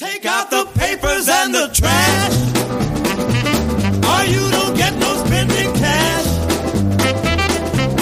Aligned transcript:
Take 0.00 0.24
out 0.24 0.48
the 0.50 0.64
papers 0.78 1.28
and 1.28 1.54
the 1.54 1.68
trash. 1.74 2.32
Or 4.10 4.24
you 4.24 4.50
don't 4.50 4.74
get 4.74 4.94
no 4.98 5.14
spending 5.26 5.70
cash. 5.74 6.26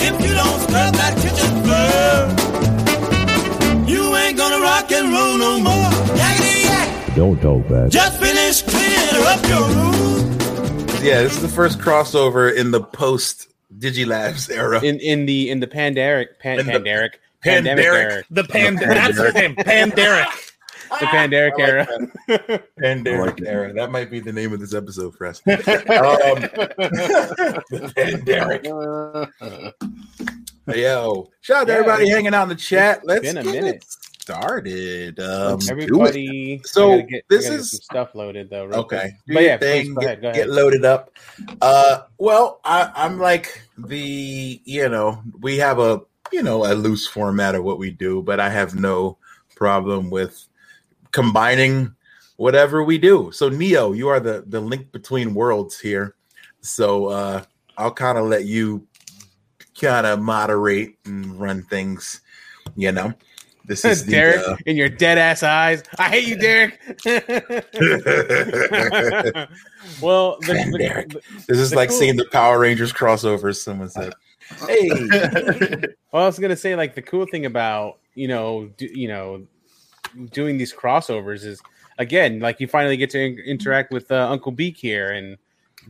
If 0.07 0.21
you 0.25 0.33
don't 0.33 0.61
scrub 0.61 0.95
that 0.95 1.17
kitchen 1.19 1.63
floor, 1.65 2.29
you 3.89 4.15
ain't 4.17 4.37
gonna 4.39 4.61
rock 4.61 4.93
and 4.93 5.13
roll 5.13 5.39
no 5.39 5.59
more. 5.59 5.91
Yakety 6.17 6.65
yak. 6.67 7.15
Don't 7.17 7.41
talk 7.43 7.67
back. 7.69 7.91
Just 7.91 8.21
finish 8.21 8.63
cleaning 8.63 9.27
up 9.27 9.45
your 9.49 9.69
room. 9.69 10.39
Yeah, 11.03 11.23
this 11.23 11.33
is 11.35 11.43
the 11.43 11.49
first 11.49 11.81
crossover 11.81 12.55
in 12.55 12.71
the 12.71 12.81
post 12.81 13.49
Digilabs 13.77 14.49
era. 14.55 14.81
in 14.85 15.01
in 15.01 15.27
the 15.27 15.51
in 15.51 15.59
the 15.59 15.67
panderic 15.67 16.39
pan, 16.39 16.61
In 16.61 16.67
the 16.67 16.73
panderic 16.75 17.19
pandemic. 17.43 17.85
era, 17.85 18.23
The 18.31 18.45
pan. 18.45 18.77
That's 18.77 19.19
his 19.19 19.35
name. 19.35 19.57
Panderic. 19.57 20.29
The 20.89 21.07
panderic 21.07 21.59
like 21.59 21.69
era. 21.69 21.87
Pandemic 22.79 23.41
era. 23.45 23.73
That 23.73 23.91
might 23.91 24.11
be 24.11 24.21
the 24.21 24.33
name 24.33 24.53
of 24.53 24.61
this 24.61 24.75
episode 24.75 25.15
for 25.17 25.27
us. 25.27 25.41
um, 25.47 25.55
the 27.71 27.93
pandemic. 27.97 28.65
Yo, 30.77 31.31
shout 31.41 31.63
out 31.63 31.67
to 31.67 31.73
Yeah, 31.73 31.79
everybody 31.79 32.03
it's- 32.05 32.15
hanging 32.15 32.35
out 32.35 32.43
in 32.45 32.49
the 32.51 32.55
chat. 32.55 33.01
Let's 33.05 33.23
been 33.23 33.39
a 33.39 33.43
get 33.43 33.53
minute. 33.55 33.77
it 33.77 33.85
started. 34.21 35.19
Um. 35.21 35.59
Everybody, 35.71 36.61
So, 36.65 37.01
get, 37.03 37.25
this 37.31 37.47
I 37.47 37.51
get 37.51 37.61
is- 37.61 37.71
some 37.71 37.81
stuff 37.81 38.15
loaded 38.15 38.51
though. 38.51 38.67
real 38.67 38.81
Okay. 38.81 39.01
quick. 39.01 39.15
But 39.29 39.43
yeah, 39.45 39.57
thing, 39.57 39.87
please, 39.87 39.95
go 39.95 40.01
get, 40.03 40.07
ahead, 40.11 40.23
go 40.23 40.33
get 40.35 40.49
loaded 40.51 40.85
up. 40.85 41.11
Uh, 41.63 42.01
well, 42.19 42.61
I, 42.65 42.91
I'm 42.95 43.19
like 43.19 43.63
the, 43.79 44.61
you 44.65 44.89
know, 44.91 45.23
we 45.41 45.57
have 45.59 45.79
a, 45.79 46.03
you 46.33 46.43
know, 46.43 46.71
a 46.71 46.75
loose 46.75 47.07
format 47.07 47.55
of 47.55 47.65
what 47.65 47.79
we 47.79 47.91
do, 47.91 48.23
but 48.23 48.39
I 48.39 48.51
have 48.51 48.75
no 48.75 49.17
problem 49.57 50.11
with 50.11 50.47
combining 51.23 51.93
whatever 52.37 52.85
we 52.85 52.97
do. 52.99 53.31
So 53.33 53.49
Neo, 53.49 53.93
you 53.93 54.09
are 54.09 54.21
the 54.21 54.45
the 54.47 54.61
link 54.61 54.93
between 54.93 55.35
worlds 55.35 55.81
here. 55.81 56.15
So 56.61 57.07
uh 57.07 57.43
I'll 57.77 57.93
kind 57.93 58.19
of 58.19 58.27
let 58.27 58.45
you 58.45 58.87
kind 59.81 60.07
of 60.07 60.21
moderate 60.21 60.97
and 61.05 61.39
run 61.41 61.63
things, 61.65 62.21
you 62.77 62.93
know. 62.93 63.13
This 63.65 63.85
is 63.85 64.05
the, 64.07 64.13
Derek 64.13 64.49
uh, 64.49 64.57
in 64.65 64.77
your 64.77 64.89
dead 64.89 65.19
ass 65.19 65.43
eyes. 65.43 65.83
I 65.99 66.09
hate 66.09 66.27
you, 66.27 66.37
Derek. 66.39 66.79
well, 70.01 70.39
the, 70.41 70.69
the- 70.73 70.79
Derek. 70.79 71.09
the- 71.11 71.21
This 71.47 71.59
is 71.59 71.71
The 71.71 71.77
like 71.77 71.89
cool- 71.91 71.99
seeing 71.99 72.17
the 72.17 72.25
Power 72.33 72.59
Rangers 72.59 72.93
crossovers. 72.93 73.57
Someone 73.57 73.91
said, 73.91 74.15
"Hey, 74.67 74.89
well, 76.13 76.23
I 76.23 76.27
was 76.27 76.39
gonna 76.39 76.57
say 76.57 76.77
like 76.77 76.95
the 76.95 77.03
cool 77.03 77.27
thing 77.27 77.45
about 77.47 77.99
you 78.15 78.29
know 78.29 78.71
do, 78.77 78.87
you 78.87 79.09
know 79.09 79.47
doing 80.31 80.59
these 80.59 80.73
crossovers 80.73 81.45
is 81.45 81.61
again 81.99 82.41
like 82.41 82.61
you 82.61 82.67
finally 82.67 82.97
get 82.97 83.11
to 83.11 83.21
in- 83.21 83.39
interact 83.41 83.93
with 83.93 84.11
uh, 84.11 84.29
Uncle 84.31 84.53
Beak 84.53 84.77
here 84.77 85.13
and 85.13 85.37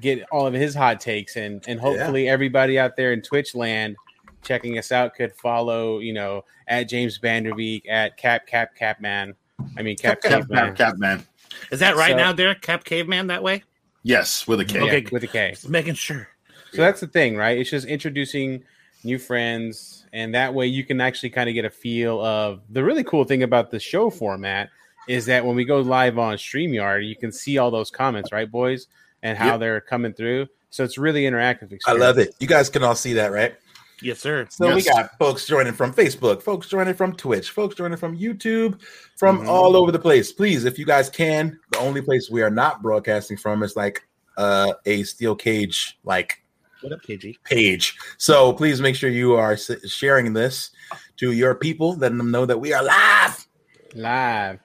get 0.00 0.24
all 0.30 0.46
of 0.46 0.54
his 0.54 0.74
hot 0.74 1.00
takes 1.00 1.36
and 1.36 1.64
and 1.66 1.80
hopefully 1.80 2.28
everybody 2.28 2.78
out 2.78 2.96
there 2.96 3.12
in 3.12 3.20
Twitch 3.22 3.54
land 3.54 3.96
checking 4.42 4.78
us 4.78 4.92
out 4.92 5.14
could 5.14 5.32
follow 5.34 5.98
you 5.98 6.12
know 6.12 6.44
at 6.68 6.84
James 6.84 7.18
Vanderbeek 7.18 7.82
at 7.88 8.16
Cap 8.16 8.46
Cap 8.46 8.74
Cap 8.74 9.00
Man. 9.00 9.34
I 9.76 9.82
mean 9.82 9.96
Cap 9.96 10.20
Cap, 10.22 10.42
Cap, 10.42 10.50
Man. 10.50 10.66
cap, 10.68 10.76
cap, 10.76 10.98
man. 10.98 11.26
Is 11.72 11.80
that 11.80 11.96
right 11.96 12.12
So- 12.12 12.16
now, 12.16 12.32
Derek? 12.32 12.60
Cap 12.62 12.84
Caveman 12.84 13.26
that 13.28 13.42
way? 13.42 13.64
Yes, 14.04 14.46
with 14.46 14.60
a 14.60 14.64
K. 14.64 14.78
Yeah, 14.78 14.84
Okay. 14.84 15.06
with 15.10 15.24
a 15.24 15.26
K. 15.26 15.50
Just 15.50 15.68
making 15.68 15.94
sure. 15.94 16.28
So 16.72 16.82
that's 16.82 17.00
the 17.00 17.06
thing, 17.08 17.36
right? 17.36 17.58
It's 17.58 17.70
just 17.70 17.86
introducing 17.86 18.62
new 19.02 19.18
friends, 19.18 19.97
and 20.12 20.34
that 20.34 20.54
way 20.54 20.66
you 20.66 20.84
can 20.84 21.00
actually 21.00 21.30
kind 21.30 21.48
of 21.48 21.54
get 21.54 21.64
a 21.64 21.70
feel 21.70 22.24
of 22.24 22.60
the 22.70 22.82
really 22.82 23.04
cool 23.04 23.24
thing 23.24 23.42
about 23.42 23.70
the 23.70 23.78
show 23.80 24.10
format 24.10 24.70
is 25.08 25.26
that 25.26 25.44
when 25.44 25.56
we 25.56 25.64
go 25.64 25.80
live 25.80 26.18
on 26.18 26.36
StreamYard, 26.36 27.08
you 27.08 27.16
can 27.16 27.32
see 27.32 27.56
all 27.58 27.70
those 27.70 27.90
comments, 27.90 28.30
right, 28.30 28.50
boys, 28.50 28.88
and 29.22 29.38
how 29.38 29.52
Yep. 29.52 29.60
they're 29.60 29.80
coming 29.80 30.12
through. 30.12 30.46
So 30.70 30.84
it's 30.84 30.98
really 30.98 31.22
interactive. 31.22 31.72
Experience. 31.72 31.82
I 31.86 31.92
love 31.92 32.18
it. 32.18 32.34
You 32.40 32.46
guys 32.46 32.68
can 32.68 32.82
all 32.82 32.94
see 32.94 33.14
that, 33.14 33.32
right?" 33.32 33.54
Yes, 34.00 34.20
sir. 34.20 34.46
So 34.50 34.72
we 34.74 34.82
got 34.82 35.18
folks 35.18 35.44
joining 35.46 35.72
from 35.72 35.92
Facebook, 35.92 36.40
folks 36.42 36.68
joining 36.68 36.94
from 36.94 37.16
Twitch, 37.16 37.50
folks 37.50 37.74
joining 37.74 37.96
from 37.98 38.16
YouTube, 38.16 38.80
from 39.16 39.40
Mhm. 39.40 39.48
all 39.48 39.74
over 39.76 39.90
the 39.90 39.98
place. 39.98 40.30
Please, 40.30 40.64
if 40.66 40.78
you 40.78 40.84
guys 40.84 41.08
can, 41.10 41.58
the 41.72 41.78
only 41.78 42.00
place 42.00 42.30
we 42.30 42.42
are 42.42 42.50
not 42.50 42.80
broadcasting 42.82 43.36
from 43.36 43.62
is 43.62 43.74
like 43.76 44.02
uh, 44.36 44.72
a 44.86 45.02
steel 45.02 45.34
cage 45.34 45.98
like 46.04 46.44
What 46.80 46.92
up, 46.92 47.02
KG? 47.02 47.36
page. 47.44 47.96
So 48.18 48.52
please 48.52 48.80
make 48.80 48.94
sure 48.94 49.10
you 49.10 49.34
are 49.34 49.56
sharing 49.56 50.32
this 50.32 50.70
to 51.16 51.32
your 51.32 51.54
people, 51.54 51.96
letting 51.96 52.18
them 52.18 52.30
know 52.30 52.46
that 52.46 52.58
we 52.58 52.72
are 52.72 52.82
live. 52.84 53.46
Live. 53.94 54.60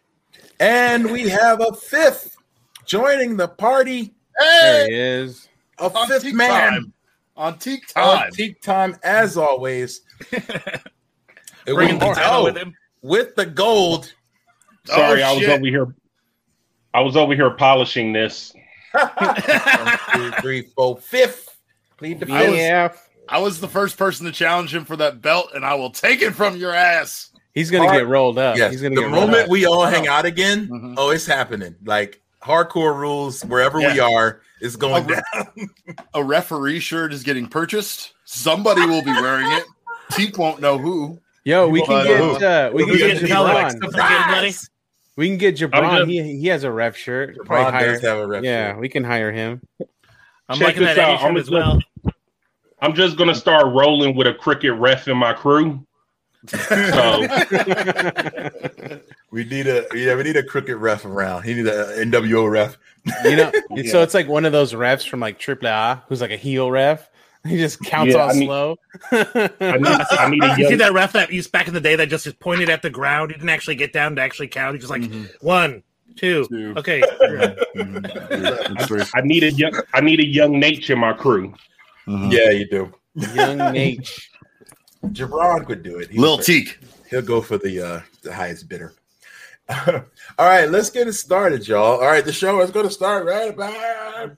And 0.60 1.12
we 1.12 1.28
have 1.30 1.60
a 1.62 1.74
fifth 1.74 2.36
joining 2.86 3.36
the 3.38 3.48
party, 3.48 4.14
There 4.40 4.88
he 4.88 4.94
is. 4.96 5.48
a 5.80 5.86
on 5.92 6.08
fifth 6.08 6.32
man 6.34 6.50
time. 6.74 6.94
On 7.36 7.58
Teak 7.58 7.82
on 7.96 8.18
time. 8.18 8.32
Teak 8.32 8.62
Time, 8.62 8.96
as 9.04 9.38
always. 9.38 10.02
It 11.66 11.76
Bringing 11.76 11.98
the 11.98 12.14
title 12.14 12.44
with 12.44 12.58
him. 12.58 12.76
with 13.02 13.36
the 13.36 13.46
gold. 13.46 14.14
Oh, 14.92 14.96
Sorry, 14.98 15.24
Oh, 15.24 15.28
I 15.28 15.34
was 15.34 15.48
over 15.48 15.66
here. 15.66 15.96
I 16.94 17.00
was 17.00 17.16
over 17.16 17.34
here 17.34 17.50
polishing 17.52 18.12
this. 18.12 18.54
One, 18.92 19.98
two, 20.14 20.32
three, 20.42 20.62
four, 20.76 20.98
fifth. 20.98 21.53
Plead 22.04 22.20
the 22.20 22.34
I 22.34 22.50
was- 22.90 22.98
I 23.30 23.40
was 23.40 23.62
the 23.62 23.70
first 23.70 23.98
person 23.98 24.26
to 24.26 24.34
challenge 24.34 24.76
him 24.76 24.84
for 24.84 24.98
that 24.98 25.22
belt, 25.22 25.52
and 25.56 25.64
I 25.66 25.76
will 25.76 25.90
take 25.90 26.22
it 26.22 26.32
from 26.36 26.58
your 26.58 26.74
ass. 26.76 27.30
He's 27.54 27.72
gonna 27.72 27.86
Hard- 27.86 28.00
get 28.02 28.08
rolled 28.08 28.38
up. 28.38 28.58
Yes, 28.58 28.72
He's 28.74 28.82
gonna 28.82 28.96
the 28.96 29.02
get 29.02 29.10
rolled 29.10 29.28
moment 29.30 29.44
up. 29.46 29.50
we 29.50 29.66
all 29.66 29.86
hang 29.86 30.08
out 30.10 30.26
again, 30.26 30.68
Mhm. 30.68 30.96
oh, 30.98 31.12
it's 31.12 31.26
happening. 31.26 31.76
Like 31.86 32.20
hardcore 32.44 32.94
rules, 32.98 33.42
wherever 33.46 33.78
we 33.78 34.00
are, 34.02 34.42
is 34.60 34.76
going 34.76 35.06
Oh, 35.10 35.22
down. 35.36 35.70
A 36.14 36.22
referee 36.22 36.82
shirt 36.82 37.14
is 37.14 37.24
getting 37.24 37.48
purchased. 37.48 38.12
Somebody 38.26 38.86
will 38.86 39.02
be 39.04 39.12
wearing 39.14 39.50
it. 39.54 39.64
Teak 40.12 40.38
won't 40.38 40.60
know 40.60 40.78
who. 40.78 41.20
Yo, 41.46 41.70
we 41.70 41.82
can 41.86 42.04
get 42.06 42.44
uh, 42.44 42.72
we 42.74 42.84
can 42.84 42.90
Who's 42.90 42.98
get 43.02 43.14
getting 43.22 43.30
Jabron. 43.30 43.72
Something? 43.72 44.54
We 45.16 45.30
can 45.30 45.38
get 45.38 45.62
I'm 45.62 45.70
Jabron. 45.72 46.10
He 46.10 46.40
he 46.40 46.48
has 46.48 46.66
a 46.66 46.72
ref 46.72 46.98
shirt. 46.98 47.38
LeBron 47.38 47.46
Probably 47.46 47.72
hire- 47.72 48.00
have 48.02 48.18
a 48.18 48.28
ref 48.28 48.44
yeah, 48.44 48.72
shirt. 48.72 48.80
we 48.82 48.90
can 48.90 49.04
hire 49.06 49.32
him. 49.32 49.62
I'm 50.50 50.58
Check 50.58 50.68
liking 50.68 50.84
this 50.84 50.96
that 50.98 51.10
out. 51.10 51.20
Shirt 51.22 51.38
as 51.38 51.50
gonna- 51.50 51.66
well. 51.66 51.80
I'm 52.84 52.94
just 52.94 53.18
gonna 53.18 53.34
start 53.34 53.68
rolling 53.68 54.14
with 54.14 54.28
a 54.28 54.34
cricket 54.34 54.74
ref 54.74 55.08
in 55.08 55.16
my 55.16 55.32
crew. 55.32 55.86
So 56.48 56.58
We 59.32 59.46
need 59.46 59.68
a 59.68 59.86
yeah, 59.94 60.16
we 60.16 60.24
need 60.24 60.36
a 60.36 60.44
crooked 60.44 60.76
ref 60.76 61.06
around. 61.06 61.44
He 61.44 61.54
need 61.54 61.68
a 61.68 61.96
NWO 62.06 62.52
ref. 62.52 62.78
You 63.24 63.38
know, 63.38 63.52
it's- 63.72 63.92
so 63.92 64.02
it's 64.02 64.14
like 64.14 64.28
one 64.28 64.44
of 64.44 64.52
those 64.52 64.74
refs 64.74 65.08
from 65.08 65.22
like 65.22 65.40
AAA 65.40 66.02
who's 66.10 66.20
like 66.20 66.32
a 66.32 66.38
heel 66.38 66.70
ref. 66.70 67.10
He 67.48 67.58
just 67.58 67.82
counts 67.86 68.14
Yeah, 68.14 68.22
all 68.22 68.30
I 68.32 68.34
mean- 68.34 68.48
slow. 68.48 68.78
I 69.12 69.78
need, 69.78 69.88
I 69.88 70.30
need 70.32 70.44
a 70.44 70.56
You 70.58 70.68
see 70.68 70.76
that 70.76 70.92
ref 70.92 71.14
that 71.14 71.32
used 71.32 71.54
back 71.54 71.70
in 71.70 71.74
the 71.74 71.82
day 71.82 71.96
that 71.96 72.10
just 72.10 72.26
just 72.26 72.40
pointed 72.40 72.70
at 72.70 72.82
the 72.82 72.90
ground? 72.90 73.32
He 73.32 73.38
didn't 73.38 73.50
actually 73.50 73.76
get 73.76 73.94
down 73.94 74.18
to 74.18 74.22
actually 74.22 74.50
count. 74.50 74.76
He 74.76 74.80
just 74.80 74.92
like 74.92 75.04
mm-hmm. 75.04 75.24
one, 75.40 75.84
two. 76.18 76.46
Two. 76.50 76.74
Okay. 76.76 77.00
That's 77.00 77.18
very- 77.18 77.56
mm-hmm. 77.86 79.18
I 79.18 79.22
need 79.22 79.44
a 79.44 79.52
young 79.52 79.74
I 79.94 80.02
need 80.02 80.20
a 80.20 80.28
young 80.28 80.60
Nate 80.60 80.90
in 80.90 81.00
my 81.00 81.14
crew. 81.14 81.54
Mhm. 82.08 82.32
Yeah, 82.32 82.50
you 82.52 82.68
do. 82.70 82.94
Young 83.36 83.58
Nate. 83.74 84.30
Jabron 85.08 85.66
could 85.66 85.84
do 85.84 86.00
it. 86.00 86.10
He 86.10 86.18
Lil 86.20 86.38
would- 86.38 86.46
Teak. 86.46 86.80
He'll 87.10 87.22
go 87.22 87.42
for 87.42 87.58
the 87.58 87.80
uh 87.82 88.02
the 88.24 88.34
highest 88.34 88.68
bidder. 88.68 88.94
All 89.88 90.04
right, 90.40 90.70
let's 90.70 90.90
get 90.90 91.08
it 91.08 91.14
started, 91.14 91.68
y'all. 91.68 92.00
All 92.02 92.08
right, 92.08 92.26
the 92.26 92.34
show 92.34 92.60
is 92.62 92.72
going 92.72 92.86
to 92.88 92.92
start 92.92 93.26
right 93.26 93.50
about 93.54 94.36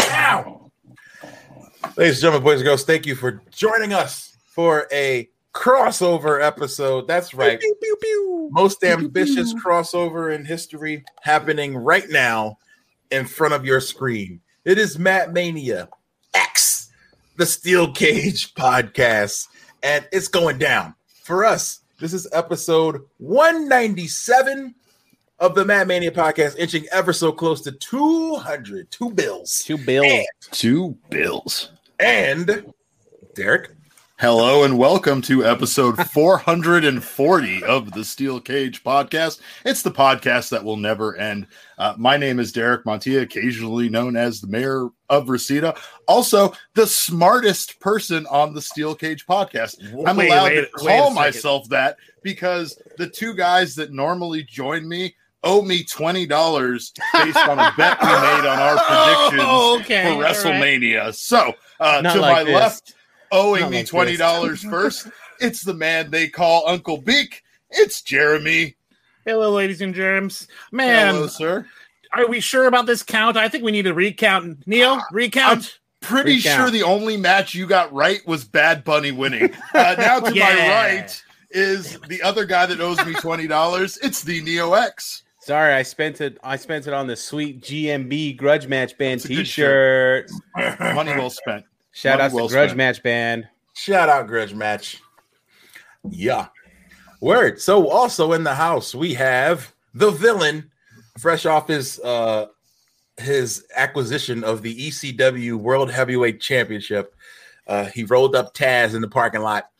now. 0.00 0.70
Ladies 1.96 2.16
and 2.16 2.20
gentlemen, 2.22 2.42
boys 2.42 2.60
and 2.60 2.64
girls, 2.66 2.84
thank 2.84 3.06
you 3.06 3.14
for 3.14 3.40
joining 3.50 3.92
us 3.92 4.36
for 4.46 4.88
a 4.90 5.28
crossover 5.54 6.42
episode. 6.42 7.06
That's 7.06 7.34
right. 7.34 7.60
Most 8.50 8.82
ambitious 8.82 9.54
crossover 9.54 10.34
in 10.34 10.44
history 10.44 11.04
happening 11.22 11.76
right 11.76 12.08
now 12.10 12.58
in 13.10 13.26
front 13.26 13.54
of 13.54 13.64
your 13.64 13.80
screen. 13.80 14.40
It 14.64 14.78
is 14.78 14.98
Matt 14.98 15.32
Mania 15.32 15.88
X, 16.34 16.63
the 17.36 17.46
Steel 17.46 17.90
Cage 17.92 18.54
podcast, 18.54 19.48
and 19.82 20.06
it's 20.12 20.28
going 20.28 20.58
down 20.58 20.94
for 21.24 21.44
us. 21.44 21.80
This 21.98 22.12
is 22.12 22.28
episode 22.32 23.02
197 23.18 24.74
of 25.40 25.54
the 25.56 25.64
Mad 25.64 25.88
Mania 25.88 26.12
podcast, 26.12 26.56
inching 26.58 26.86
ever 26.92 27.12
so 27.12 27.32
close 27.32 27.60
to 27.62 27.72
200, 27.72 28.90
two 28.90 29.10
bills. 29.10 29.64
Two 29.64 29.78
bills. 29.78 30.26
Two 30.52 30.96
bills. 31.10 31.72
And 31.98 32.72
Derek, 33.34 33.70
Hello 34.20 34.62
and 34.62 34.78
welcome 34.78 35.20
to 35.22 35.44
episode 35.44 35.96
440 36.10 37.64
of 37.64 37.90
the 37.92 38.04
Steel 38.04 38.40
Cage 38.40 38.84
podcast. 38.84 39.40
It's 39.64 39.82
the 39.82 39.90
podcast 39.90 40.50
that 40.50 40.62
will 40.62 40.76
never 40.76 41.16
end. 41.16 41.48
Uh, 41.78 41.94
my 41.98 42.16
name 42.16 42.38
is 42.38 42.52
Derek 42.52 42.84
Montilla, 42.84 43.22
occasionally 43.22 43.88
known 43.88 44.16
as 44.16 44.40
the 44.40 44.46
mayor 44.46 44.88
of 45.10 45.28
Reseda, 45.28 45.74
also 46.06 46.52
the 46.74 46.86
smartest 46.86 47.80
person 47.80 48.24
on 48.30 48.54
the 48.54 48.62
Steel 48.62 48.94
Cage 48.94 49.26
podcast. 49.26 49.82
I'm 50.06 50.16
Wait, 50.16 50.28
allowed 50.28 50.44
wait- 50.52 50.60
to 50.60 50.70
call 50.70 51.10
myself 51.10 51.68
that 51.70 51.96
because 52.22 52.80
the 52.96 53.08
two 53.08 53.34
guys 53.34 53.74
that 53.74 53.92
normally 53.92 54.44
join 54.44 54.88
me 54.88 55.16
owe 55.42 55.60
me 55.60 55.84
$20 55.84 56.26
based 57.12 57.36
on 57.48 57.58
a 57.58 57.74
bet 57.76 57.98
we 58.00 58.06
made 58.08 58.46
on 58.48 58.58
our 58.60 58.76
predictions 58.86 59.42
Oh, 59.44 59.78
okay, 59.80 60.04
for 60.04 60.08
all 60.14 60.20
right. 60.22 60.34
WrestleMania. 60.34 61.12
So 61.14 61.52
uh, 61.80 62.00
to 62.00 62.18
like 62.20 62.32
my 62.32 62.44
this. 62.44 62.54
left, 62.54 62.93
owing 63.34 63.68
me 63.70 63.78
like 63.78 63.86
twenty 63.86 64.16
dollars 64.16 64.62
first. 64.62 65.08
It's 65.40 65.62
the 65.62 65.74
man 65.74 66.10
they 66.10 66.28
call 66.28 66.66
Uncle 66.66 66.98
Beak. 66.98 67.42
It's 67.70 68.00
Jeremy. 68.02 68.76
Hello, 69.26 69.50
ladies 69.52 69.80
and 69.80 69.94
germs. 69.94 70.46
Man, 70.70 71.14
Hello, 71.14 71.26
sir. 71.26 71.66
are 72.12 72.26
we 72.28 72.40
sure 72.40 72.66
about 72.66 72.86
this 72.86 73.02
count? 73.02 73.36
I 73.36 73.48
think 73.48 73.64
we 73.64 73.72
need 73.72 73.82
to 73.82 73.94
recount. 73.94 74.66
Neil, 74.66 75.00
recount. 75.12 75.78
Pretty 76.00 76.36
Recount. 76.36 76.60
sure 76.60 76.70
the 76.70 76.82
only 76.82 77.16
match 77.16 77.54
you 77.54 77.66
got 77.66 77.90
right 77.92 78.20
was 78.26 78.44
Bad 78.44 78.84
Bunny 78.84 79.10
winning. 79.10 79.54
Uh, 79.74 79.94
now 79.98 80.20
to 80.20 80.34
my 80.34 80.54
right 80.68 81.22
is 81.50 81.98
the 82.08 82.20
other 82.20 82.44
guy 82.44 82.66
that 82.66 82.80
owes 82.80 83.04
me 83.06 83.14
twenty 83.14 83.46
dollars. 83.46 83.98
It's 84.02 84.22
the 84.22 84.42
Neo 84.42 84.74
X. 84.74 85.22
Sorry, 85.40 85.72
I 85.72 85.82
spent 85.82 86.20
it. 86.20 86.38
I 86.44 86.56
spent 86.56 86.86
it 86.86 86.92
on 86.92 87.06
the 87.06 87.16
sweet 87.16 87.62
GMB 87.62 88.36
Grudge 88.36 88.66
Match 88.66 88.96
Band 88.98 89.16
It's 89.16 89.24
a 89.24 89.28
good 89.28 89.36
T-shirt. 89.38 90.30
Money 90.80 91.12
well 91.12 91.30
spent. 91.30 91.64
Shout 91.94 92.18
Money 92.18 92.26
out 92.26 92.32
well 92.32 92.48
to 92.48 92.52
Grudge 92.54 92.68
spent. 92.70 92.76
Match 92.76 93.02
Band. 93.02 93.48
shout 93.74 94.08
out 94.08 94.26
Grudge 94.26 94.52
Match. 94.52 95.00
Yeah. 96.10 96.48
Word. 97.20 97.60
So 97.60 97.88
also 97.88 98.32
in 98.32 98.42
the 98.44 98.54
house, 98.54 98.94
we 98.94 99.14
have 99.14 99.72
the 99.94 100.10
villain, 100.10 100.70
fresh 101.18 101.46
off 101.46 101.68
his 101.68 102.00
uh 102.00 102.46
his 103.16 103.64
acquisition 103.76 104.42
of 104.42 104.62
the 104.62 104.88
ECW 104.90 105.54
World 105.54 105.90
Heavyweight 105.90 106.40
Championship. 106.40 107.14
Uh 107.66 107.86
he 107.86 108.02
rolled 108.02 108.34
up 108.34 108.54
Taz 108.54 108.94
in 108.94 109.00
the 109.00 109.08
parking 109.08 109.40
lot 109.42 109.70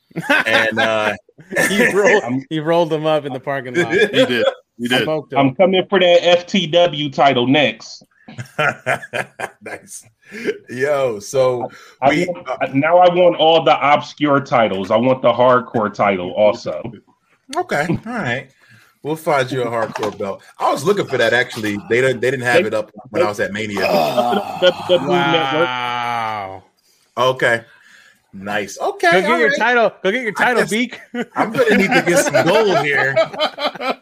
and 0.47 0.79
uh 0.79 1.15
He 1.69 1.93
rolled. 1.93 2.45
he 2.49 2.61
rolled 2.61 2.91
them 2.91 3.07
up 3.07 3.25
in 3.25 3.33
the 3.33 3.41
parking 3.41 3.75
lot. 3.75 3.93
He 3.93 4.07
did. 4.07 4.47
He 4.79 4.89
did. 4.89 5.09
I'm 5.37 5.55
coming 5.57 5.85
for 5.91 5.99
that 5.99 6.47
FTW 6.47 7.13
title 7.13 7.49
next. 7.49 8.05
nice. 9.63 10.07
Yo, 10.69 11.19
so 11.19 11.71
I 12.01 12.11
we 12.11 12.27
want, 12.27 12.49
uh, 12.49 12.67
now 12.73 12.99
I 12.99 13.13
want 13.15 13.37
all 13.37 13.63
the 13.63 13.77
obscure 13.93 14.41
titles. 14.41 14.91
I 14.91 14.97
want 14.97 15.23
the 15.23 15.33
hardcore 15.33 15.93
title 15.93 16.33
also. 16.33 16.83
okay, 17.57 17.87
all 17.89 18.13
right. 18.13 18.51
We'll 19.03 19.17
find 19.17 19.51
you 19.53 19.63
a 19.63 19.67
hardcore 19.67 20.17
belt. 20.17 20.43
I 20.59 20.73
was 20.73 20.83
looking 20.83 21.07
for 21.07 21.19
that 21.19 21.35
actually. 21.35 21.77
They 21.91 22.01
didn't 22.01 22.21
they 22.21 22.31
didn't 22.31 22.47
have 22.47 22.65
it 22.65 22.73
up 22.73 22.91
when 23.11 23.23
I 23.23 23.29
was 23.29 23.39
at 23.39 23.53
Mania. 23.53 23.85
Ah, 23.85 24.59
WWE 24.63 25.01
Network. 25.01 25.09
Wow. 25.09 26.63
Okay. 27.17 27.65
Nice. 28.37 28.79
Okay. 28.81 29.11
Go 29.13 29.21
get 29.21 29.31
all 29.31 29.39
your 29.39 29.57
title. 29.57 29.93
Go 30.03 30.11
get 30.11 30.23
your 30.23 30.33
title, 30.33 30.63
guess- 30.63 30.71
Beak. 30.71 31.01
I'm 31.37 31.53
gonna 31.53 31.77
need 31.77 31.87
to 31.93 32.03
get 32.05 32.25
some 32.25 32.45
gold 32.45 32.79
here 32.85 33.11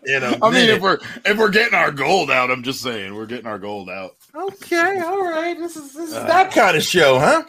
in 0.07 0.23
a 0.23 0.39
I 0.43 0.51
mean, 0.51 0.71
if 0.71 0.81
we're 0.81 0.99
if 1.27 1.37
we're 1.37 1.51
getting 1.51 1.75
our 1.75 1.91
gold 1.93 2.31
out, 2.31 2.51
I'm 2.51 2.63
just 2.63 2.81
saying 2.81 3.15
we're 3.15 3.27
getting 3.27 3.47
our 3.47 3.59
gold 3.59 3.91
out. 3.91 4.17
okay, 4.35 5.01
all 5.01 5.23
right. 5.23 5.57
This 5.59 5.77
is 5.77 5.93
this 5.93 6.09
is 6.09 6.15
that 6.15 6.51
kind 6.51 6.77
of 6.79 6.83
show, 6.83 7.19
huh? 7.19 7.43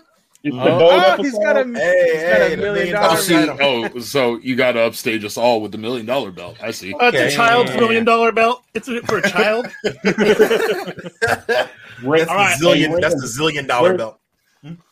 Oh, 0.46 0.52
oh, 0.60 1.16
he's 1.24 1.32
got 1.40 1.56
a, 1.56 1.62
episode. 1.62 1.78
Hey, 1.78 2.12
he's 2.12 2.22
got 2.24 2.38
hey, 2.42 2.48
a 2.48 2.50
the 2.50 2.58
million 2.58 2.74
million 2.74 2.96
Oh, 2.98 3.00
dollar 3.00 3.08
dollar 3.16 3.22
see, 3.22 3.46
title. 3.46 3.90
oh, 3.96 4.00
so 4.02 4.38
you 4.40 4.56
got 4.58 4.74
to 4.74 4.82
upstage 4.82 5.24
us 5.24 5.38
all 5.38 5.62
with 5.62 5.72
the 5.72 5.78
million 5.78 6.06
dollar 6.06 6.32
belt. 6.32 6.58
I 6.62 6.72
see. 6.72 6.94
Uh, 6.94 7.12
it's 7.14 7.34
a 7.34 7.38
child's 7.38 7.72
Yeah. 7.72 7.80
million 7.80 8.04
dollar 8.04 8.34
belt. 8.34 8.62
It's 8.74 8.90
a, 8.90 9.02
for 9.04 9.20
a 9.20 9.30
child. 9.30 9.68
Ray- 12.04 12.20
That's 12.20 12.30
All 12.30 12.36
right, 12.36 12.60
the 12.60 12.66
zillion. 12.66 12.88
hey, 12.90 13.00
that's 13.00 13.16
the 13.16 13.28
zillion 13.42 13.68
dollar 13.70 13.90
Where- 13.92 13.98
belt. 13.98 14.20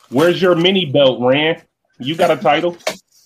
Where's 0.08 0.40
your 0.42 0.54
mini 0.54 0.86
belt, 0.86 1.20
Rand? 1.20 1.62
You 2.02 2.14
got 2.16 2.30
a 2.30 2.36
title? 2.36 2.76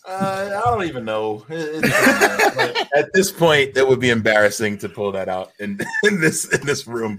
Uh, 0.09 0.61
I 0.65 0.71
don't 0.71 0.85
even 0.85 1.05
know. 1.05 1.45
It- 1.49 1.85
it- 1.85 2.87
At 2.95 3.13
this 3.13 3.31
point, 3.33 3.75
that 3.75 3.87
would 3.89 3.99
be 4.01 4.11
embarrassing 4.11 4.79
to 4.79 4.89
pull 4.89 5.11
that 5.13 5.29
out 5.29 5.51
in, 5.59 5.79
in 6.05 6.21
this 6.21 6.45
in 6.53 6.65
this 6.67 6.87
room. 6.87 7.19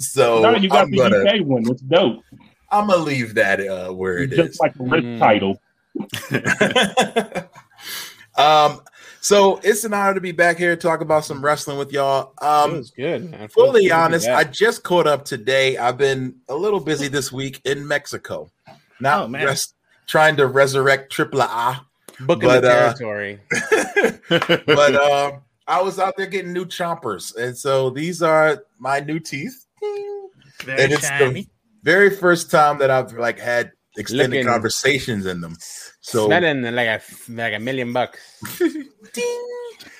So 0.00 0.40
no, 0.42 0.56
you 0.56 0.68
got 0.68 0.84
I'm 0.84 0.90
the 0.90 0.96
gonna 0.98 1.18
UK 1.24 1.46
one. 1.46 1.62
It's 1.70 1.80
dope. 1.82 2.22
I'm 2.70 2.88
gonna 2.88 3.02
leave 3.02 3.34
that 3.36 3.60
uh, 3.60 3.92
where 3.92 4.18
it 4.18 4.30
Just 4.30 4.50
is. 4.54 4.58
like 4.60 4.74
the 4.74 4.82
wrist 4.84 5.04
Mm. 5.06 5.18
title. 5.20 5.60
um, 8.36 8.80
so 9.20 9.58
it's 9.62 9.84
an 9.84 9.94
honor 9.94 10.14
to 10.14 10.20
be 10.20 10.32
back 10.32 10.58
here 10.58 10.74
to 10.74 10.80
talk 10.80 11.00
about 11.00 11.24
some 11.24 11.42
wrestling 11.44 11.78
with 11.78 11.92
y'all. 11.92 12.32
That 12.40 12.46
Um, 12.64 12.72
was 12.78 12.90
good. 12.90 13.30
Man. 13.30 13.48
fully 13.48 13.84
Good 13.84 13.92
honest, 13.92 14.28
I 14.28 14.44
just 14.44 14.82
caught 14.82 15.06
up 15.06 15.24
today. 15.24 15.76
I've 15.78 15.96
been 15.98 16.36
a 16.48 16.54
little 16.54 16.80
busy 16.80 17.06
this 17.08 17.30
week 17.32 17.60
in 17.64 17.86
Mexico. 17.86 18.50
Now, 19.00 19.24
Oh, 19.24 19.28
man. 19.28 19.46
rest, 19.46 19.74
trying 20.06 20.36
to 20.36 20.46
resurrect 20.46 21.12
Triple 21.12 21.40
A, 21.42 21.80
booking 22.20 22.48
but, 22.48 22.60
the 22.62 22.70
uh, 22.70 24.58
but 24.66 24.94
uh, 24.94 25.32
I 25.66 25.80
was 25.82 25.98
out 25.98 26.14
there 26.16 26.26
getting 26.26 26.52
new 26.52 26.64
chompers, 26.66 27.34
and 27.36 27.56
so 27.56 27.90
these 27.90 28.22
are 28.22 28.64
my 28.78 29.00
new 29.00 29.18
teeth. 29.18 29.66
Very 30.64 30.82
And 30.84 30.92
it's 30.92 31.06
shiny. 31.08 31.42
the 31.42 31.48
very 31.82 32.10
first 32.10 32.50
time 32.50 32.78
that 32.78 32.90
I've 32.90 33.12
like 33.14 33.38
had 33.38 33.72
extended 33.96 34.30
Looking- 34.38 34.46
conversations 34.46 35.26
in 35.26 35.40
them. 35.40 35.56
So, 36.00 36.26
Smelling 36.26 36.62
like 36.74 36.88
a 36.88 37.00
like 37.30 37.54
a 37.54 37.58
million 37.58 37.92
bucks. 37.92 38.20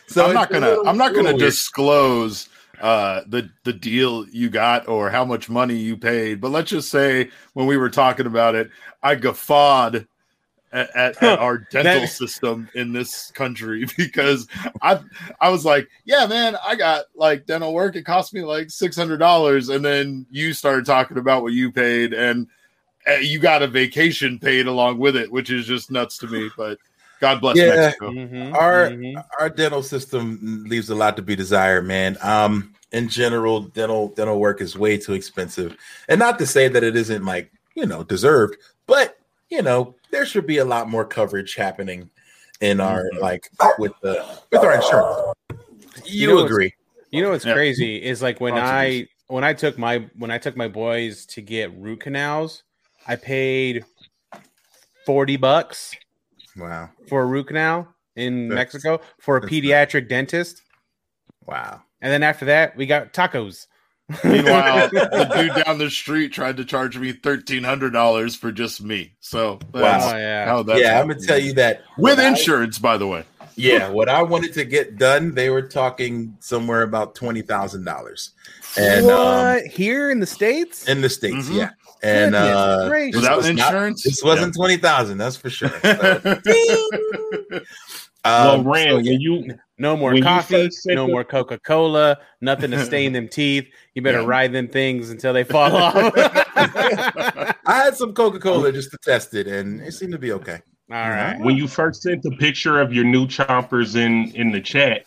so 0.09 0.27
I'm 0.27 0.35
not 0.35 0.51
gonna 0.51 0.77
I'm 0.85 0.99
not 0.99 1.13
gonna 1.15 1.25
little 1.33 1.39
weird. 1.39 1.51
disclose 1.51 2.49
uh 2.81 3.23
the 3.27 3.51
the 3.65 3.73
deal 3.73 4.27
you 4.29 4.51
got 4.51 4.89
or 4.89 5.11
how 5.11 5.25
much 5.25 5.49
money 5.49 5.77
you 5.77 5.97
paid, 5.97 6.41
but 6.41 6.51
let's 6.51 6.71
just 6.71 6.91
say 6.91 7.31
when 7.53 7.67
we 7.67 7.77
were 7.77 7.91
talking 7.91 8.27
about 8.27 8.55
it, 8.55 8.71
I 9.03 9.15
guffawed 9.15 10.07
at, 10.73 10.97
at, 10.97 11.23
at 11.23 11.39
our 11.39 11.59
dental 11.71 12.01
That- 12.01 12.09
system 12.09 12.69
in 12.75 12.93
this 12.93 13.31
country 13.31 13.87
because 13.97 14.49
I 14.83 15.01
I 15.41 15.49
was 15.51 15.65
like, 15.65 15.89
yeah, 16.05 16.27
man, 16.27 16.57
I 16.67 16.75
got 16.75 17.05
like 17.15 17.47
dental 17.47 17.73
work. 17.73 17.97
It 17.97 18.03
cost 18.03 18.35
me 18.35 18.43
like 18.43 18.71
six 18.71 18.97
hundred 18.97 19.19
dollars, 19.19 19.69
and 19.69 19.85
then 19.85 20.27
you 20.31 20.53
started 20.53 20.85
talking 20.85 21.19
about 21.19 21.43
what 21.43 21.53
you 21.53 21.71
paid, 21.71 22.13
and 22.13 22.49
uh, 23.09 23.15
you 23.15 23.39
got 23.39 23.63
a 23.63 23.69
vacation 23.69 24.39
paid 24.39 24.67
along 24.67 24.99
with 24.99 25.15
it, 25.17 25.31
which 25.31 25.51
is 25.51 25.67
just 25.67 25.91
nuts 25.91 26.19
to 26.19 26.27
me. 26.27 26.51
But 26.57 26.79
God 27.25 27.41
bless 27.41 27.57
Yeah. 27.57 27.75
Mexico. 27.75 28.11
Mhm, 28.11 28.55
Our- 28.55 28.91
mhm. 28.91 29.25
our 29.41 29.49
dental 29.49 29.83
system 29.83 30.65
leaves 30.69 30.91
a 30.91 30.95
lot 30.95 31.17
to 31.17 31.23
be 31.23 31.35
desired, 31.35 31.87
man. 31.87 32.19
Um, 32.23 32.75
in 32.93 33.09
general, 33.09 33.61
dental 33.63 34.09
dental 34.09 34.39
work 34.39 34.61
is 34.61 34.77
way 34.77 34.99
too 34.99 35.15
expensive, 35.15 35.75
and 36.09 36.19
not 36.19 36.39
to 36.39 36.47
say 36.47 36.69
that 36.69 36.85
it 36.85 36.97
isn't 36.97 37.25
like 37.25 37.51
you 37.75 37.87
know 37.87 38.05
deserved, 38.05 38.57
but 38.87 39.17
you 39.49 39.63
know 39.63 39.95
there 40.11 40.27
should 40.27 40.47
be 40.47 40.59
a 40.59 40.65
lot 40.65 40.89
more 40.91 41.05
coverage 41.05 41.55
happening 41.55 42.11
in 42.61 42.79
our 42.81 43.05
Mhm. 43.15 43.21
like 43.21 43.49
with 43.79 43.93
the 44.03 44.23
with 44.53 44.63
our 44.63 44.75
insurance. 44.75 45.33
You, 46.05 46.29
know 46.29 46.45
agree? 46.45 46.75
You 47.11 47.23
know 47.23 47.31
what's 47.31 47.45
Yeah. 47.47 47.55
crazy 47.55 48.03
is 48.03 48.21
like 48.21 48.41
when 48.41 48.55
I 48.55 49.07
when 49.29 49.45
I 49.45 49.55
took 49.55 49.79
my 49.79 50.07
when 50.19 50.31
I 50.31 50.37
took 50.39 50.57
my 50.57 50.69
boys 50.69 51.25
to 51.27 51.41
get 51.41 51.73
root 51.77 52.01
canals, 52.01 52.63
I 53.07 53.17
paid 53.17 53.85
forty 55.07 55.37
bucks 55.37 55.95
Wow, 56.57 56.91
for 57.09 57.23
a 57.23 57.27
root 57.27 57.49
canal 57.49 57.89
in 58.17 58.49
That's- 58.49 58.75
Mexico 58.75 59.01
for 59.21 59.39
a 59.39 59.41
that's 59.41 59.53
pediatric 59.53 60.09
dentist, 60.09 60.63
wow. 61.47 61.83
and 62.01 62.13
then 62.13 62.23
after 62.23 62.45
that 62.47 62.77
we 62.77 62.87
got 62.87 63.13
tacos. 63.13 63.67
Meanwhile, 64.23 64.89
the 64.93 65.31
dude 65.35 65.65
down 65.65 65.79
the 65.79 65.89
street 65.91 66.31
tried 66.33 66.59
to 66.59 66.65
charge 66.67 66.99
me 66.99 67.13
thirteen 67.13 67.65
hundred 67.65 67.95
dollars 67.95 68.37
for 68.37 68.53
just 68.53 68.83
me. 68.83 69.15
So 69.21 69.59
that's 69.73 70.05
Oh, 70.13 70.17
yeah. 70.17 70.45
how 70.45 70.63
that's 70.63 70.79
yeah, 70.81 71.01
I'm 71.01 71.09
gonna 71.09 71.21
tell 71.21 71.39
you 71.39 71.55
that 71.55 71.83
with 71.97 72.19
when 72.19 72.27
I- 72.27 72.29
insurance, 72.29 72.79
by 72.79 72.99
the 72.99 73.07
way. 73.07 73.25
Yeah, 73.57 73.89
what 73.89 74.09
I 74.09 74.23
wanted 74.23 74.53
to 74.55 74.65
get 74.65 74.97
done, 74.99 75.35
they 75.35 75.51
were 75.51 75.63
talking 75.63 76.37
somewhere 76.41 76.83
about 76.83 77.15
twenty 77.15 77.43
thousand 77.43 77.85
dollars, 77.85 78.31
and 78.77 79.07
what 79.07 79.15
um, 79.65 79.69
here 79.71 80.11
in 80.11 80.19
the 80.21 80.27
states? 80.27 80.89
in 80.89 81.01
the 81.01 81.09
states, 81.09 81.49
Mhm. 81.49 81.57
yeah, 81.57 81.71
and 82.03 82.33
Goodness 82.33 82.57
uh, 82.57 82.89
gracious. 82.89 83.21
Without 83.21 83.37
was 83.37 83.47
not- 83.47 83.67
insurance? 83.75 84.03
this 84.03 84.23
wasn't 84.25 84.55
twenty 84.55 84.77
thousand, 84.77 85.19
that's 85.19 85.37
for 85.37 85.51
sure. 85.51 85.71
So, 88.27 88.31
well, 88.31 88.55
um, 88.61 88.67
Rand, 88.67 88.89
so, 88.91 88.97
when 88.97 89.21
you 89.21 89.55
No 89.77 89.97
more 89.99 90.13
When 90.15 90.23
coffee, 90.23 90.71
no 90.87 91.05
the- 91.07 91.13
more 91.13 91.25
Coca 91.25 91.59
Cola, 91.59 92.17
nothing 92.41 92.71
to 92.71 92.83
stain 92.83 93.13
them 93.13 93.29
teeth. 93.29 93.67
You 93.95 94.01
better 94.01 94.21
Yeah. 94.23 94.27
ride 94.27 94.53
them 94.55 94.67
things 94.67 95.11
until 95.11 95.35
they 95.35 95.45
fall 95.45 95.77
off. 95.77 95.95
I 96.57 97.55
had 97.67 97.95
some 97.97 98.15
Coca 98.15 98.39
Cola 98.39 98.73
just 98.73 98.91
to 98.93 98.99
test 99.05 99.35
it, 99.35 99.47
and 99.47 99.83
it 99.83 99.93
seemed 99.93 100.13
to 100.13 100.19
be 100.19 100.33
okay. 100.33 100.61
Right. 100.89 101.41
when 101.41 101.57
you 101.57 101.67
first 101.67 102.03
sent 102.03 102.23
the 102.23 102.33
picture 102.33 102.81
of 102.81 102.93
your 102.93 103.05
new 103.05 103.27
chompers 103.27 103.97
in 103.97 104.31
in 104.35 104.53
the 104.53 104.61
chat, 104.61 105.07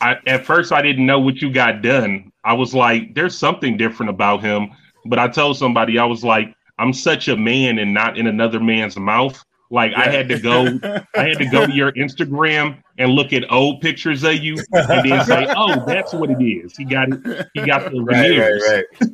I 0.00 0.16
at 0.26 0.46
first 0.46 0.72
I 0.72 0.82
didn't 0.82 1.06
know 1.06 1.20
what 1.20 1.42
you 1.42 1.52
got 1.52 1.82
done. 1.82 2.32
I 2.44 2.54
was 2.54 2.74
like, 2.74 3.14
there's 3.14 3.36
something 3.36 3.76
different 3.76 4.10
about 4.10 4.42
him. 4.42 4.70
But 5.06 5.18
I 5.18 5.28
told 5.28 5.58
somebody 5.58 5.98
I 5.98 6.04
was 6.04 6.24
like, 6.24 6.54
I'm 6.78 6.92
such 6.92 7.28
a 7.28 7.36
man 7.36 7.78
and 7.78 7.92
not 7.92 8.18
in 8.18 8.26
another 8.26 8.60
man's 8.60 8.96
mouth. 8.96 9.44
Like 9.70 9.92
I 9.96 10.08
had 10.10 10.28
to 10.28 10.38
go, 10.38 10.78
I 11.16 11.24
had 11.28 11.38
to 11.38 11.46
go 11.50 11.66
to 11.66 11.72
your 11.72 11.92
Instagram 11.92 12.82
and 12.98 13.12
look 13.12 13.32
at 13.32 13.50
old 13.50 13.80
pictures 13.80 14.22
of 14.22 14.34
you 14.36 14.56
and 14.72 15.04
then 15.04 15.24
say, 15.24 15.48
oh, 15.56 15.82
that's 15.86 16.12
what 16.12 16.30
it 16.30 16.42
is. 16.42 16.76
He 16.76 16.84
got 16.84 17.08
it. 17.10 17.48
He 17.54 17.66
got 17.66 17.90
the 17.90 18.00
Right, 18.00 18.28
veneers. 18.28 18.62
right, 18.68 18.84
right. 19.02 19.12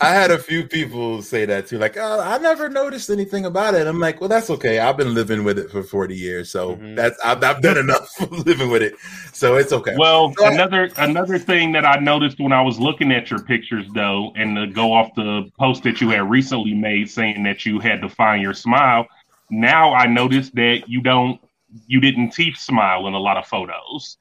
I 0.00 0.12
had 0.14 0.30
a 0.30 0.38
few 0.38 0.66
people 0.66 1.20
say 1.20 1.44
that 1.46 1.66
too, 1.66 1.78
like, 1.78 1.96
"Oh, 1.96 2.20
I 2.20 2.38
never 2.38 2.68
noticed 2.68 3.10
anything 3.10 3.44
about 3.44 3.74
it." 3.74 3.86
I'm 3.86 3.98
like, 3.98 4.20
"Well, 4.20 4.28
that's 4.28 4.48
okay. 4.50 4.78
I've 4.78 4.96
been 4.96 5.14
living 5.14 5.42
with 5.42 5.58
it 5.58 5.70
for 5.70 5.82
40 5.82 6.14
years, 6.14 6.50
so 6.50 6.76
Mhm. 6.76 6.96
that's 6.96 7.18
I've, 7.24 7.42
I've 7.42 7.60
done 7.60 7.76
enough 7.78 8.08
living 8.46 8.70
with 8.70 8.82
it, 8.82 8.94
so 9.32 9.56
it's 9.56 9.72
okay." 9.72 9.94
Well, 9.98 10.30
Go 10.30 10.44
ahead. 10.44 10.54
another 10.54 10.90
another 10.96 11.38
thing 11.38 11.72
that 11.72 11.84
I 11.84 11.96
noticed 11.98 12.38
when 12.38 12.52
I 12.52 12.62
was 12.62 12.78
looking 12.78 13.10
at 13.10 13.30
your 13.30 13.40
pictures, 13.40 13.86
though, 13.94 14.32
and 14.36 14.54
to 14.56 14.66
go 14.68 14.92
off 14.92 15.08
the 15.16 15.50
post 15.58 15.82
that 15.84 16.00
you 16.00 16.10
had 16.10 16.28
recently 16.30 16.74
made 16.74 17.10
saying 17.10 17.42
that 17.44 17.66
you 17.66 17.80
had 17.80 18.00
to 18.02 18.08
find 18.08 18.42
your 18.42 18.54
smile. 18.54 19.06
Now 19.50 19.92
I 19.94 20.06
noticed 20.06 20.54
that 20.54 20.88
you 20.88 21.02
don't, 21.02 21.40
you 21.86 22.00
didn't 22.00 22.30
teeth 22.30 22.56
smile 22.56 23.06
in 23.06 23.14
a 23.14 23.18
lot 23.18 23.36
of 23.36 23.46
photos. 23.46 24.16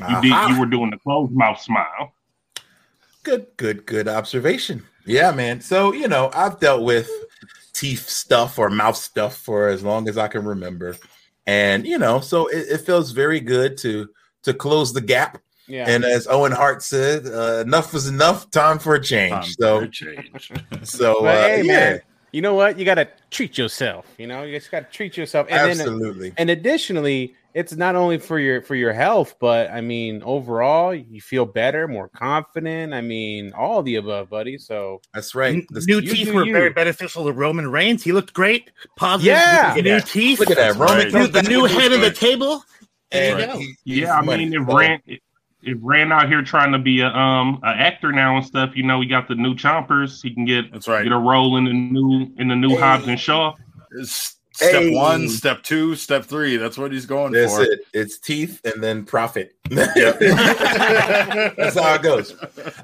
You 0.00 0.20
did, 0.22 0.48
you 0.50 0.58
were 0.58 0.66
doing 0.66 0.90
the 0.90 0.98
closed 0.98 1.32
mouth 1.32 1.60
smile. 1.60 2.12
Good, 3.22 3.46
good, 3.56 3.86
good 3.86 4.08
observation. 4.08 4.84
Yeah, 5.06 5.30
man. 5.30 5.60
So, 5.60 5.92
you 5.92 6.08
know, 6.08 6.30
I've 6.34 6.58
dealt 6.58 6.82
with 6.82 7.10
teeth 7.72 8.08
stuff 8.08 8.58
or 8.58 8.70
mouth 8.70 8.96
stuff 8.96 9.36
for 9.36 9.68
as 9.68 9.82
long 9.82 10.08
as 10.08 10.18
I 10.18 10.28
can 10.28 10.44
remember. 10.44 10.96
And, 11.46 11.86
you 11.86 11.98
know, 11.98 12.20
so 12.20 12.46
it, 12.48 12.66
it 12.70 12.78
feels 12.78 13.12
very 13.12 13.40
good 13.40 13.76
to 13.78 14.08
to 14.44 14.54
close 14.54 14.92
the 14.92 15.00
gap. 15.00 15.40
Yeah. 15.66 15.88
And 15.88 16.04
as 16.04 16.26
Owen 16.26 16.52
Hart 16.52 16.82
said, 16.82 17.26
uh, 17.26 17.62
enough 17.66 17.94
is 17.94 18.06
enough, 18.06 18.50
time 18.50 18.78
for 18.78 18.94
a 18.94 19.02
change. 19.02 19.32
Time 19.32 19.44
so 19.44 19.78
for 19.78 19.84
a 19.84 19.90
change. 19.90 20.52
so 20.82 21.22
But 21.22 21.36
uh, 21.36 21.48
hey, 21.48 21.62
yeah, 21.62 21.72
man, 21.72 22.00
you 22.34 22.42
know 22.42 22.54
what? 22.54 22.78
You 22.78 22.84
got 22.84 22.96
to 22.96 23.08
treat 23.30 23.56
yourself. 23.56 24.06
You 24.18 24.26
know, 24.26 24.42
you 24.42 24.58
just 24.58 24.70
got 24.70 24.90
to 24.90 24.96
treat 24.96 25.16
yourself. 25.16 25.46
And 25.48 25.70
then, 25.70 25.80
absolutely. 25.80 26.32
and 26.36 26.50
additionally, 26.50 27.34
it's 27.54 27.72
not 27.74 27.94
only 27.94 28.18
for 28.18 28.40
your 28.40 28.60
for 28.62 28.74
your 28.74 28.92
health, 28.92 29.36
but 29.38 29.70
I 29.70 29.80
mean, 29.80 30.20
overall, 30.24 30.92
you 30.92 31.20
feel 31.20 31.46
better, 31.46 31.86
more 31.86 32.08
confident. 32.08 32.92
I 32.92 33.00
mean, 33.00 33.52
all 33.52 33.84
the 33.84 33.94
above, 33.96 34.30
buddy. 34.30 34.58
So 34.58 35.00
That's 35.14 35.36
right. 35.36 35.64
The- 35.70 35.84
new 35.86 36.00
teeth 36.00 36.32
were 36.34 36.44
you. 36.44 36.52
very 36.52 36.70
beneficial 36.70 37.24
to 37.26 37.32
Roman 37.32 37.70
Reigns. 37.70 38.02
He 38.02 38.10
looked 38.10 38.32
great. 38.34 38.72
Positive. 38.96 39.26
Yeah. 39.32 39.74
with 39.76 39.84
the 39.84 39.90
new 39.90 40.00
teeth. 40.00 40.40
Look 40.40 40.50
at 40.50 40.56
that. 40.56 40.74
Roman 40.74 41.12
right. 41.12 41.32
The 41.32 41.42
new 41.42 41.66
head 41.66 41.92
of 41.92 42.00
the 42.00 42.10
table. 42.10 42.64
There 43.12 43.38
you 43.38 43.44
And 43.44 43.52
go. 43.52 43.58
he- 43.58 43.76
Yeah, 43.84 44.16
I 44.18 44.22
money. 44.22 44.46
mean, 44.46 44.60
if 44.60 44.68
So- 44.68 44.76
Rand, 44.76 45.02
if 45.66 45.78
Rand 45.82 46.12
out 46.12 46.28
here 46.28 46.42
trying 46.42 46.72
to 46.72 46.78
be 46.78 47.00
a 47.00 47.08
um 47.08 47.58
an 47.62 47.78
actor 47.78 48.12
now 48.12 48.36
and 48.36 48.44
stuff, 48.46 48.76
you 48.76 48.82
know, 48.82 49.00
he 49.00 49.06
got 49.06 49.28
the 49.28 49.34
new 49.34 49.54
chompers. 49.54 50.22
He 50.22 50.32
can 50.34 50.44
get 50.44 50.70
That's 50.72 50.88
right. 50.88 51.02
get 51.04 51.12
a 51.12 51.18
role 51.18 51.56
in 51.56 51.64
the 51.64 51.72
new 51.72 52.30
in 52.38 52.48
the 52.48 52.56
new 52.56 52.70
Hey. 52.70 52.76
Hobbs 52.80 53.06
and 53.08 53.18
Shaw. 53.20 53.54
S- 54.00 54.30
Step 54.56 54.82
Hey. 54.82 54.94
one, 54.94 55.28
step 55.28 55.64
two, 55.64 55.96
step 55.96 56.24
three. 56.24 56.56
That's 56.56 56.78
what 56.78 56.92
he's 56.92 57.06
going 57.06 57.32
That's 57.32 57.56
for. 57.56 57.64
it. 57.64 57.80
It's 57.92 58.18
teeth 58.18 58.60
and 58.64 58.80
then 58.80 59.04
profit. 59.04 59.56
That's 59.68 59.90
how 61.78 61.94
it 61.94 62.02
goes. 62.02 62.34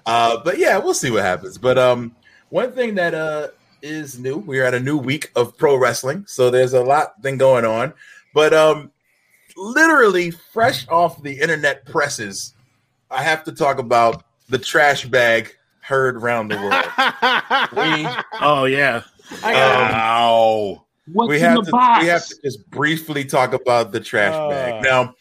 Uh, 0.06 0.38
but 0.44 0.58
yeah, 0.58 0.78
we'll 0.78 0.94
see 0.94 1.10
what 1.12 1.22
happens. 1.22 1.58
But 1.58 1.78
um, 1.78 2.16
one 2.48 2.72
thing 2.72 2.96
that 2.96 3.14
uh 3.14 3.48
is 3.82 4.18
new, 4.18 4.38
we're 4.38 4.64
at 4.64 4.74
a 4.74 4.80
new 4.80 4.98
week 4.98 5.30
of 5.36 5.56
pro 5.56 5.76
wrestling, 5.76 6.24
so 6.26 6.50
there's 6.50 6.72
a 6.74 6.82
lot 6.82 7.22
thing 7.22 7.38
going 7.38 7.64
on. 7.64 7.92
But 8.34 8.52
um, 8.52 8.90
literally 9.56 10.32
fresh 10.32 10.88
off 10.88 11.22
the 11.22 11.32
internet 11.38 11.86
presses, 11.86 12.54
I 13.10 13.22
have 13.22 13.44
to 13.44 13.52
talk 13.52 13.78
about 13.78 14.24
the 14.48 14.58
trash 14.58 15.04
bag 15.06 15.54
heard 15.80 16.16
around 16.16 16.48
the 16.48 16.56
world. 16.56 16.72
We 17.72 18.06
Oh 18.40 18.64
yeah. 18.64 19.02
I 19.42 19.52
got 19.52 19.92
Wow. 19.92 20.84
What's 21.12 21.28
we 21.28 21.36
in 21.36 21.42
have 21.42 21.56
the 21.56 21.62
to 21.62 21.70
box? 21.72 22.02
we 22.02 22.08
have 22.08 22.26
to 22.26 22.36
just 22.44 22.70
briefly 22.70 23.24
talk 23.24 23.52
about 23.52 23.90
the 23.92 24.00
trash 24.00 24.34
Uh. 24.34 24.48
bag. 24.48 24.82
Now, 24.84 25.14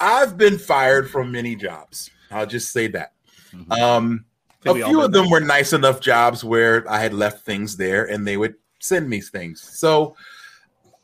I've 0.00 0.36
been 0.38 0.58
fired 0.58 1.10
from 1.10 1.30
many 1.32 1.56
jobs. 1.56 2.10
I'll 2.30 2.46
just 2.46 2.72
say 2.72 2.86
that. 2.88 3.12
Um, 3.70 4.24
a 4.60 4.62
Think 4.64 4.74
we 4.76 4.82
all 4.82 4.90
few 4.90 5.02
of 5.02 5.12
them 5.12 5.30
were 5.30 5.40
nice 5.40 5.72
enough 5.72 6.00
jobs 6.00 6.42
where 6.44 6.88
I 6.90 6.98
had 7.00 7.14
left 7.14 7.44
things 7.44 7.76
there 7.76 8.04
and 8.04 8.26
they 8.26 8.36
would 8.36 8.54
send 8.80 9.08
me 9.08 9.20
things. 9.20 9.60
So 9.62 10.16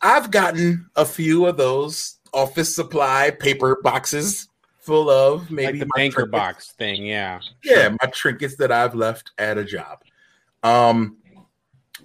I've 0.00 0.30
gotten 0.30 0.88
a 0.96 1.04
few 1.04 1.46
of 1.46 1.56
those 1.56 2.18
office 2.34 2.74
supply 2.74 3.30
paper 3.30 3.78
boxes 3.82 4.48
full 4.82 5.08
of 5.08 5.50
maybe 5.50 5.78
like 5.78 5.80
the 5.80 5.86
banker 5.94 6.14
trinkets. 6.22 6.30
box 6.30 6.72
thing. 6.72 7.06
Yeah. 7.06 7.40
Yeah, 7.64 7.88
my 7.90 8.10
trinkets 8.10 8.56
that 8.56 8.72
I've 8.72 8.94
left 8.94 9.30
at 9.38 9.56
a 9.56 9.64
job. 9.64 10.02
Um, 10.62 11.16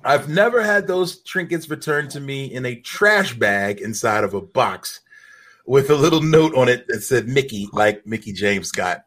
I've 0.03 0.29
never 0.29 0.61
had 0.61 0.87
those 0.87 1.21
trinkets 1.23 1.69
returned 1.69 2.11
to 2.11 2.19
me 2.19 2.45
in 2.45 2.65
a 2.65 2.75
trash 2.75 3.33
bag 3.33 3.81
inside 3.81 4.23
of 4.23 4.33
a 4.33 4.41
box 4.41 5.01
with 5.65 5.89
a 5.89 5.95
little 5.95 6.21
note 6.21 6.55
on 6.55 6.69
it 6.69 6.85
that 6.87 7.01
said 7.01 7.27
Mickie, 7.27 7.67
like 7.73 8.05
Mickie 8.05 8.31
James 8.31 8.71
got. 8.71 9.05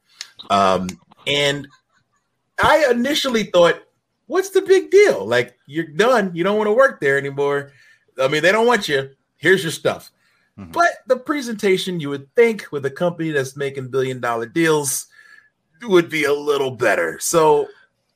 Um, 0.51 0.89
and 1.27 1.67
I 2.63 2.87
initially 2.91 3.45
thought, 3.45 3.83
what's 4.27 4.51
the 4.51 4.63
big 4.63 4.91
deal? 4.91 5.25
Like, 5.25 5.57
you're 5.67 5.87
done. 5.87 6.33
You 6.35 6.45
don't 6.45 6.59
want 6.59 6.69
to 6.69 6.73
work 6.73 7.01
there 7.01 7.17
anymore. 7.17 7.73
I 8.21 8.29
mean, 8.29 8.43
they 8.43 8.53
don't 8.53 8.67
want 8.67 8.89
you. 8.89 9.11
Here's 9.37 9.63
your 9.63 9.73
stuff. 9.73 10.11
Mhm. 10.61 10.73
But 10.73 10.91
the 11.07 11.17
presentation, 11.17 12.01
you 12.01 12.11
would 12.11 12.33
think, 12.35 12.67
with 12.71 12.85
a 12.85 12.91
company 12.91 13.31
that's 13.31 13.57
making 13.57 13.89
billion 13.89 14.21
dollar 14.21 14.47
deals, 14.47 15.07
would 15.83 16.11
be 16.11 16.25
a 16.25 16.33
little 16.33 16.73
better. 16.73 17.19
So 17.19 17.69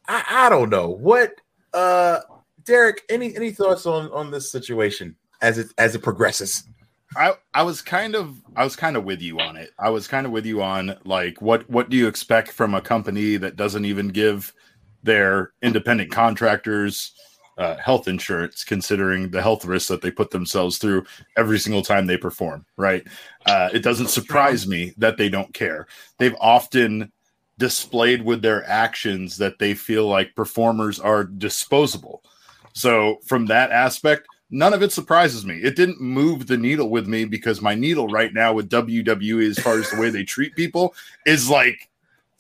I, 0.07 0.25
I 0.29 0.49
don't 0.51 0.71
know 0.71 0.89
what 0.91 1.41
uh 1.73 2.21
Derek, 2.65 3.03
any 3.09 3.35
any 3.37 3.51
thoughts 3.51 3.87
on 3.87 4.11
on 4.13 4.31
this 4.31 4.51
situation 4.51 5.17
as 5.43 5.59
it 5.59 5.69
as 5.79 5.95
it 5.95 6.03
progresses? 6.03 6.65
I, 7.17 7.35
I 7.53 7.63
was 7.63 7.81
kind 7.81 8.15
of 8.15 8.43
I 8.57 8.65
was 8.65 8.77
kind 8.77 8.97
of 8.97 9.05
with 9.05 9.23
you 9.23 9.39
on 9.41 9.57
it. 9.57 9.71
I 9.79 9.91
was 9.91 10.07
kind 10.09 10.27
of 10.27 10.33
with 10.33 10.45
you 10.45 10.63
on 10.63 10.97
like 11.05 11.41
what 11.41 11.69
what 11.71 11.89
do 11.89 11.97
you 11.97 12.09
expect 12.09 12.53
from 12.53 12.75
a 12.75 12.81
company 12.81 13.37
that 13.37 13.57
doesn't 13.57 13.85
even 13.85 14.09
give 14.09 14.53
their 15.03 15.53
independent 15.63 16.11
contractors 16.11 17.13
uh, 17.59 17.77
health 17.77 18.09
insurance, 18.09 18.65
considering 18.65 19.31
the 19.31 19.43
health 19.43 19.65
risks 19.65 19.89
that 19.89 20.03
they 20.03 20.11
put 20.11 20.31
themselves 20.31 20.79
through 20.79 21.05
every 21.37 21.59
single 21.59 21.83
time 21.83 22.07
they 22.07 22.17
perform. 22.17 22.65
Right? 22.77 23.07
Uh, 23.47 23.71
it 23.73 23.83
doesn't 23.83 24.09
surprise 24.09 24.67
me 24.67 24.93
that 24.99 25.17
they 25.17 25.29
don't 25.29 25.53
care. 25.55 25.87
They've 26.19 26.37
often 26.41 27.13
displayed 27.59 28.23
with 28.23 28.43
their 28.43 28.69
actions 28.69 29.37
that 29.39 29.59
they 29.59 29.75
feel 29.75 30.09
like 30.09 30.35
performers 30.35 30.99
are 30.99 31.25
disposable. 31.25 32.23
So 32.73 33.21
from 33.27 33.47
that 33.47 33.71
aspect, 33.71 34.27
none 34.51 34.75
of 34.75 34.83
it 34.83 34.93
surprises 34.93 35.47
me. 35.47 35.57
It 35.57 35.77
didn't 35.77 36.01
move 36.01 36.47
the 36.47 36.57
needle 36.57 36.91
with 36.91 37.07
me 37.07 37.25
because 37.25 37.61
my 37.61 37.75
needle 37.75 38.09
right 38.09 38.33
now 38.33 38.53
with 38.53 38.71
WWE, 38.71 39.49
as 39.49 39.59
far 39.59 39.79
as 39.79 39.91
the 39.91 40.01
way 40.01 40.11
they 40.11 40.25
treat 40.25 40.57
people, 40.57 40.95
is 41.27 41.49
like 41.49 41.89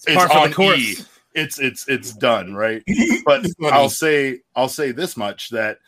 it's 0.06 0.24
the 0.24 0.38
on 0.38 0.52
course. 0.52 0.78
E. 0.78 0.96
It's 1.34 1.58
it's 1.58 1.88
it's 1.88 2.12
done 2.14 2.54
right. 2.54 2.82
But 3.24 3.46
I'll 3.64 3.88
say 3.88 4.40
I'll 4.54 4.68
say 4.68 4.92
this 4.92 5.16
much 5.16 5.50
that 5.50 5.78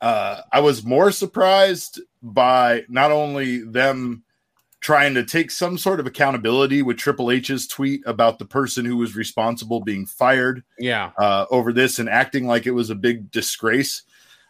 uh, 0.00 0.40
I 0.52 0.60
was 0.60 0.84
more 0.84 1.10
surprised 1.12 2.00
by 2.22 2.84
not 2.88 3.10
only 3.12 3.58
them 3.62 4.22
trying 4.80 5.12
to 5.14 5.22
take 5.24 5.50
some 5.50 5.76
sort 5.76 6.00
of 6.00 6.06
accountability 6.06 6.80
with 6.82 6.96
Triple 6.96 7.30
H's 7.30 7.66
tweet 7.66 8.02
about 8.06 8.38
the 8.38 8.46
person 8.46 8.84
who 8.86 8.96
was 8.96 9.14
responsible 9.14 9.80
being 9.80 10.06
fired 10.06 10.64
Yeah. 10.78 11.10
uh, 11.18 11.44
over 11.50 11.70
this 11.72 11.98
and 11.98 12.08
acting 12.08 12.46
like 12.46 12.66
it 12.66 12.70
was 12.70 12.88
a 12.88 12.94
big 12.94 13.30
disgrace. 13.30 14.02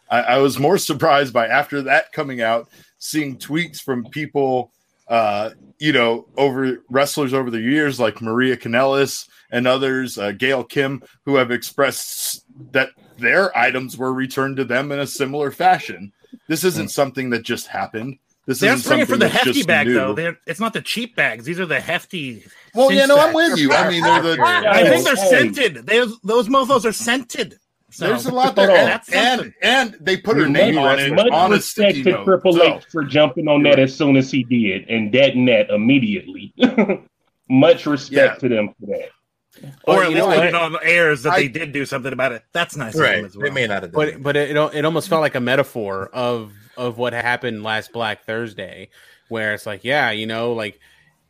I, 0.09 0.21
I 0.21 0.37
was 0.37 0.57
more 0.57 0.77
surprised 0.77 1.33
by 1.33 1.47
after 1.47 1.81
that 1.83 2.13
coming 2.13 2.41
out, 2.41 2.69
seeing 2.97 3.37
tweets 3.37 3.81
from 3.81 4.05
people, 4.05 4.71
uh, 5.09 5.49
you 5.79 5.91
know, 5.91 6.27
over 6.37 6.81
wrestlers 6.89 7.33
over 7.33 7.51
the 7.51 7.59
years 7.59 7.99
like 7.99 8.21
Maria 8.21 8.55
Kanellis 8.55 9.27
and 9.51 9.67
others, 9.67 10.17
uh, 10.17 10.31
Gail 10.31 10.63
Kim, 10.63 11.03
who 11.25 11.35
have 11.35 11.51
expressed 11.51 12.45
that 12.71 12.89
their 13.17 13.55
items 13.57 13.97
were 13.97 14.13
returned 14.13 14.57
to 14.57 14.65
them 14.65 14.91
in 14.91 14.99
a 14.99 15.07
similar 15.07 15.51
fashion. 15.51 16.11
This 16.47 16.63
isn't 16.63 16.91
something 16.91 17.29
that 17.31 17.43
just 17.43 17.67
happened. 17.67 18.17
This 18.47 18.59
They're 18.59 18.73
isn't 18.73 18.87
swinging 18.87 19.05
for 19.05 19.13
the 19.17 19.25
that's 19.25 19.35
hefty 19.35 19.53
just 19.53 19.67
bag 19.67 19.85
new. 19.87 19.93
though. 19.93 20.13
They're, 20.13 20.37
it's 20.47 20.59
not 20.59 20.73
the 20.73 20.81
cheap 20.81 21.15
bags. 21.15 21.45
These 21.45 21.59
are 21.59 21.65
the 21.67 21.79
hefty. 21.79 22.43
Well, 22.73 22.87
cinch 22.89 22.99
yeah, 22.99 23.05
no, 23.05 23.17
I'm 23.19 23.33
with 23.33 23.59
you. 23.59 23.71
I 23.71 23.87
mean, 23.89 24.01
they're 24.01 24.21
the 24.21 24.41
I 24.43 24.83
think 24.89 25.05
they're 25.05 25.15
Hey. 25.15 25.29
scented. 25.29 25.85
Those 25.85 26.19
those 26.21 26.49
mofo's 26.49 26.85
are 26.85 26.91
scented. 26.91 27.59
So, 27.93 28.07
there's 28.07 28.25
a 28.25 28.31
lot 28.33 28.55
there, 28.55 28.71
and, 28.71 29.01
and 29.13 29.53
and 29.61 29.97
they 29.99 30.15
put 30.15 30.37
her 30.37 30.47
name 30.47 30.77
on 30.77 30.97
it 30.97 31.13
Much 31.13 31.29
on 31.29 31.51
a 31.51 31.55
respect 31.55 31.91
sticky 31.91 32.03
to 32.03 32.11
note. 32.11 32.23
Triple 32.25 32.53
So, 32.53 32.77
H 32.77 32.85
for 32.89 33.03
jumping 33.03 33.47
on 33.49 33.63
that 33.63 33.79
as 33.79 33.93
soon 33.95 34.15
as 34.15 34.31
he 34.31 34.43
did 34.43 34.89
and 34.89 35.11
deading 35.11 35.45
that 35.47 35.69
immediately. 35.69 36.53
Much 37.49 37.85
respect 37.85 38.11
Yeah. 38.41 38.47
to 38.47 38.55
them 38.55 38.69
for 38.79 38.85
that. 38.87 39.09
Or 39.85 40.03
at 40.03 40.09
least 40.09 40.19
know 40.19 40.27
put 40.27 40.37
what? 40.37 40.45
it 40.45 40.55
on 40.55 40.77
airs 40.83 41.23
that 41.23 41.33
I- 41.33 41.41
they 41.41 41.47
did 41.47 41.71
do 41.71 41.85
something 41.85 42.13
about 42.13 42.31
it. 42.31 42.43
That's 42.53 42.75
nice. 42.75 42.95
Right. 42.95 43.23
as 43.25 43.35
well. 43.35 43.43
They 43.43 43.49
may 43.53 43.67
not 43.67 43.83
have 43.83 43.91
but 43.91 44.07
it. 44.09 44.23
but 44.23 44.35
it 44.35 44.55
it 44.55 44.73
it 44.75 44.85
almost 44.85 45.09
felt 45.09 45.21
like 45.21 45.35
a 45.35 45.39
metaphor 45.41 46.09
of 46.13 46.53
of 46.77 46.97
what 46.97 47.13
happened 47.13 47.63
last 47.63 47.91
Black 47.91 48.25
Thursday, 48.25 48.89
where 49.29 49.53
it's 49.53 49.65
like, 49.65 49.83
yeah, 49.83 50.11
you 50.11 50.25
know, 50.25 50.53
like 50.53 50.79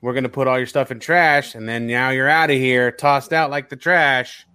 we're 0.01 0.13
gonna 0.13 0.29
put 0.29 0.47
all 0.47 0.57
your 0.57 0.67
stuff 0.67 0.91
in 0.91 0.99
trash, 0.99 1.55
and 1.55 1.67
then 1.67 1.87
now 1.87 2.09
you're 2.09 2.29
out 2.29 2.49
of 2.51 2.57
here, 2.57 2.91
tossed 2.91 3.33
out 3.33 3.49
like 3.49 3.69
the 3.69 3.75
trash. 3.75 4.45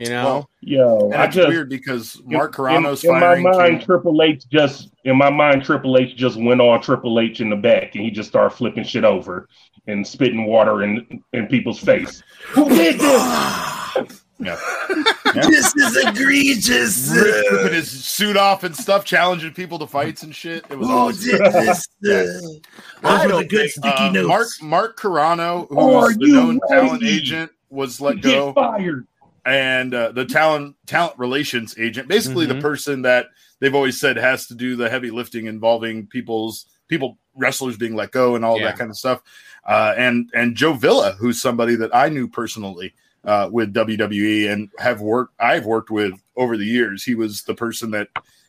You 0.00 0.08
know, 0.08 0.24
well, 0.24 0.50
Yo, 0.62 1.10
and 1.10 1.14
I 1.14 1.24
it's 1.26 1.34
just 1.36 1.48
weird 1.48 1.68
because 1.68 2.20
Mark 2.24 2.58
in- 2.58 2.64
Carrano's 2.64 3.04
in, 3.04 3.10
in 3.10 3.14
my 3.16 3.20
firing. 3.20 3.42
mind, 3.42 3.78
came- 3.78 3.86
Triple 3.86 4.22
H 4.22 4.48
just 4.48 4.88
in 5.04 5.16
my 5.16 5.28
mind, 5.30 5.62
Triple 5.62 5.98
H 5.98 6.16
just 6.16 6.40
went 6.40 6.60
on 6.62 6.80
Triple 6.80 7.20
H 7.20 7.40
in 7.40 7.50
the 7.50 7.56
back, 7.56 7.94
and 7.94 8.02
he 8.02 8.10
just 8.10 8.30
started 8.30 8.56
flipping 8.56 8.82
shit 8.84 9.04
over 9.04 9.46
and 9.86 10.06
spitting 10.06 10.46
water 10.46 10.82
in 10.84 11.22
in 11.34 11.46
people's 11.48 11.78
face. 11.78 12.22
Who 12.48 12.66
did 12.70 12.98
this? 12.98 14.22
yeah. 14.38 14.58
this 15.34 15.74
is 15.76 15.96
egregious. 16.06 17.10
Ripping 17.14 17.74
his 17.74 17.90
suit 18.04 18.38
off 18.38 18.64
and 18.64 18.74
stuff, 18.74 19.04
challenging 19.04 19.52
people 19.52 19.78
to 19.80 19.86
fights 19.86 20.22
and 20.22 20.34
shit. 20.34 20.64
It 20.70 20.78
was 20.78 20.88
Who 20.88 20.94
awesome. 20.94 21.30
did 21.30 21.40
this? 21.52 21.88
Those 22.00 22.60
I 23.04 23.26
were 23.26 23.32
the 23.32 23.38
don't 23.40 23.48
good 23.50 23.58
think- 23.60 23.70
sticky 23.72 23.88
Uh, 24.04 24.12
notes. 24.12 24.28
Mark 24.28 24.48
Mark 24.62 24.98
Carrano, 24.98 25.68
who 25.68 25.78
Are 25.78 26.06
was 26.06 26.16
the 26.16 26.26
you 26.26 26.32
known 26.34 26.60
talent 26.70 27.02
agent, 27.04 27.50
was 27.68 28.00
let 28.00 28.16
Get 28.16 28.22
go, 28.32 28.52
fired. 28.54 29.06
And 29.46 29.94
uh, 29.94 30.12
the 30.12 30.24
talent 30.24 30.76
talent 30.86 31.18
relations 31.18 31.74
agent, 31.78 32.08
basically 32.08 32.46
Mhm. 32.46 32.50
the 32.56 32.60
person 32.60 33.02
that 33.02 33.26
they've 33.60 33.74
always 33.74 33.98
said 34.00 34.16
has 34.16 34.46
to 34.48 34.54
do 34.54 34.76
the 34.76 34.88
heavy 34.90 35.10
lifting 35.10 35.46
involving 35.46 36.06
people's 36.06 36.66
people 36.88 37.18
wrestlers 37.36 37.76
being 37.76 37.94
let 37.94 38.10
go 38.10 38.34
and 38.34 38.44
all 38.44 38.58
Yeah. 38.58 38.66
that 38.66 38.78
kind 38.78 38.90
of 38.90 38.96
stuff. 38.96 39.22
Uh, 39.66 39.94
and 39.96 40.30
and 40.34 40.56
Joe 40.56 40.72
Villa, 40.72 41.12
who's 41.18 41.40
somebody 41.40 41.74
that 41.76 41.94
I 41.94 42.08
knew 42.08 42.26
personally 42.28 42.92
uh, 43.24 43.48
with 43.52 43.72
WWE 43.74 44.48
and 44.48 44.70
have 44.78 45.00
worked 45.00 45.34
I've 45.38 45.66
worked 45.66 45.90
with 45.90 46.14
over 46.36 46.56
the 46.56 46.64
years. 46.64 47.04
He 47.04 47.14
was 47.14 47.42
the 47.42 47.54
person 47.54 47.90
that 47.92 48.08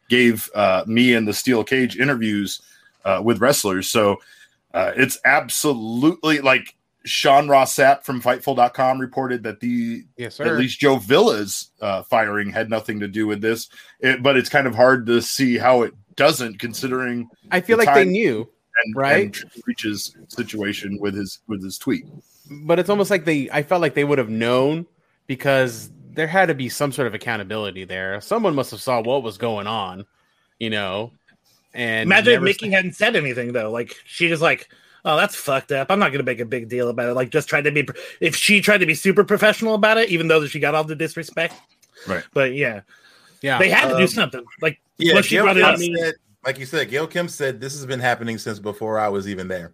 gave 0.10 0.50
uh, 0.56 0.84
me 0.88 1.14
and 1.14 1.28
the 1.28 1.34
Steel 1.34 1.64
Cage 1.64 1.98
interviews 1.98 2.62
uh, 3.06 3.22
with 3.24 3.40
wrestlers. 3.42 3.88
So 3.90 4.22
uh, 4.74 4.94
it's 4.96 5.20
absolutely 5.26 6.40
like 6.40 6.76
Sean 7.03 7.48
Ross 7.48 7.75
Sapp 7.75 8.03
from 8.03 8.22
Fightful.com 8.22 9.00
reported 9.00 9.43
that 9.43 9.60
the 9.60 10.03
yes, 10.17 10.39
at 10.39 10.55
least 10.58 10.79
Joe 10.79 10.98
Villa's 10.98 11.72
uh, 11.81 12.03
firing 12.03 12.51
had 12.51 12.70
nothing 12.70 13.00
to 13.00 13.08
do 13.08 13.25
with 13.27 13.41
this. 13.41 13.70
It, 14.00 14.22
but 14.22 14.38
it's 14.38 14.50
kind 14.50 14.67
of 14.67 14.75
hard 14.75 15.05
to 15.08 15.22
see 15.22 15.58
how 15.58 15.81
it 15.81 15.93
doesn't, 16.15 16.60
considering 16.60 17.29
I 17.51 17.62
feel 17.62 17.77
the 17.77 17.86
like 17.86 17.96
they 17.96 18.05
knew, 18.05 18.48
and, 18.86 18.96
Right. 18.96 19.24
and 19.24 19.34
Triple 19.34 19.62
H's 19.70 20.15
situation 20.27 21.00
with 21.00 21.15
his 21.15 21.39
with 21.48 21.63
his 21.63 21.77
tweet. 21.77 22.05
but 22.65 22.77
it's 22.79 22.89
almost 22.89 23.10
like 23.10 23.25
they. 23.25 23.50
I 23.51 23.63
felt 23.63 23.81
like 23.81 23.96
they 23.96 24.03
would 24.03 24.17
have 24.20 24.29
known 24.29 24.86
because 25.27 25.89
there 26.13 26.27
had 26.27 26.48
to 26.48 26.53
be 26.53 26.70
some 26.70 26.91
sort 26.91 27.08
of 27.08 27.13
accountability 27.13 27.86
there. 27.86 28.20
Someone 28.22 28.53
must 28.53 28.72
have 28.72 28.81
saw 28.81 29.01
what 29.01 29.24
was 29.24 29.38
going 29.38 29.65
on, 29.65 30.05
you 30.60 30.70
know. 30.70 31.12
And 31.74 32.08
Imagine 32.08 32.27
if 32.34 32.36
never- 32.36 32.46
Mickie 32.46 32.70
hadn't 32.70 32.93
said 32.96 33.15
anything 33.15 33.53
though. 33.53 33.72
Like 33.72 33.96
she 34.05 34.27
just 34.27 34.41
like, 34.41 34.67
oh, 35.05 35.17
that's 35.17 35.36
fucked 35.36 35.72
up. 35.72 35.88
I'm 35.89 36.00
not 36.00 36.12
gonna 36.12 36.24
make 36.24 36.39
a 36.39 36.46
big 36.46 36.70
deal 36.70 36.89
about 36.89 37.10
it. 37.10 37.13
Like 37.13 37.29
just 37.29 37.48
tried 37.50 37.63
to 37.63 37.72
be. 37.72 37.88
If 38.20 38.36
she 38.36 38.62
tried 38.62 38.79
to 38.79 38.86
be 38.86 38.96
super 38.96 39.24
professional 39.24 39.75
about 39.75 39.98
it, 39.98 40.10
even 40.10 40.27
though 40.27 40.46
she 40.48 40.60
got 40.60 40.75
all 40.75 40.84
the 40.84 40.96
disrespect. 40.96 41.53
Right. 42.08 42.24
But 42.34 42.53
yeah, 42.55 42.81
yeah, 43.41 43.60
they 43.60 43.70
had 43.70 43.89
to 43.89 43.98
do 43.98 44.03
Um, 44.03 44.08
something. 44.08 44.43
Like 44.62 44.79
Yeah, 44.98 45.13
once 45.15 45.25
she 45.27 45.36
Gail 45.36 45.43
brought 45.46 45.58
it 45.58 45.62
Kim 45.62 45.70
up. 45.96 45.98
said, 46.00 46.14
like 46.46 46.59
you 46.59 46.66
said, 46.66 46.90
Gail 46.90 47.07
Kim 47.07 47.27
said 47.27 47.59
this 47.61 47.74
has 47.74 47.85
been 47.85 48.00
happening 48.00 48.37
since 48.37 48.59
before 48.59 49.00
I 49.00 49.09
was 49.09 49.27
even 49.27 49.48
there. 49.48 49.74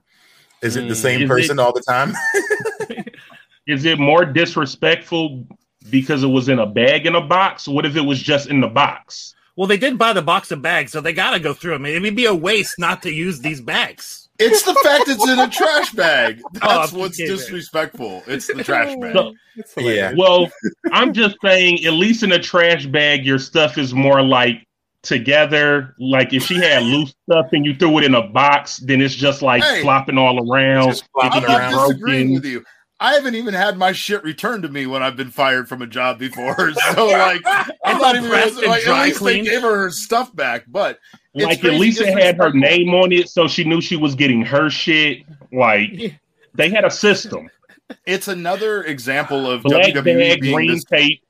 Is 0.61 0.75
it 0.75 0.87
the 0.87 0.93
Mm. 0.93 0.97
same 0.97 1.27
person 1.27 1.59
it- 1.59 1.61
all 1.61 1.71
the 1.73 1.81
time? 1.81 2.13
Is 3.67 3.83
it 3.85 3.99
more 3.99 4.23
disrespectful 4.25 5.45
because 5.89 6.23
it 6.23 6.27
was 6.27 6.47
in 6.49 6.59
a 6.59 6.65
bag 6.65 7.05
in 7.05 7.15
a 7.15 7.21
box? 7.21 7.67
What 7.67 7.85
if 7.85 7.95
it 7.97 8.01
was 8.01 8.21
just 8.21 8.47
in 8.49 8.61
the 8.61 8.67
box? 8.67 9.35
Well, 9.57 9.67
they 9.67 9.77
did 9.77 9.97
buy 9.97 10.13
the 10.13 10.21
box 10.21 10.51
of 10.51 10.61
bags, 10.61 10.91
so 10.91 11.01
they 11.01 11.11
got 11.13 11.31
to 11.31 11.39
go 11.39 11.53
through 11.53 11.73
them. 11.73 11.85
It 11.85 12.01
would 12.01 12.15
be 12.15 12.25
a 12.25 12.33
waste 12.33 12.79
not 12.79 13.01
to 13.03 13.11
use 13.11 13.39
these 13.39 13.59
bags. 13.59 14.26
It's 14.39 14.61
the 14.63 14.73
fact 14.83 15.05
it's 15.07 15.27
in 15.27 15.39
a 15.39 15.49
trash 15.49 15.91
bag. 15.93 16.41
Oh, 16.61 16.79
That's 16.81 16.93
I'm 16.93 16.99
what's 16.99 17.17
kidding. 17.17 17.35
disrespectful. 17.35 18.23
It's 18.27 18.47
the 18.47 18.63
trash 18.63 18.95
bag. 19.01 19.13
So- 19.15 19.33
It's 19.55 19.73
hilarious. 19.73 20.15
Well, 20.17 20.49
I'm 20.91 21.13
just 21.13 21.37
saying, 21.43 21.83
at 21.85 21.93
least 21.93 22.23
in 22.23 22.31
a 22.31 22.39
trash 22.39 22.85
bag, 22.85 23.25
your 23.25 23.39
stuff 23.39 23.77
is 23.77 23.93
more 23.93 24.21
like 24.21 24.63
together. 25.03 25.95
Like 25.99 26.33
if 26.33 26.43
she 26.43 26.55
had 26.55 26.83
loose 26.83 27.13
stuff 27.29 27.47
and 27.53 27.65
you 27.65 27.75
threw 27.75 27.97
it 27.99 28.03
in 28.03 28.15
a 28.15 28.27
box, 28.27 28.77
then 28.77 29.01
it's 29.01 29.15
just 29.15 29.41
like 29.41 29.63
Hey. 29.63 29.81
flopping 29.81 30.17
all 30.17 30.51
around. 30.51 30.89
Just 30.89 31.05
flopping 31.13 31.43
I'm 31.43 31.43
It 31.43 31.47
not 31.47 31.71
gets 31.71 31.81
disagreeing 31.87 32.27
broken. 32.27 32.33
with 32.35 32.45
you. 32.45 32.65
I 32.99 33.13
haven't 33.13 33.35
even 33.35 33.53
had 33.53 33.77
my 33.77 33.91
shit 33.91 34.23
returned 34.23 34.63
to 34.63 34.69
me 34.69 34.87
when 34.87 35.03
I've 35.03 35.15
been 35.15 35.29
fired 35.29 35.69
from 35.69 35.81
a 35.81 35.87
job 35.87 36.17
before. 36.19 36.71
So 36.95 37.07
like, 37.07 37.41
I'm 37.85 37.99
not 37.99 38.15
even 38.15 38.29
pressed 38.29 38.57
and 38.57 38.67
like. 38.67 38.81
At 38.81 38.85
dry 38.85 39.05
least 39.05 39.23
they 39.23 39.41
gave 39.41 39.61
her 39.61 39.77
her 39.83 39.91
stuff 39.91 40.35
back, 40.35 40.65
but 40.67 40.99
it's 41.33 41.45
Like 41.45 41.63
at 41.63 41.79
least 41.79 42.01
it 42.01 42.17
had 42.17 42.37
her 42.37 42.51
name 42.51 42.93
on 42.95 43.11
it, 43.11 43.29
so 43.29 43.47
she 43.47 43.63
knew 43.63 43.81
she 43.81 43.95
was 43.95 44.15
getting 44.15 44.41
her 44.43 44.69
shit. 44.69 45.23
Like 45.51 46.19
they 46.55 46.69
had 46.69 46.85
a 46.85 46.91
system. 46.91 47.49
It's 48.05 48.27
another 48.27 48.83
example 48.83 49.49
of 49.49 49.63
Black 49.63 49.93
WWE 49.93 50.03
bag, 50.03 50.41
being 50.41 50.55
green 50.55 50.71
this. 50.71 50.83
tape, 50.85 51.21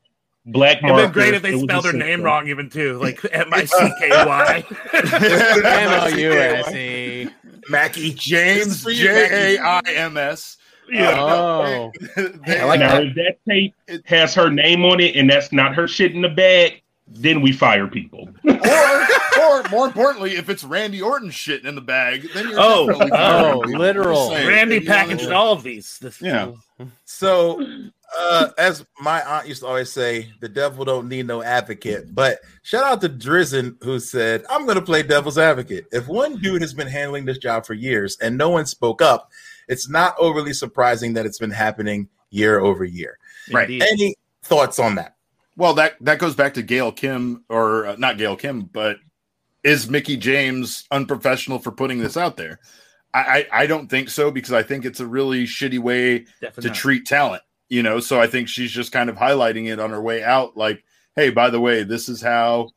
black 0.45 0.77
It'd 0.83 0.95
been 0.95 1.11
great 1.11 1.33
if 1.33 1.41
they 1.41 1.53
It 1.53 1.59
spelled 1.59 1.85
a 1.85 1.91
her 1.91 1.93
name 1.93 2.07
system. 2.07 2.23
wrong, 2.23 2.47
even 2.47 2.69
too, 2.69 2.97
like 2.97 3.19
M 3.31 3.53
I 3.53 3.65
C 3.65 3.89
K 3.99 4.09
Y. 4.09 4.65
M 4.93 6.13
O 6.13 6.17
U 6.17 6.31
S 6.31 6.73
E. 6.73 7.29
Mackie 7.69 8.13
James 8.13 8.83
J 8.85 9.57
A 9.57 9.61
I 9.61 9.81
M 9.87 10.17
S. 10.17 10.57
Yeah. 10.89 11.15
Oh, 11.19 11.91
They- 12.15 12.63
like 12.63 12.79
now, 12.79 12.95
that. 12.95 13.03
if 13.03 13.15
that 13.15 13.37
tape 13.47 13.75
has 14.05 14.33
her 14.35 14.49
name 14.49 14.83
on 14.85 14.99
it 14.99 15.15
and 15.15 15.29
that's 15.29 15.51
not 15.51 15.75
her 15.75 15.87
shit 15.87 16.13
in 16.13 16.21
the 16.21 16.29
bag, 16.29 16.81
then 17.07 17.41
we 17.41 17.51
fire 17.53 17.87
people. 17.87 18.27
or, 18.43 18.53
or 19.41 19.63
more 19.69 19.85
importantly, 19.87 20.35
if 20.35 20.49
it's 20.49 20.63
Randy 20.63 21.01
Orton 21.01 21.29
shit 21.31 21.65
in 21.65 21.73
the 21.75 21.81
bag, 21.81 22.27
then 22.33 22.49
you're 22.49 22.59
Oh, 22.59 22.89
oh, 23.11 23.61
people. 23.61 23.79
literal. 23.79 24.29
Saying. 24.29 24.47
Randy 24.47 24.75
You 24.75 24.85
packaged 24.85 25.31
all 25.31 25.53
of 25.53 25.63
these. 25.63 25.97
This, 25.99 26.21
Yeah. 26.21 26.51
So, 27.05 27.65
uh, 28.19 28.49
as 28.57 28.85
my 29.01 29.21
aunt 29.23 29.47
used 29.47 29.61
to 29.61 29.67
always 29.67 29.91
say, 29.91 30.31
the 30.41 30.49
devil 30.49 30.85
don't 30.85 31.07
need 31.09 31.25
no 31.27 31.41
advocate. 31.41 32.13
But 32.13 32.39
shout 32.61 32.83
out 32.83 33.01
to 33.01 33.09
Drizzen 33.09 33.81
who 33.83 33.99
said, 33.99 34.43
"I'm 34.49 34.65
going 34.65 34.75
to 34.77 34.83
play 34.83 35.01
devil's 35.01 35.37
advocate." 35.39 35.87
If 35.91 36.07
one 36.07 36.37
dude 36.39 36.61
has 36.61 36.73
been 36.75 36.87
handling 36.87 37.25
this 37.25 37.39
job 37.39 37.65
for 37.65 37.73
years 37.73 38.17
and 38.21 38.37
no 38.37 38.49
one 38.49 38.65
spoke 38.67 39.01
up, 39.01 39.31
it's 39.67 39.89
not 39.89 40.15
overly 40.19 40.53
surprising 40.53 41.13
that 41.13 41.25
it's 41.25 41.39
been 41.39 41.51
happening 41.51 42.09
year 42.29 42.59
over 42.59 42.83
year. 42.83 43.17
Right. 43.51 43.69
Indeed. 43.69 43.83
Any 43.91 44.15
thoughts 44.43 44.79
on 44.79 44.95
that? 44.95 45.15
Well, 45.55 45.73
that 45.75 45.95
that 46.01 46.19
goes 46.19 46.35
back 46.35 46.53
to 46.55 46.61
Gail 46.61 46.91
Kim, 46.91 47.43
or 47.49 47.87
uh, 47.87 47.95
not 47.97 48.17
Gail 48.17 48.35
Kim, 48.35 48.61
but 48.61 48.97
is 49.63 49.89
Mickie 49.89 50.17
James 50.17 50.85
unprofessional 50.91 51.59
for 51.59 51.71
putting 51.71 51.99
this 51.99 52.15
out 52.15 52.37
there? 52.37 52.59
I, 53.13 53.19
I, 53.19 53.63
I 53.63 53.67
don't 53.67 53.89
think 53.89 54.09
so 54.09 54.29
because 54.29 54.53
I 54.53 54.63
think 54.63 54.85
it's 54.85 54.99
a 54.99 55.07
really 55.07 55.45
shitty 55.45 55.79
way 55.79 56.25
Definitely 56.41 56.69
to 56.69 56.75
treat 56.75 57.05
talent. 57.05 57.41
You 57.69 57.83
know, 57.83 57.99
so 57.99 58.21
I 58.21 58.27
think 58.27 58.47
she's 58.47 58.71
just 58.71 58.91
kind 58.91 59.09
of 59.09 59.17
highlighting 59.17 59.67
it 59.67 59.79
on 59.79 59.89
her 59.89 60.01
way 60.01 60.23
out. 60.23 60.55
Like, 60.55 60.83
hey, 61.15 61.31
by 61.31 61.49
the 61.49 61.59
way, 61.59 61.83
this 61.83 62.07
is 62.07 62.21
how 62.21 62.69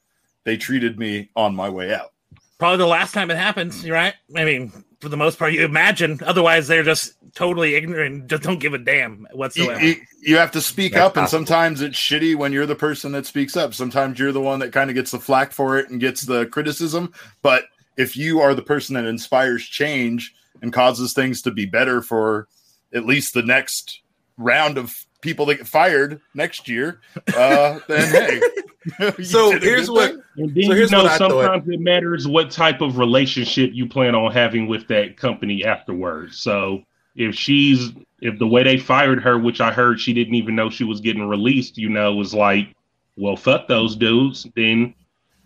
they 0.45 0.57
treated 0.57 0.99
me 0.99 1.31
on 1.37 1.55
my 1.55 1.69
way 1.69 1.95
out. 1.95 2.13
Probably 2.59 2.79
the 2.79 2.87
last 2.87 3.13
time 3.13 3.31
it 3.31 3.37
happens. 3.37 3.85
You're 3.85 3.95
right. 3.95 4.15
I 4.35 4.45
mean, 4.45 4.73
for 5.01 5.09
the 5.09 5.17
most 5.17 5.39
part, 5.39 5.53
you 5.53 5.65
imagine. 5.65 6.21
Otherwise, 6.25 6.69
they're 6.69 6.83
just 6.83 7.15
totally 7.35 7.75
ignorant. 7.75 8.27
Just 8.27 8.43
don't 8.43 8.61
give 8.61 8.75
a 8.75 8.79
damn 8.79 9.27
whatsoever. 9.33 9.83
you- 9.83 9.97
you 10.23 10.37
have 10.37 10.51
to 10.53 10.61
speak 10.61 10.93
That's 10.93 11.07
up, 11.07 11.17
and 11.17 11.29
sometimes 11.29 11.81
it's 11.81 11.99
shitty 11.99 12.37
when 12.37 12.53
you're 12.53 12.67
the 12.67 12.75
person 12.75 13.13
that 13.13 13.25
speaks 13.25 13.57
up. 13.57 13.73
Sometimes 13.73 14.19
you're 14.19 14.33
the 14.33 14.41
one 14.41 14.59
that 14.59 14.73
kind 14.73 14.91
of 14.91 14.97
gets 14.97 15.11
the 15.13 15.19
flack 15.19 15.53
for 15.53 15.79
it 15.79 15.89
and 15.89 15.99
gets 15.99 16.23
the 16.23 16.45
criticism. 16.47 17.13
But 17.41 17.65
if 17.97 18.17
you 18.17 18.41
are 18.41 18.55
the 18.55 18.61
person 18.63 18.95
that 18.97 19.07
inspires 19.07 19.65
change 19.65 20.35
and 20.61 20.73
causes 20.73 21.15
things 21.15 21.41
to 21.43 21.51
be 21.51 21.65
better 21.65 22.03
for 22.03 22.49
at 22.93 23.07
least 23.07 23.33
the 23.33 23.43
next 23.43 24.03
round 24.37 24.77
of 24.77 24.95
people 25.21 25.47
that 25.47 25.57
get 25.57 25.67
fired 25.67 26.21
next 26.35 26.69
year, 26.69 27.01
uh, 27.37 27.79
then 27.89 28.11
hey. 28.11 28.41
So 29.23 29.53
did 29.53 29.63
here's 29.63 29.91
what 29.91 30.11
thing. 30.13 30.23
And 30.39 30.55
then 30.55 30.65
So 30.65 30.71
you 30.71 30.77
here's 30.77 30.91
know 30.91 31.03
what 31.03 31.13
I 31.13 31.19
thought. 31.19 31.31
sometimes 31.31 31.69
it 31.69 31.81
matters 31.81 32.27
what 32.27 32.51
type 32.51 32.81
of 32.81 32.97
relationship 32.99 33.71
you 33.75 33.87
plan 33.87 34.15
on 34.15 34.33
having 34.33 34.67
with 34.67 34.89
that 34.89 35.17
company 35.19 35.65
afterwards. 35.65 36.39
So 36.39 36.83
if 37.15 37.35
she's 37.35 37.91
if 38.23 38.39
the 38.39 38.47
way 38.47 38.63
they 38.63 38.79
fired 38.79 39.23
her, 39.23 39.39
which 39.39 39.61
I 39.61 39.71
heard 39.73 40.01
she 40.01 40.13
didn't 40.15 40.35
even 40.35 40.55
know 40.55 40.71
she 40.71 40.85
was 40.85 41.01
getting 41.01 41.29
released, 41.29 41.77
you 41.77 41.89
know, 41.91 42.15
was 42.15 42.33
like, 42.33 42.75
well, 43.17 43.37
fuck 43.37 43.69
those 43.69 43.97
dudes, 43.97 44.47
then 44.57 44.95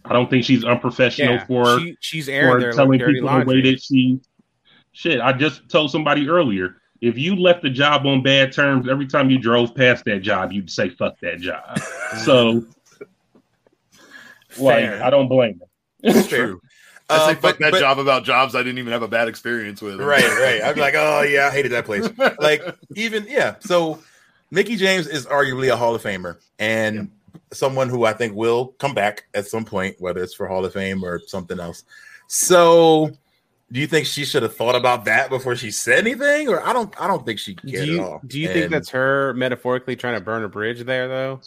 I 0.04 0.12
don't 0.12 0.28
think 0.30 0.44
she's 0.44 0.64
unprofessional 0.64 1.34
Yeah, 1.34 1.46
for 1.46 1.80
she, 1.80 1.96
she's 2.00 2.26
for 2.26 2.32
airing 2.32 2.60
their 2.60 2.72
telling 2.72 2.98
dirty 2.98 3.14
people 3.20 3.38
the 3.40 3.44
way 3.46 3.62
that 3.62 3.82
she. 3.82 4.20
Shit, 4.92 5.20
I 5.20 5.32
just 5.32 5.68
told 5.68 5.90
somebody 5.90 6.28
earlier. 6.28 6.76
If 7.04 7.18
you 7.18 7.36
left 7.36 7.62
the 7.62 7.70
job 7.70 8.06
on 8.06 8.22
bad 8.22 8.52
terms, 8.52 8.88
every 8.88 9.06
time 9.06 9.30
you 9.30 9.38
drove 9.38 9.74
past 9.74 10.04
that 10.06 10.20
job, 10.20 10.52
you'd 10.52 10.70
say 10.70 10.88
"fuck 10.90 11.18
that 11.20 11.38
job." 11.40 11.78
so, 12.24 12.64
like, 14.58 14.84
I 14.84 15.10
don't 15.10 15.28
blame 15.28 15.60
her. 15.60 15.66
It's 16.02 16.28
true. 16.28 16.60
I 17.10 17.16
Uh, 17.16 17.26
say 17.28 17.34
fuck 17.34 17.42
but- 17.42 17.58
that 17.58 17.70
but- 17.72 17.80
job 17.80 17.98
about 17.98 18.24
jobs 18.24 18.54
I 18.54 18.62
didn't 18.62 18.78
even 18.78 18.92
have 18.92 19.02
a 19.02 19.08
bad 19.08 19.28
experience 19.28 19.82
with. 19.82 20.00
Right, 20.00 20.24
right. 20.40 20.62
I'd 20.62 20.74
be 20.74 20.80
like, 20.80 20.94
oh 20.96 21.22
yeah, 21.22 21.48
I 21.48 21.50
hated 21.50 21.72
that 21.72 21.84
place. 21.84 22.08
Like 22.38 22.62
even 22.94 23.26
yeah. 23.28 23.56
So 23.60 23.98
Mickie 24.50 24.76
James 24.76 25.06
is 25.06 25.26
arguably 25.26 25.70
a 25.70 25.76
Hall 25.76 25.94
of 25.94 26.02
Famer 26.02 26.38
and 26.58 27.10
someone 27.52 27.88
who 27.88 28.04
I 28.04 28.12
think 28.14 28.34
will 28.34 28.68
come 28.78 28.94
back 28.94 29.24
at 29.34 29.46
some 29.46 29.64
point, 29.64 29.96
whether 29.98 30.22
it's 30.22 30.34
for 30.34 30.46
Hall 30.46 30.64
of 30.64 30.72
Fame 30.72 31.04
or 31.04 31.20
something 31.26 31.60
else. 31.60 31.84
So 32.28 33.10
do 33.72 33.81
you 33.81 33.87
think 33.87 34.07
she 34.07 34.24
should 34.24 34.42
have 34.42 34.55
thought 34.57 34.74
about 34.77 35.05
that 35.07 35.31
before 35.31 35.57
she 35.57 35.70
said 35.70 35.98
anything? 36.07 36.48
Or 36.48 36.64
I 36.64 36.72
don't 36.72 36.94
I 37.00 37.07
don't 37.07 37.24
think 37.27 37.38
she 37.38 37.55
cared 37.55 37.72
Do 37.72 37.81
at 37.81 37.87
you 37.88 38.03
all. 38.05 38.20
do 38.27 38.38
you 38.40 38.48
think 38.48 38.70
that's 38.70 38.90
her 38.90 39.33
metaphorically 39.35 39.96
trying 39.96 40.14
to 40.14 40.20
burn 40.20 40.44
a 40.44 40.48
bridge 40.48 40.83
there 40.85 41.09
though? 41.09 41.40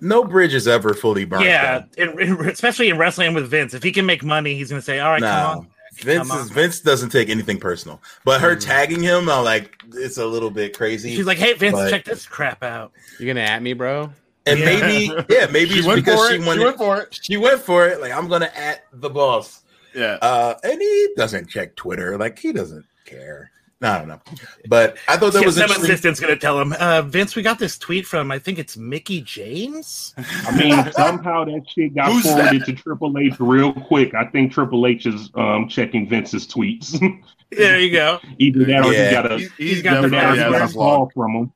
no 0.00 0.24
bridge 0.24 0.54
is 0.54 0.66
ever 0.66 0.94
fully 0.94 1.24
burned? 1.24 1.44
Yeah, 1.44 1.82
though. 1.96 2.02
in, 2.04 2.20
in- 2.20 2.48
especially 2.48 2.88
in 2.88 2.98
wrestling 2.98 3.34
with 3.34 3.48
Vince. 3.50 3.74
If 3.74 3.82
he 3.82 3.92
can 3.92 4.06
make 4.06 4.24
money, 4.24 4.54
he's 4.54 4.70
going 4.70 4.80
to 4.80 4.84
say, 4.84 4.98
"All 4.98 5.10
right, 5.10 5.20
come 5.20 5.58
on." 5.58 5.68
Vince 5.96 6.32
is. 6.32 6.50
Vince 6.50 6.80
doesn't 6.80 7.10
take 7.10 7.28
anything 7.28 7.58
personal. 7.60 8.00
But 8.24 8.40
her 8.40 8.56
Mm. 8.56 8.60
tagging 8.64 9.02
him, 9.02 9.28
I'm 9.28 9.44
like, 9.44 9.76
it's 9.92 10.16
a 10.16 10.24
little 10.24 10.50
bit 10.50 10.74
crazy. 10.76 11.14
She's 11.14 11.26
like, 11.26 11.36
"Hey, 11.38 11.52
Vince, 11.52 11.74
But- 11.74 11.90
check 11.90 12.04
this 12.04 12.24
crap 12.26 12.62
out." 12.62 12.92
You're 13.18 13.26
gonna 13.34 13.44
at 13.46 13.62
me, 13.62 13.74
bro? 13.74 14.10
and 14.46 14.58
Yeah. 14.58 14.64
maybe, 14.64 15.12
yeah, 15.28 15.46
maybe 15.50 15.70
She 15.72 15.78
it's 15.80 15.86
went 15.86 16.02
because 16.02 16.18
for 16.18 16.30
she 16.30 16.36
it. 16.40 16.46
wanted 16.46 16.60
She 16.60 16.64
went 16.64 16.78
for 16.78 16.96
it. 17.02 17.18
she 17.20 17.36
went 17.36 17.60
for 17.60 17.86
it. 17.86 18.00
Like 18.00 18.12
I'm 18.12 18.26
gonna 18.28 18.50
at 18.56 18.86
the 18.90 19.10
boss, 19.10 19.60
Yeah. 19.94 20.18
uh, 20.22 20.54
and 20.62 20.80
he 20.80 21.08
doesn't 21.16 21.48
check 21.48 21.76
Twitter. 21.76 22.16
Like 22.18 22.38
he 22.38 22.52
doesn't 22.52 22.84
care. 23.04 23.50
No, 23.82 23.88
I 23.92 23.98
don't 23.98 24.08
know, 24.08 24.20
but 24.68 24.98
I 25.08 25.16
thought 25.16 25.32
that 25.32 25.40
Yeah, 25.40 25.46
was 25.46 25.54
some 25.54 25.62
interesting. 25.62 25.84
assistant's 25.90 26.20
going 26.20 26.34
to 26.34 26.38
tell 26.38 26.60
him, 26.60 26.74
uh, 26.74 27.00
"Vince, 27.00 27.34
we 27.34 27.40
got 27.40 27.58
this 27.58 27.78
tweet 27.78 28.06
from 28.06 28.30
I 28.30 28.38
think 28.38 28.58
it's 28.58 28.76
Mickie 28.76 29.22
James." 29.22 30.14
I 30.46 30.54
mean, 30.54 30.92
somehow 30.92 31.44
that 31.46 31.62
shit 31.66 31.94
got 31.94 32.12
Who's 32.12 32.24
forwarded 32.24 32.66
to 32.66 32.74
Triple 32.74 33.16
H 33.16 33.40
real 33.40 33.72
quick. 33.72 34.14
I 34.14 34.26
think 34.26 34.52
Triple 34.52 34.86
H 34.86 35.06
is 35.06 35.30
um, 35.34 35.66
checking 35.66 36.06
Vince's 36.08 36.46
tweets. 36.46 37.00
There 37.52 37.80
you 37.80 37.90
go. 37.90 38.20
Either 38.38 38.64
that 38.66 38.84
or 38.86 38.92
Yeah. 38.92 39.06
he 39.08 39.10
got 39.12 39.32
a, 39.32 39.36
He's, 39.38 39.52
he's 39.54 39.68
he's 39.70 39.82
got 39.82 39.94
the 39.94 39.98
either 40.06 40.08
that 40.10 40.24
or 40.24 40.36
definitely 40.36 40.36
he 40.36 40.42
password. 40.44 40.52
got 40.52 40.60
has 40.60 40.62
a 40.62 40.66
his 40.66 40.76
log. 40.76 40.96
call 40.98 41.10
from 41.14 41.34
him. 41.34 41.52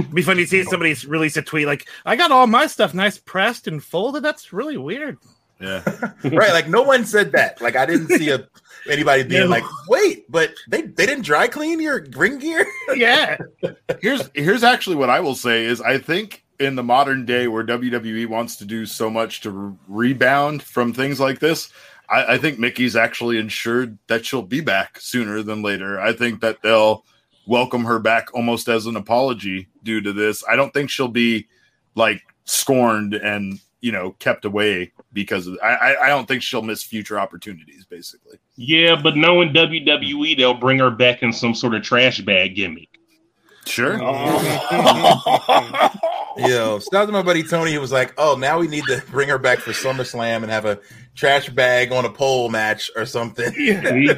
It'd 0.00 0.14
Be 0.14 0.22
funny 0.22 0.42
to 0.42 0.48
see 0.48 0.64
somebody 0.64 0.94
release 1.06 1.36
a 1.36 1.42
tweet 1.42 1.66
like, 1.68 1.86
"I 2.04 2.16
got 2.16 2.32
all 2.32 2.48
my 2.48 2.66
stuff 2.66 2.92
nice 2.92 3.18
pressed 3.18 3.68
and 3.68 3.80
folded." 3.84 4.24
That's 4.24 4.52
really 4.52 4.76
weird. 4.78 5.18
Yeah. 5.62 5.82
right? 6.24 6.52
Like 6.52 6.68
no 6.68 6.82
one 6.82 7.04
said 7.04 7.32
that. 7.32 7.60
Like 7.60 7.76
I 7.76 7.86
didn't 7.86 8.08
see 8.08 8.30
a 8.30 8.46
anybody 8.90 9.22
being 9.22 9.42
No. 9.44 9.46
like, 9.48 9.64
wait, 9.88 10.30
but 10.30 10.52
they 10.68 10.82
they 10.82 11.06
didn't 11.06 11.24
dry 11.24 11.46
clean 11.48 11.80
your 11.80 12.04
ring 12.16 12.38
gear. 12.38 12.66
Yeah, 12.96 13.38
here's 14.00 14.28
here's 14.34 14.64
actually 14.64 14.96
what 14.96 15.08
I 15.08 15.20
will 15.20 15.34
say 15.34 15.64
is 15.64 15.80
I 15.80 15.98
think 15.98 16.44
in 16.58 16.74
the 16.76 16.82
modern 16.82 17.24
day 17.24 17.48
where 17.48 17.64
WWE 17.64 18.26
wants 18.26 18.56
to 18.56 18.64
do 18.64 18.84
so 18.86 19.08
much 19.08 19.40
to 19.42 19.50
re- 19.50 19.76
rebound 19.88 20.62
from 20.62 20.92
things 20.92 21.18
like 21.18 21.38
this, 21.38 21.70
I, 22.10 22.34
I 22.34 22.38
think 22.38 22.58
Mickie's 22.58 22.94
actually 22.96 23.38
ensured 23.38 23.98
that 24.08 24.26
she'll 24.26 24.42
be 24.42 24.60
back 24.60 25.00
sooner 25.00 25.42
than 25.42 25.62
later. 25.62 26.00
I 26.00 26.12
think 26.12 26.40
that 26.42 26.60
they'll 26.62 27.04
welcome 27.46 27.84
her 27.84 27.98
back 27.98 28.32
almost 28.34 28.68
as 28.68 28.86
an 28.86 28.94
apology 28.96 29.68
due 29.82 30.00
to 30.02 30.12
this. 30.12 30.44
I 30.48 30.54
don't 30.54 30.72
think 30.72 30.90
she'll 30.90 31.08
be 31.08 31.48
like 31.94 32.22
scorned 32.44 33.14
and 33.14 33.58
you 33.82 33.92
know 33.92 34.12
kept 34.12 34.46
away 34.46 34.90
because 35.12 35.46
of, 35.46 35.58
I 35.62 35.74
I- 35.74 36.04
I 36.04 36.08
don't 36.08 36.26
think 36.26 36.42
she'll 36.42 36.62
miss 36.62 36.82
future 36.82 37.18
opportunities. 37.20 37.84
Basically, 37.84 38.38
Yeah, 38.56 38.98
but 39.02 39.16
knowing 39.16 39.52
WWE, 39.52 40.36
they'll 40.38 40.54
bring 40.54 40.78
her 40.78 40.90
back 40.90 41.22
in 41.22 41.32
some 41.32 41.54
sort 41.54 41.74
of 41.74 41.82
trash 41.82 42.20
bag 42.22 42.54
gimmick. 42.54 42.88
sure. 43.66 43.98
Oh. 44.02 45.90
Yo, 46.38 46.78
shout 46.78 46.94
out 47.02 47.06
to 47.06 47.12
my 47.12 47.20
buddy 47.22 47.42
Tony 47.42 47.74
who 47.74 47.80
was 47.80 47.92
like, 47.92 48.14
"Oh, 48.16 48.36
now 48.38 48.58
we 48.58 48.66
need 48.66 48.84
to 48.84 49.02
bring 49.10 49.28
her 49.28 49.36
back 49.38 49.58
for 49.58 49.72
SummerSlam 49.72 50.42
and 50.42 50.50
have 50.50 50.64
a 50.64 50.78
trash 51.14 51.50
bag 51.50 51.92
on 51.92 52.06
a 52.06 52.10
pole 52.10 52.48
match 52.48 52.90
or 52.96 53.04
something." 53.04 53.52
See? 53.52 54.08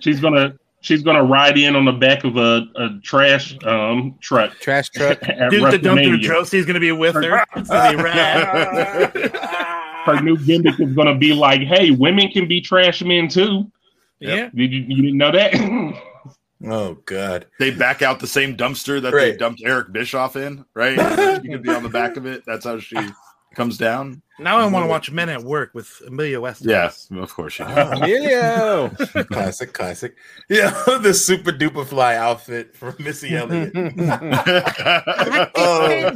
she's 0.00 0.20
gonna 0.20 0.54
she's 0.82 1.02
gonna 1.02 1.24
ride 1.24 1.56
in 1.56 1.74
on 1.74 1.86
the 1.86 1.92
back 1.92 2.24
of 2.24 2.36
a, 2.36 2.66
a 2.76 3.00
trash 3.02 3.56
um 3.64 4.14
truck 4.20 4.52
Trash 4.60 4.90
truck. 4.94 5.22
at 5.26 5.50
Duke 5.50 5.70
the 5.70 5.78
Dumpster 5.78 6.18
WrestleMania. 6.18 6.22
Droese 6.22 6.54
is 6.54 6.66
going 6.66 6.74
to 6.74 6.80
be 6.80 6.92
with 6.92 7.14
her. 7.14 7.44
It's 7.56 7.70
going 7.70 7.92
to 7.92 7.96
be 7.96 8.02
rad. 8.04 9.12
Her 10.04 10.20
new 10.20 10.36
gimmick 10.36 10.78
is 10.80 10.92
gonna 10.94 11.14
be 11.16 11.32
like, 11.32 11.62
"Hey, 11.62 11.92
women 11.92 12.28
can 12.30 12.46
be 12.48 12.60
trash 12.60 13.02
men 13.02 13.28
too." 13.28 13.70
yeah. 14.18 14.50
Did 14.54 14.72
you, 14.72 14.80
you 14.82 14.96
didn't 15.02 15.16
know 15.18 15.30
that? 15.32 16.02
Oh 16.64 16.94
God, 17.06 17.46
they 17.58 17.72
back 17.72 18.02
out 18.02 18.20
the 18.20 18.26
same 18.28 18.56
dumpster 18.56 19.02
that 19.02 19.10
they 19.10 19.36
dumped 19.36 19.62
Eric 19.64 19.90
Bischoff 19.92 20.36
in, 20.36 20.64
right? 20.74 20.92
she 21.42 21.48
could 21.48 21.64
be 21.64 21.70
on 21.70 21.82
the 21.82 21.88
back 21.88 22.16
of 22.16 22.24
it. 22.24 22.44
That's 22.46 22.64
how 22.64 22.78
she 22.78 22.94
comes 23.54 23.78
down. 23.78 24.22
Now 24.38 24.58
I 24.58 24.66
want 24.66 24.84
to 24.84 24.88
watch 24.88 25.10
Men 25.10 25.28
at 25.28 25.42
Work 25.44 25.70
with 25.74 26.02
Emilio 26.06 26.42
Estevez. 26.42 26.66
Yes, 26.66 27.08
of 27.12 27.32
course 27.34 27.52
she 27.52 27.62
does. 27.62 27.88
Oh, 27.92 28.02
Emilio. 28.02 28.88
classic, 29.30 29.72
classic. 29.72 30.16
Yeah, 30.48 30.70
the 31.00 31.14
super 31.14 31.52
duper 31.52 31.86
fly 31.86 32.16
outfit 32.16 32.74
from 32.74 32.96
Missy 32.98 33.36
Elliott. 33.36 33.72
oh, 33.76 35.50
Oh, 35.54 36.10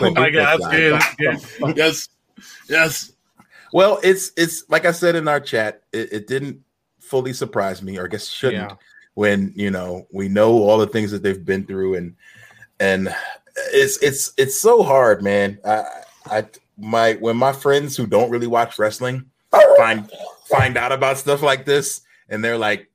oh 0.00 0.10
my 0.12 0.30
god, 0.30 0.60
that's 0.60 0.68
good. 0.68 0.92
That's 1.20 1.56
good. 1.58 1.76
yes, 1.76 2.08
yes. 2.68 3.12
Well, 3.72 3.98
it's 4.02 4.32
it's 4.36 4.64
like 4.70 4.84
I 4.86 4.92
said 4.92 5.14
in 5.16 5.28
our 5.28 5.40
chat, 5.40 5.82
it, 5.92 6.12
it 6.12 6.26
didn't 6.26 6.60
fully 7.00 7.32
surprise 7.32 7.82
me, 7.82 7.98
or 7.98 8.04
I 8.04 8.08
guess 8.08 8.26
shouldn't, 8.26 8.70
Yeah. 8.70 8.76
when 9.14 9.52
you 9.54 9.70
know 9.70 10.06
we 10.12 10.28
know 10.28 10.52
all 10.62 10.78
the 10.78 10.86
things 10.86 11.10
that 11.10 11.22
they've 11.22 11.44
been 11.44 11.66
through, 11.66 11.96
and 11.96 12.16
and 12.80 13.14
it's 13.72 13.98
it's 14.02 14.32
it's 14.38 14.58
so 14.58 14.82
hard, 14.82 15.22
man. 15.22 15.58
I 15.64 15.84
I 16.30 16.46
my 16.76 17.14
when 17.14 17.36
my 17.36 17.52
friends 17.52 17.96
who 17.96 18.06
don't 18.06 18.30
really 18.30 18.46
watch 18.46 18.78
wrestling 18.78 19.30
find 19.76 20.10
find 20.46 20.76
out 20.76 20.92
about 20.92 21.18
stuff 21.18 21.42
like 21.42 21.64
this, 21.64 22.02
and 22.28 22.44
they're 22.44 22.58
like. 22.58 22.86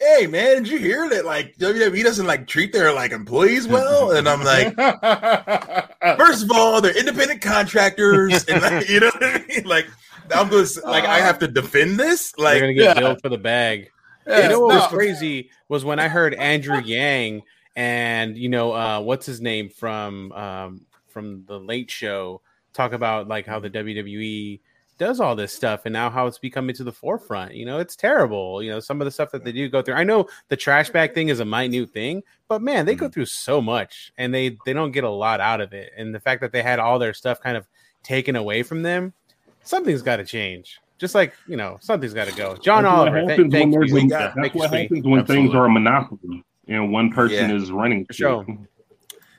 Hey 0.00 0.28
man, 0.28 0.62
did 0.62 0.68
you 0.68 0.78
hear 0.78 1.08
that? 1.08 1.24
Like 1.24 1.56
WWE 1.56 2.04
doesn't 2.04 2.24
like 2.24 2.46
treat 2.46 2.72
their 2.72 2.92
like 2.92 3.10
employees 3.10 3.66
well, 3.66 4.12
and 4.12 4.28
I'm 4.28 4.44
like, 4.44 4.72
First 6.16 6.44
of 6.44 6.52
all, 6.52 6.80
they're 6.80 6.96
independent 6.96 7.42
contractors, 7.42 8.44
and 8.44 8.62
like, 8.62 8.88
you 8.88 9.00
know 9.00 9.06
what 9.06 9.24
I 9.24 9.44
mean. 9.48 9.64
Like, 9.64 9.88
I'm 10.32 10.50
just 10.50 10.84
like 10.84 11.04
I 11.04 11.18
have 11.18 11.38
to 11.40 11.48
defend 11.48 11.98
this. 11.98 12.36
Like 12.38 12.54
they're 12.54 12.60
gonna 12.60 12.74
get 12.74 12.96
yeah. 12.96 13.00
billed 13.00 13.20
for 13.20 13.28
the 13.28 13.38
bag. 13.38 13.90
Yeah, 14.26 14.42
you 14.42 14.48
know 14.50 14.60
what 14.60 14.74
was 14.74 14.86
crazy 14.86 15.50
was 15.68 15.84
when 15.84 15.98
I 15.98 16.08
heard 16.08 16.34
Andrew 16.34 16.80
Yang 16.80 17.42
and 17.74 18.36
you 18.36 18.48
know 18.48 18.72
uh, 18.72 19.00
what's 19.00 19.26
his 19.26 19.40
name 19.40 19.70
from 19.70 20.32
um, 20.32 20.86
from 21.08 21.44
the 21.46 21.58
Late 21.58 21.90
Show 21.90 22.42
talk 22.72 22.92
about 22.92 23.28
like 23.28 23.46
how 23.46 23.58
the 23.58 23.70
mm-hmm. 23.70 23.88
WWE 23.88 24.60
does 24.98 25.20
all 25.20 25.36
this 25.36 25.52
stuff 25.52 25.82
and 25.86 25.92
now 25.92 26.10
how 26.10 26.26
it's 26.26 26.38
becoming 26.38 26.74
to 26.74 26.84
the 26.84 26.92
forefront. 26.92 27.54
You 27.54 27.64
know, 27.64 27.78
it's 27.78 27.96
terrible. 27.96 28.62
You 28.62 28.72
know, 28.72 28.80
some 28.80 29.00
of 29.00 29.04
the 29.04 29.10
stuff 29.10 29.30
that 29.30 29.44
they 29.44 29.52
do 29.52 29.68
go 29.68 29.80
through. 29.80 29.94
I 29.94 30.04
know 30.04 30.26
the 30.48 30.56
trash 30.56 30.90
bag 30.90 31.14
thing 31.14 31.28
is 31.28 31.40
a 31.40 31.44
minute 31.44 31.90
thing, 31.90 32.22
but 32.48 32.60
man, 32.60 32.84
they 32.84 32.94
go 32.94 33.06
mm-hmm. 33.06 33.12
through 33.12 33.26
so 33.26 33.62
much 33.62 34.12
and 34.18 34.34
they 34.34 34.58
they 34.66 34.72
don't 34.72 34.92
get 34.92 35.04
a 35.04 35.10
lot 35.10 35.40
out 35.40 35.60
of 35.60 35.72
it. 35.72 35.92
And 35.96 36.14
the 36.14 36.20
fact 36.20 36.40
that 36.40 36.52
they 36.52 36.62
had 36.62 36.78
all 36.78 36.98
their 36.98 37.14
stuff 37.14 37.40
kind 37.40 37.56
of 37.56 37.66
taken 38.02 38.36
away 38.36 38.62
from 38.62 38.82
them, 38.82 39.14
something's 39.62 40.02
got 40.02 40.16
to 40.16 40.24
change. 40.24 40.80
Just 40.98 41.14
like 41.14 41.32
you 41.46 41.56
know, 41.56 41.78
something's 41.80 42.14
got 42.14 42.26
to 42.26 42.34
go. 42.34 42.56
John 42.56 42.82
That's 42.82 42.92
what 42.92 43.00
Oliver, 43.00 43.20
th- 43.20 43.30
happens 43.30 43.38
when 43.38 43.50
thank 43.50 43.72
there's 43.72 43.90
you. 43.90 43.96
a- 43.98 44.02
We 44.02 44.08
That's 44.08 44.36
what 44.36 44.68
sweetie. 44.68 44.82
happens 44.82 45.06
when 45.06 45.24
things 45.26 45.54
are 45.54 45.66
a 45.66 45.70
monopoly 45.70 46.44
and 46.66 46.92
one 46.92 47.10
person 47.12 47.50
Yeah. 47.50 47.56
is 47.56 47.70
running. 47.70 48.04
For 48.06 48.12
sure. 48.12 48.46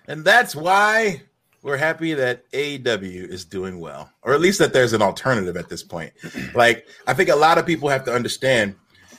and 0.08 0.24
that's 0.24 0.56
why 0.56 1.22
we're 1.62 1.78
happy 1.78 2.14
that 2.14 2.50
AEW 2.52 3.28
is 3.30 3.46
doing 3.46 3.80
well, 3.80 4.10
or 4.22 4.34
at 4.34 4.40
least 4.42 4.60
that 4.60 4.74
there's 4.74 4.94
an 4.94 5.02
alternative 5.02 5.58
at 5.58 5.70
this 5.70 5.84
point. 5.84 6.14
Like, 6.56 6.88
I 7.08 7.14
think 7.14 7.30
a 7.30 7.36
lot 7.36 7.58
of 7.58 7.66
people 7.66 7.90
have 7.90 8.04
to 8.06 8.14
understand 8.14 8.76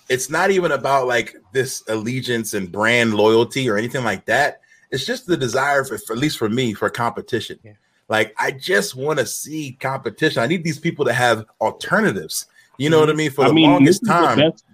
it's 0.09 0.29
not 0.29 0.51
even 0.51 0.73
about 0.73 1.07
like 1.07 1.37
this 1.53 1.83
allegiance 1.89 2.55
and 2.55 2.71
brand 2.73 3.15
loyalty 3.15 3.69
or 3.71 3.77
anything 3.77 4.03
like 4.05 4.25
that. 4.27 4.61
It's 4.91 5.07
just 5.07 5.27
the 5.27 5.37
desire 5.37 5.85
for, 5.85 5.99
for 5.99 6.15
at 6.15 6.19
least 6.19 6.37
for 6.39 6.49
me, 6.49 6.75
for 6.75 6.91
competition. 6.91 7.59
Yeah. 7.63 7.75
Like, 8.09 8.35
I 8.37 8.51
just 8.51 8.97
want 8.97 9.21
to 9.21 9.27
see 9.27 9.77
competition. 9.81 10.43
I 10.43 10.47
need 10.49 10.65
these 10.65 10.81
people 10.81 11.05
to 11.05 11.13
have 11.13 11.47
alternatives. 11.61 12.47
You 12.77 12.91
know 12.91 12.99
what 12.99 13.09
I 13.09 13.13
mean? 13.13 13.31
For 13.31 13.45
the 13.45 13.51
I 13.51 13.53
mean, 13.53 13.71
longest 13.71 14.01
this 14.03 14.09
is 14.11 14.17
the 14.21 14.27
time. 14.27 14.39
best- 14.39 14.65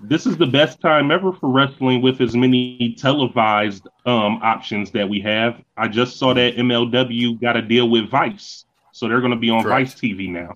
this 0.00 0.26
is 0.26 0.36
the 0.36 0.46
best 0.46 0.80
time 0.80 1.10
ever 1.10 1.32
for 1.32 1.48
wrestling 1.50 2.02
with 2.02 2.20
as 2.20 2.36
many 2.36 2.94
televised 2.98 3.86
um, 4.04 4.40
options 4.42 4.90
that 4.92 5.08
we 5.08 5.20
have. 5.20 5.62
I 5.76 5.88
just 5.88 6.18
saw 6.18 6.34
that 6.34 6.56
MLW 6.56 7.40
got 7.40 7.56
a 7.56 7.62
deal 7.62 7.88
with 7.88 8.08
Vice, 8.10 8.64
so 8.92 9.08
they're 9.08 9.20
going 9.20 9.32
to 9.32 9.38
be 9.38 9.50
on 9.50 9.62
Correct. 9.62 9.90
Vice 9.90 10.00
TV 10.00 10.28
now. 10.28 10.54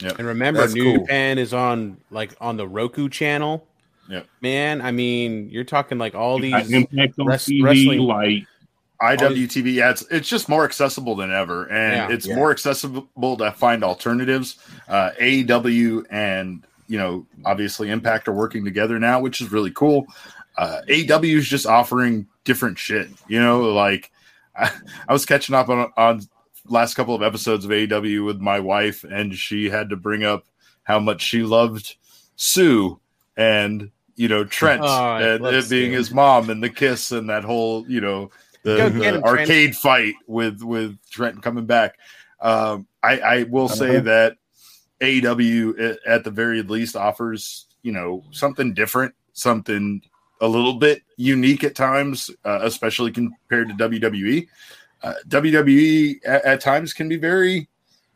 And 0.00 0.26
remember, 0.26 0.60
That's 0.60 0.74
New 0.74 0.82
cool. 0.84 0.98
Japan 1.04 1.38
is 1.38 1.54
on 1.54 1.96
like 2.10 2.34
on 2.40 2.56
the 2.56 2.66
Roku 2.66 3.08
channel. 3.08 3.66
Yeah, 4.08 4.22
Man, 4.40 4.80
I 4.82 4.90
mean, 4.90 5.48
you're 5.48 5.62
talking 5.64 5.96
like 5.96 6.14
all 6.16 6.38
Got 6.40 6.64
these. 6.66 6.72
Impact 6.72 7.14
on 7.20 7.26
rest- 7.26 7.48
TV, 7.48 7.62
wrestling- 7.64 8.00
like 8.00 8.46
IWTV, 9.00 9.74
yeah, 9.74 9.90
it's 9.90 10.02
it's 10.10 10.28
just 10.28 10.48
more 10.48 10.64
accessible 10.64 11.16
than 11.16 11.32
ever, 11.32 11.64
and 11.66 11.96
Yeah. 12.10 12.14
it's 12.14 12.26
Yeah. 12.26 12.36
more 12.36 12.50
accessible 12.52 13.36
to 13.36 13.50
find 13.52 13.82
alternatives. 13.84 14.58
Uh, 14.88 15.10
AEW 15.20 16.04
and 16.10 16.64
you 16.92 16.98
know, 16.98 17.26
obviously 17.46 17.88
Impact 17.90 18.28
are 18.28 18.32
working 18.34 18.66
together 18.66 18.98
now, 18.98 19.18
which 19.18 19.40
is 19.40 19.50
really 19.50 19.70
cool. 19.70 20.04
Uh, 20.58 20.82
AEW 20.90 21.38
is 21.38 21.48
just 21.48 21.64
offering 21.66 22.26
different 22.44 22.78
shit. 22.78 23.08
You 23.28 23.40
know, 23.40 23.62
like 23.72 24.10
I, 24.54 24.70
I 25.08 25.12
was 25.14 25.24
catching 25.24 25.54
up 25.54 25.70
on 25.70 25.90
on 25.96 26.20
last 26.66 26.94
couple 26.94 27.14
of 27.14 27.22
episodes 27.22 27.64
of 27.64 27.70
AEW 27.70 28.26
with 28.26 28.40
my 28.40 28.60
wife, 28.60 29.04
and 29.04 29.34
she 29.34 29.70
had 29.70 29.88
to 29.88 29.96
bring 29.96 30.22
up 30.22 30.44
how 30.82 30.98
much 31.00 31.22
she 31.22 31.42
loved 31.44 31.96
Sue 32.36 33.00
and 33.38 33.90
you 34.16 34.28
know 34.28 34.44
Trent 34.44 34.82
Oh, 34.84 35.16
and 35.16 35.46
it 35.46 35.70
being 35.70 35.92
Sue. 35.92 35.96
his 35.96 36.10
mom 36.12 36.50
and 36.50 36.62
the 36.62 36.68
kiss 36.68 37.10
and 37.12 37.30
that 37.30 37.44
whole 37.44 37.86
you 37.88 38.02
know 38.02 38.30
the, 38.64 38.90
the 38.90 39.00
get 39.00 39.14
him, 39.14 39.22
Trent. 39.22 39.24
arcade 39.40 39.76
fight 39.76 40.14
with 40.26 40.62
with 40.62 40.98
Trent 41.10 41.42
coming 41.42 41.64
back. 41.64 41.96
Um, 42.42 42.86
I, 43.02 43.18
I 43.20 43.42
will 43.44 43.68
say 43.70 43.96
Uh-huh. 43.96 44.04
that 44.04 44.36
AEW 45.02 45.78
at, 45.80 45.98
at 46.06 46.24
the 46.24 46.30
very 46.30 46.62
least 46.62 46.96
offers 46.96 47.66
you 47.82 47.92
know 47.92 48.24
something 48.30 48.72
different, 48.72 49.14
something 49.32 50.00
a 50.40 50.46
little 50.48 50.74
bit 50.74 51.02
unique 51.16 51.64
at 51.64 51.74
times, 51.74 52.30
uh, 52.44 52.60
especially 52.62 53.10
compared 53.12 53.68
to 53.68 53.74
WWE. 53.74 54.48
Uh, 55.02 55.14
WWE 55.28 56.16
at, 56.24 56.44
at 56.44 56.60
times 56.60 56.92
can 56.92 57.08
be 57.08 57.16
very, 57.16 57.68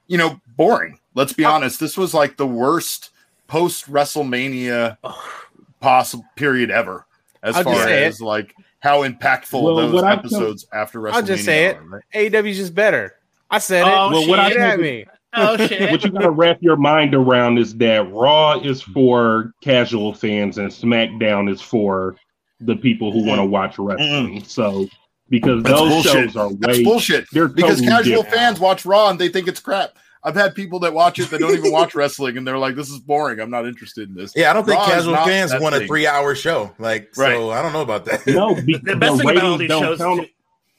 you 0.07 0.19
know, 0.19 0.41
boring. 0.57 0.99
Let's 1.15 1.33
be 1.33 1.45
honest. 1.45 1.79
This 1.81 1.97
was 1.97 2.15
like 2.15 2.37
the 2.37 2.47
worst 2.47 3.11
post 3.49 3.91
WrestleMania 3.91 4.97
possible 5.81 6.25
period 6.37 6.71
ever, 6.71 7.07
as 7.43 7.57
I'll 7.57 7.65
far 7.65 7.85
say 7.85 8.05
as 8.05 8.21
like 8.21 8.55
how 8.81 9.03
impactful 9.03 9.63
Well, 9.63 9.77
those 9.77 9.93
what 9.93 10.05
I've 10.05 10.19
episodes 10.21 10.67
after 10.73 11.01
WrestleMania. 11.01 11.13
I'll 11.15 11.23
just 11.23 11.45
say 11.45 11.67
it. 11.67 11.77
are, 11.77 11.83
right? 11.83 12.03
AEW's 12.15 12.57
just 12.57 12.75
better. 12.75 13.17
I 13.51 13.59
said 13.59 13.83
Oh, 13.85 14.09
it. 14.09 14.13
Well, 14.13 14.29
what 14.29 14.41
I 14.41 14.51
Get 14.51 14.59
at 14.59 14.81
me. 14.81 15.07
Oh 15.37 15.57
shit! 15.67 15.91
what 15.91 16.03
you 16.05 16.11
gotta 16.11 16.31
wrap 16.31 16.59
your 16.61 16.77
mind 16.77 17.15
around 17.15 17.59
is 17.59 17.77
that 17.77 18.11
Raw 18.13 18.59
is 18.61 18.83
for 18.83 19.53
casual 19.63 20.15
fans 20.15 20.59
and 20.59 20.71
SmackDown 20.71 21.51
is 21.51 21.61
for 21.61 22.17
the 22.61 22.77
people 22.77 23.13
who 23.13 23.25
want 23.25 23.39
to 23.39 23.43
mm-hmm. 23.43 23.51
watch 23.51 23.73
mm-hmm. 23.77 23.83
wrestling. 23.85 24.45
So 24.45 24.89
because 25.29 25.63
That's 25.63 25.79
those 25.79 25.91
bullshit. 25.91 26.13
shows 26.13 26.37
are 26.37 26.53
That's 26.55 26.79
way 26.79 26.85
bullshit. 26.85 27.27
they're 27.33 27.49
Because 27.49 27.81
totally 27.81 27.89
casual 27.89 28.23
different. 28.23 28.35
fans 28.37 28.61
watch 28.61 28.87
Raw 28.87 29.11
and 29.11 29.19
they 29.19 29.29
think 29.29 29.49
it's 29.49 29.61
crap. 29.61 29.97
I've 30.23 30.35
had 30.35 30.55
people 30.55 30.81
that 30.81 30.93
watch 30.93 31.19
it 31.21 31.31
that 31.31 31.39
don't 31.39 31.55
even 31.55 31.71
watch 31.71 31.95
wrestling 31.95 32.37
and 32.37 32.47
they're 32.47 32.59
like, 32.59 32.75
"This 32.75 32.91
is 32.91 32.99
boring. 32.99 33.39
I'm 33.39 33.51
not 33.51 33.65
interested 33.65 34.09
in 34.09 34.17
this." 34.17 34.33
Yeah, 34.35 34.51
I 34.51 34.55
don't 34.55 34.65
think 34.65 34.79
Raw 34.79 34.87
casual 34.87 35.17
fans 35.17 35.53
that 35.53 35.61
want 35.61 35.77
a 35.77 35.87
three-hour 35.87 36.35
show. 36.35 36.75
Like, 36.81 37.13
Right. 37.17 37.35
so 37.35 37.51
I 37.51 37.63
don't 37.63 37.73
know 37.73 37.83
about 37.83 38.07
that. 38.07 38.27
No, 38.27 38.55
because 38.55 38.83
The 38.83 38.97
best 38.97 39.19
thing 39.19 39.31
about 39.31 39.45
all 39.45 39.59
these 39.59 39.69
shows, 39.69 39.99
count. 39.99 40.29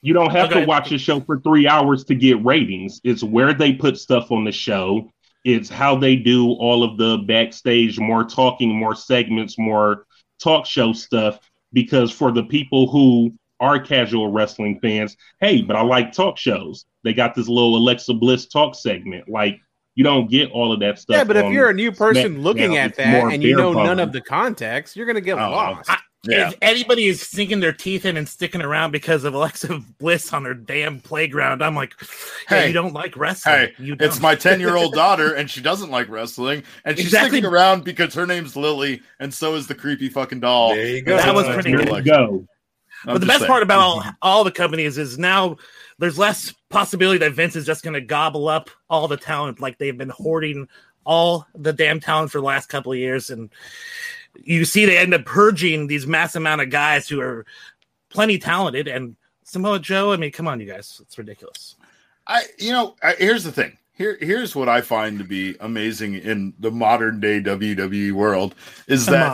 You 0.01 0.13
don't 0.13 0.31
have 0.31 0.49
Okay. 0.51 0.62
to 0.62 0.65
watch 0.67 0.91
a 0.91 0.97
show 0.97 1.19
for 1.19 1.39
three 1.39 1.67
hours 1.67 2.03
to 2.05 2.15
get 2.15 2.43
ratings. 2.45 3.01
It's 3.03 3.23
where 3.23 3.53
they 3.53 3.73
put 3.73 3.97
stuff 3.97 4.31
on 4.31 4.43
the 4.43 4.51
show. 4.51 5.12
It's 5.43 5.69
how 5.69 5.95
they 5.95 6.15
do 6.15 6.49
all 6.51 6.83
of 6.83 6.97
the 6.97 7.19
backstage, 7.19 7.99
more 7.99 8.23
talking, 8.23 8.69
more 8.75 8.95
segments, 8.95 9.57
more 9.57 10.05
talk 10.41 10.65
show 10.65 10.93
stuff. 10.93 11.39
Because 11.73 12.12
for 12.12 12.31
the 12.31 12.43
people 12.43 12.88
who 12.89 13.33
are 13.60 13.79
casual 13.79 14.31
wrestling 14.31 14.79
fans, 14.81 15.17
hey, 15.41 15.62
but 15.62 15.75
I 15.75 15.81
like 15.81 16.12
talk 16.12 16.38
shows. 16.38 16.86
They 17.03 17.13
got 17.13 17.33
this 17.36 17.47
little 17.47 17.75
Alexa 17.75 18.13
Bliss 18.13 18.45
talk 18.47 18.75
segment. 18.75 19.27
Like 19.27 19.60
you 19.95 20.03
don't 20.03 20.29
get 20.29 20.51
all 20.51 20.71
of 20.71 20.79
that 20.81 20.99
stuff. 20.99 21.15
Yeah, 21.17 21.23
but 21.23 21.38
if 21.38 21.51
you're 21.51 21.69
a 21.69 21.73
new 21.73 21.91
person 21.91 22.36
SmackDown, 22.36 22.43
looking 22.43 22.77
at 22.77 22.95
that 22.95 23.23
and 23.33 23.41
you 23.41 23.55
bare 23.55 23.65
know 23.65 23.73
none 23.73 23.99
of 23.99 24.12
the 24.12 24.21
context, 24.21 24.95
you're 24.95 25.07
gonna 25.07 25.21
get 25.21 25.39
Oh, 25.39 25.49
lost. 25.49 25.89
I- 25.89 25.97
Yeah. 26.29 26.49
If 26.49 26.55
anybody 26.61 27.05
is 27.07 27.21
sinking 27.21 27.59
their 27.59 27.73
teeth 27.73 28.05
in 28.05 28.17
and 28.17 28.27
sticking 28.27 28.61
around 28.61 28.91
because 28.91 29.23
of 29.23 29.33
Alexa 29.33 29.79
Bliss 29.99 30.33
on 30.33 30.43
their 30.43 30.53
damn 30.53 30.99
playground, 30.99 31.63
I'm 31.63 31.75
like, 31.75 31.93
hey, 32.47 32.61
Hey. 32.61 32.67
you 32.67 32.73
don't 32.73 32.93
like 32.93 33.15
wrestling. 33.17 33.55
Hey, 33.55 33.73
you 33.79 33.95
it's 33.99 34.15
don't. 34.15 34.21
my 34.23 34.35
10 34.35 34.59
year 34.59 34.75
old 34.75 34.93
daughter, 34.95 35.33
and 35.33 35.49
she 35.49 35.61
doesn't 35.61 35.89
like 35.91 36.09
wrestling, 36.09 36.63
and 36.85 36.97
she's 36.97 37.07
Exactly. 37.07 37.39
sticking 37.39 37.49
around 37.49 37.83
because 37.83 38.13
her 38.13 38.25
name's 38.27 38.55
Lily, 38.55 39.01
and 39.19 39.33
so 39.33 39.55
is 39.55 39.67
the 39.67 39.75
creepy 39.75 40.09
fucking 40.09 40.39
doll. 40.41 40.75
There 40.75 40.85
you 40.87 41.01
go. 41.01 41.17
That 41.17 41.33
was 41.35 41.45
pretty 41.47 41.71
good. 41.71 41.87
There 41.87 41.97
you 41.97 42.03
collection. 42.03 42.13
go. 42.13 42.47
I'm 43.05 43.13
but 43.13 43.19
the 43.21 43.27
best 43.27 43.39
saying. 43.41 43.47
part 43.49 43.61
about 43.63 43.79
all, 43.79 44.03
all 44.23 44.43
the 44.43 44.51
companies 44.51 44.97
is 44.97 45.19
now 45.19 45.57
there's 45.99 46.17
less 46.17 46.53
possibility 46.69 47.19
that 47.19 47.33
Vince 47.33 47.55
is 47.55 47.65
just 47.65 47.83
going 47.83 47.93
to 47.93 48.01
gobble 48.01 48.47
up 48.47 48.69
all 48.89 49.07
the 49.07 49.17
talent 49.17 49.59
like 49.59 49.77
they've 49.77 49.97
been 49.97 50.09
hoarding 50.09 50.67
all 51.05 51.45
the 51.55 51.71
damn 51.71 51.99
talent 51.99 52.31
for 52.31 52.39
the 52.39 52.45
last 52.45 52.69
couple 52.69 52.91
of 52.91 52.97
years. 52.97 53.29
And 53.29 53.49
you 54.43 54.65
see 54.65 54.86
they 54.86 54.97
end 54.97 55.13
up 55.13 55.26
purging 55.26 55.88
these 55.88 56.08
mass 56.08 56.36
amount 56.36 56.62
of 56.62 56.69
guys 56.69 57.08
who 57.08 57.19
are 57.21 57.45
plenty 58.10 58.38
talented. 58.38 58.88
And 58.88 59.15
Samoa 59.43 59.80
Joe, 59.80 60.12
I 60.12 60.17
mean, 60.17 60.32
come 60.32 60.47
on, 60.47 60.60
you 60.60 60.67
guys. 60.67 61.00
It's 61.02 61.17
ridiculous. 61.17 61.76
I, 62.28 62.43
you 62.58 62.71
know, 62.71 62.95
I, 63.02 63.13
here's 63.17 63.43
the 63.43 63.52
thing. 63.52 63.78
Here, 63.93 64.17
here's 64.19 64.56
what 64.56 64.69
I 64.69 64.82
find 64.82 65.17
to 65.17 65.26
be 65.26 65.56
amazing 65.60 66.15
in 66.15 66.54
the 66.60 66.69
modern 66.69 67.19
day 67.19 67.41
WWE 67.41 68.12
world 68.12 68.54
is 68.88 69.06
that 69.08 69.32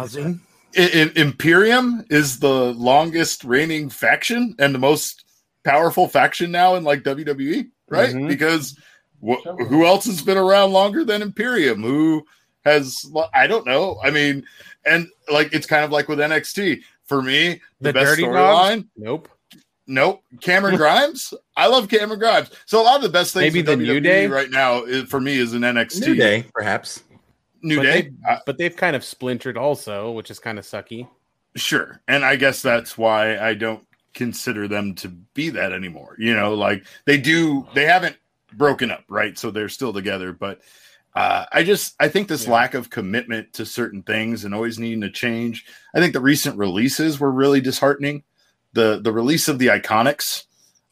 I- 0.77 0.79
I- 0.81 1.11
Imperium 1.15 2.05
is 2.09 2.39
the 2.39 2.73
longest 2.73 3.43
reigning 3.43 3.89
faction 3.89 4.55
and 4.59 4.73
the 4.73 4.79
most 4.79 5.25
powerful 5.65 6.07
faction 6.07 6.51
now 6.51 6.75
in 6.75 6.83
like 6.83 7.03
WWE, 7.03 7.69
right? 7.89 8.13
Mhm. 8.13 8.27
Because 8.29 8.77
wh- 9.25 9.43
who 9.67 9.85
else 9.85 10.05
has 10.05 10.21
been 10.21 10.37
around 10.37 10.71
longer 10.71 11.03
than 11.03 11.21
Imperium? 11.21 11.81
Who 11.83 12.25
has 12.63 13.05
I 13.33 13.47
don't 13.47 13.65
know. 13.65 13.99
I 14.03 14.11
mean, 14.11 14.45
and 14.85 15.07
like 15.31 15.53
it's 15.53 15.65
kind 15.67 15.83
of 15.85 15.91
like 15.91 16.07
with 16.07 16.19
NXT. 16.19 16.81
For 17.05 17.21
me, 17.21 17.61
the, 17.81 17.89
The 17.91 17.93
best 17.93 18.19
storyline. 18.19 18.87
Nope. 18.95 19.27
Nope, 19.85 20.23
Cameron 20.39 20.77
Grimes. 20.77 21.33
I 21.57 21.67
love 21.67 21.89
Cameron 21.89 22.17
Grimes. 22.17 22.49
So 22.65 22.81
a 22.81 22.83
lot 22.83 22.95
of 22.95 23.01
the 23.01 23.09
best 23.09 23.33
things 23.33 23.53
Maybe 23.53 23.59
in 23.59 23.65
the 23.79 23.83
WWE 23.85 23.87
New 23.87 23.99
Day? 23.99 24.27
right 24.27 24.49
now 24.49 24.83
is, 24.83 25.03
for 25.09 25.19
me 25.19 25.37
is 25.37 25.51
an 25.51 25.63
NXT 25.63 26.07
New 26.07 26.15
Day, 26.15 26.45
perhaps. 26.53 27.03
New 27.61 27.75
But 27.77 27.83
Day. 27.83 28.01
they- 28.03 28.11
Uh, 28.31 28.37
But 28.45 28.57
they've 28.57 28.75
kind 28.75 28.95
of 28.95 29.03
splintered 29.03 29.57
also, 29.57 30.11
which 30.11 30.31
is 30.31 30.39
kind 30.39 30.57
of 30.57 30.63
sucky. 30.63 31.09
Sure. 31.57 32.01
And 32.07 32.23
I 32.23 32.37
guess 32.37 32.61
that's 32.61 32.97
why 32.97 33.37
I 33.37 33.53
don't 33.55 33.85
consider 34.13 34.69
them 34.69 34.95
to 34.95 35.09
be 35.09 35.49
that 35.49 35.73
anymore. 35.73 36.15
You 36.17 36.33
know, 36.33 36.53
like 36.53 36.85
they 37.05 37.17
do, 37.17 37.67
they 37.75 37.83
haven't 37.85 38.15
broken 38.53 38.89
up, 38.89 39.03
right? 39.09 39.37
So 39.37 39.51
they're 39.51 39.67
still 39.69 39.91
together. 39.91 40.31
But 40.31 40.61
uh, 41.15 41.45
I 41.51 41.63
just, 41.63 41.95
I 41.99 42.07
think 42.07 42.27
this 42.27 42.45
Yeah. 42.45 42.53
lack 42.53 42.73
of 42.73 42.89
commitment 42.89 43.53
to 43.53 43.65
certain 43.65 44.01
things 44.03 44.45
and 44.45 44.53
always 44.53 44.79
needing 44.79 45.01
to 45.01 45.11
change. 45.11 45.65
I 45.95 45.99
think 45.99 46.13
the 46.13 46.19
recent 46.21 46.57
releases 46.57 47.19
were 47.19 47.31
really 47.31 47.61
disheartening. 47.61 48.23
The 48.73 48.99
the 49.03 49.11
release 49.11 49.47
of 49.47 49.59
the 49.59 49.67
Iconics 49.67 50.45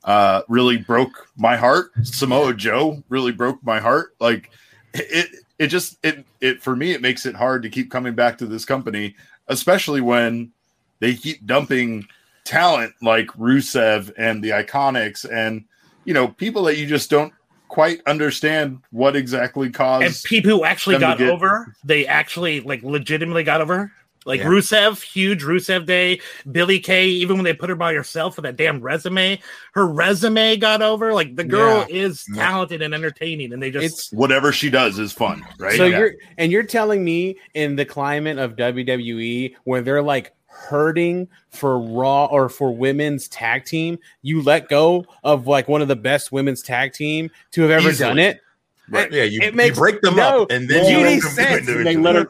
uh, 0.03 0.41
really 0.47 0.77
broke 0.77 1.27
my 1.35 1.57
heart. 1.57 1.91
Samoa 2.03 2.53
Joe 2.53 3.03
really 3.09 3.31
broke 3.31 3.63
my 3.63 3.79
heart. 3.79 4.15
Like 4.19 4.51
it, 4.93 5.29
it 5.57 5.67
just 5.67 5.97
it 6.03 6.25
it 6.41 6.61
for 6.61 6.75
me 6.75 6.91
it 6.91 7.01
makes 7.01 7.25
it 7.25 7.35
hard 7.35 7.63
to 7.63 7.69
keep 7.69 7.89
coming 7.89 8.13
back 8.13 8.37
to 8.37 8.45
this 8.45 8.65
company, 8.65 9.15
especially 9.47 10.01
when 10.01 10.51
they 10.99 11.15
keep 11.15 11.43
dumping 11.47 12.05
talent 12.43 12.93
like 13.01 13.27
Rusev 13.29 14.11
and 14.17 14.43
the 14.43 14.49
Iconics 14.49 15.25
and 15.31 15.65
you 16.05 16.13
know 16.13 16.27
people 16.27 16.63
that 16.63 16.77
you 16.77 16.85
just 16.85 17.09
don't 17.09 17.33
quite 17.71 18.01
understand 18.05 18.79
what 18.91 19.15
exactly 19.15 19.69
caused. 19.69 20.05
And 20.05 20.13
people 20.25 20.51
who 20.51 20.65
actually 20.65 20.97
got 20.97 21.17
get- 21.17 21.29
over, 21.29 21.73
they 21.85 22.05
actually 22.05 22.59
like 22.59 22.83
legitimately 22.83 23.45
got 23.45 23.61
over. 23.61 23.91
Like 24.25 24.41
Yeah. 24.41 24.47
Rusev, 24.47 25.01
huge 25.01 25.41
Rusev 25.41 25.85
day. 25.85 26.19
Billie 26.51 26.79
Kay, 26.81 27.07
even 27.07 27.37
when 27.37 27.45
they 27.45 27.53
put 27.53 27.69
her 27.69 27.75
by 27.75 27.93
herself 27.93 28.35
with 28.35 28.43
that 28.43 28.55
damn 28.57 28.79
resume, 28.81 29.39
her 29.73 29.87
resume 29.87 30.57
got 30.57 30.81
over. 30.83 31.13
Like 31.13 31.35
the 31.37 31.45
girl 31.45 31.85
is 31.89 32.25
Yeah. 32.31 32.43
talented 32.49 32.81
and 32.81 32.93
entertaining, 32.93 33.53
and 33.53 33.63
they 33.63 33.71
just 33.71 33.85
It's 33.85 34.11
Whatever 34.11 34.51
she 34.51 34.69
does 34.69 34.99
is 34.99 35.11
fun, 35.13 35.41
right? 35.57 35.75
so 35.77 35.85
Yeah. 35.85 35.97
you're 35.97 36.11
and 36.37 36.51
you're 36.51 36.61
telling 36.63 37.03
me 37.05 37.37
in 37.53 37.77
the 37.77 37.85
climate 37.85 38.37
of 38.37 38.57
WWE 38.57 39.55
where 39.63 39.81
they're 39.81 40.03
like 40.03 40.33
hurting 40.51 41.27
for 41.49 41.79
Raw 41.79 42.25
or 42.25 42.49
for 42.49 42.75
women's 42.75 43.27
tag 43.27 43.65
team, 43.65 43.97
you 44.21 44.41
let 44.41 44.69
go 44.69 45.05
of 45.23 45.47
like 45.47 45.67
one 45.67 45.81
of 45.81 45.87
the 45.87 45.95
best 45.95 46.31
women's 46.31 46.61
tag 46.61 46.93
team 46.93 47.31
to 47.51 47.61
have 47.63 47.71
ever 47.71 47.89
Easily. 47.89 48.09
done 48.09 48.19
it. 48.19 48.41
Right. 48.89 49.11
Yeah, 49.11 49.23
you, 49.23 49.39
It 49.41 49.55
you 49.55 49.73
break 49.73 50.01
them 50.01 50.17
no 50.17 50.43
up 50.43 50.51
and 50.51 50.69
then 50.69 50.83
GD 50.83 50.91
you 50.91 51.03
make 51.03 51.21
them 51.21 51.31
sense. 51.31 51.65
do 51.65 51.75
When 51.75 51.83
they 51.85 51.95
let 51.95 52.15
her, 52.15 52.27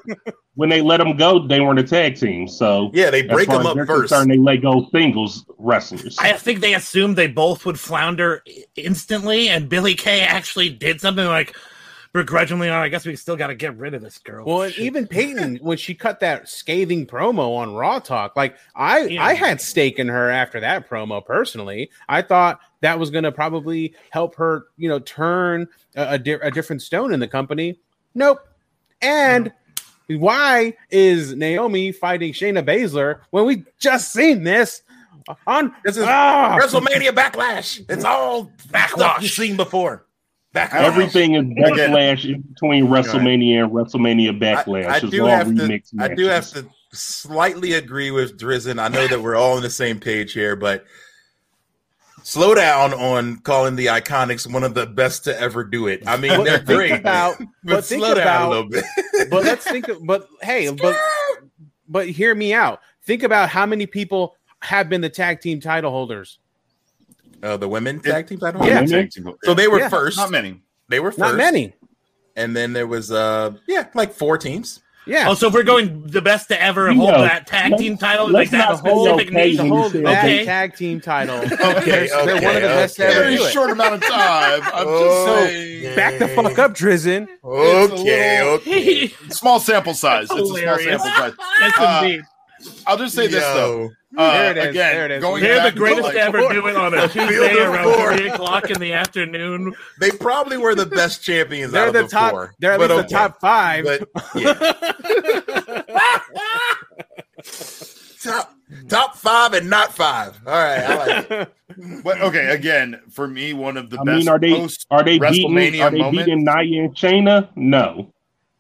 when 0.56 0.70
they 0.70 0.82
let 0.82 0.98
them 0.98 1.18
go, 1.18 1.48
they 1.48 1.60
weren't 1.60 1.80
a 1.80 1.84
tag 1.84 2.18
team. 2.18 2.48
So 2.48 2.92
Yeah, 2.94 3.10
they 3.10 3.24
break 3.24 3.50
them 3.50 3.66
up 3.66 3.76
first. 3.78 4.10
concerned, 4.12 4.30
they 4.30 4.38
let 4.38 4.58
go 4.58 4.88
singles 4.92 5.44
wrestlers. 5.58 6.18
I 6.20 6.34
think 6.34 6.60
they 6.60 6.76
assumed 6.76 7.16
they 7.16 7.28
both 7.28 7.66
would 7.66 7.80
flounder 7.80 8.44
instantly, 8.76 9.50
and 9.50 9.70
Billie 9.70 9.96
Kay 9.96 10.22
actually 10.22 10.70
did 10.70 11.02
something 11.02 11.26
like 11.26 11.56
begrudgingly. 12.14 12.70
Oh, 12.70 12.76
I 12.76 12.90
guess 12.90 13.06
we 13.06 13.16
still 13.16 13.36
got 13.36 13.48
to 13.48 13.56
get 13.56 13.78
rid 13.78 13.94
of 13.94 14.02
this 14.02 14.18
girl. 14.18 14.46
Well, 14.46 14.62
and 14.64 14.78
even 14.78 15.08
Peyton, 15.08 15.56
when 15.62 15.78
she 15.78 15.94
cut 15.94 16.20
that 16.22 16.50
scathing 16.50 17.06
promo 17.08 17.56
on 17.58 17.74
Raw 17.74 18.00
Talk, 18.00 18.36
like 18.36 18.56
I, 18.76 19.02
Yeah. 19.06 19.24
I 19.26 19.34
had 19.34 19.62
stake 19.62 20.00
in 20.00 20.08
her 20.08 20.30
after 20.30 20.60
that 20.60 20.90
promo. 20.90 21.26
Personally, 21.26 21.90
I 22.10 22.22
thought 22.22 22.60
that 22.82 23.00
was 23.00 23.10
going 23.12 23.24
to 23.24 23.32
probably 23.32 23.94
help 24.10 24.36
her, 24.36 24.66
you 24.78 24.90
know, 24.90 25.00
turn 25.00 25.68
a, 25.96 26.14
a, 26.14 26.18
di- 26.20 26.32
a 26.34 26.52
different 26.52 26.82
stone 26.82 27.14
in 27.14 27.20
the 27.20 27.28
company. 27.28 27.80
Nope. 28.16 28.40
And 29.02 29.52
why 30.08 30.76
is 30.90 31.34
Naomi 31.36 31.92
fighting 31.92 32.34
Shayna 32.34 32.64
Baszler 32.66 33.22
when 33.30 33.46
we 33.46 33.64
just 33.80 34.12
seen 34.12 34.44
this 34.44 34.82
on 35.48 35.74
This 35.86 35.96
is 35.98 36.04
ah! 36.06 36.58
WrestleMania 36.62 37.10
Backlash. 37.12 37.86
It's 37.88 38.04
all 38.04 38.52
stuff 38.58 38.92
Backlash. 38.92 39.22
you've 39.22 39.32
seen 39.32 39.56
before. 39.56 40.06
Backlash. 40.54 40.74
Everything 40.74 41.36
is 41.36 41.44
backlash 41.44 42.26
in 42.26 42.42
between 42.42 42.88
WrestleMania 42.88 43.64
and 43.64 43.72
WrestleMania 43.72 44.38
Backlash. 44.38 44.86
I, 44.86 44.96
I 44.96 45.00
do 45.00 45.26
have 45.26 45.48
to. 45.48 45.54
remix 45.54 45.90
I 46.00 46.14
do 46.14 46.26
have 46.26 46.50
to 46.50 46.68
slightly 46.92 47.74
agree 47.74 48.12
with 48.12 48.38
Drizzen. 48.38 48.78
I 48.82 48.90
know 48.90 49.08
that 49.08 49.22
we're 49.22 49.36
all 49.36 49.56
on 49.56 49.62
the 49.62 49.70
same 49.70 50.00
page 50.00 50.34
here, 50.34 50.58
but 50.58 50.86
slow 52.24 52.54
down 52.54 52.94
on 52.94 53.38
calling 53.38 53.78
the 53.78 53.86
Iconics 53.88 54.52
one 54.52 54.64
of 54.64 54.74
the 54.74 54.86
best 54.86 55.24
to 55.24 55.40
ever 55.40 55.64
do 55.64 55.88
it. 55.88 56.06
I 56.06 56.18
mean, 56.18 56.36
But 56.36 56.44
they're 56.44 56.58
think 56.58 56.68
great, 56.68 56.92
about- 56.92 57.38
but, 57.40 57.48
but 57.64 57.86
think 57.86 58.02
slow 58.04 58.14
down 58.16 58.24
about- 58.24 58.46
a 58.48 58.50
little 58.50 58.70
bit. 58.70 58.86
but 59.30 59.44
let's 59.44 59.64
think 59.64 59.88
of, 59.88 60.06
but 60.06 60.28
hey 60.42 60.70
but 60.72 60.96
but 61.88 62.10
hear 62.10 62.36
me 62.36 62.54
out 62.54 62.82
think 63.04 63.24
about 63.24 63.48
how 63.50 63.66
many 63.66 63.86
people 63.86 64.36
have 64.60 64.90
been 64.90 65.02
the 65.02 65.10
tag 65.10 65.40
team 65.42 65.60
title 65.60 65.92
holders 65.92 66.40
uh, 67.44 67.58
the 67.58 67.68
women 67.68 68.00
tag 68.00 68.28
team 68.28 68.40
title. 68.40 68.66
Yeah. 68.66 68.82
Women? 68.82 69.10
So 69.44 69.54
they 69.54 69.68
were 69.68 69.80
Yeah, 69.80 69.90
first. 69.90 70.18
Not 70.18 70.32
many. 70.32 70.62
They 70.90 71.00
were 71.00 71.12
first. 71.12 71.20
not 71.20 71.36
many 71.36 71.74
And 72.36 72.56
then 72.56 72.74
there 72.74 72.88
was 72.88 73.12
uh 73.12 73.54
yeah, 73.68 73.88
like 73.94 74.14
four 74.14 74.38
teams. 74.38 74.82
yeah 75.08 75.30
Oh, 75.30 75.34
so 75.34 75.48
if 75.48 75.54
we're 75.54 75.64
going 75.64 76.04
the 76.08 76.22
best 76.22 76.48
to 76.50 76.62
ever 76.62 76.92
You 76.92 76.98
hold 77.00 77.12
know, 77.14 77.22
that 77.22 77.48
tag 77.48 77.78
team 77.78 77.98
title, 77.98 78.26
let's 78.28 78.52
like 78.52 78.60
that 78.62 78.70
not 78.70 78.80
hold 78.88 79.08
specific 79.08 79.34
okay 79.34 79.56
name. 79.56 79.58
to 79.58 79.64
when 79.64 79.72
you 79.74 79.78
hold 79.80 79.92
say 79.94 80.02
that 80.04 80.24
okay. 80.26 80.46
tag 80.46 80.76
team 80.76 81.00
title 81.02 81.38
Okay, 81.38 81.56
they're, 82.08 82.26
they're 82.26 82.36
one 82.42 82.56
of 82.58 82.62
the 82.62 82.68
best 82.68 83.00
okay. 83.00 83.10
ever 83.10 83.20
Very 83.22 83.38
short 83.52 83.70
amount 83.72 83.96
of 83.96 84.02
time. 84.02 84.62
I'm 84.64 84.72
Oh, 84.88 85.66
just 85.84 85.90
so 85.90 85.96
back 85.96 86.20
the 86.20 86.28
fuck 86.30 86.60
up 86.60 86.74
Drizzen 86.74 87.28
Okay, 87.44 88.44
little- 88.44 88.56
okay. 88.56 89.08
small 89.30 89.60
sample 89.60 89.94
size. 89.94 90.28
It's 90.30 90.34
a 90.34 90.46
small 90.46 90.78
sample 90.78 91.10
size. 91.10 91.34
Yes, 91.62 91.74
Uh, 91.78 92.02
indeed. 92.04 92.22
I'll 92.88 92.98
just 92.98 93.16
say 93.16 93.28
this 93.28 93.44
though. 93.44 93.84
Yo. 93.84 93.90
Uh, 94.18 94.34
There 94.34 94.52
it 94.52 94.58
is, 94.58 94.66
Again, 94.72 94.94
there 94.96 95.06
it 95.06 95.12
is. 95.12 95.22
going 95.22 95.42
They're 95.42 95.72
the 95.72 95.78
greatest 95.78 96.04
like- 96.04 96.14
to 96.16 96.20
ever 96.20 96.40
do 96.52 96.68
it 96.68 96.76
on 96.76 96.94
a 96.94 97.08
Tuesday 97.08 97.58
around 97.60 97.94
floor. 97.94 98.18
three 98.18 98.28
o'clock 98.30 98.70
in 98.70 98.78
the 98.80 98.92
afternoon. 98.94 99.74
They 100.02 100.12
probably 100.12 100.58
were 100.58 100.76
the 100.76 100.86
best 100.86 101.24
champions 101.24 101.72
they're 101.72 101.88
of 101.88 101.94
the 101.94 102.02
the 102.04 102.08
top 102.10 102.32
four. 102.32 102.54
they're 102.60 102.74
at 102.74 102.80
but 102.80 102.90
least 102.92 103.08
the 103.10 103.16
top 103.16 103.40
five 103.40 103.86
But 103.86 104.10
yeah. 104.36 104.54
top 108.22 108.54
top 108.90 109.16
five 109.16 109.54
and 109.54 109.70
not 109.70 109.94
five. 109.96 110.38
All 110.46 110.54
right, 110.54 110.80
I 110.80 110.96
like 110.96 111.32
it. 111.32 111.54
But 112.04 112.20
okay, 112.20 112.48
again, 112.54 113.00
for 113.12 113.30
me, 113.30 113.54
one 113.54 113.78
of 113.78 113.90
the 113.90 113.98
I 113.98 114.04
best 114.04 114.18
mean, 114.18 114.28
are 114.28 114.38
they 114.38 114.54
post 114.56 114.86
are 114.92 115.04
they 115.04 115.18
beating 115.18 115.52
WrestleMania 115.52 115.84
are 115.86 115.92
they 115.92 116.00
moment. 116.00 116.26
beating 116.26 116.44
Nia 116.44 116.84
and 116.84 116.94
Shayna? 116.96 117.48
No. 117.56 118.12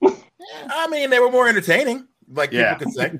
I 0.02 0.88
mean, 0.88 1.10
they 1.10 1.20
were 1.20 1.30
more 1.30 1.50
entertaining, 1.50 2.08
like 2.34 2.54
Yeah. 2.54 2.76
people 2.76 2.94
could 2.94 3.02
say. 3.02 3.20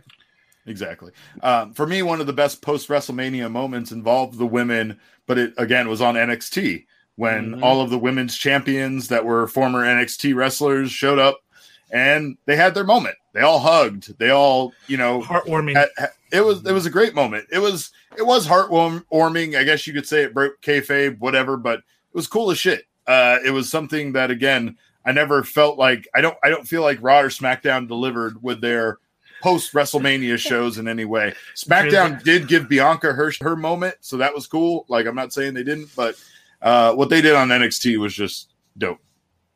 Exactly. 0.72 1.12
Um, 1.44 1.74
for 1.74 1.86
me, 1.86 2.02
one 2.02 2.22
of 2.22 2.28
the 2.28 2.34
best 2.34 2.62
post 2.62 2.88
WrestleMania 2.88 3.52
moments 3.52 3.92
involved 3.92 4.38
the 4.40 4.46
women, 4.48 5.00
but 5.28 5.38
it 5.38 5.54
again 5.58 5.88
was 5.90 6.02
on 6.02 6.16
NXT 6.16 6.86
when 7.16 7.56
Mhm. 7.56 7.62
all 7.62 7.82
of 7.82 7.90
the 7.90 8.00
women's 8.00 8.38
champions 8.38 9.10
that 9.10 9.26
were 9.26 9.48
former 9.48 9.84
NXT 9.86 10.34
wrestlers 10.34 10.92
showed 10.92 11.20
up 11.20 11.42
and 11.92 12.38
they 12.46 12.56
had 12.56 12.74
their 12.74 12.86
moment. 12.86 13.16
They 13.34 13.42
all 13.42 13.60
hugged. 13.60 14.18
They 14.18 14.30
all, 14.30 14.74
you 14.88 14.98
know, 14.98 15.22
Heartwarming. 15.22 15.76
had- 15.76 15.90
had- 15.98 16.10
it 16.32 16.42
was 16.46 16.66
it 16.66 16.72
was 16.72 16.86
a 16.86 16.90
great 16.90 17.14
moment. 17.14 17.46
It 17.52 17.60
was 17.60 17.92
it 18.18 18.26
was 18.26 18.48
heartwarming. 18.48 19.56
I 19.58 19.64
guess 19.64 19.86
you 19.86 19.94
could 19.94 20.08
say 20.08 20.24
it 20.24 20.34
broke 20.34 20.62
kayfabe, 20.62 21.20
whatever, 21.20 21.58
but 21.58 21.80
it 21.80 22.14
was 22.16 22.28
cool 22.28 22.52
as 22.52 22.58
shit. 22.58 22.86
Uh, 23.08 23.38
it 23.46 23.52
was 23.52 23.70
something 23.70 24.14
that 24.14 24.32
again 24.32 24.78
I 25.06 25.12
never 25.12 25.44
felt 25.44 25.78
like 25.78 26.08
I 26.16 26.22
don't 26.22 26.38
I 26.44 26.50
don't 26.50 26.68
feel 26.68 26.82
like 26.82 27.00
Raw 27.02 27.20
or 27.22 27.30
SmackDown 27.30 27.88
delivered 27.88 28.42
with 28.42 28.62
their 28.62 29.00
post 29.42 29.74
WrestleMania 29.74 30.38
shows 30.50 30.78
in 30.78 30.88
any 30.88 31.06
way. 31.06 31.34
SmackDown 31.56 32.24
did 32.24 32.48
give 32.48 32.70
Bianca 32.70 33.14
her 33.14 33.32
her 33.42 33.56
moment, 33.56 33.96
so 34.02 34.18
that 34.18 34.34
was 34.34 34.48
cool. 34.48 34.86
Like 34.88 35.06
I'm 35.06 35.16
not 35.16 35.34
saying 35.34 35.54
they 35.54 35.64
didn't, 35.64 35.90
but 35.96 36.16
uh, 36.62 36.94
what 36.94 37.10
they 37.10 37.22
did 37.22 37.36
on 37.36 37.50
NXT 37.50 37.98
was 37.98 38.14
just 38.14 38.54
dope. 38.78 39.00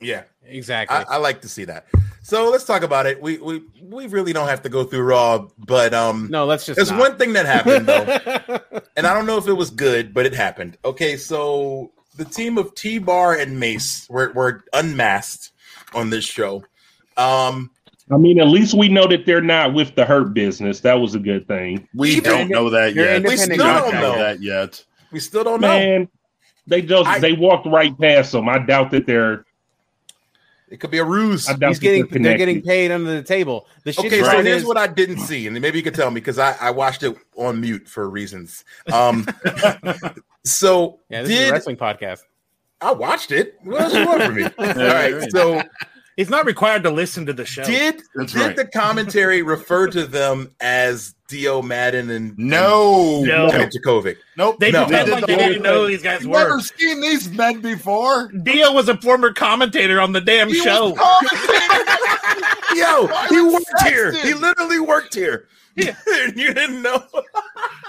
Yeah, 0.02 0.24
exactly 0.46 0.98
I, 0.98 1.16
I 1.16 1.18
like 1.18 1.42
to 1.42 1.50
see 1.50 1.66
that. 1.66 1.88
So 2.22 2.50
let's 2.50 2.66
talk 2.66 2.82
about 2.82 3.06
it. 3.06 3.22
We 3.22 3.38
we 3.38 3.64
we 3.82 4.08
really 4.08 4.34
don't 4.34 4.48
have 4.48 4.64
to 4.64 4.70
go 4.70 4.84
through 4.84 5.04
Raw, 5.04 5.48
but 5.60 5.94
um, 5.94 6.28
no 6.32 6.46
let's 6.46 6.66
just 6.66 6.76
there's 6.76 6.90
not. 6.90 7.00
one 7.00 7.18
thing 7.18 7.34
that 7.34 7.46
happened 7.46 7.86
though, 7.86 8.82
and 8.98 9.06
I 9.06 9.14
don't 9.14 9.28
know 9.28 9.38
if 9.38 9.48
it 9.48 9.54
was 9.54 9.70
good, 9.70 10.14
but 10.14 10.26
it 10.26 10.34
happened. 10.34 10.78
Okay, 10.84 11.18
so 11.18 11.92
the 12.16 12.26
team 12.26 12.58
of 12.58 12.74
T 12.74 12.98
Bar 12.98 13.36
and 13.36 13.60
Mace 13.60 14.08
were 14.10 14.32
were 14.34 14.64
unmasked 14.74 15.52
on 15.94 16.10
this 16.10 16.26
show. 16.26 16.64
Um, 17.16 17.70
I 18.12 18.18
mean, 18.18 18.40
at 18.40 18.48
least 18.48 18.76
we 18.76 18.88
know 18.88 19.08
that 19.08 19.26
they're 19.26 19.42
not 19.42 19.74
with 19.74 19.96
the 19.96 20.06
hurt 20.06 20.34
business. 20.34 20.80
That 20.82 20.94
was 20.96 21.16
a 21.16 21.20
good 21.20 21.48
thing. 21.48 21.88
We 21.96 22.12
Even- 22.12 22.24
don't 22.24 22.50
know 22.50 22.70
that 22.70 22.94
yet. 22.94 23.24
We 23.24 23.36
still 23.36 23.58
don't 23.58 23.82
contractor. 23.84 24.00
know 24.00 24.18
that 24.18 24.42
yet. 24.42 24.84
we 25.12 25.20
still 25.20 25.44
don't 25.44 25.62
know. 25.62 25.68
Man, 25.68 26.08
they 26.68 26.82
just 26.84 27.08
I- 27.08 27.20
they 27.20 27.34
walked 27.34 27.66
right 27.66 27.98
past 28.00 28.32
them. 28.32 28.48
I 28.48 28.60
doubt 28.60 28.92
that 28.92 29.06
they're. 29.08 29.46
It 30.68 30.80
could 30.80 30.92
be 30.92 30.98
a 30.98 31.06
ruse. 31.06 31.48
I 31.48 31.54
doubt 31.54 31.70
he's 31.70 31.80
getting 31.80 32.06
they're 32.08 32.22
they're 32.22 32.38
getting 32.38 32.62
paid 32.62 32.92
under 32.92 33.12
the 33.12 33.22
table 33.24 33.68
the 33.84 33.94
shit 33.94 34.06
Okay, 34.06 34.22
so 34.22 34.42
here's 34.44 34.62
is- 34.62 34.68
what 34.68 34.78
I 34.78 34.88
didn't 34.88 35.20
see, 35.20 35.48
and 35.48 35.60
maybe 35.62 35.78
you 35.78 35.84
could 35.84 35.94
tell 35.96 36.10
me 36.12 36.20
because 36.20 36.38
I, 36.40 36.56
I 36.60 36.72
watched 36.72 37.04
it 37.04 37.16
on 37.38 37.62
mute 37.62 37.88
for 37.88 38.10
reasons. 38.10 38.66
Um, 38.92 39.26
so 40.44 41.00
yeah 41.10 41.22
this 41.24 41.32
is 41.32 41.50
a 41.50 41.52
wrestling 41.52 41.78
podcast 41.78 42.22
I 42.82 42.92
watched 42.92 43.32
it? 43.32 43.56
What 43.64 43.82
else 43.82 43.94
you 43.94 44.06
want 44.06 44.24
from 44.24 44.36
me? 44.36 44.44
All 44.58 44.66
right, 44.76 45.32
so 45.32 45.62
He's 46.16 46.30
not 46.30 46.46
required 46.46 46.84
to 46.84 46.90
listen 46.92 47.26
to 47.26 47.34
the 47.34 47.44
show. 47.46 47.64
did 47.64 48.02
That's 48.16 48.32
did 48.34 48.42
right. 48.42 48.56
the 48.56 48.66
commentary 48.66 49.42
refer 49.42 49.88
to 49.88 50.06
them 50.06 50.50
as 50.62 51.14
Dio 51.28 51.62
Maddin 51.62 52.10
and 52.10 52.38
No, 52.38 53.22
No. 53.26 53.50
and 53.50 53.70
Dijakovic? 53.72 54.16
nope. 54.38 54.58
They 54.60 54.72
No. 54.72 54.86
pretend 54.86 55.08
they 55.08 55.12
like 55.12 55.26
they 55.26 55.36
didn't 55.36 55.62
know 55.64 55.82
who 55.82 55.88
these 55.88 56.02
guys 56.04 56.22
You've 56.22 56.32
were. 56.32 56.40
never 56.40 56.60
seen 56.62 57.02
these 57.02 57.30
men 57.30 57.60
before. 57.60 58.32
Dio 58.44 58.72
was 58.72 58.88
a 58.88 58.96
former 59.02 59.34
commentator 59.34 60.00
on 60.00 60.14
the 60.14 60.22
damn 60.22 60.48
He 60.48 60.56
show. 60.56 60.92
was 60.92 61.00
commentating. 61.00 62.76
Yo, 62.78 63.08
he 63.30 63.38
I'm 63.38 63.52
worked 63.54 63.82
here. 63.84 64.12
He 64.14 64.34
literally 64.34 64.80
worked 64.80 65.16
here. 65.16 65.48
Yeah. 65.76 65.96
you 66.36 66.54
didn't 66.54 66.82
know. 66.82 67.04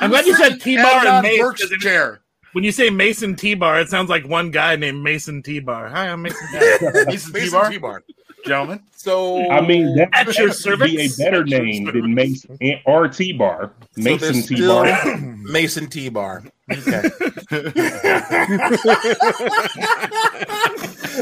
I'm 0.00 0.10
glad 0.10 0.26
you 0.26 0.34
said 0.36 0.60
T 0.60 0.76
Bar 0.76 0.86
And 0.86 1.00
and 1.00 1.08
on 1.18 1.22
Mace. 1.22 1.40
Burke's 1.40 1.62
'cause 1.68 1.78
chair. 1.80 2.20
When 2.56 2.64
you 2.64 2.72
say 2.72 2.88
Mason 2.88 3.36
T 3.36 3.52
Bar, 3.52 3.82
it 3.82 3.90
sounds 3.90 4.08
like 4.08 4.26
one 4.26 4.50
guy 4.50 4.76
named 4.76 5.02
Mason 5.02 5.42
T 5.42 5.58
Bar. 5.60 5.88
Hi, 5.88 6.08
I'm 6.08 6.22
Mason 6.22 6.38
T 6.50 6.58
Bar. 6.58 6.92
Mason 7.04 7.32
Mason 7.32 7.32
T-Bar? 7.50 7.70
T-Bar. 7.70 8.02
Gentlemen, 8.46 8.82
So 8.96 9.50
I 9.50 9.60
mean, 9.60 9.94
that 9.96 10.08
At 10.14 10.38
your 10.38 10.48
that 10.48 10.78
would 10.80 10.86
be 10.86 11.04
a 11.04 11.08
better 11.18 11.42
At 11.42 11.48
name 11.48 11.84
than 11.84 12.14
Mason 12.14 12.58
or 12.86 13.08
T 13.08 13.34
Bar. 13.34 13.72
Mason 13.98 14.32
there's 14.32 14.46
T 14.46 14.66
Bar. 14.66 15.16
Mason 15.42 15.86
T 15.86 16.08
Bar. 16.08 16.44
Okay. 16.72 17.10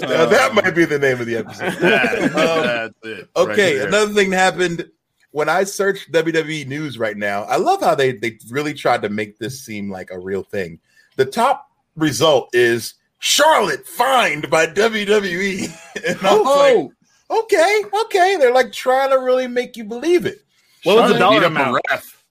Now, 0.00 0.26
that 0.26 0.54
might 0.54 0.74
be 0.74 0.84
the 0.84 0.98
name 1.00 1.20
of 1.20 1.26
the 1.26 1.36
episode. 1.36 1.72
That- 1.80 2.22
Um, 2.22 2.64
that's 2.64 2.94
it. 3.04 3.28
Okay, 3.36 3.78
right 3.80 3.88
another 3.88 4.12
thing 4.12 4.30
that 4.30 4.36
happened 4.36 4.88
when 5.32 5.48
I 5.48 5.64
search 5.64 6.10
WWE 6.12 6.66
news 6.68 6.96
right 6.96 7.16
now. 7.16 7.42
I 7.44 7.56
love 7.56 7.80
how 7.80 7.96
they 7.96 8.12
they 8.12 8.38
really 8.50 8.74
tried 8.74 9.02
to 9.02 9.08
make 9.08 9.38
this 9.38 9.64
seem 9.64 9.90
like 9.90 10.10
a 10.12 10.18
real 10.18 10.44
thing. 10.44 10.78
The 11.16 11.24
top 11.26 11.66
result 11.96 12.50
is 12.52 12.94
Charlotte 13.18 13.86
fined 13.86 14.50
by 14.50 14.66
WWE. 14.66 15.70
And 16.06 16.18
I 16.26 16.34
was 16.34 16.42
Oh, 16.44 16.90
like, 17.30 17.40
okay, 17.44 17.82
okay. 18.04 18.36
They're 18.38 18.52
like 18.52 18.72
trying 18.72 19.10
to 19.10 19.16
really 19.20 19.46
make 19.46 19.76
you 19.76 19.84
believe 19.84 20.26
it. 20.26 20.38
What 20.82 20.96
was 20.96 21.12
the 21.12 21.18
dollar 21.18 21.38
beat 21.40 21.46
up 21.46 21.52
a 21.52 21.54
amount? 21.54 21.80
ref. 21.88 22.24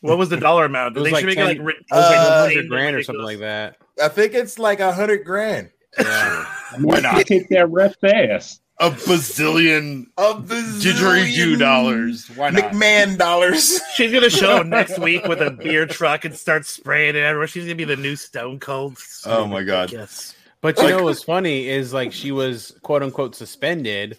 What 0.00 0.18
was 0.18 0.28
the 0.28 0.36
dollar 0.36 0.64
amount? 0.66 0.96
It 0.96 1.00
was 1.00 1.06
They 1.08 1.12
like 1.12 1.20
should 1.20 1.26
make 1.28 1.36
10 1.38 1.44
it 1.44 1.48
like, 1.48 1.58
it 1.58 1.64
was 1.64 2.10
like 2.10 2.18
Uh, 2.18 2.42
100 2.46 2.68
grand 2.68 2.96
or 2.96 3.02
something 3.02 3.24
like 3.24 3.38
that 3.38 3.76
I 4.02 4.08
think 4.08 4.34
it's 4.34 4.58
like 4.58 4.80
a 4.80 4.92
hundred 4.92 5.24
grand. 5.24 5.70
yeah 5.98 6.44
Why 6.80 7.00
not? 7.00 7.24
Kick 7.26 7.48
that 7.50 7.70
ref's 7.70 7.96
ass. 8.04 8.60
A 8.78 8.90
bazillion 8.90 10.06
Of 10.18 10.44
didgeridoo 10.48 11.58
dollars. 11.58 12.28
Why 12.36 12.50
not? 12.50 12.72
McMahon 12.72 13.16
dollars. 13.16 13.80
She's 13.94 14.12
gonna 14.12 14.28
show 14.30 14.58
up 14.58 14.66
next 14.66 14.98
week 14.98 15.24
with 15.26 15.40
a 15.40 15.50
beer 15.50 15.86
truck 15.86 16.24
and 16.26 16.34
start 16.34 16.66
spraying 16.66 17.16
it 17.16 17.20
everywhere. 17.20 17.46
She's 17.46 17.64
gonna 17.64 17.74
be 17.74 17.84
the 17.84 17.96
new 17.96 18.16
Stone 18.16 18.60
Cold. 18.60 18.98
Oh 19.24 19.46
my 19.46 19.62
god. 19.62 19.92
Yes. 19.92 20.34
But 20.60 20.76
you 20.78 20.84
Like- 20.84 20.96
know 20.96 21.04
what's 21.04 21.22
funny 21.22 21.68
is 21.68 21.92
like 21.94 22.12
she 22.12 22.32
was 22.32 22.76
quote 22.82 23.02
unquote 23.02 23.34
suspended, 23.34 24.18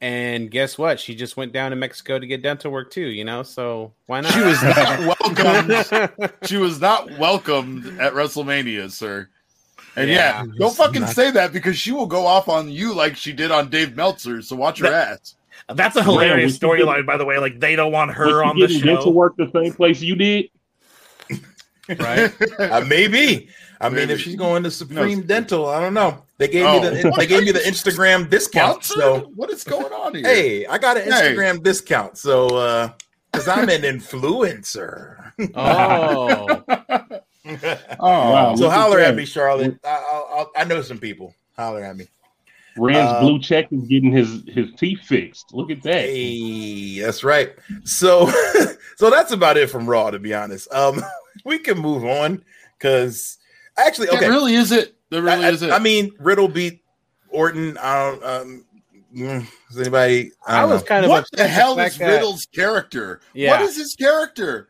and 0.00 0.50
guess 0.50 0.78
what? 0.78 1.00
She 1.00 1.14
just 1.14 1.36
went 1.36 1.52
down 1.52 1.70
to 1.72 1.76
Mexico 1.76 2.18
to 2.18 2.26
get 2.26 2.42
dental 2.42 2.70
work 2.72 2.90
too. 2.90 3.08
You 3.08 3.24
know, 3.26 3.42
so 3.42 3.92
why 4.06 4.22
not? 4.22 4.32
She 4.32 4.40
was 4.40 4.62
not 4.62 5.00
welcomed. 5.20 6.32
she 6.44 6.56
was 6.56 6.80
not 6.80 7.10
welcomed 7.18 7.84
at 8.00 8.14
WrestleMania, 8.14 8.90
sir. 8.90 9.28
And 9.98 10.08
yeah, 10.10 10.44
Yeah. 10.44 10.44
don't 10.58 10.74
fucking 10.76 11.06
say 11.06 11.30
that 11.32 11.52
because 11.52 11.76
she 11.78 11.92
will 11.92 12.06
go 12.06 12.26
off 12.26 12.48
on 12.48 12.68
you 12.70 12.94
like 12.94 13.16
she 13.16 13.32
did 13.32 13.50
on 13.50 13.68
Dave 13.70 13.96
Meltzer. 13.96 14.42
So 14.42 14.56
watch 14.56 14.80
your 14.80 14.92
ass. 14.92 15.34
That's 15.74 15.96
a 15.96 16.02
hilarious 16.02 16.52
Yeah, 16.60 16.68
storyline, 16.68 17.04
by 17.06 17.16
the 17.16 17.24
way. 17.24 17.38
Like 17.38 17.58
they 17.60 17.76
don't 17.76 17.92
want 17.92 18.12
her 18.12 18.26
Was 18.26 18.34
on 18.42 18.56
she 18.56 18.60
the 18.62 18.66
getting 18.68 18.82
dental 18.86 19.04
show. 19.04 19.10
work 19.10 19.36
the 19.36 19.50
same 19.52 19.72
place 19.74 20.00
you 20.00 20.14
did? 20.16 20.50
right? 21.98 22.32
Uh, 22.58 22.84
maybe. 22.86 23.48
I 23.80 23.88
mean, 23.88 24.10
if 24.10 24.20
she's 24.20 24.34
going 24.36 24.62
to 24.64 24.70
Supreme 24.70 25.20
No. 25.20 25.24
Dental, 25.26 25.68
I 25.68 25.80
don't 25.80 25.94
know. 25.94 26.24
They 26.38 26.48
gave 26.48 26.66
Oh. 26.66 26.80
me 26.80 26.88
the 26.88 27.12
they 27.16 27.26
gave 27.26 27.44
me 27.44 27.52
the 27.52 27.60
Instagram 27.60 28.28
discount. 28.28 28.82
So 28.84 29.30
what 29.36 29.50
is 29.50 29.62
going 29.64 29.92
on 29.92 30.14
here? 30.14 30.24
hey, 30.24 30.66
I 30.66 30.78
got 30.78 30.96
an 30.96 31.04
Hey. 31.04 31.10
Instagram 31.34 31.62
discount. 31.62 32.18
So 32.18 32.46
uh 32.56 32.88
because 33.32 33.46
I'm 33.48 33.68
an 33.68 33.82
influencer. 33.82 35.32
Oh, 35.54 36.64
Oh, 38.00 38.32
Wow. 38.32 38.54
so 38.56 38.70
holler 38.70 39.00
at 39.00 39.14
me, 39.16 39.24
Charlotte. 39.24 39.78
I, 39.84 39.88
I'll, 39.88 40.50
I'll, 40.56 40.66
know 40.66 40.82
some 40.82 40.98
people. 40.98 41.34
Holler 41.56 41.82
at 41.82 41.96
me. 41.96 42.06
Rand's 42.76 43.12
Uh, 43.12 43.20
blue 43.20 43.40
check 43.40 43.72
is 43.72 43.82
getting 43.88 44.12
his 44.12 44.42
his 44.46 44.72
teeth 44.76 45.00
fixed. 45.00 45.52
Look 45.52 45.70
at 45.70 45.82
that. 45.82 46.02
Hey, 46.04 47.00
that's 47.00 47.24
right. 47.24 47.54
So, 47.84 48.30
so 48.96 49.10
that's 49.10 49.32
about 49.32 49.56
it 49.56 49.68
from 49.70 49.88
Raw. 49.88 50.10
To 50.10 50.18
be 50.18 50.34
honest, 50.34 50.72
um, 50.72 51.02
we 51.44 51.58
can 51.58 51.78
move 51.78 52.04
on 52.04 52.44
because 52.78 53.38
actually, 53.76 54.08
okay. 54.10 54.20
That 54.20 54.28
really 54.28 54.54
is 54.54 54.70
it. 54.72 54.94
That 55.10 55.22
really 55.22 55.44
I, 55.44 55.50
is 55.50 55.62
it. 55.62 55.70
I, 55.70 55.76
I 55.76 55.78
mean, 55.78 56.12
Riddle 56.20 56.48
beat 56.48 56.82
Orton. 57.30 57.76
I 57.78 58.10
don't. 58.10 58.24
Um, 58.24 58.64
mm, 59.14 59.46
does 59.68 59.80
anybody? 59.80 60.32
I, 60.46 60.58
I 60.58 60.60
don't 60.60 60.70
was 60.70 60.82
know. 60.82 60.86
kind 60.86 61.04
of 61.04 61.10
what 61.10 61.26
the 61.32 61.38
the 61.38 61.48
hell 61.48 61.78
is 61.80 61.96
that- 61.98 62.06
Riddle's 62.08 62.46
character? 62.46 63.20
Yeah. 63.34 63.50
What 63.52 63.62
is 63.62 63.76
his 63.76 63.94
character? 63.94 64.68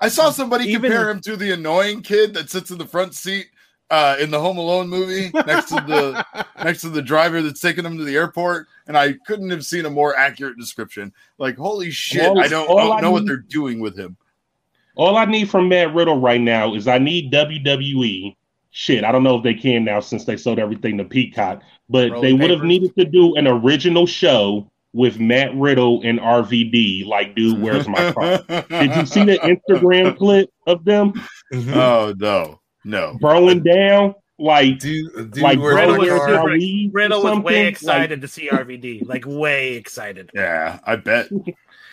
I 0.00 0.08
saw 0.08 0.30
somebody 0.30 0.64
Even- 0.66 0.82
compare 0.82 1.10
him 1.10 1.20
to 1.22 1.36
the 1.36 1.52
annoying 1.52 2.02
kid 2.02 2.34
that 2.34 2.50
sits 2.50 2.70
in 2.70 2.78
the 2.78 2.86
front 2.86 3.14
seat 3.14 3.46
uh, 3.90 4.16
in 4.20 4.30
the 4.30 4.40
Home 4.40 4.58
Alone 4.58 4.88
movie 4.88 5.30
next 5.32 5.68
to 5.68 5.76
the 5.76 6.24
next 6.64 6.80
to 6.82 6.88
the 6.90 7.02
driver 7.02 7.40
that's 7.40 7.60
taking 7.60 7.84
him 7.84 7.96
to 7.98 8.04
the 8.04 8.16
airport, 8.16 8.66
and 8.88 8.96
I 8.96 9.14
couldn't 9.26 9.50
have 9.50 9.64
seen 9.64 9.86
a 9.86 9.90
more 9.90 10.16
accurate 10.16 10.58
description. 10.58 11.12
Like, 11.38 11.56
holy 11.56 11.90
shit! 11.90 12.26
All- 12.26 12.40
I 12.40 12.48
don't, 12.48 12.68
don't 12.68 12.98
I 12.98 13.00
know 13.00 13.12
what 13.12 13.26
they're 13.26 13.36
doing 13.36 13.80
with 13.80 13.96
him. 13.98 14.16
All 14.96 15.16
I 15.16 15.26
need 15.26 15.50
from 15.50 15.68
Matt 15.68 15.94
Riddle 15.94 16.20
right 16.20 16.40
now 16.40 16.74
is 16.74 16.88
I 16.88 16.98
need 16.98 17.32
WWE. 17.32 18.34
Shit, 18.70 19.04
I 19.04 19.12
don't 19.12 19.22
know 19.22 19.36
if 19.36 19.42
they 19.42 19.54
can 19.54 19.84
now 19.84 20.00
since 20.00 20.24
they 20.24 20.36
sold 20.36 20.58
everything 20.58 20.98
to 20.98 21.04
Peacock, 21.04 21.62
but 21.88 22.10
Rolling 22.10 22.22
they 22.22 22.32
would 22.34 22.50
have 22.50 22.62
needed 22.62 22.94
to 22.96 23.04
do 23.04 23.34
an 23.36 23.46
original 23.46 24.06
show 24.06 24.70
with 24.92 25.18
Matt 25.20 25.54
Riddle 25.54 26.00
and 26.04 26.18
RVD. 26.18 27.06
Like, 27.06 27.34
dude, 27.34 27.60
where's 27.60 27.86
my 27.88 28.12
car? 28.14 28.38
Did 28.68 28.94
you 28.96 29.06
see 29.06 29.24
the 29.24 29.38
Instagram 29.38 30.16
clip 30.16 30.48
of 30.66 30.84
them 30.84 31.12
Mhm. 31.52 31.74
Oh 31.76 32.14
no, 32.18 32.60
no. 32.84 33.16
throwing 33.20 33.62
down? 33.62 34.14
Like, 34.38 34.80
dude, 34.80 35.32
dude, 35.32 35.38
like 35.38 35.58
where's 35.58 35.76
Riddle 35.76 35.92
my 35.92 35.98
was 35.98 36.08
car? 36.10 36.28
super- 36.28 36.38
Ali 36.50 36.86
or 36.88 36.90
Riddle 36.92 37.22
was 37.22 37.32
something? 37.32 37.42
way 37.44 37.64
Like, 37.64 37.72
excited 37.72 38.20
to 38.20 38.28
see 38.28 38.48
RVD, 38.50 39.06
like 39.06 39.24
way 39.26 39.74
excited. 39.76 40.30
Yeah, 40.34 40.78
I 40.84 40.96
bet. 40.96 41.28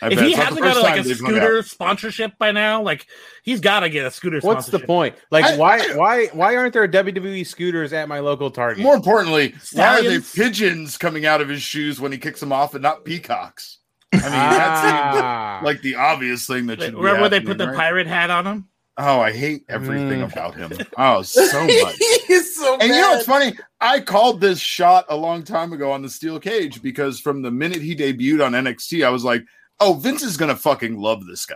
I 0.04 0.08
if 0.08 0.16
bet. 0.16 0.26
he 0.26 0.34
It's 0.34 0.42
hasn't 0.42 0.62
got 0.62 0.78
a, 0.78 0.82
like 0.82 1.00
a 1.00 1.04
they've 1.04 1.20
hung 1.20 1.32
out. 1.34 1.38
scooter 1.38 1.64
sponsorship 1.64 2.38
by 2.38 2.52
now, 2.52 2.82
like 2.82 3.08
he's 3.44 3.60
got 3.60 3.82
to 3.82 3.90
get 3.90 4.06
a 4.06 4.12
scooter. 4.12 4.40
What's 4.42 4.68
the 4.68 4.80
point? 4.80 5.16
Like, 5.32 5.46
I- 5.46 5.58
why, 5.58 5.96
why, 5.96 6.26
why 6.28 6.56
aren't 6.56 6.74
there 6.74 6.88
WWE 6.88 7.46
scooters 7.46 7.94
at 7.94 8.08
my 8.08 8.20
local 8.20 8.52
Target? 8.52 8.84
More 8.84 8.96
importantly, 8.96 9.56
why 9.74 10.00
are 10.00 10.04
they 10.04 10.20
pigeons 10.20 10.98
coming 10.98 11.26
out 11.26 11.42
of 11.42 11.50
his 11.50 11.62
shoes 11.62 12.00
when 12.00 12.12
he 12.12 12.18
kicks 12.18 12.40
them 12.40 12.52
off 12.52 12.74
and 12.74 12.84
not 12.84 13.06
peacocks? 13.06 13.80
I 14.12 14.18
mean, 14.18 14.22
that 14.32 14.82
seemed 14.82 15.24
Ah. 15.26 15.60
like 15.64 15.82
the 15.82 15.96
obvious 15.96 16.46
thing 16.46 16.68
that 16.68 16.80
should 16.82 16.92
be 16.92 16.98
Remember 16.98 17.22
when 17.24 17.32
they 17.32 17.40
put 17.40 17.58
the 17.58 17.68
right? 17.68 17.76
pirate 17.76 18.06
hat 18.08 18.30
on 18.30 18.46
him? 18.46 18.68
Oh, 18.96 19.20
I 19.22 19.32
hate 19.32 19.64
everything 19.70 20.20
Mm. 20.20 20.32
about 20.32 20.54
him. 20.54 20.72
Oh, 21.00 21.24
so 21.24 21.42
much. 21.66 21.96
He's 22.28 22.56
so 22.56 22.78
And 22.78 22.90
you 22.94 23.02
know 23.02 23.14
what's 23.14 23.26
funny? 23.26 23.54
I 23.82 24.00
called 24.02 24.40
this 24.40 24.60
shot 24.60 25.06
a 25.10 25.16
long 25.18 25.42
time 25.44 25.74
ago 25.74 25.92
on 25.92 26.04
the 26.04 26.10
steel 26.12 26.40
cage 26.40 26.80
because 26.84 27.20
from 27.20 27.42
the 27.42 27.50
minute 27.50 27.82
he 27.82 27.96
debuted 27.96 28.46
on 28.46 28.52
NXT, 28.52 29.04
I 29.04 29.10
was 29.10 29.24
like, 29.24 29.44
"Oh, 29.80 29.94
Vince 29.94 30.24
is 30.24 30.38
gonna 30.38 30.56
fucking 30.56 30.98
love 31.00 31.26
this 31.26 31.46
guy. 31.46 31.56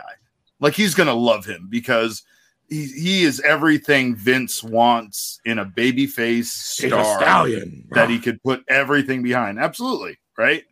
Like 0.60 0.74
he's 0.74 0.94
gonna 0.94 1.14
love 1.14 1.44
him 1.44 1.68
because 1.70 2.22
he 2.68 2.86
he 2.86 3.24
is 3.24 3.40
everything 3.40 4.14
Vince 4.14 4.62
wants 4.62 5.40
in 5.44 5.58
a 5.58 5.64
babyface 5.66 6.46
star 6.46 7.46
that 7.90 8.10
he 8.10 8.18
could 8.18 8.42
put 8.42 8.62
everything 8.68 9.22
behind. 9.22 9.58
Absolutely, 9.58 10.18
right? 10.36 10.64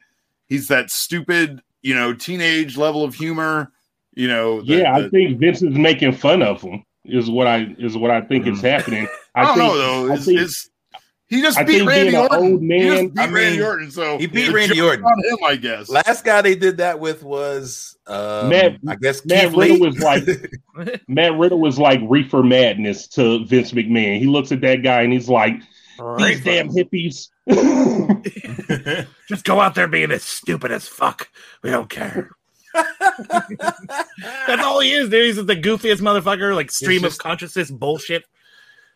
He's 0.48 0.68
that 0.68 0.90
stupid, 0.90 1.60
you 1.82 1.94
know, 1.94 2.12
teenage 2.14 2.76
level 2.76 3.02
of 3.04 3.14
humor. 3.14 3.72
You 4.14 4.28
know, 4.28 4.60
the- 4.62 4.76
yeah, 4.78 4.94
I 4.94 5.02
the- 5.02 5.10
think 5.10 5.38
Vince 5.38 5.62
is 5.62 5.74
making 5.74 6.12
fun 6.12 6.42
of 6.42 6.62
him. 6.62 6.84
Is 7.04 7.30
what 7.30 7.46
I 7.46 7.74
is 7.78 7.96
what 7.96 8.10
I 8.10 8.20
think 8.20 8.46
is 8.46 8.58
mm. 8.58 8.68
happening. 8.68 9.06
I 9.34 9.42
I 9.42 9.44
don't 9.44 9.56
think, 9.56 9.68
know 9.68 9.78
though. 9.78 10.12
I 10.12 10.16
Is, 10.16 10.24
think- 10.24 10.40
is 10.40 10.70
he 11.28 11.40
just 11.42 11.58
I 11.58 11.64
beat 11.64 11.82
Randy 11.84 12.16
Orton? 12.16 12.38
old 12.38 12.60
he 12.62 12.66
man- 12.68 12.86
just 13.04 13.14
beat 13.14 13.20
I 13.20 13.28
Randy 13.30 13.62
Orton, 13.62 13.90
so 13.90 14.18
he 14.18 14.26
beat 14.26 14.52
Randy 14.52 14.80
Orton. 14.80 15.04
on 15.04 15.24
him, 15.24 15.38
I 15.44 15.56
guess. 15.56 15.88
Last 15.88 16.24
guy 16.24 16.40
they 16.42 16.54
did 16.54 16.76
that 16.78 17.00
with 17.00 17.22
was 17.22 17.96
um, 18.06 18.48
Matt- 18.50 18.78
I 18.88 18.96
guess 18.96 19.24
Matt 19.24 19.46
Keith 19.48 19.54
Lee. 19.54 19.70
Riddle 19.72 19.86
was 19.86 19.98
like 20.00 21.02
Matt 21.08 21.36
Riddle 21.38 21.60
was 21.60 21.78
like 21.78 22.00
reefer 22.08 22.42
madness 22.42 23.08
to 23.08 23.44
Vince 23.46 23.72
McMahon. 23.72 24.18
He 24.18 24.26
looks 24.26 24.52
at 24.52 24.60
that 24.60 24.82
guy 24.82 25.02
and 25.02 25.12
he's 25.12 25.28
like, 25.28 25.54
"These 26.18 26.44
damn 26.44 26.68
hippies." 26.68 27.28
Just 29.28 29.44
go 29.44 29.60
out 29.60 29.74
there 29.74 29.88
being 29.88 30.10
as 30.12 30.22
stupid 30.22 30.70
as 30.70 30.86
fuck. 30.86 31.28
We 31.62 31.70
don't 31.70 31.88
care. 31.90 32.30
That's 32.74 34.62
all 34.62 34.80
he 34.80 34.92
is, 34.92 35.08
dude. 35.08 35.24
He's 35.26 35.36
the 35.44 35.56
goofiest 35.56 36.00
motherfucker, 36.00 36.54
like 36.54 36.70
stream 36.70 37.02
just- 37.02 37.18
of 37.18 37.22
consciousness 37.22 37.70
bullshit. 37.70 38.24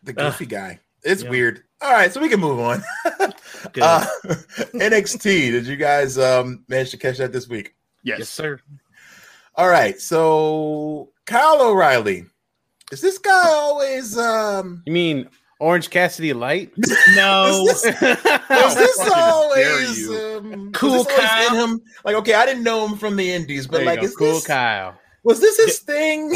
the 0.03 0.13
goofy 0.13 0.45
guy. 0.45 0.79
It's 1.03 1.23
Yeah. 1.23 1.29
weird. 1.29 1.63
All 1.81 1.91
right, 1.91 2.11
so 2.13 2.19
we 2.21 2.29
can 2.29 2.39
move 2.39 2.59
on. 2.59 2.83
Uh, 3.79 4.03
NXT. 4.73 5.21
Did 5.51 5.67
you 5.67 5.75
guys 5.75 6.17
um, 6.17 6.65
manage 6.67 6.89
to 6.91 6.97
catch 6.97 7.19
that 7.19 7.31
this 7.31 7.47
week? 7.47 7.75
yes. 8.03 8.17
yes, 8.19 8.29
sir. 8.29 8.59
All 9.55 9.69
right, 9.69 9.99
so 10.01 11.09
Kyle 11.25 11.61
O'Reilly. 11.61 12.25
Is 12.91 13.01
this 13.01 13.19
guy 13.19 13.43
always 13.49 14.17
um 14.17 14.81
You 14.87 14.93
mean 14.93 15.29
Orange 15.59 15.91
Cassidy 15.91 16.33
Light? 16.33 16.71
No. 17.15 17.65
Is 17.69 17.83
this, 17.83 18.01
was 18.01 18.17
How 18.47 18.73
this 18.73 18.99
always 19.13 20.09
um, 20.09 20.71
Cool 20.73 21.03
this 21.03 21.05
always 21.07 21.19
Kyle. 21.19 21.63
in 21.63 21.69
him? 21.69 21.81
Like, 22.03 22.15
okay, 22.15 22.33
I 22.33 22.45
didn't 22.47 22.63
know 22.63 22.87
him 22.87 22.97
from 22.97 23.15
the 23.15 23.31
Indies, 23.31 23.67
but 23.67 23.83
like, 23.83 23.99
go. 23.99 24.05
is 24.05 24.15
cool 24.15 24.33
this, 24.33 24.47
Kyle. 24.47 24.95
was 25.23 25.39
this 25.39 25.57
his 25.57 25.79
thing? 25.79 26.31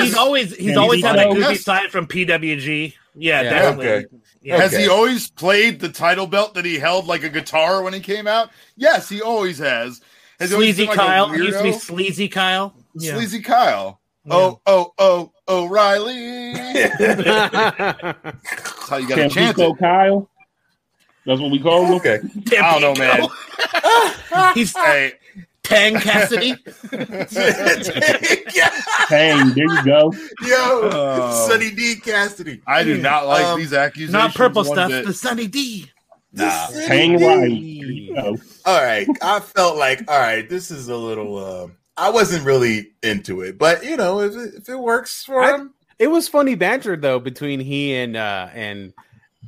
he's 0.00 0.16
always 0.16 0.56
he's 0.56 0.70
Yeah, 0.72 0.76
always 0.76 0.96
he's 1.00 1.04
had 1.04 1.18
that 1.18 1.28
funny. 1.28 1.40
goofy 1.40 1.56
side 1.56 1.90
from 1.90 2.06
PWG. 2.06 2.94
Yeah, 3.14 3.42
Yeah. 3.42 3.50
definitely. 3.50 3.88
Okay. 3.88 4.06
Yeah. 4.42 4.56
Has 4.58 4.74
Okay. 4.74 4.82
he 4.84 4.88
always 4.88 5.30
played 5.30 5.80
the 5.80 5.88
title 5.88 6.26
belt 6.26 6.54
that 6.54 6.64
he 6.64 6.78
held 6.78 7.06
like 7.06 7.22
a 7.22 7.28
guitar 7.28 7.82
when 7.82 7.92
he 7.94 8.00
came 8.00 8.26
out? 8.26 8.50
Yes, 8.76 9.08
he 9.08 9.22
always 9.22 9.58
has. 9.58 10.00
Has 10.40 10.50
he 10.50 10.54
always 10.54 10.74
Sleazy 10.76 10.82
been 10.82 10.96
like 10.96 11.06
Kyle. 11.06 11.28
He 11.30 11.38
used 11.42 11.58
to 11.58 11.62
be 11.64 11.72
sleazy 11.72 12.28
Kyle. 12.28 12.74
Yeah. 12.94 13.14
Sleazy 13.14 13.40
Kyle. 13.40 14.00
Yeah. 14.26 14.34
Oh, 14.34 14.60
oh, 14.66 14.92
oh, 14.98 15.32
O'Reilly. 15.48 16.52
That's 16.98 18.88
how 18.88 18.96
you 18.96 19.08
got 19.08 19.14
to 19.16 19.28
chant 19.28 19.32
Tampico 19.32 19.72
it. 19.74 19.78
Kyle. 19.78 20.28
That's 21.26 21.40
what 21.40 21.50
we 21.50 21.58
call 21.60 21.86
him. 21.86 21.94
okay. 21.94 22.20
I 22.60 22.78
don't 22.78 22.80
know, 22.80 22.94
man. 23.02 23.28
He's 24.54 24.76
Hey, 24.76 25.14
Tang 25.64 25.94
Cassidy. 25.96 26.54
Dang, 29.10 29.54
there 29.54 29.64
you 29.64 29.84
go. 29.84 30.12
Yo, 30.42 30.56
Oh. 30.92 31.46
Sunny 31.48 31.70
D. 31.70 31.96
Cassidy. 31.96 32.60
I 32.66 32.84
do 32.84 32.98
not 33.00 33.26
like 33.26 33.44
Um, 33.44 33.58
these 33.58 33.72
accusations. 33.72 34.12
Not 34.12 34.34
purple 34.34 34.64
stuff. 34.64 34.90
bit. 34.90 35.06
The 35.06 35.12
Sunny 35.14 35.46
D. 35.46 35.90
Nah. 36.32 36.66
Sonny 36.66 36.86
Hang 36.86 37.18
D. 37.48 37.54
You 37.54 38.14
go. 38.14 38.36
All 38.66 38.82
right. 38.82 39.06
I 39.22 39.40
felt 39.40 39.76
like, 39.76 40.02
all 40.08 40.18
right, 40.18 40.48
this 40.48 40.70
is 40.70 40.88
a 40.88 40.96
little, 40.96 41.36
uh, 41.38 41.68
I 41.96 42.10
wasn't 42.10 42.44
really 42.44 42.92
into 43.02 43.40
it, 43.42 43.56
but 43.58 43.84
you 43.84 43.96
know, 43.96 44.20
if 44.20 44.34
it, 44.34 44.54
if 44.56 44.68
it 44.68 44.78
works 44.78 45.24
for 45.24 45.42
I- 45.42 45.54
him, 45.54 45.74
it 45.98 46.08
was 46.08 46.26
funny 46.26 46.56
banter 46.56 46.96
though 46.96 47.20
between 47.20 47.60
he 47.60 47.94
and 47.94 48.16
uh 48.16 48.48
and 48.52 48.92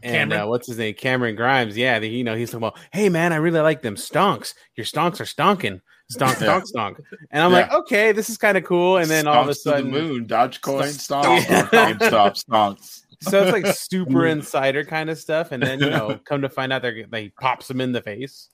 and 0.01 0.33
uh, 0.33 0.47
what's 0.47 0.69
his 0.69 0.79
name, 0.79 0.95
Cameron 0.95 1.35
Grimes. 1.35 1.77
Yeah, 1.77 1.99
the, 1.99 2.09
you 2.09 2.23
know 2.23 2.37
he's 2.37 2.51
talking 2.51 2.69
about, 2.69 2.79
hey 2.93 3.09
man, 3.09 3.33
I 3.33 3.37
really 3.37 3.59
like 3.59 3.83
them 3.83 3.97
stonks. 3.97 4.55
Your 4.77 4.85
stonks 4.87 5.21
are 5.21 5.25
stonking, 5.25 5.81
stonk, 6.13 6.41
Yeah. 6.41 6.61
stonk, 6.61 6.73
stonk. 6.73 6.97
And 7.31 7.43
I'm 7.43 7.51
Yeah. 7.51 7.57
like, 7.59 7.73
okay, 7.73 8.13
this 8.13 8.31
is 8.31 8.37
kind 8.39 8.57
of 8.57 8.65
cool. 8.65 8.99
And 8.99 9.11
then 9.11 9.27
all 9.27 9.43
of 9.43 9.49
a 9.49 9.55
sudden, 9.55 9.91
the 9.91 10.01
moon, 10.03 10.27
Dogecoin, 10.27 10.89
Stomp. 10.89 11.25
stomp, 11.43 11.49
Yeah. 11.51 11.67
stomp, 11.69 12.03
stomp, 12.03 12.37
stomp. 12.37 12.79
so 13.21 13.43
it's 13.43 13.53
like 13.53 13.67
super 13.75 14.27
insider 14.27 14.85
kind 14.85 15.11
of 15.11 15.19
stuff. 15.19 15.53
And 15.53 15.63
then 15.63 15.81
you 15.81 15.91
know, 15.91 16.19
come 16.25 16.43
to 16.43 16.49
find 16.49 16.73
out 16.73 16.83
they're 16.83 17.07
they 17.11 17.31
pops 17.41 17.71
him 17.71 17.81
in 17.81 17.93
the 17.93 18.01
face. 18.03 18.49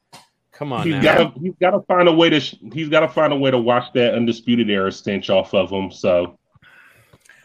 Come 0.52 0.72
on, 0.72 0.86
He's 0.86 0.94
now. 0.96 1.02
got 1.02 1.34
to 1.34 1.40
he's 1.40 1.54
got 1.60 1.70
to 1.70 1.80
find 1.88 2.08
a 2.08 2.12
way 2.12 2.28
to 2.30 2.38
sh- 2.38 2.56
he's 2.72 2.88
got 2.88 3.00
to 3.00 3.08
find 3.08 3.32
a 3.32 3.36
way 3.36 3.50
to 3.50 3.58
wash 3.58 3.88
that 3.94 4.14
undisputed 4.14 4.68
era 4.68 4.92
stench 4.92 5.30
off 5.30 5.54
of 5.54 5.70
him. 5.70 5.90
So 5.90 6.38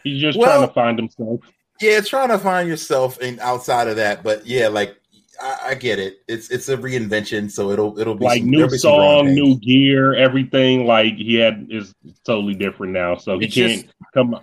he's 0.04 0.20
just 0.20 0.38
Well- 0.38 0.48
trying 0.58 0.68
to 0.68 0.74
find 0.74 0.98
himself. 0.98 1.40
yeah, 1.80 2.00
trying 2.00 2.28
to 2.28 2.38
find 2.38 2.68
yourself 2.68 3.18
in 3.20 3.40
outside 3.40 3.88
of 3.88 3.96
that, 3.96 4.22
but 4.22 4.46
yeah, 4.46 4.68
like 4.68 4.97
I, 5.40 5.58
I 5.66 5.74
get 5.74 5.98
it. 5.98 6.18
It's 6.28 6.50
it's 6.50 6.68
a 6.68 6.76
reinvention, 6.76 7.50
so 7.50 7.70
it'll 7.70 7.98
it'll 7.98 8.14
be 8.14 8.24
Like 8.24 8.40
some- 8.40 8.50
new 8.50 8.56
there'll 8.58 8.70
be 8.72 8.78
some 8.78 8.90
song, 8.90 9.34
new 9.34 9.56
gear, 9.58 10.14
everything. 10.14 10.86
Like 10.86 11.14
he 11.16 11.34
had 11.36 11.68
is 11.70 11.94
totally 12.24 12.54
different 12.54 12.92
now. 12.92 13.16
So 13.16 13.38
he 13.38 13.46
It's 13.46 13.54
can't 13.54 13.82
just- 13.82 13.94
come. 14.14 14.38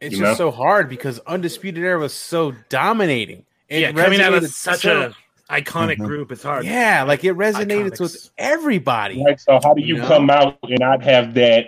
It's 0.00 0.12
you 0.14 0.20
just 0.20 0.38
know? 0.38 0.46
so 0.46 0.50
hard 0.50 0.88
because 0.88 1.18
undisputed 1.20 1.82
era 1.82 1.98
was 1.98 2.12
so 2.12 2.52
dominating. 2.68 3.44
It 3.68 3.80
yeah, 3.80 3.92
coming 3.92 4.20
out 4.20 4.34
of 4.34 4.46
such 4.46 4.80
so- 4.82 5.12
a 5.50 5.60
iconic 5.60 5.96
Mhm. 5.96 6.06
group, 6.06 6.30
it's 6.32 6.42
hard. 6.42 6.64
yeah, 6.66 7.02
like 7.04 7.24
it 7.24 7.34
resonated 7.34 7.90
Iconics. 7.92 8.00
with 8.00 8.30
everybody. 8.38 9.24
Right. 9.24 9.40
So 9.40 9.58
how 9.62 9.74
do 9.74 9.80
you 9.82 9.96
You 9.96 10.02
know? 10.02 10.06
come 10.08 10.30
out 10.30 10.58
and 10.62 10.78
not 10.78 11.02
have 11.02 11.34
that 11.34 11.66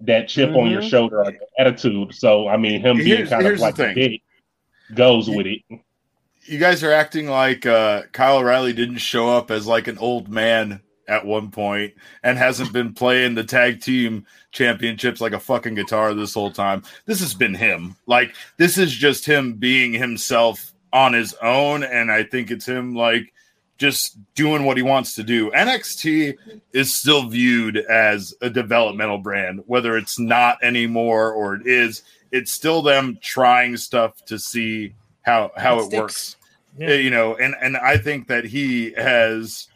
that 0.00 0.28
chip 0.28 0.50
on 0.54 0.70
your 0.70 0.80
Mhm. 0.80 0.90
shoulder, 0.90 1.20
or 1.24 1.32
attitude? 1.58 2.14
So 2.14 2.46
I 2.48 2.56
mean, 2.56 2.80
him 2.80 2.98
being 2.98 3.26
kind 3.26 3.44
of 3.46 3.58
like 3.58 3.78
a 3.80 4.20
goes 4.94 5.28
with 5.28 5.46
it. 5.46 5.60
You 6.48 6.58
guys 6.58 6.82
are 6.82 6.92
acting 6.92 7.28
like 7.28 7.66
uh, 7.66 8.04
Kyle 8.12 8.38
O'Reilly 8.38 8.72
didn't 8.72 8.98
show 8.98 9.28
up 9.28 9.50
as 9.50 9.66
like 9.66 9.86
an 9.86 9.98
old 9.98 10.30
man 10.30 10.80
at 11.06 11.26
one 11.26 11.50
point 11.50 11.92
and 12.22 12.38
hasn't 12.38 12.72
been 12.72 12.94
playing 12.94 13.34
the 13.34 13.44
tag 13.44 13.82
team 13.82 14.24
championships 14.50 15.20
like 15.20 15.32
a 15.34 15.40
fucking 15.40 15.74
guitar 15.74 16.14
this 16.14 16.32
whole 16.32 16.50
time. 16.50 16.82
This 17.04 17.20
has 17.20 17.34
been 17.34 17.54
him. 17.54 17.96
Like 18.06 18.34
this 18.56 18.78
is 18.78 18.92
just 18.92 19.26
him 19.26 19.54
being 19.54 19.92
himself 19.92 20.72
on 20.90 21.12
his 21.12 21.34
own 21.42 21.82
and 21.82 22.10
I 22.10 22.22
think 22.22 22.50
it's 22.50 22.66
him 22.66 22.94
like 22.94 23.34
just 23.76 24.16
doing 24.34 24.64
what 24.64 24.78
he 24.78 24.82
wants 24.82 25.14
to 25.16 25.22
do. 25.22 25.50
NXT 25.50 26.34
is 26.72 26.94
still 26.94 27.28
viewed 27.28 27.76
as 27.76 28.34
a 28.40 28.48
developmental 28.48 29.18
brand, 29.18 29.62
whether 29.66 29.98
it's 29.98 30.18
not 30.18 30.62
anymore 30.62 31.30
or 31.30 31.56
it 31.56 31.66
is. 31.66 32.02
It's 32.32 32.52
still 32.52 32.80
them 32.80 33.18
trying 33.20 33.76
stuff 33.76 34.24
to 34.26 34.38
see 34.38 34.94
how 35.22 35.52
how 35.56 35.80
it, 35.80 35.92
It 35.92 35.98
works. 35.98 36.36
Sticks. 36.78 36.90
Yeah. 36.90 36.96
You 36.98 37.10
know, 37.10 37.36
and 37.36 37.54
and 37.60 37.76
I 37.76 37.96
think 37.98 38.28
that 38.28 38.44
he 38.44 38.92
has, 38.96 39.68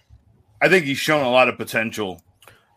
I 0.61 0.68
think 0.68 0.84
he's 0.84 0.98
shown 0.98 1.24
a 1.24 1.30
lot 1.30 1.48
of 1.48 1.57
potential 1.57 2.22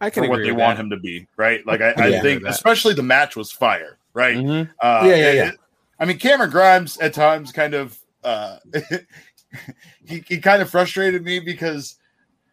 I 0.02 0.10
can 0.10 0.24
for 0.24 0.30
what 0.30 0.40
they 0.44 0.52
want 0.52 0.78
that. 0.78 0.84
him 0.84 0.90
to 0.92 0.98
be. 0.98 1.28
Right? 1.38 1.66
Like 1.66 1.82
I, 1.82 1.92
I 1.98 2.08
Yeah. 2.08 2.22
think, 2.22 2.44
That. 2.44 2.50
especially 2.52 2.94
the 2.94 3.04
match 3.04 3.36
was 3.36 3.52
fire. 3.52 3.98
Right? 4.14 4.38
Mhm. 4.38 4.70
Uh, 4.82 5.02
Yeah, 5.06 5.16
yeah, 5.16 5.32
yeah. 5.32 5.48
it- 5.50 5.60
I 6.00 6.04
mean, 6.06 6.18
Cameron 6.20 6.50
Grimes 6.50 6.98
at 6.98 7.14
times 7.14 7.52
kind 7.54 7.74
of 7.74 7.98
uh, 8.24 8.58
he 10.06 10.24
he 10.28 10.38
kind 10.40 10.62
of 10.62 10.70
frustrated 10.70 11.24
me 11.24 11.40
because 11.40 11.96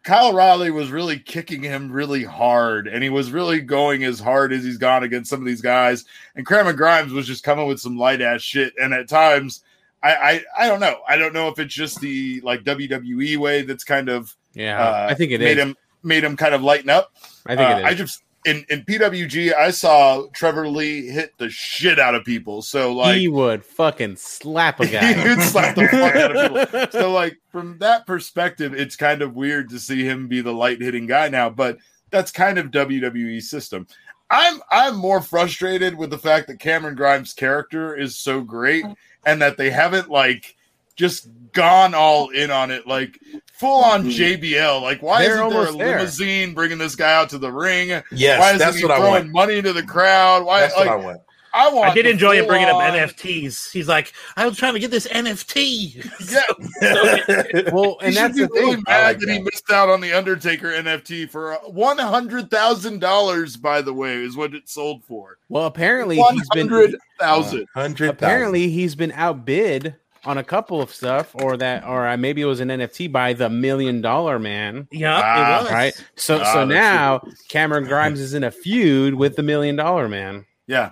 Kyle 0.03 0.33
Riley 0.33 0.71
was 0.71 0.91
really 0.91 1.17
kicking 1.19 1.61
him 1.63 1.91
really 1.91 2.23
hard, 2.23 2.87
and 2.87 3.03
he 3.03 3.09
was 3.09 3.31
really 3.31 3.59
going 3.61 4.03
as 4.03 4.19
hard 4.19 4.51
as 4.53 4.63
he's 4.63 4.77
gone 4.77 5.03
against 5.03 5.29
some 5.29 5.39
of 5.39 5.45
these 5.45 5.61
guys. 5.61 6.05
And 6.35 6.45
Cameron 6.45 6.75
Grimes 6.75 7.11
was 7.13 7.25
just 7.27 7.43
coming 7.43 7.67
with 7.67 7.79
some 7.79 7.97
light 7.97 8.21
ass 8.21 8.41
shit, 8.41 8.73
and 8.81 8.93
at 8.93 9.07
times. 9.09 9.63
I, 10.03 10.13
I, 10.13 10.43
I 10.59 10.67
don't 10.67 10.79
know. 10.81 10.97
I 11.07 11.15
don't 11.17 11.33
know 11.33 11.47
if 11.47 11.57
it's 11.59 11.73
just 11.73 12.01
the 12.01 12.41
like 12.41 12.63
WWE 12.63 13.37
way 13.37 13.61
that's 13.63 13.83
kind 13.83 14.09
of 14.09 14.35
Yeah, 14.53 14.79
uh, 14.83 15.07
I 15.09 15.13
think 15.13 15.31
it 15.31 15.39
made 15.39 15.57
is. 15.57 15.63
him 15.63 15.75
made 16.03 16.23
him 16.23 16.35
kind 16.35 16.53
of 16.53 16.61
lighten 16.61 16.89
up. 16.89 17.13
I 17.45 17.55
think 17.55 17.69
Uh, 17.69 17.73
it 17.75 17.79
is. 17.79 17.85
I 17.85 17.93
just 17.93 18.23
in 18.45 18.65
in 18.69 18.81
PWG, 18.81 19.53
I 19.55 19.71
saw 19.71 20.25
Trevor 20.33 20.67
Lee 20.67 21.07
hit 21.07 21.31
the 21.37 21.49
shit 21.49 21.97
out 21.99 22.13
of 22.15 22.25
people. 22.25 22.61
So 22.61 22.91
like 22.93 23.17
he 23.17 23.29
would 23.29 23.63
fucking 23.63 24.17
slap 24.17 24.81
a 24.81 24.87
guy. 24.91 25.13
he 25.13 25.29
would 25.29 25.41
slap 25.41 25.75
the 25.75 25.87
fuck 25.87 26.15
out 26.15 26.35
of 26.35 26.69
people. 26.71 26.87
So 27.01 27.11
like 27.11 27.37
from 27.51 27.77
that 27.79 28.05
perspective, 28.05 28.73
it's 28.73 28.97
kind 28.97 29.21
of 29.21 29.33
weird 29.35 29.69
to 29.69 29.79
see 29.79 30.03
him 30.03 30.27
be 30.27 30.41
the 30.41 30.51
light 30.53 30.81
hitting 30.81 31.05
guy 31.07 31.29
now, 31.29 31.49
but 31.49 31.77
that's 32.11 32.31
kind 32.31 32.57
of 32.59 32.67
WWE 32.71 33.41
system. 33.41 33.87
I'm 34.29 34.61
I'm 34.71 34.95
more 34.95 35.21
frustrated 35.21 35.95
with 35.97 36.09
the 36.09 36.17
fact 36.17 36.47
that 36.47 36.59
Cameron 36.59 36.95
Grimes' 36.95 37.33
character 37.33 37.95
is 37.95 38.17
so 38.17 38.41
great 38.41 38.83
and 39.25 39.41
that 39.41 39.57
they 39.57 39.69
haven't 39.69 40.09
like 40.09 40.55
just 40.95 41.29
gone 41.53 41.93
all 41.93 42.29
in 42.29 42.51
on 42.51 42.71
it, 42.71 42.87
like 42.87 43.19
full 43.53 43.83
on 43.83 44.03
mm-hmm. 44.03 44.43
JBL. 44.43 44.81
Like, 44.81 45.01
why 45.01 45.23
They're 45.23 45.35
isn't 45.35 45.49
there 45.49 45.57
a 45.57 45.65
almost 45.65 45.77
there. 45.77 45.97
limousine 45.97 46.53
bringing 46.53 46.77
this 46.77 46.95
guy 46.95 47.13
out 47.13 47.29
to 47.29 47.37
the 47.37 47.51
ring? 47.51 48.01
Yes, 48.11 48.39
Why 48.39 48.47
isn't 48.49 48.59
that's 48.59 48.77
he 48.77 48.83
what 48.83 48.91
I 48.91 48.97
throwing 48.97 49.11
want. 49.13 49.31
money 49.31 49.57
into 49.57 49.73
the 49.73 49.83
crowd? 49.83 50.45
Why? 50.45 50.61
That's 50.61 50.75
like, 50.75 50.87
what 50.87 50.99
I 50.99 51.05
want. 51.05 51.21
I 51.53 51.71
want. 51.71 51.91
I 51.91 51.93
did 51.93 52.05
enjoy 52.07 52.35
him 52.37 52.47
bringing 52.47 52.67
up 52.67 52.75
NFTs. 52.81 53.71
He's 53.71 53.87
like, 53.87 54.11
I 54.35 54.47
was 54.47 54.57
trying 54.57 54.73
to 54.73 54.79
get 54.79 54.91
this 54.91 55.07
NFT. 55.07 56.09
Yeah, 56.33 57.69
well, 57.73 57.97
and 58.01 58.13
should 58.13 58.23
that's 58.23 58.35
be 58.35 58.43
the 58.45 58.49
really 58.53 58.75
thing. 58.75 58.83
mad 58.87 59.03
like 59.07 59.19
that, 59.19 59.29
he 59.29 59.39
missed 59.39 59.69
out 59.71 59.89
on 59.89 60.01
the 60.01 60.13
Undertaker 60.13 60.67
NFT 60.71 61.29
for 61.29 61.53
one 61.67 61.97
hundred 61.99 62.49
thousand 62.49 62.99
dollars. 62.99 63.55
By 63.57 63.81
the 63.81 63.93
way, 63.93 64.15
is 64.23 64.35
what 64.35 64.53
it 64.53 64.67
sold 64.69 65.03
for. 65.03 65.37
Well, 65.49 65.65
apparently 65.65 66.15
he's 66.17 66.49
been 66.49 66.67
hundred 66.69 66.95
thousand. 67.19 67.67
Hundred 67.73 68.09
apparently 68.09 68.69
he's 68.69 68.95
been 68.95 69.11
outbid 69.11 69.95
on 70.25 70.37
a 70.37 70.43
couple 70.43 70.81
of 70.81 70.89
stuff, 70.93 71.35
or 71.35 71.57
that, 71.57 71.83
or 71.85 72.07
uh, 72.07 72.15
maybe 72.17 72.41
it 72.41 72.45
was 72.45 72.59
an 72.61 72.69
NFT 72.69 73.11
by 73.11 73.33
the 73.33 73.49
Million 73.49 74.01
Dollar 74.01 74.39
Man. 74.39 74.87
Yeah, 74.91 75.19
Ah, 75.23 75.59
it 75.59 75.63
was. 75.63 75.71
Right. 75.71 76.05
So 76.15 76.39
Ah, 76.41 76.53
so 76.53 76.59
that's 76.65 76.69
now 76.69 77.21
Cameron 77.49 77.83
Grimes 77.85 78.19
is 78.19 78.33
in 78.33 78.43
a 78.43 78.51
feud 78.51 79.13
with 79.15 79.35
the 79.35 79.43
Million 79.43 79.75
Dollar 79.75 80.07
Man. 80.09 80.45
Yeah. 80.67 80.89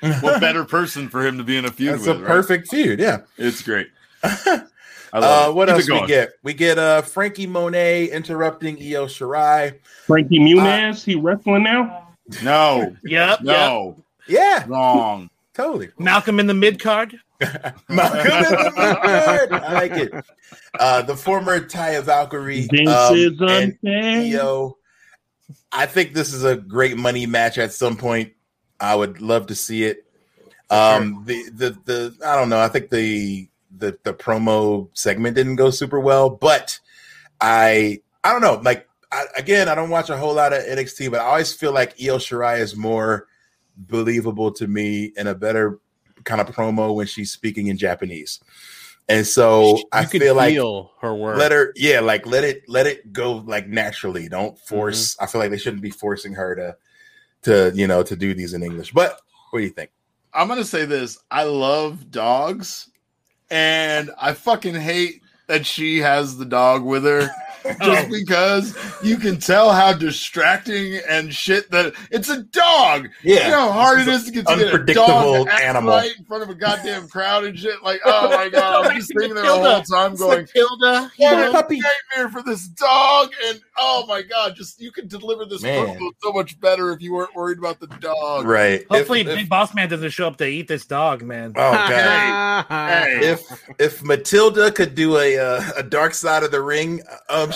what 0.20 0.40
better 0.40 0.64
person 0.64 1.08
for 1.08 1.24
him 1.26 1.38
to 1.38 1.44
be 1.44 1.56
in 1.56 1.64
a 1.64 1.70
feud 1.70 1.92
with 1.92 2.04
That's 2.04 2.18
a 2.18 2.20
right? 2.22 2.26
perfect 2.26 2.68
feud. 2.68 2.98
Yeah. 3.00 3.18
It's 3.36 3.62
great. 3.62 3.88
I 4.22 4.62
Uh, 5.12 5.46
it. 5.48 5.54
what 5.54 5.68
Keep 5.68 5.76
it 5.78 5.88
else 5.90 6.02
we 6.02 6.06
get? 6.06 6.32
We 6.44 6.54
get 6.54 6.78
uh 6.78 7.02
Frankie 7.02 7.46
Monet 7.46 8.06
interrupting 8.10 8.76
Io 8.76 9.06
Shirai. 9.06 9.78
Frankie 10.06 10.38
Muniz, 10.38 11.04
he 11.04 11.16
wrestling 11.16 11.64
now? 11.64 12.08
No, 12.44 12.94
Yep. 13.02 13.40
yep. 13.40 13.40
no, 13.42 13.96
Yeah, 14.28 14.64
wrong. 14.68 15.28
totally. 15.54 15.90
Malcolm 15.98 16.38
in 16.38 16.46
the 16.46 16.54
mid 16.54 16.78
card. 16.80 17.14
Malcolm 17.88 18.30
in 18.30 18.42
the 18.42 18.72
Middle. 18.76 19.64
I 19.64 19.72
like 19.72 19.92
it. 19.92 20.12
Uh, 20.78 21.02
the 21.02 21.16
former 21.16 21.58
Taya 21.58 22.02
Valkyrie 22.02 22.68
This 22.70 22.88
um, 22.88 23.16
is 23.16 23.32
and 23.40 23.76
unfair. 23.82 24.40
Io. 24.40 24.76
I 25.72 25.86
think 25.86 26.12
this 26.14 26.32
is 26.32 26.44
a 26.44 26.54
great 26.56 26.96
money 26.96 27.26
match 27.26 27.58
at 27.58 27.72
some 27.72 27.96
point. 27.96 28.32
I 28.80 28.94
would 28.94 29.20
love 29.20 29.46
to 29.48 29.54
see 29.54 29.84
it. 29.84 30.04
Um, 30.70 31.24
the, 31.26 31.50
the 31.50 31.70
the 31.84 32.16
I 32.24 32.36
don't 32.36 32.48
know. 32.48 32.60
I 32.60 32.68
think 32.68 32.90
the 32.90 33.48
the 33.76 33.98
the 34.04 34.14
promo 34.14 34.88
segment 34.94 35.36
didn't 35.36 35.56
go 35.56 35.70
super 35.70 35.98
well, 36.00 36.30
but 36.30 36.78
I 37.40 38.00
I 38.22 38.32
don't 38.32 38.42
know. 38.42 38.60
Like 38.62 38.88
I, 39.12 39.24
again, 39.36 39.68
I 39.68 39.74
don't 39.74 39.90
watch 39.90 40.10
a 40.10 40.16
whole 40.16 40.34
lot 40.34 40.52
of 40.52 40.62
NXT, 40.62 41.10
but 41.10 41.20
I 41.20 41.24
always 41.24 41.52
feel 41.52 41.72
like 41.72 41.94
Io 42.00 42.18
Shirai 42.18 42.60
is 42.60 42.76
more 42.76 43.26
believable 43.76 44.52
to 44.52 44.66
me 44.68 45.12
and 45.16 45.26
a 45.26 45.34
better 45.34 45.78
kind 46.24 46.40
of 46.40 46.48
promo 46.54 46.94
when 46.94 47.06
she's 47.06 47.32
speaking 47.32 47.66
in 47.68 47.76
Japanese. 47.76 48.40
And 49.08 49.26
so 49.26 49.78
You 49.78 49.84
I 49.90 50.04
could 50.04 50.20
feel 50.20 50.36
like 50.36 50.54
her 51.00 51.14
work. 51.14 51.36
let 51.38 51.50
her 51.50 51.72
yeah 51.74 51.98
like 51.98 52.26
let 52.26 52.44
it 52.44 52.62
let 52.68 52.86
it 52.86 53.12
go 53.12 53.32
like 53.38 53.66
naturally 53.66 54.28
don't 54.28 54.56
force 54.56 55.16
i 55.18 55.26
feel 55.26 55.40
like 55.40 55.50
they 55.50 55.58
shouldn't 55.58 55.82
be 55.82 55.90
forcing 55.90 56.34
her 56.34 56.54
to 56.54 56.76
to 57.42 57.72
you 57.74 57.86
know 57.86 58.02
to 58.02 58.16
do 58.16 58.34
these 58.34 58.54
in 58.54 58.62
english 58.62 58.92
but 58.92 59.20
what 59.50 59.60
do 59.60 59.64
you 59.64 59.70
think 59.70 59.90
I'm 60.32 60.48
gonna 60.48 60.64
say 60.64 60.84
this. 60.84 61.18
I 61.30 61.42
love 61.44 62.10
dogs, 62.10 62.88
and 63.50 64.10
I 64.20 64.32
fucking 64.32 64.76
hate 64.76 65.22
that 65.48 65.66
she 65.66 65.98
has 65.98 66.36
the 66.36 66.44
dog 66.44 66.84
with 66.84 67.04
her. 67.04 67.28
Just 67.82 68.08
because 68.10 68.76
you 69.02 69.16
can 69.16 69.38
tell 69.38 69.72
how 69.72 69.92
distracting 69.92 71.00
and 71.08 71.32
shit 71.34 71.70
that 71.70 71.94
it's 72.10 72.28
a 72.28 72.42
dog. 72.44 73.08
yeah 73.22 73.44
You 73.46 73.50
know 73.52 73.60
how 73.60 73.72
hard 73.72 74.00
it 74.00 74.08
is 74.08 74.22
is 74.22 74.24
to 74.26 74.32
get 74.32 74.46
to 74.46 74.56
get 74.56 74.74
a 74.74 74.94
dog 74.94 75.46
to 75.46 75.52
animal. 75.54 75.90
right 75.90 76.12
in 76.18 76.24
front 76.24 76.42
of 76.42 76.50
a 76.50 76.54
goddamn 76.54 77.08
crowd 77.08 77.44
and 77.44 77.58
shit. 77.58 77.82
Like, 77.82 78.00
oh 78.04 78.28
my 78.30 78.48
god, 78.52 78.86
I'm 78.86 78.96
just 78.96 79.12
thinking 79.16 79.34
there 79.34 79.44
the 79.44 79.50
whole 79.50 79.82
time 79.82 80.16
going, 80.16 80.40
Matilda. 80.42 81.02
"What 81.02 81.12
Yeah, 81.18 81.48
a 81.48 81.52
puppy. 81.52 81.80
nightmare 81.80 82.30
for 82.30 82.42
this 82.42 82.68
dog!" 82.68 83.30
And 83.46 83.60
oh 83.76 84.04
my 84.06 84.22
god, 84.22 84.54
just 84.56 84.80
you 84.80 84.92
could 84.92 85.08
deliver 85.08 85.44
this 85.44 85.62
Man. 85.62 85.98
so 86.22 86.32
much 86.32 86.58
better 86.60 86.92
if 86.92 87.00
you 87.00 87.12
weren't 87.12 87.34
worried 87.34 87.58
about 87.58 87.80
the 87.80 87.86
dog. 87.86 88.46
right 88.46 88.84
Hopefully, 88.90 89.20
if, 89.20 89.28
if, 89.28 89.36
Big 89.36 89.48
Boss 89.48 89.74
Man 89.74 89.88
doesn't 89.88 90.10
show 90.10 90.26
up 90.26 90.36
to 90.38 90.46
eat 90.46 90.68
this 90.68 90.86
dog, 90.86 91.22
man. 91.22 91.52
oh 91.56 91.72
god 91.72 92.66
Hey, 92.68 93.18
if 93.30 93.70
if 93.78 94.02
matilda 94.02 94.70
could 94.70 94.94
do 94.94 95.16
a 95.18 95.38
uh, 95.38 95.62
a 95.78 95.82
dark 95.82 96.14
side 96.14 96.42
of 96.42 96.50
the 96.50 96.60
ring 96.62 97.02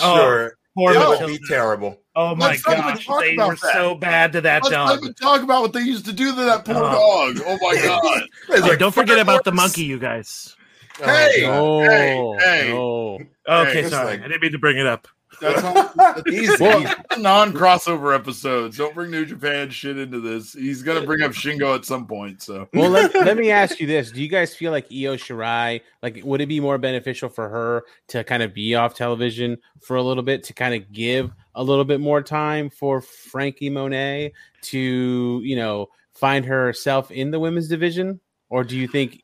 i'm 0.03 0.09
Oh, 0.11 0.15
sure 0.17 0.57
Poor 0.77 0.91
it 0.93 0.97
would 0.99 1.09
Matilda. 1.21 1.33
be 1.33 1.39
terrible 1.47 1.99
Oh 2.17 2.33
my 2.35 2.49
Let's 2.51 2.61
gosh, 2.63 3.05
talk 3.05 3.21
they 3.21 3.33
about 3.33 3.47
were 3.49 3.55
that. 3.55 3.73
so 3.73 3.95
bad 3.95 4.33
to 4.33 4.41
that 4.41 4.63
Let's 4.63 4.73
not 4.73 4.87
dog. 4.89 4.99
even 5.03 5.13
talk 5.15 5.41
about 5.41 5.61
what 5.61 5.73
they 5.73 5.81
used 5.81 6.05
to 6.05 6.13
do 6.13 6.33
to 6.35 6.41
that 6.45 6.63
poor 6.65 6.75
Oh. 6.77 7.33
dog. 7.33 7.43
Oh 7.45 7.57
my 7.61 7.75
god! 7.83 8.23
It's 8.49 8.61
Hey, 8.63 8.69
like 8.69 8.79
don't 8.79 8.93
forget 8.93 9.15
fire 9.15 9.21
about 9.21 9.43
the 9.45 9.51
monkey, 9.51 9.83
you 9.83 9.99
guys. 9.99 10.55
Oh, 11.01 11.05
Hey! 11.05 11.41
God. 11.41 11.53
No, 11.53 12.37
Hey, 12.37 12.65
hey. 12.67 12.69
no. 12.73 13.19
Okay, 13.47 13.79
it's 13.81 13.89
sorry, 13.89 14.05
like- 14.11 14.19
I 14.21 14.27
didn't 14.29 14.41
mean 14.41 14.51
to 14.53 14.59
bring 14.59 14.77
it 14.77 14.85
up. 14.87 15.07
That's 15.41 15.63
all. 15.63 15.73
That's 15.95 16.21
Easy. 16.27 16.85
non-crossover 17.19 18.15
episodes. 18.15 18.77
Don't 18.77 18.93
bring 18.93 19.11
New 19.11 19.25
Japan 19.25 19.69
shit 19.69 19.97
into 19.97 20.19
this. 20.19 20.53
He's 20.53 20.83
gonna 20.83 21.05
bring 21.05 21.21
up 21.21 21.31
Shingo 21.31 21.75
at 21.75 21.85
some 21.85 22.05
point. 22.07 22.41
So 22.41 22.67
Well, 22.73 22.89
let, 22.89 23.13
let 23.25 23.37
me 23.37 23.51
ask 23.51 23.79
you 23.79 23.87
this: 23.87 24.11
Do 24.11 24.21
you 24.21 24.27
guys 24.29 24.55
feel 24.55 24.71
like 24.71 24.85
Io 24.91 25.15
Shirai, 25.15 25.81
like, 26.01 26.21
would 26.23 26.41
it 26.41 26.47
be 26.47 26.59
more 26.59 26.77
beneficial 26.77 27.29
for 27.29 27.49
her 27.49 27.83
to 28.09 28.23
kind 28.23 28.43
of 28.43 28.53
be 28.53 28.75
off 28.75 28.93
television 28.95 29.57
for 29.81 29.95
a 29.97 30.01
little 30.03 30.23
bit 30.23 30.43
to 30.45 30.53
kind 30.53 30.75
of 30.75 30.91
give 30.91 31.31
a 31.55 31.63
little 31.63 31.85
bit 31.85 31.99
more 31.99 32.21
time 32.21 32.69
for 32.69 33.01
Frankie 33.01 33.69
Monet 33.69 34.33
to, 34.63 35.41
you 35.43 35.55
know, 35.55 35.87
find 36.13 36.45
herself 36.45 37.11
in 37.11 37.31
the 37.31 37.39
women's 37.39 37.67
division, 37.67 38.19
or 38.49 38.63
do 38.63 38.77
you 38.77 38.87
think? 38.87 39.21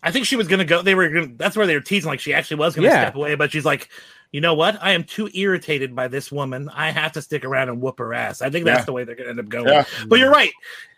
I 0.00 0.12
think 0.12 0.26
she 0.26 0.36
was 0.36 0.46
gonna 0.46 0.64
go. 0.64 0.80
They 0.80 0.94
were. 0.94 1.08
Gonna, 1.08 1.32
that's 1.36 1.56
where 1.56 1.66
they 1.66 1.74
were 1.74 1.80
teasing, 1.80 2.08
like 2.08 2.20
she 2.20 2.32
actually 2.32 2.58
was 2.58 2.74
gonna 2.76 2.86
Yeah. 2.86 3.02
step 3.06 3.16
away, 3.16 3.34
but 3.34 3.50
she's 3.50 3.64
like, 3.64 3.88
you 4.32 4.40
know 4.40 4.54
what? 4.54 4.78
I 4.82 4.92
am 4.92 5.04
too 5.04 5.28
irritated 5.34 5.94
by 5.94 6.08
this 6.08 6.30
woman. 6.30 6.68
I 6.74 6.90
have 6.90 7.12
to 7.12 7.22
stick 7.22 7.44
around 7.44 7.68
and 7.68 7.80
whoop 7.80 7.98
her 7.98 8.12
ass. 8.14 8.42
I 8.42 8.50
think 8.50 8.64
that's 8.64 8.80
Yeah. 8.80 8.84
the 8.84 8.92
way 8.92 9.04
they're 9.04 9.14
gonna 9.14 9.30
end 9.30 9.40
up 9.40 9.48
going. 9.48 9.68
Yeah. 9.68 9.84
But 10.06 10.18
you're 10.18 10.30
right. 10.30 10.50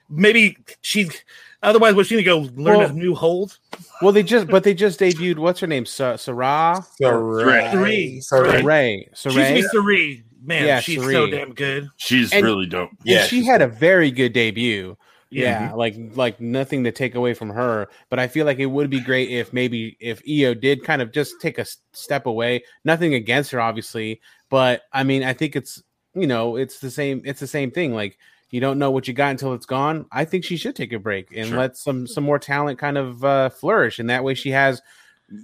Maybe 0.09 0.57
she's. 0.81 1.23
Otherwise, 1.63 1.95
was 1.95 2.07
she 2.07 2.15
gonna 2.23 2.25
go 2.47 2.51
learn 2.61 2.79
Well- 2.79 2.91
a 2.91 2.93
new 2.93 3.15
hold? 3.15 3.59
Well, 4.03 4.13
they 4.13 4.23
just, 4.23 4.47
but 4.49 4.65
they 4.65 4.73
just 4.75 4.99
debuted. 4.99 5.37
What's 5.39 5.61
her 5.61 5.67
name? 5.67 5.85
Sa- 5.87 6.17
Sarah. 6.17 6.85
Sarai. 6.97 7.71
Three. 7.71 8.21
Sarai. 8.23 9.09
Saray. 9.15 9.57
She's 9.57 9.71
Saray. 9.73 10.23
Man, 10.43 10.67
Yeah, 10.67 10.81
she's 10.81 11.01
Sari. 11.01 11.13
so 11.13 11.27
damn 11.27 11.53
good. 11.53 11.91
she's 11.99 12.33
And- 12.33 12.45
really 12.47 12.65
dope. 12.67 12.91
Yeah, 13.05 13.21
and 13.21 13.29
she 13.29 13.37
she's 13.41 13.47
had 13.47 13.61
a 13.61 13.69
very 13.69 14.11
good 14.11 14.33
debut. 14.33 14.97
Yeah. 15.31 15.69
Yeah, 15.69 15.73
like 15.75 15.95
like 16.15 16.41
nothing 16.41 16.83
to 16.85 16.93
take 16.93 17.15
away 17.15 17.35
from 17.35 17.51
her, 17.51 17.89
but 18.09 18.19
I 18.19 18.27
feel 18.27 18.47
like 18.47 18.59
it 18.59 18.67
would 18.67 18.91
be 18.91 19.01
great 19.01 19.31
if 19.31 19.53
maybe 19.53 19.97
if 20.01 20.21
Io 20.29 20.55
did 20.55 20.83
kind 20.83 21.01
of 21.01 21.13
just 21.13 21.41
take 21.41 21.59
a 21.59 21.67
step 21.93 22.27
away. 22.27 22.65
Nothing 22.85 23.15
against 23.15 23.53
her, 23.53 23.61
obviously, 23.61 24.21
But 24.49 24.83
I 24.93 25.05
mean, 25.05 25.23
I 25.23 25.33
think 25.33 25.55
it's 25.55 25.83
you 26.15 26.27
know, 26.27 26.57
it's 26.57 26.81
the 26.81 26.91
same. 26.91 27.23
It's 27.25 27.39
the 27.39 27.47
same 27.47 27.71
thing. 27.71 27.95
Like 27.95 28.19
you 28.51 28.61
don't 28.61 28.81
know 28.81 28.91
what 28.91 29.07
you 29.07 29.15
got 29.15 29.31
until 29.31 29.55
it's 29.55 29.67
gone. 29.67 30.07
I 30.11 30.25
think 30.25 30.45
she 30.45 30.57
should 30.57 30.75
take 30.75 30.93
a 30.93 30.99
break 30.99 31.29
and 31.37 31.49
Sure. 31.49 31.59
let 31.59 31.77
some 31.77 32.07
some 32.09 32.25
more 32.25 32.41
talent 32.41 32.81
kind 32.81 32.99
of 32.99 33.25
uh, 33.25 33.51
flourish, 33.51 34.01
and 34.01 34.11
that 34.11 34.25
way 34.25 34.35
she 34.35 34.51
has 34.51 34.83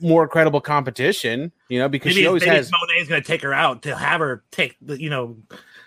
more 0.03 0.27
credible 0.27 0.61
competition. 0.61 1.53
You 1.69 1.79
know, 1.79 1.89
because 1.89 2.11
Maybe, 2.11 2.23
she 2.23 2.27
always 2.27 2.43
maybe 2.43 2.57
has. 2.57 2.73
Monet 2.73 3.01
is 3.03 3.09
going 3.09 3.23
to 3.23 3.27
take 3.27 3.43
her 3.43 3.55
out 3.55 3.83
to 3.83 3.95
have 3.97 4.19
her 4.21 4.43
take 4.51 4.77
the 4.83 5.01
you 5.01 5.11
know 5.11 5.37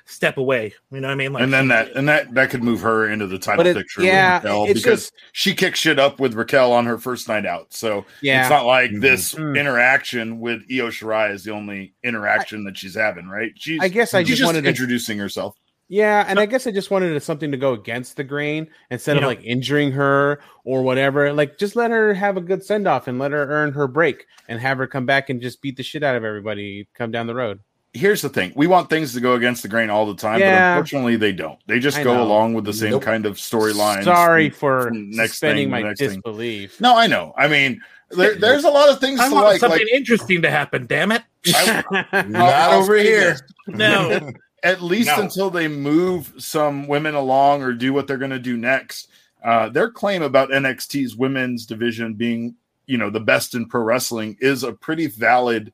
step 0.09 0.37
away. 0.37 0.73
You 0.91 0.99
know 0.99 1.07
what 1.07 1.13
I 1.13 1.15
mean? 1.15 1.33
Like, 1.33 1.43
and 1.43 1.53
then 1.53 1.67
that 1.69 1.91
and 1.95 2.07
that 2.09 2.33
that 2.33 2.49
could 2.49 2.63
move 2.63 2.81
her 2.81 3.09
into 3.09 3.27
the 3.27 3.39
title 3.39 3.65
it- 3.65 3.75
picture 3.75 4.01
yeah, 4.03 4.37
with 4.37 4.43
Raquel 4.45 4.67
because 4.67 4.83
just- 4.83 5.13
she 5.31 5.53
kicked 5.53 5.77
shit 5.77 5.99
up 5.99 6.19
with 6.19 6.33
Raquel 6.33 6.71
on 6.73 6.85
her 6.85 6.97
first 6.97 7.27
night 7.27 7.45
out. 7.45 7.73
So 7.73 8.05
Yeah. 8.21 8.41
it's 8.41 8.49
not 8.49 8.65
like 8.65 8.91
Mhm. 8.91 9.01
this 9.01 9.33
Mm. 9.35 9.57
interaction 9.59 10.39
with 10.39 10.61
Io 10.71 10.87
Shirai 10.89 11.33
is 11.33 11.43
the 11.43 11.51
only 11.51 11.93
interaction 12.03 12.63
that 12.65 12.77
she's 12.77 12.95
having, 12.95 13.27
right? 13.27 13.51
She's 13.55 13.79
I 13.81 13.87
guess 13.87 14.13
I 14.13 14.23
she's 14.23 14.37
just 14.37 14.45
wanted 14.45 14.63
to 14.63 14.69
introducing 14.69 15.17
herself. 15.17 15.55
Yeah, 15.91 16.23
and 16.27 16.39
I 16.39 16.45
guess 16.45 16.67
I 16.67 16.71
just 16.71 16.91
wanted 16.91 17.19
something 17.23 17.49
to 17.49 17.57
go 17.57 17.73
against 17.73 18.15
the 18.15 18.23
grain 18.23 18.67
instead 18.91 19.15
of 19.17 19.21
know- 19.21 19.27
like 19.27 19.43
injuring 19.43 19.91
her 19.93 20.39
or 20.63 20.83
whatever. 20.83 21.33
Like, 21.33 21.57
just 21.57 21.75
let 21.75 21.89
her 21.89 22.13
have 22.13 22.37
a 22.37 22.41
good 22.41 22.63
send 22.63 22.87
off 22.87 23.07
and 23.07 23.17
let 23.17 23.31
her 23.31 23.43
earn 23.49 23.73
her 23.73 23.87
break 23.87 24.25
and 24.47 24.59
have 24.59 24.77
her 24.77 24.85
come 24.85 25.07
back 25.07 25.31
and 25.31 25.41
just 25.41 25.63
beat 25.63 25.77
the 25.77 25.83
shit 25.83 26.03
out 26.03 26.15
of 26.15 26.23
everybody 26.23 26.87
come 26.93 27.09
down 27.09 27.25
the 27.25 27.33
road. 27.33 27.59
Here's 27.93 28.21
the 28.21 28.29
thing: 28.29 28.53
we 28.55 28.67
want 28.67 28.89
things 28.89 29.13
to 29.13 29.19
go 29.19 29.33
against 29.33 29.63
the 29.63 29.67
grain 29.67 29.89
all 29.89 30.05
the 30.05 30.15
time, 30.15 30.39
Yeah. 30.39 30.75
but 30.75 30.77
unfortunately, 30.77 31.15
they 31.15 31.31
don't. 31.31 31.57
They 31.65 31.79
just 31.79 31.97
I 31.97 32.03
go 32.03 32.13
know. 32.15 32.23
along 32.23 32.53
with 32.53 32.65
the 32.65 32.73
same 32.73 32.91
Nope. 32.91 33.01
kind 33.03 33.25
of 33.25 33.37
storyline 33.37 34.03
Sorry 34.03 34.49
for 34.51 34.83
from 34.83 35.09
next 35.09 35.31
suspending 35.33 35.65
thing, 35.65 35.71
my 35.71 35.81
next 35.81 35.99
thing. 35.99 36.09
disbelief. 36.09 36.79
No, 36.79 36.95
I 36.95 37.07
know. 37.07 37.33
I 37.35 37.47
mean, 37.47 37.81
there, 38.11 38.35
there's 38.35 38.63
a 38.63 38.69
lot 38.69 38.89
of 38.89 38.99
things 38.99 39.19
I 39.19 39.29
to 39.29 39.33
want 39.33 39.45
like. 39.47 39.59
something 39.59 39.79
like 39.81 39.91
interesting 39.91 40.41
to 40.43 40.51
happen. 40.51 40.85
Damn 40.85 41.11
it! 41.13 41.23
I- 41.47 41.83
Not 42.27 42.53
I'll 42.53 42.81
over 42.83 42.95
here. 42.95 43.37
No, 43.67 44.33
at 44.63 44.83
least 44.83 45.07
No. 45.07 45.23
until 45.23 45.49
they 45.49 45.67
move 45.67 46.31
some 46.37 46.87
women 46.87 47.15
along 47.15 47.63
or 47.63 47.73
do 47.73 47.91
what 47.91 48.05
they're 48.05 48.17
going 48.17 48.29
to 48.31 48.37
do 48.39 48.55
next. 48.55 49.07
Uh, 49.43 49.67
their 49.69 49.89
claim 49.89 50.21
about 50.21 50.49
NXT's 50.49 51.15
women's 51.15 51.65
division 51.65 52.13
being, 52.13 52.55
you 52.85 52.97
know, 52.99 53.09
the 53.09 53.19
best 53.21 53.55
in 53.55 53.65
pro 53.67 53.81
wrestling 53.81 54.37
is 54.41 54.63
a 54.63 54.73
pretty 54.73 55.07
valid 55.07 55.71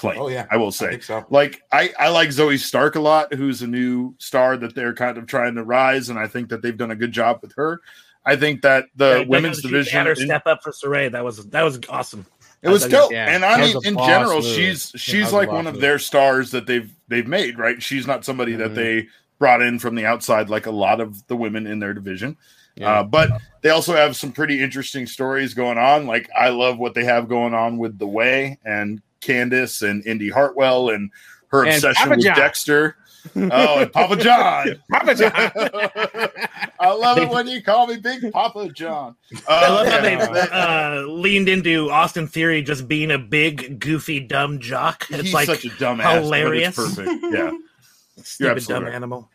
claim. 0.00 0.20
Oh 0.20 0.28
yeah, 0.28 0.46
I 0.50 0.56
will 0.56 0.68
I 0.68 0.70
say. 0.70 0.88
think 0.90 1.02
so. 1.02 1.24
Like 1.30 1.62
I, 1.72 1.90
I 1.98 2.08
like 2.08 2.30
Zoey 2.30 2.58
Stark 2.58 2.96
a 2.96 3.00
lot, 3.00 3.32
who's 3.34 3.62
a 3.62 3.66
new 3.66 4.14
star 4.18 4.56
that 4.56 4.74
they're 4.74 4.94
kind 4.94 5.18
of 5.18 5.26
trying 5.26 5.54
to 5.56 5.64
rise, 5.64 6.08
and 6.08 6.18
I 6.18 6.26
think 6.26 6.48
that 6.48 6.62
they've 6.62 6.76
done 6.76 6.90
a 6.90 6.96
good 6.96 7.12
job 7.12 7.38
with 7.42 7.52
her. 7.56 7.80
I 8.24 8.36
think 8.36 8.62
that 8.62 8.86
the 8.96 9.20
Like, 9.20 9.28
women's 9.28 9.62
division 9.62 9.92
had 9.96 10.06
her 10.06 10.14
step 10.14 10.46
up 10.46 10.62
for 10.62 10.72
Saray. 10.72 11.10
That 11.12 11.24
was 11.24 11.46
that 11.50 11.62
was 11.62 11.78
awesome. 11.88 12.26
it 12.62 12.68
was 12.68 12.84
I 12.84 12.88
dope, 12.88 13.12
yeah, 13.12 13.26
and 13.34 13.44
I 13.44 13.60
mean, 13.60 13.76
in 13.84 13.96
general, 13.96 14.42
move. 14.42 14.44
she's 14.54 14.92
she's 14.96 15.24
was 15.24 15.32
like 15.32 15.50
one 15.50 15.66
of 15.66 15.74
move. 15.74 15.80
their 15.80 15.98
stars 15.98 16.50
that 16.50 16.66
they've 16.66 16.90
they've 17.08 17.26
made. 17.28 17.58
Right, 17.58 17.82
she's 17.82 18.06
not 18.06 18.24
somebody 18.24 18.54
that 18.56 18.72
Mhm. 18.72 18.74
they 18.74 19.06
brought 19.38 19.62
in 19.62 19.78
from 19.78 19.94
the 19.94 20.04
outside 20.04 20.50
like 20.50 20.66
a 20.66 20.70
lot 20.70 21.00
of 21.00 21.26
the 21.28 21.36
women 21.36 21.66
in 21.66 21.78
their 21.78 21.94
division. 21.94 22.36
Yeah. 22.76 23.00
Uh, 23.00 23.02
but 23.04 23.30
they 23.62 23.70
also 23.70 23.94
have 23.96 24.14
some 24.16 24.32
pretty 24.32 24.62
interesting 24.62 25.06
stories 25.06 25.54
going 25.54 25.78
on. 25.78 26.06
Like 26.06 26.28
I 26.38 26.50
love 26.50 26.78
what 26.78 26.94
they 26.94 27.04
have 27.04 27.26
going 27.28 27.52
on 27.54 27.78
with 27.78 27.98
the 27.98 28.06
Way 28.06 28.58
and 28.66 29.00
Candice 29.20 29.88
and 29.88 30.04
Indy 30.06 30.30
Hartwell 30.30 30.90
and 30.90 31.10
her 31.48 31.64
And 31.64 31.74
obsession 31.74 31.94
Papa 32.04 32.10
with 32.10 32.24
John. 32.24 32.36
Dexter. 32.36 32.96
Oh, 33.36 33.80
and 33.80 33.92
Papa 33.92 34.16
John. 34.22 34.82
Papa 34.90 35.14
John. 35.14 35.32
I 36.80 36.90
love 36.92 37.18
it 37.18 37.28
when 37.28 37.46
you 37.48 37.62
call 37.62 37.86
me 37.86 37.96
Big 37.98 38.32
Papa 38.32 38.70
John. 38.70 39.14
I 39.48 39.68
love 39.68 39.86
Uh, 39.86 39.90
how 39.90 40.00
they 40.00 40.16
uh, 40.16 41.02
leaned 41.06 41.48
into 41.48 41.90
Austin 41.90 42.26
Theory 42.26 42.62
just 42.62 42.88
being 42.88 43.10
a 43.10 43.18
big, 43.18 43.78
goofy, 43.78 44.20
dumb 44.20 44.58
jock. 44.60 45.06
It's 45.10 45.22
He's 45.24 45.34
like 45.34 45.46
such 45.46 45.64
a 45.66 45.68
dumbass. 45.70 46.22
hilarious. 46.22 46.76
Perfect. 46.76 47.10
Yeah. 47.30 47.50
stupid 48.22 48.52
absolutely 48.56 48.62
dumb 48.74 48.84
right. 48.84 48.94
animal. 48.94 49.30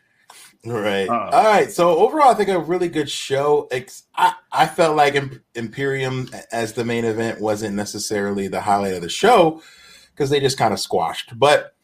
Right. 0.66 1.08
Uh. 1.08 1.30
All 1.32 1.44
right. 1.44 1.72
So 1.72 1.98
overall, 1.98 2.30
I 2.30 2.34
think 2.34 2.50
a 2.50 2.60
really 2.60 2.88
good 2.90 3.10
show. 3.10 3.68
I, 4.16 4.34
I 4.52 4.66
felt 4.66 4.96
like 4.96 5.16
Imperium 5.54 6.30
as 6.52 6.74
the 6.74 6.84
main 6.84 7.06
event 7.06 7.40
wasn't 7.40 7.76
necessarily 7.76 8.48
the 8.48 8.62
highlight 8.62 8.94
of 8.94 9.02
the 9.02 9.10
show 9.10 9.62
because 10.14 10.30
they 10.30 10.40
just 10.40 10.58
kind 10.58 10.74
of 10.74 10.80
squashed. 10.80 11.38
But 11.38 11.76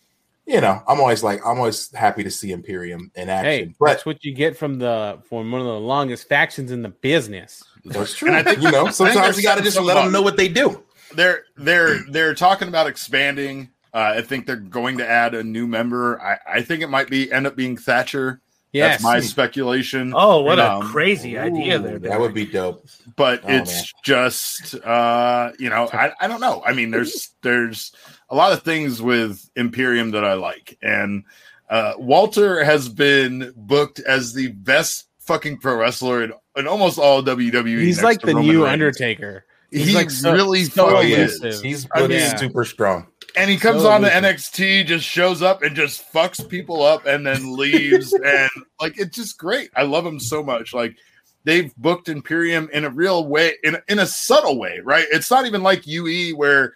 you 0.48 0.60
know, 0.60 0.82
I'm 0.88 1.00
always 1.00 1.24
like 1.24 1.40
I'm 1.46 1.58
always 1.60 1.94
happy 1.94 2.24
to 2.24 2.32
see 2.32 2.52
Imperium 2.52 3.12
in 3.16 3.30
action. 3.30 3.46
hey, 3.68 3.76
but 3.80 3.86
that's 3.88 4.06
what 4.06 4.24
you 4.26 4.34
get 4.34 4.58
from 4.58 4.80
the 4.80 5.20
from 5.30 5.52
one 5.52 5.62
of 5.62 5.68
the 5.68 5.80
longest 5.80 6.28
factions 6.28 6.72
in 6.72 6.82
the 6.82 6.90
business. 6.90 7.64
that's 7.86 8.14
true. 8.16 8.30
And 8.30 8.38
I 8.38 8.44
think- 8.44 8.64
you 8.64 8.72
know, 8.72 8.88
I 8.88 8.92
sometimes 8.92 9.38
you 9.38 9.44
got 9.44 9.58
to 9.58 9.64
just 9.64 9.76
something 9.76 9.94
let 9.96 10.04
them 10.04 10.12
know 10.12 10.22
what 10.24 10.38
they 10.38 10.48
do. 10.48 10.84
they're 11.14 11.44
they're 11.58 12.00
they're 12.10 12.34
talking 12.34 12.68
about 12.68 12.88
expanding. 12.88 13.70
Uh, 13.94 14.14
I 14.18 14.22
think 14.22 14.46
they're 14.48 14.56
going 14.56 14.98
to 15.00 15.08
add 15.08 15.36
a 15.36 15.44
new 15.44 15.68
member. 15.68 16.20
I, 16.22 16.38
I 16.48 16.62
think 16.62 16.82
it 16.82 16.88
might 16.88 17.10
be 17.10 17.30
end 17.32 17.46
up 17.46 17.58
being 17.58 17.76
Thatcher. 17.76 18.42
Yes. 18.74 18.94
That's 18.94 19.04
my 19.04 19.20
speculation. 19.20 20.14
Oh, 20.16 20.42
what 20.42 20.58
a 20.60 20.74
Um, 20.76 20.82
crazy 20.84 21.38
idea 21.38 21.78
there. 21.80 22.00
That 22.00 22.20
would 22.20 22.34
be 22.34 22.46
dope. 22.46 22.86
but 23.18 23.42
Oh, 23.44 23.48
it's 23.50 23.72
man. 23.74 23.84
just 24.04 24.76
uh 24.86 25.52
you 25.60 25.70
know 25.70 25.90
I, 25.92 26.12
I 26.22 26.28
don't 26.28 26.40
know 26.40 26.62
i 26.66 26.72
mean 26.74 26.92
there's 26.92 27.32
there's 27.44 27.92
a 28.30 28.36
lot 28.36 28.54
of 28.54 28.62
things 28.64 29.02
with 29.02 29.50
imperium 29.58 30.12
that 30.12 30.24
i 30.24 30.34
like 30.34 30.78
and 30.82 31.24
uh 31.70 31.94
walter 31.98 32.64
has 32.64 32.88
been 32.88 33.52
booked 33.58 34.00
as 34.00 34.34
the 34.34 34.48
best 34.50 35.08
fucking 35.20 35.58
pro 35.58 35.76
wrestler 35.76 36.24
in, 36.24 36.34
in 36.56 36.68
almost 36.68 36.98
all 36.98 37.22
wwe 37.24 37.80
He's 37.82 38.02
like 38.04 38.22
the 38.22 38.34
Roman 38.36 38.46
new 38.48 38.64
Reigns. 38.64 38.74
Undertaker. 38.74 39.46
He's 39.70 39.88
he 39.88 39.94
like 39.96 40.10
so- 40.10 40.34
really 40.34 40.64
so 40.66 40.90
fucking 40.90 41.12
elusive. 41.12 41.46
is 41.46 41.62
He's 41.62 41.88
I 41.94 42.00
really 42.02 42.18
mean- 42.18 42.38
super 42.38 42.64
strong. 42.66 43.08
And 43.36 43.50
he 43.50 43.58
comes 43.58 43.82
So 43.84 43.90
on 43.92 44.02
to 44.02 44.08
elusive. 44.18 44.38
nxt 44.38 44.86
just 44.86 45.06
shows 45.06 45.42
up 45.42 45.62
and 45.64 45.76
just 45.76 46.12
fucks 46.12 46.48
people 46.48 46.84
up 46.84 47.06
and 47.06 47.26
then 47.26 47.56
leaves 47.56 48.14
and 48.26 48.50
like 48.80 48.98
it's 49.00 49.16
just 49.16 49.38
great 49.38 49.70
i 49.76 49.84
love 49.84 50.06
him 50.06 50.20
so 50.20 50.44
much 50.44 50.74
like 50.74 50.96
they've 51.44 51.76
booked 51.78 52.08
Imperium 52.08 52.70
in 52.72 52.86
a 52.86 52.90
real 52.92 53.26
way, 53.28 53.54
in 53.64 53.76
in 53.88 53.98
a 53.98 54.06
subtle 54.06 54.60
way, 54.60 54.80
right? 54.84 55.08
It's 55.12 55.32
not 55.32 55.48
even 55.48 55.64
like 55.64 55.88
UE 55.88 56.36
where 56.38 56.76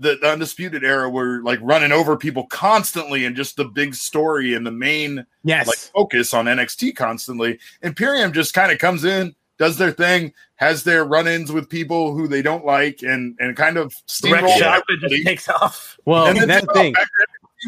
the, 0.00 0.16
the 0.16 0.30
undisputed 0.30 0.82
era 0.82 1.10
were 1.10 1.42
like 1.42 1.58
running 1.60 1.92
over 1.92 2.16
people 2.16 2.46
constantly 2.46 3.26
and 3.26 3.36
just 3.36 3.56
the 3.56 3.66
big 3.66 3.94
story 3.94 4.54
and 4.54 4.66
the 4.66 4.70
main 4.72 5.26
Yes. 5.44 5.66
like 5.66 5.76
focus 5.76 6.32
on 6.32 6.46
NXT 6.46 6.96
constantly. 6.96 7.58
Imperium 7.82 8.32
just 8.32 8.54
kind 8.54 8.72
of 8.72 8.78
comes 8.78 9.04
in, 9.04 9.34
does 9.58 9.76
their 9.76 9.92
thing, 9.92 10.32
has 10.62 10.84
their 10.84 11.04
run-ins 11.04 11.50
with 11.52 11.68
people 11.68 12.14
who 12.14 12.26
they 12.28 12.40
don't 12.42 12.64
like, 12.64 13.02
and 13.02 13.36
and 13.40 13.56
kind 13.56 13.76
of 13.76 13.92
Wreck 14.24 14.48
shop 14.58 14.84
and 14.88 15.00
just 15.10 15.24
takes 15.26 15.48
off. 15.48 15.98
well, 16.06 16.26
and 16.26 16.38
that's 16.48 16.64
the 16.66 16.72
thing. 16.72 16.92
back. 16.92 17.08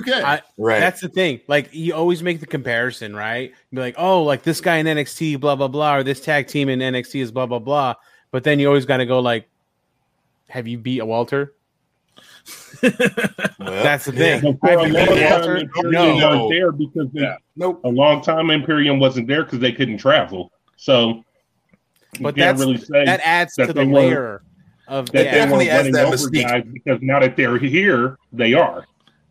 I- 0.08 0.42
Right. 0.58 0.80
That's 0.80 1.00
the 1.00 1.08
thing. 1.08 1.40
Like 1.46 1.68
you 1.72 1.94
always 1.94 2.22
make 2.22 2.40
the 2.40 2.46
comparison, 2.46 3.14
right? 3.14 3.52
Be 3.72 3.80
like, 3.80 3.94
oh, 3.98 4.22
like 4.24 4.42
this 4.42 4.60
guy 4.60 4.76
in 4.78 4.86
NXT, 4.86 5.38
blah 5.40 5.54
blah 5.56 5.68
blah, 5.68 5.96
or 5.96 6.02
this 6.02 6.20
tag 6.20 6.46
team 6.48 6.68
in 6.68 6.78
NXT 6.80 7.20
is 7.22 7.30
blah 7.30 7.46
blah 7.46 7.58
blah. 7.60 7.94
But 8.32 8.42
then 8.44 8.58
you 8.58 8.66
always 8.68 8.86
got 8.86 8.96
to 8.98 9.06
go 9.06 9.20
like, 9.20 9.48
have 10.48 10.66
you 10.66 10.78
beat 10.78 10.98
a 11.00 11.06
Walter? 11.06 11.54
Well, 12.82 12.92
That's 13.82 14.04
the 14.06 14.12
thing. 14.12 14.42
But 14.42 14.58
for 14.60 14.66
a 14.68 14.78
Have 14.78 14.88
you 14.88 14.94
long 14.94 15.06
beat 15.06 15.20
time, 15.20 15.30
Walter? 15.30 15.56
Imperium 15.56 15.92
No. 16.18 16.28
wasn't 16.28 16.50
there 16.50 16.72
because 16.72 17.08
they, 17.12 17.20
Yeah. 17.22 17.36
Nope. 17.56 17.80
a 17.84 17.88
long 17.88 18.20
time 18.22 18.50
Imperium 18.50 18.98
wasn't 18.98 19.28
there 19.28 19.44
because 19.44 19.60
they 19.60 19.72
couldn't 19.72 19.98
travel. 19.98 20.50
So 20.76 21.08
you 21.08 21.24
But 22.20 22.36
can't 22.36 22.56
that's 22.56 22.60
really 22.60 22.78
say 22.78 23.04
that 23.04 23.20
adds 23.24 23.54
that 23.56 23.66
to 23.66 23.72
they 23.72 23.84
the 23.84 23.90
weren't- 23.90 24.08
layer 24.08 24.42
of 24.88 25.10
that 25.12 25.24
yeah. 25.24 25.30
they 25.32 25.38
definitely 25.38 25.66
weren't 25.66 25.70
adds 25.70 25.78
running 25.78 25.92
that 25.94 26.06
over 26.06 26.16
mystique. 26.16 26.42
guys 26.48 26.64
because 26.72 26.98
now 27.02 27.20
that 27.20 27.36
they're 27.36 27.58
here, 27.58 28.18
they 28.32 28.52
are. 28.54 28.86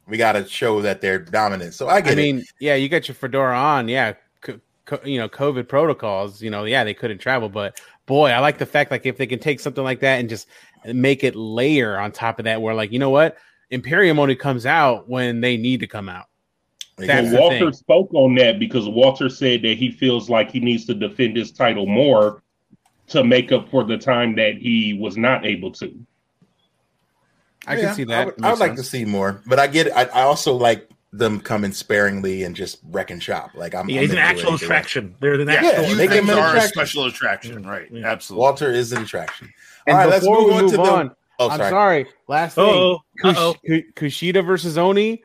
We 0.07 0.17
got 0.17 0.34
to 0.34 0.47
show 0.47 0.81
that 0.81 0.99
they're 0.99 1.19
dominant. 1.19 1.73
So 1.75 1.88
I 1.88 2.01
get 2.01 2.09
I 2.09 2.13
it. 2.13 2.15
mean, 2.17 2.45
yeah, 2.59 2.75
you 2.75 2.89
got 2.89 3.07
your 3.07 3.15
fedora 3.15 3.57
on, 3.57 3.88
yeah. 3.88 4.13
Co- 4.41 4.59
co- 4.86 4.99
you 5.05 5.17
know, 5.17 5.29
COVID 5.29 5.67
protocols. 5.67 6.41
You 6.41 6.49
know, 6.49 6.65
yeah, 6.65 6.84
they 6.84 6.93
couldn't 6.93 7.19
travel, 7.19 7.47
but 7.49 7.79
boy, 8.05 8.31
I 8.31 8.39
like 8.39 8.57
the 8.57 8.65
fact 8.65 8.91
like 8.91 9.05
if 9.05 9.17
they 9.17 9.27
can 9.27 9.39
take 9.39 9.59
something 9.61 9.84
like 9.84 10.01
that 10.01 10.19
and 10.19 10.27
just 10.27 10.47
make 10.91 11.23
it 11.23 11.36
layer 11.36 11.97
on 11.97 12.11
top 12.11 12.39
of 12.39 12.45
that, 12.45 12.61
where 12.61 12.73
like 12.75 12.91
you 12.91 12.99
know 12.99 13.11
what, 13.11 13.38
Imperium 13.69 14.19
only 14.19 14.36
comes 14.36 14.65
out 14.65 15.07
when 15.07 15.39
they 15.39 15.55
need 15.55 15.79
to 15.79 15.88
come 15.88 16.09
out. 16.09 16.25
That's 16.97 17.29
But 17.29 17.36
the 17.36 17.41
Walter 17.41 17.59
thing. 17.59 17.73
spoke 17.73 18.13
on 18.13 18.36
that 18.36 18.59
because 18.59 18.88
Walter 18.89 19.29
said 19.29 19.61
that 19.61 19.77
he 19.77 19.89
feels 19.89 20.29
like 20.29 20.51
he 20.51 20.59
needs 20.59 20.86
to 20.88 20.93
defend 20.93 21.38
his 21.38 21.51
title 21.51 21.86
more 21.88 22.43
to 23.07 23.23
make 23.23 23.51
up 23.51 23.69
for 23.69 23.83
the 23.83 23.97
time 23.97 24.35
that 24.35 24.55
he 24.57 24.97
was 24.99 25.17
not 25.17 25.45
able 25.45 25.71
to. 25.73 25.93
I 27.65 27.75
Yeah, 27.77 27.85
can 27.87 27.95
see 27.95 28.03
that. 28.05 28.21
I 28.21 28.25
would, 28.25 28.43
I 28.43 28.49
would 28.51 28.59
like 28.59 28.75
to 28.75 28.83
see 28.83 29.05
more, 29.05 29.41
but 29.45 29.59
I 29.59 29.67
get. 29.67 29.95
I, 29.95 30.03
I 30.05 30.21
also 30.23 30.53
like 30.53 30.89
them 31.13 31.39
coming 31.39 31.71
sparingly 31.71 32.43
and 32.43 32.55
just 32.55 32.79
wrecking 32.89 33.19
shop. 33.19 33.51
Like 33.55 33.73
I'm. 33.73 33.89
Yeah, 33.89 33.97
I'm 33.97 34.01
he's 34.03 34.11
an 34.11 34.17
actual 34.17 34.55
attraction. 34.55 35.15
They're 35.21 35.35
an 35.39 35.47
Yeah, 35.47 35.53
actual. 35.55 35.71
Yeah, 35.83 35.89
you 35.89 35.95
make 35.95 36.09
him 36.11 36.25
things 36.25 36.29
an 36.31 36.37
are 36.39 36.45
a 36.45 36.49
attraction. 36.49 36.71
special 36.73 37.05
attraction, 37.05 37.63
right? 37.67 37.87
Yeah. 37.91 38.07
Absolutely. 38.11 38.41
Walter 38.41 38.71
is 38.71 38.91
an 38.91 39.03
attraction. 39.03 39.49
And 39.87 39.95
All 39.95 40.01
right, 40.03 40.09
let's 40.09 40.25
before 40.25 40.41
move 40.41 40.53
on 40.53 40.61
move 40.63 40.71
to 40.71 40.77
the- 40.77 40.83
on, 40.83 41.15
Oh, 41.39 41.49
I'm 41.49 41.57
sorry. 41.57 41.69
sorry. 41.71 42.05
Last 42.27 42.55
thing, 42.55 42.63
Uh-oh. 42.65 42.99
Kush- 43.21 43.35
Uh-oh. 43.37 43.55
Ku- 43.65 43.83
Kushida 43.95 44.45
versus 44.45 44.77
Oni. 44.77 45.23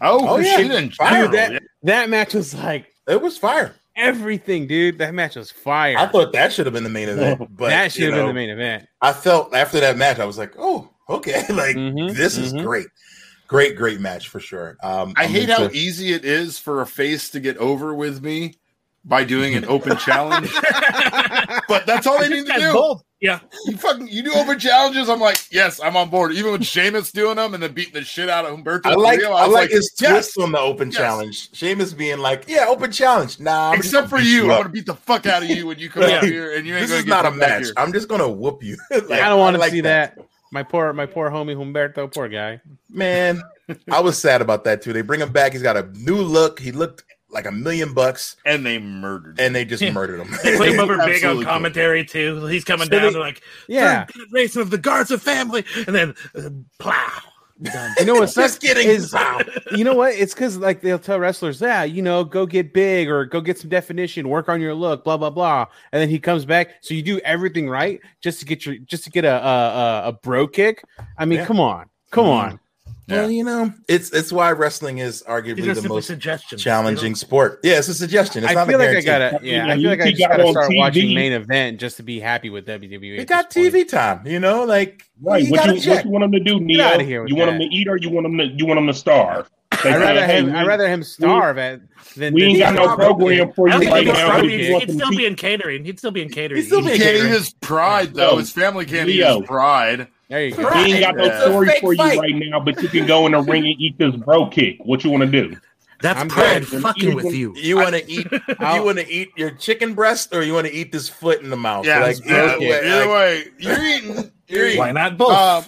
Oh, 0.00 0.26
Oh, 0.28 0.36
yeah. 0.38 0.56
Kushida 0.58 0.78
in 0.82 0.90
Fire. 0.90 1.22
Dude, 1.24 1.32
that 1.32 1.52
yeah. 1.52 1.58
that 1.82 2.10
match 2.10 2.32
was 2.34 2.54
like 2.54 2.86
It 3.06 3.20
was 3.20 3.36
fire. 3.36 3.74
Everything, 3.96 4.66
dude. 4.66 4.98
That 4.98 5.14
match 5.14 5.36
was 5.36 5.50
fire. 5.50 5.96
I 5.98 6.06
thought 6.06 6.32
that 6.32 6.52
should 6.52 6.66
have 6.66 6.72
been 6.72 6.84
the 6.84 6.90
main 6.90 7.08
event, 7.08 7.40
but 7.56 7.68
that 7.70 7.92
should 7.92 8.00
you 8.02 8.06
have 8.12 8.14
been 8.20 8.26
the 8.26 8.32
main 8.34 8.50
event. 8.50 8.86
I 9.00 9.12
felt 9.12 9.54
after 9.54 9.80
that 9.80 9.96
match, 9.96 10.18
I 10.18 10.24
was 10.24 10.38
like, 10.38 10.54
oh, 10.58 10.88
okay, 11.08 11.40
like 11.50 11.76
Mhm, 11.76 12.14
this 12.14 12.36
is 12.38 12.52
mhm. 12.54 12.62
great. 12.64 12.86
great, 13.48 13.76
great 13.76 14.00
match 14.00 14.28
for 14.28 14.40
sure. 14.40 14.76
Um, 14.82 15.12
I 15.16 15.24
I'm 15.24 15.30
hate 15.30 15.48
how 15.48 15.64
into- 15.64 15.76
easy 15.76 16.12
it 16.12 16.24
is 16.24 16.58
for 16.58 16.80
a 16.80 16.86
face 16.86 17.30
to 17.30 17.40
get 17.40 17.56
over 17.58 17.94
with 17.94 18.22
me 18.22 18.54
by 19.04 19.24
doing 19.24 19.54
an 19.54 19.64
open 19.66 19.96
challenge. 19.98 20.50
but 21.68 21.84
that's 21.86 22.06
all 22.06 22.18
they 22.18 22.28
need 22.28 22.46
to 22.46 22.52
do. 22.58 22.72
bold. 22.72 23.02
Yeah. 23.22 23.38
You 23.66 23.76
fucking 23.76 24.08
you 24.08 24.24
do 24.24 24.32
open 24.34 24.58
challenges. 24.58 25.08
I'm 25.08 25.20
like, 25.20 25.38
yes, 25.52 25.80
I'm 25.80 25.96
on 25.96 26.10
board. 26.10 26.32
Even 26.32 26.50
with 26.50 26.64
Sheamus 26.64 27.12
doing 27.12 27.36
them 27.36 27.54
and 27.54 27.62
then 27.62 27.72
beating 27.72 27.92
the 27.92 28.02
shit 28.02 28.28
out 28.28 28.44
of 28.44 28.58
Humberto. 28.58 28.86
I 28.86 28.94
like 28.94 29.20
Carrillo, 29.20 29.36
I 29.36 29.46
was 29.46 29.54
like 29.54 29.70
his 29.70 29.94
yes. 30.00 30.10
twist 30.10 30.38
on 30.40 30.50
the 30.50 30.58
open 30.58 30.88
Yes. 30.90 30.96
challenge. 30.96 31.54
Sheamus 31.54 31.92
being 31.94 32.18
like, 32.18 32.46
"Yeah, 32.48 32.66
open 32.68 32.90
challenge." 32.90 33.38
Nah, 33.38 33.70
I'm 33.70 33.78
Except 33.78 34.08
for 34.08 34.16
gonna 34.16 34.28
you, 34.28 34.50
I'm 34.50 34.62
gonna 34.62 34.68
beat 34.70 34.86
the 34.86 34.96
fuck 34.96 35.26
out 35.26 35.44
of 35.44 35.48
you 35.48 35.68
when 35.68 35.78
you 35.78 35.88
come 35.88 36.02
out 36.02 36.24
here 36.24 36.56
and 36.56 36.66
you 36.66 36.74
ain't 36.74 36.82
This 36.82 36.90
gonna 36.90 37.00
is 37.00 37.06
not 37.06 37.24
a 37.24 37.30
match. 37.30 37.66
I'm 37.76 37.92
just 37.92 38.08
gonna 38.08 38.28
whoop 38.28 38.62
you. 38.62 38.76
Like, 38.90 39.22
I 39.22 39.28
don't 39.28 39.38
want 39.38 39.54
to 39.54 39.60
like 39.60 39.70
see 39.70 39.82
that. 39.82 40.18
My 40.50 40.64
poor, 40.64 40.92
my 40.92 41.06
poor 41.06 41.30
homie 41.30 41.56
Humberto, 41.56 42.12
poor 42.12 42.28
guy. 42.28 42.60
Man, 42.90 43.40
I 43.90 44.00
was 44.00 44.18
sad 44.18 44.42
about 44.42 44.64
that 44.64 44.82
too. 44.82 44.92
They 44.92 45.02
bring 45.02 45.20
him 45.20 45.30
back. 45.30 45.52
He's 45.52 45.62
got 45.62 45.76
a 45.76 45.84
new 45.98 46.16
look. 46.16 46.58
He 46.58 46.72
looked 46.72 47.04
like 47.32 47.46
a 47.46 47.50
million 47.52 47.94
bucks, 47.94 48.36
And 48.44 48.64
they 48.64 48.78
murdered. 48.78 49.38
him. 49.40 49.46
and 49.46 49.56
they 49.56 49.64
just 49.64 49.82
murdered 49.92 50.20
him. 50.20 50.30
They 50.44 50.56
put 50.56 50.68
him 50.68 50.78
over 50.80 50.96
big 50.98 51.14
Absolutely 51.14 51.26
on 51.28 51.34
cool. 51.36 51.44
commentary 51.44 52.04
too. 52.04 52.44
He's 52.46 52.64
coming 52.64 52.86
So 52.86 52.90
down. 52.90 53.02
they- 53.02 53.10
they're 53.12 53.20
like, 53.20 53.42
Yeah, 53.68 54.04
third 54.04 54.14
generation 54.30 54.60
of 54.60 54.70
the 54.70 54.78
Garza 54.78 55.18
family, 55.18 55.64
and 55.86 55.94
then 55.96 56.14
uh, 56.36 56.50
plow. 56.78 57.08
Done. 57.60 57.94
you 58.00 58.06
know 58.06 58.14
what's 58.14 58.34
just 58.34 58.60
kidding. 58.60 58.88
is 58.88 59.14
you 59.76 59.84
know 59.84 59.94
what? 59.94 60.14
It's 60.14 60.34
because 60.34 60.56
like 60.58 60.80
they'll 60.80 60.98
tell 60.98 61.20
wrestlers, 61.20 61.60
yeah, 61.60 61.84
you 61.84 62.02
know, 62.02 62.24
go 62.24 62.44
get 62.44 62.72
big 62.74 63.08
or 63.08 63.24
go 63.24 63.40
get 63.40 63.56
some 63.56 63.70
definition, 63.70 64.28
work 64.28 64.48
on 64.48 64.60
your 64.60 64.74
look, 64.74 65.04
blah 65.04 65.16
blah 65.16 65.30
blah, 65.30 65.66
and 65.92 66.02
then 66.02 66.08
he 66.08 66.18
comes 66.18 66.44
back. 66.44 66.70
So 66.80 66.92
you 66.92 67.02
do 67.02 67.20
everything 67.20 67.68
right 67.70 68.00
just 68.20 68.40
to 68.40 68.46
get 68.46 68.66
your 68.66 68.76
just 68.78 69.04
to 69.04 69.10
get 69.10 69.24
a 69.24 69.34
a, 69.36 69.36
a, 69.36 70.08
a 70.08 70.12
bro 70.12 70.48
kick. 70.48 70.82
I 71.16 71.24
mean, 71.24 71.38
Yeah. 71.40 71.46
come 71.46 71.60
on, 71.60 71.86
come 72.10 72.24
Mhm. 72.26 72.30
on. 72.32 72.60
Well, 73.08 73.30
you 73.30 73.44
know, 73.44 73.74
it's 73.88 74.10
it's 74.12 74.32
why 74.32 74.52
wrestling 74.52 74.98
is 74.98 75.22
arguably 75.28 75.74
the 75.74 75.88
most 75.88 76.06
suggestions. 76.06 76.62
challenging 76.62 77.14
sport. 77.14 77.60
Yeah, 77.64 77.78
it's 77.78 77.88
a 77.88 77.94
suggestion. 77.94 78.44
It's 78.44 78.52
I 78.52 78.54
not 78.54 78.68
feel 78.68 78.80
a 78.80 78.84
like 78.86 78.96
I 78.96 79.00
gotta, 79.00 79.40
yeah, 79.42 79.66
You 79.66 79.72
I 79.72 79.76
feel 79.76 79.90
like 79.90 80.00
I 80.00 80.10
just 80.10 80.18
got 80.20 80.30
gotta 80.30 80.44
on 80.44 80.52
start 80.52 80.70
watching 80.76 81.08
TV. 81.08 81.14
main 81.14 81.32
event 81.32 81.80
just 81.80 81.96
to 81.98 82.02
be 82.02 82.20
happy 82.20 82.48
with 82.48 82.66
WWE. 82.66 83.18
It 83.18 83.26
got 83.28 83.50
this 83.50 83.70
point. 83.72 83.84
TV 83.84 83.88
time, 83.88 84.26
you 84.26 84.38
know, 84.40 84.64
like 84.64 85.04
Right. 85.20 85.44
You 85.44 85.50
What 85.50 85.66
you, 85.66 85.90
what 85.90 86.04
you 86.04 86.10
want 86.10 86.24
him 86.24 86.32
to 86.32 86.40
do, 86.40 86.60
Neo? 86.60 86.84
outta 86.84 87.02
here 87.04 87.22
with 87.22 87.30
You 87.30 87.36
want 87.36 87.50
that. 87.50 87.60
him 87.60 87.68
to 87.70 87.76
eat 87.76 87.88
or 87.88 87.96
you 87.96 88.10
want 88.10 88.26
him 88.26 88.38
to 88.38 88.46
you 88.46 88.66
want 88.66 88.78
him 88.78 88.86
to 88.86 88.94
starve? 88.94 89.50
I'd 89.72 89.96
rather 90.00 90.26
hey, 90.26 90.38
him. 90.40 90.54
I'd 90.54 90.66
rather 90.66 90.88
him 90.88 91.02
starve 91.02 91.58
at 91.58 91.80
than 92.16 92.34
We 92.34 92.44
ain't 92.44 92.58
got 92.58 92.74
no 92.74 92.94
program 92.94 93.52
for 93.52 93.68
you 93.68 93.80
don't 93.80 93.86
right 93.90 94.06
he'd, 94.06 94.12
now. 94.12 94.30
still 94.36 94.42
be, 94.42 94.58
just 94.58 94.70
want 94.70 94.84
he'd 94.84 94.94
still 94.94 95.10
be 95.10 95.26
in 95.26 95.34
catering. 95.34 95.84
He'd 95.84 95.98
still 95.98 96.10
be 96.10 96.22
in 96.22 96.28
catering. 96.30 96.60
He'd 96.60 96.66
still 96.66 96.82
be 96.82 96.92
in 96.92 96.98
can't 96.98 97.16
eat 97.16 97.20
catering. 97.20 97.32
his 97.32 97.52
pride 97.60 98.14
though. 98.14 98.32
Yo. 98.32 98.36
His 98.38 98.52
family 98.52 98.84
can't 98.86 99.08
eat 99.08 99.24
his 99.24 99.38
pride. 99.46 100.08
There 100.32 100.46
you 100.46 100.54
go. 100.54 100.62
Right. 100.62 100.86
We 100.86 100.92
ain't 100.94 101.00
got 101.02 101.16
no 101.16 101.24
It's 101.24 101.44
story 101.44 101.66
fake 101.68 101.80
for 101.82 101.94
fight. 101.94 102.14
you 102.14 102.20
right 102.20 102.34
now, 102.36 102.58
but 102.58 102.80
you 102.82 102.88
can 102.88 103.06
go 103.06 103.26
in 103.26 103.32
the 103.32 103.42
ring 103.42 103.66
and 103.66 103.74
eat 103.78 103.98
this 103.98 104.16
bro 104.16 104.48
kick. 104.48 104.78
What 104.82 105.04
you 105.04 105.10
want 105.10 105.24
to 105.24 105.30
do? 105.30 105.54
That's 106.00 106.18
I'm 106.18 106.28
pride 106.28 106.64
good. 106.66 106.80
fucking 106.82 107.14
with 107.14 107.34
you. 107.34 107.54
You 107.54 107.76
want 107.76 107.94
to 107.96 108.10
eat? 108.10 108.26
You 108.48 108.82
want 108.82 108.98
to 108.98 109.06
eat 109.12 109.28
your 109.36 109.50
chicken 109.50 109.92
breast, 109.92 110.34
or 110.34 110.42
you 110.42 110.54
want 110.54 110.66
to 110.66 110.72
eat 110.72 110.90
this 110.90 111.06
foot 111.06 111.42
in 111.42 111.50
the 111.50 111.56
mouth? 111.56 111.84
Yeah, 111.84 112.00
like, 112.00 112.16
yeah, 112.24 112.46
either 112.54 112.60
way, 112.60 112.78
either 112.78 112.98
like, 113.00 113.08
way, 113.08 113.44
you're 113.58 113.84
eating. 113.84 114.32
You're 114.48 114.66
eating. 114.68 114.78
Why 114.78 114.90
not 114.92 115.18
both? 115.18 115.32
Um, 115.32 115.64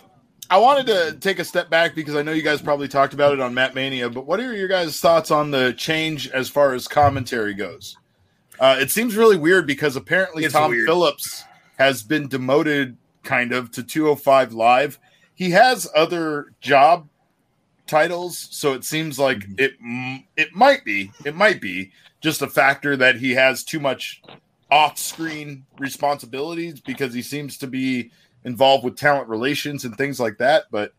I 0.48 0.56
wanted 0.56 0.86
to 0.86 1.18
take 1.20 1.40
a 1.40 1.44
step 1.44 1.68
back 1.68 1.94
because 1.94 2.16
I 2.16 2.22
know 2.22 2.32
you 2.32 2.40
guys 2.42 2.62
probably 2.62 2.88
talked 2.88 3.12
about 3.12 3.34
it 3.34 3.40
on 3.40 3.52
Matt 3.52 3.74
Mania, 3.74 4.08
but 4.08 4.24
what 4.24 4.40
are 4.40 4.54
your 4.54 4.68
guys' 4.68 4.98
thoughts 4.98 5.30
on 5.30 5.50
the 5.50 5.74
change 5.74 6.30
as 6.30 6.48
far 6.48 6.72
as 6.72 6.88
commentary 6.88 7.52
goes? 7.52 7.98
Uh, 8.58 8.76
it 8.80 8.90
seems 8.90 9.14
really 9.14 9.36
weird 9.36 9.66
because 9.66 9.94
apparently 9.94 10.44
It's 10.44 10.54
Tom 10.54 10.70
weird. 10.70 10.86
Phillips 10.86 11.44
has 11.78 12.02
been 12.02 12.28
demoted 12.28 12.96
kind 13.24 13.52
of 13.52 13.70
to 13.72 13.82
205 13.82 14.52
Live. 14.52 14.98
He 15.34 15.50
has 15.50 15.88
other 15.96 16.52
job 16.60 17.08
titles, 17.86 18.48
so 18.50 18.72
it 18.72 18.84
seems 18.84 19.18
like 19.18 19.38
Mm-hmm. 19.40 20.16
it 20.36 20.46
it 20.48 20.54
might 20.54 20.84
be 20.84 21.10
it 21.24 21.34
might 21.34 21.60
be 21.60 21.90
just 22.20 22.42
a 22.42 22.48
factor 22.48 22.96
that 22.96 23.16
he 23.16 23.32
has 23.32 23.64
too 23.64 23.80
much 23.80 24.22
off-screen 24.70 25.64
responsibilities 25.78 26.80
because 26.80 27.12
he 27.12 27.20
seems 27.22 27.58
to 27.58 27.66
be 27.66 28.10
involved 28.44 28.84
with 28.84 28.96
talent 28.96 29.28
relations 29.28 29.84
and 29.84 29.96
things 29.96 30.18
like 30.18 30.38
that. 30.38 30.64
But 30.70 30.92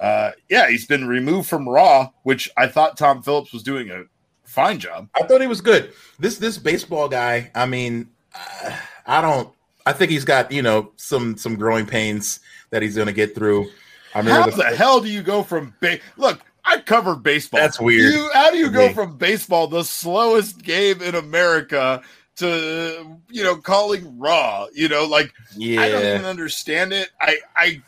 uh, 0.00 0.32
yeah, 0.48 0.68
he's 0.68 0.86
been 0.86 1.06
removed 1.06 1.48
from 1.48 1.68
Raw, 1.68 2.10
which 2.24 2.50
I 2.56 2.66
thought 2.66 2.96
Tom 2.96 3.22
Phillips 3.22 3.52
was 3.52 3.62
doing 3.62 3.90
a 3.90 4.02
fine 4.44 4.78
job. 4.78 5.08
I 5.14 5.22
thought 5.22 5.40
he 5.40 5.46
was 5.46 5.60
good. 5.60 5.92
This 6.18 6.38
this 6.38 6.58
baseball 6.58 7.08
guy. 7.08 7.50
I 7.54 7.66
mean, 7.66 8.08
uh, 8.34 8.76
I 9.06 9.20
don't. 9.20 9.53
I 9.86 9.92
think 9.92 10.10
he's 10.10 10.24
got 10.24 10.50
you 10.52 10.62
know 10.62 10.92
some 10.96 11.36
some 11.36 11.56
growing 11.56 11.86
pains 11.86 12.40
that 12.70 12.82
he's 12.82 12.94
going 12.94 13.06
to 13.06 13.12
get 13.12 13.34
through. 13.34 13.66
I 14.14 14.22
How 14.22 14.28
remember 14.44 14.56
the 14.56 14.76
hell 14.76 15.00
do 15.00 15.08
you 15.08 15.22
go 15.22 15.42
from 15.42 15.74
ba- 15.80 15.98
look? 16.16 16.40
I 16.64 16.78
covered 16.80 17.16
baseball. 17.22 17.60
That's 17.60 17.78
weird 17.78 18.14
You, 18.14 18.30
how 18.32 18.50
do 18.50 18.56
you 18.56 18.70
go 18.70 18.88
me. 18.88 18.94
from 18.94 19.16
baseball, 19.18 19.66
the 19.66 19.84
slowest 19.84 20.62
game 20.62 21.02
in 21.02 21.14
America, 21.14 22.00
to 22.36 23.18
you 23.30 23.44
know 23.44 23.56
calling 23.56 24.18
Raw? 24.18 24.66
You 24.72 24.88
know, 24.88 25.04
like 25.04 25.32
yeah. 25.56 25.82
I 25.82 25.88
don't 25.90 26.02
even 26.14 26.24
understand 26.24 26.92
it. 26.94 27.10
I, 27.20 27.36
I, 27.54 27.82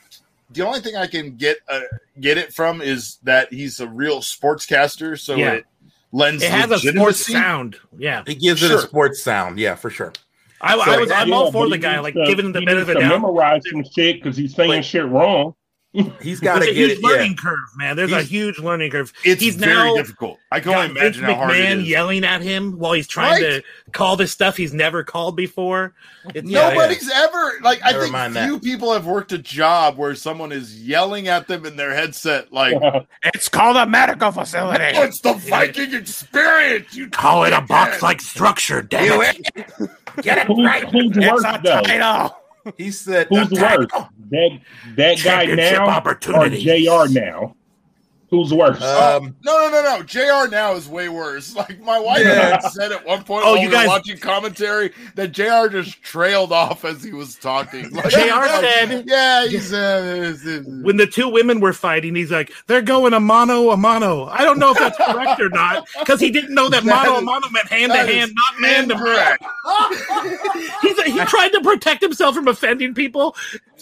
the 0.50 0.62
only 0.66 0.80
thing 0.80 0.94
I 0.96 1.06
can 1.06 1.36
get 1.36 1.58
uh, 1.70 1.80
get 2.20 2.36
it 2.38 2.52
from 2.52 2.82
is 2.82 3.18
that 3.22 3.50
he's 3.52 3.80
a 3.80 3.88
real 3.88 4.18
sportscaster, 4.20 5.18
so 5.18 5.36
Yeah. 5.36 5.52
it 5.52 5.64
lends 6.12 6.42
it 6.42 6.50
has 6.50 6.70
a 6.70 6.78
sports 6.78 7.26
sound. 7.26 7.76
Yeah, 7.96 8.22
He 8.26 8.34
gives 8.34 8.62
it 8.62 8.70
a 8.70 8.78
sports 8.80 9.22
sound. 9.22 9.58
Yeah, 9.58 9.74
for 9.74 9.88
sure. 9.90 10.12
I, 10.60 10.74
I 10.76 10.84
So- 10.94 11.00
was. 11.00 11.10
I'm 11.10 11.32
all 11.32 11.52
for 11.52 11.68
the 11.68 11.78
guy, 11.78 11.98
like 12.00 12.14
to- 12.14 12.24
giving 12.26 12.46
him 12.46 12.52
the 12.52 12.62
benefit 12.62 12.96
of 12.96 13.02
the 13.02 13.08
doubt. 13.08 13.20
memorize 13.20 13.62
some 13.70 13.84
shit 13.94 14.22
because 14.22 14.36
he's 14.36 14.54
saying 14.54 14.70
Wait. 14.70 14.84
shit 14.84 15.04
wrong. 15.06 15.54
He's 16.20 16.40
got 16.40 16.60
a 16.60 16.66
get 16.66 16.74
huge 16.76 16.90
it. 16.90 16.98
Yeah. 17.02 17.08
learning 17.08 17.36
curve, 17.36 17.58
man. 17.78 17.96
There's 17.96 18.12
a 18.12 18.22
huge 18.22 18.58
learning 18.58 18.90
curve. 18.90 19.14
It's 19.24 19.40
He's 19.40 19.56
very 19.56 19.72
now 19.72 19.94
difficult. 19.96 20.38
I 20.52 20.60
can 20.60 20.72
got 20.72 20.90
only 20.90 20.90
imagine 21.00 21.24
Vince 21.24 21.34
how 21.34 21.34
hard 21.46 21.56
it 21.56 21.64
McMahon 21.64 21.76
is. 21.78 21.88
yelling 21.88 22.24
at 22.24 22.42
him 22.42 22.72
while 22.78 22.92
he's 22.92 23.06
trying 23.08 23.42
Right? 23.42 23.62
to 23.86 23.90
call 23.92 24.16
this 24.16 24.30
stuff 24.30 24.58
he's 24.58 24.74
never 24.74 25.04
called 25.04 25.36
before. 25.36 25.94
It's, 26.34 26.46
yeah, 26.50 26.68
Nobody's 26.68 27.10
ever 27.10 27.52
like 27.62 27.80
I 27.82 27.94
think 27.94 28.12
mind 28.12 28.36
that. 28.36 28.46
few 28.46 28.60
people 28.60 28.92
have 28.92 29.06
worked 29.06 29.32
a 29.32 29.38
job 29.38 29.96
where 29.96 30.14
someone 30.14 30.52
is 30.52 30.82
yelling 30.86 31.28
at 31.28 31.48
them 31.48 31.64
in 31.64 31.76
their 31.76 31.94
headset 31.94 32.52
like 32.52 32.74
It's 33.22 33.48
called 33.48 33.78
a 33.78 33.86
medical 33.86 34.32
facility. 34.32 34.84
It's 34.84 35.22
the 35.22 35.32
Viking 35.32 35.94
experience. 35.94 36.94
You 36.94 37.08
call 37.08 37.44
it 37.44 37.54
a 37.54 37.62
box-like 37.62 38.20
structure. 38.20 38.82
Damn 38.82 39.22
it! 39.22 39.90
Get 40.22 40.38
it 40.38 40.46
Who's, 40.46 40.64
right. 40.64 40.84
who's 40.84 41.16
It's 41.16 41.18
worse 41.18 41.44
a 41.44 41.60
though? 41.62 41.80
title. 41.82 42.36
He 42.76 42.90
said, 42.90 43.26
Who's 43.28 43.50
worse? 43.50 43.86
That 44.30 44.60
that 44.96 45.18
guy 45.22 45.44
now 45.46 45.84
or 45.86 45.90
opportunities. 45.90 46.62
Jr. 46.64 47.12
now? 47.12 47.55
Who's 48.28 48.52
worse? 48.52 48.82
Um, 48.82 49.36
No, 49.44 49.68
no, 49.68 49.70
no, 49.70 49.98
no. 49.98 50.02
Jr. 50.02 50.50
now 50.50 50.74
is 50.74 50.88
way 50.88 51.08
worse. 51.08 51.54
Like 51.66 51.80
my 51.80 51.98
wife 51.98 52.24
Yeah. 52.24 52.60
had 52.60 52.72
said 52.72 52.90
at 52.92 53.06
one 53.06 53.22
point 53.22 53.44
Oh, 53.46 53.52
while 53.52 53.62
you 53.62 53.68
we 53.68 53.72
guys- 53.74 53.86
were 53.86 53.92
watching 53.92 54.18
commentary 54.18 54.92
that 55.14 55.28
Jr. 55.32 55.68
just 55.70 56.02
trailed 56.02 56.52
off 56.52 56.84
as 56.84 57.02
he 57.04 57.12
was 57.12 57.36
talking. 57.36 57.88
Like, 57.94 58.10
JR 58.10 58.18
like, 58.18 58.50
said- 58.60 59.04
"Yeah, 59.06 59.46
he's 59.46 59.72
uh, 59.72 60.62
When 60.82 60.96
the 60.96 61.06
two 61.06 61.28
women 61.28 61.60
were 61.60 61.72
fighting, 61.72 62.14
he's 62.16 62.30
like, 62.32 62.52
"They're 62.66 62.82
going 62.82 63.12
a 63.14 63.20
mano 63.20 63.70
a 63.70 63.76
mano." 63.76 64.26
I 64.26 64.42
don't 64.44 64.58
know 64.58 64.72
if 64.72 64.78
that's 64.78 64.96
correct 64.98 65.40
or 65.40 65.48
not 65.50 65.86
because 66.00 66.20
he 66.20 66.30
didn't 66.30 66.54
know 66.54 66.68
that, 66.68 66.82
That 66.84 67.04
mano 67.06 67.18
a 67.18 67.22
mano 67.22 67.48
meant 67.50 67.68
hand 67.68 67.92
to 67.92 67.98
hand, 67.98 68.32
not 68.34 68.60
man 68.60 68.88
to 68.88 68.96
man. 68.96 69.36
he 70.82 71.24
tried 71.26 71.50
to 71.50 71.60
protect 71.62 72.02
himself 72.02 72.34
from 72.34 72.48
offending 72.48 72.92
people 72.94 73.36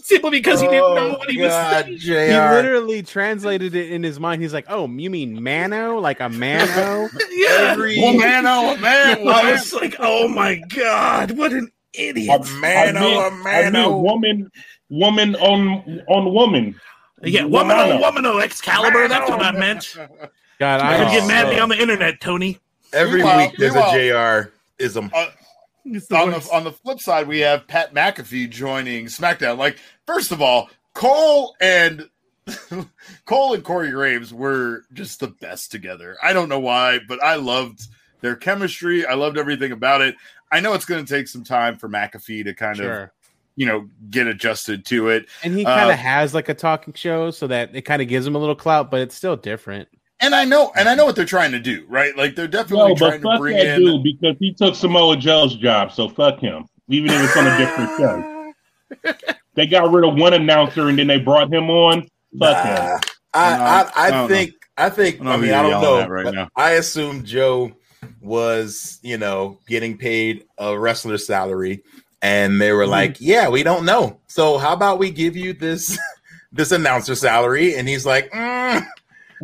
simply 0.09 0.31
because 0.31 0.61
he 0.61 0.67
didn't 0.67 0.95
know 0.95 1.13
oh, 1.15 1.19
what 1.19 1.31
he 1.31 1.41
was 1.41 1.51
God, 1.51 1.85
saying. 1.87 1.99
Jr. 1.99 2.13
He 2.13 2.39
literally 2.57 3.03
translated 3.03 3.75
it 3.75 3.91
in 3.91 4.03
his 4.03 4.21
mind. 4.21 4.43
He's 4.43 4.53
like, 4.53 4.67
"Oh, 4.69 4.87
you 4.87 5.09
mean 5.11 5.43
mano, 5.43 5.99
like 5.99 6.21
a 6.21 6.29
mano?" 6.29 7.09
Yeah, 7.31 7.73
Every 7.73 7.99
Well, 7.99 8.15
man, 8.19 8.47
oh 8.47 8.77
man, 8.77 9.27
I 9.27 9.53
was 9.53 9.73
like, 9.73 9.97
"Oh 9.99 10.29
my 10.29 10.57
god, 10.77 11.33
what 11.33 11.53
an 11.53 11.71
idiot!" 11.95 12.41
a 12.47 12.61
man, 12.61 12.97
I 12.97 13.01
oh, 13.05 13.27
a 13.27 13.31
meant- 13.31 13.47
I 13.47 13.71
man, 13.71 13.77
oh. 13.77 13.99
woman, 13.99 14.51
woman 14.91 15.37
on 15.37 16.03
on 16.09 16.33
woman. 16.35 16.79
Yeah, 17.23 17.43
womano, 17.43 17.99
Womano. 17.99 18.03
womano, 18.03 18.43
Excalibur. 18.43 19.09
That's 19.09 19.31
what 19.31 19.43
I 19.43 19.53
meant. 19.53 19.97
God, 20.59 20.81
I 20.83 20.95
I 20.95 20.99
could 20.99 21.07
Oh, 21.09 21.11
get 21.13 21.27
mad 21.27 21.47
at 21.47 21.55
me 21.55 21.59
on 21.59 21.69
the 21.71 21.81
internet, 21.81 22.21
Tony. 22.21 22.59
Every 22.93 23.17
Meanwhile- 23.23 23.39
week 23.39 23.57
there's 23.59 23.75
a 23.75 23.91
JR 24.45 24.53
ism. 24.79 25.11
Uh, 25.15 25.29
it's 25.87 26.07
the 26.07 26.17
on 26.17 26.31
the 26.31 26.37
worst. 26.37 26.53
on 26.53 26.65
the 26.65 26.73
flip 26.73 26.99
side, 27.01 27.27
we 27.29 27.41
have 27.41 27.67
Pat 27.67 27.93
McAfee 27.95 28.49
joining 28.51 29.07
SmackDown. 29.07 29.59
Like, 29.59 29.79
first 30.07 30.33
of 30.33 30.41
all, 30.43 30.71
Cole 30.95 31.57
and 31.61 32.09
Cole 33.27 33.55
and 33.55 33.65
Corey 33.65 33.91
Graves 33.91 34.33
were 34.33 34.85
just 34.93 35.21
the 35.21 35.29
best 35.29 35.71
together. 35.71 36.17
I 36.23 36.33
don't 36.33 36.49
know 36.49 36.61
why, 36.61 37.01
but 37.09 37.23
I 37.23 37.37
loved 37.37 37.87
their 38.21 38.37
chemistry. 38.37 39.07
I 39.07 39.15
loved 39.15 39.39
everything 39.39 39.73
about 39.73 40.01
it. 40.03 40.15
I 40.53 40.61
know 40.61 40.75
it's 40.75 40.85
going 40.85 41.05
to 41.05 41.13
take 41.15 41.27
some 41.29 41.43
time 41.45 41.77
for 41.77 41.89
McAfee 41.89 42.45
to 42.45 42.55
kind 42.55 42.81
of 42.81 43.11
you 43.57 43.67
know 43.67 43.89
get 44.11 44.27
adjusted 44.27 44.85
to 44.87 45.09
it. 45.09 45.27
And 45.43 45.57
he 45.57 45.65
kind 45.65 45.89
Uh, 45.91 45.93
of 45.95 45.99
has 45.99 46.35
like 46.35 46.49
a 46.49 46.55
talking 46.55 46.93
show, 46.95 47.31
so 47.31 47.47
that 47.49 47.75
it 47.75 47.83
kind 47.83 48.03
of 48.03 48.09
gives 48.09 48.27
him 48.27 48.35
a 48.35 48.39
little 48.39 48.55
clout, 48.55 48.91
but 48.91 49.01
it's 49.01 49.15
still 49.15 49.37
different. 49.37 49.89
And 50.21 50.35
I 50.35 50.45
know, 50.45 50.73
and 50.77 50.89
I 50.89 50.95
know 50.95 51.05
what 51.07 51.17
they're 51.17 51.25
trying 51.25 51.53
to 51.53 51.59
do, 51.61 51.85
right? 51.89 52.17
Like 52.17 52.35
they're 52.37 52.47
definitely 52.47 52.91
No, 52.91 52.95
but 52.95 53.09
trying 53.09 53.21
to 53.23 53.39
bring 53.39 53.57
that 53.57 53.67
in. 53.79 53.81
dude 53.85 54.03
because 54.05 54.37
he 54.39 54.55
took 54.55 54.75
Samoa 54.75 55.17
Joe's 55.17 55.57
job. 55.57 55.93
So 55.93 56.09
fuck 56.09 56.39
him, 56.39 56.67
even 56.89 57.11
if 57.11 57.21
it's 57.25 57.37
on 57.37 57.47
a 57.47 57.59
different 57.59 57.91
show. 57.99 59.35
They 59.55 59.67
got 59.67 59.91
rid 59.93 60.05
of 60.09 60.17
one 60.17 60.35
announcer 60.35 60.89
and 60.89 60.99
then 60.99 61.07
they 61.07 61.19
brought 61.19 61.53
him 61.53 61.71
on. 61.71 62.09
Fuck 62.39 62.65
him. 62.67 62.99
I 63.33 63.35
I, 63.35 63.83
I 63.95 64.07
I 64.09 64.11
don't 64.11 64.29
think 64.29 64.53
I 64.77 64.91
think 64.91 65.21
I 65.21 65.35
I 65.35 65.37
mean 65.37 65.53
I 65.53 65.63
don't 65.63 65.81
know. 65.83 66.07
right 66.09 66.25
but. 66.35 66.49
I 66.57 66.73
assume 66.73 67.25
Joe 67.25 67.73
was 68.21 68.99
you 69.03 69.19
know 69.19 69.59
getting 69.67 69.97
paid 69.97 70.45
a 70.59 70.79
wrestler 70.79 71.19
salary, 71.19 71.83
and 72.23 72.61
they 72.61 72.69
Mm-hmm. 72.69 72.77
were 72.77 72.87
like, 72.87 73.17
"Yeah, 73.21 73.49
we 73.49 73.63
don't 73.63 73.85
know. 73.85 74.19
So 74.27 74.59
how 74.59 74.73
about 74.73 74.99
we 74.99 75.11
give 75.11 75.37
you 75.37 75.53
this 75.53 75.99
this 76.53 76.73
announcer 76.73 77.15
salary?" 77.15 77.77
And 77.77 77.89
he's 77.89 78.05
like, 78.07 78.31
mm, 78.33 78.85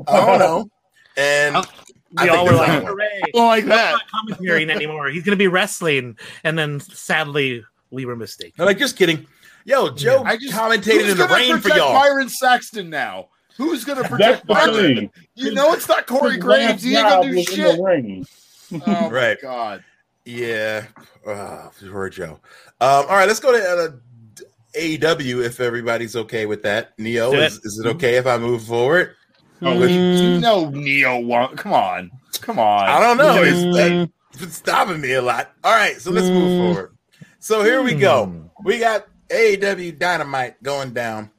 "I 0.09 0.17
don't 0.17 0.39
know." 0.39 0.71
And 1.17 1.57
I 1.57 2.25
We 2.25 2.29
all 2.31 2.47
were 2.47 2.53
like, 2.53 2.69
that 2.69 2.83
one. 2.85 2.93
hooray. 2.93 3.21
Well, 3.35 3.47
like 3.49 3.65
He's 3.65 3.69
that. 3.69 3.93
not 3.93 4.03
commentating 4.39 4.71
anymore. 4.71 5.09
He's 5.09 5.23
going 5.25 5.37
to 5.37 5.43
be 5.43 5.49
wrestling. 5.49 6.17
And 6.45 6.57
then 6.59 6.81
sadly, 6.81 7.63
we 7.91 8.07
were 8.07 8.17
mistaken. 8.17 8.55
They're 8.57 8.65
like, 8.65 8.79
just 8.79 8.97
kidding. 8.97 9.27
Yo, 9.65 9.91
Joe 9.91 10.23
I 10.25 10.37
just 10.37 10.55
commentated 10.55 10.85
who's 11.03 11.11
in 11.13 11.19
the 11.19 11.25
gonna 11.27 11.35
rain 11.35 11.59
for 11.59 11.69
y'all. 11.71 11.93
Byron 11.93 12.29
Saxton 12.29 12.89
now. 12.91 13.29
Who's 13.57 13.85
gonna 13.85 14.01
That's 14.03 14.11
protect 14.11 14.47
Byron? 14.47 15.11
You 15.35 15.53
know 15.53 15.73
it's 15.75 15.87
not 15.89 16.07
Corey 16.07 16.35
His 16.35 16.43
Graves. 16.43 16.65
last 16.73 16.83
He 16.85 16.97
ain't 16.97 17.09
gonna 17.09 17.31
do 17.31 17.43
shit. 17.43 17.77
the 17.77 17.83
ring. 17.83 18.27
Oh 18.73 18.79
my 18.87 19.09
Right. 19.11 19.39
god. 19.43 19.85
Yeah, 20.25 20.87
uh, 21.27 21.71
for 21.71 22.09
Joe. 22.09 22.39
Um, 22.81 23.07
all 23.07 23.07
right, 23.09 23.27
let's 23.27 23.41
go 23.41 23.51
to 23.53 23.59
uh, 23.59 24.45
AEW 24.79 25.45
if 25.45 25.59
everybody's 25.61 26.15
okay 26.15 26.47
with 26.47 26.63
that. 26.63 26.97
Neo, 26.99 27.33
Do 27.33 27.39
it. 27.39 27.45
is, 27.47 27.57
is 27.65 27.83
it 27.85 27.89
okay 27.97 28.15
if 28.17 28.27
I 28.27 28.39
move 28.39 28.63
forward? 28.63 29.17
Oh, 29.63 29.79
With- 29.79 29.91
you 29.91 30.39
know 30.41 30.71
Neo 30.71 31.19
won. 31.21 31.57
Come 31.57 31.73
on. 31.73 32.11
Come 32.41 32.59
on. 32.59 32.89
I 32.89 33.01
don't 33.01 33.17
know. 33.17 33.43
It's, 33.43 33.59
Mm. 33.59 34.11
it's 34.31 34.41
been 34.41 34.51
stopping 34.51 35.01
me 35.01 35.15
a 35.15 35.23
lot. 35.23 35.53
All 35.65 35.73
right, 35.75 36.01
so 36.01 36.11
let's 36.13 36.29
move 36.29 36.51
Mm. 36.51 36.59
forward. 36.75 36.97
So 37.41 37.65
here 37.65 37.83
we 37.83 37.95
go. 37.95 38.51
We 38.65 38.79
got 38.79 39.07
AEW 39.31 39.99
Dynamite 39.99 40.63
going 40.63 40.93
down, 40.93 41.31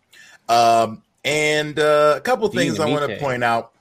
um, 0.50 1.04
and 1.24 1.78
uh, 1.78 2.16
a 2.18 2.22
couple 2.22 2.48
things 2.50 2.80
I 2.80 2.90
want 2.90 3.10
to 3.10 3.18
point 3.18 3.44
out. 3.44 3.72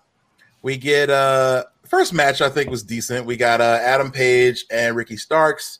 We 0.62 0.76
get 0.76 1.08
uh, 1.08 1.64
first 1.86 2.12
match. 2.12 2.40
I 2.40 2.50
think 2.50 2.70
was 2.70 2.82
decent. 2.82 3.26
We 3.26 3.36
got 3.36 3.60
uh, 3.60 3.78
Adam 3.80 4.10
Page 4.10 4.66
and 4.70 4.96
Ricky 4.96 5.16
Starks. 5.16 5.78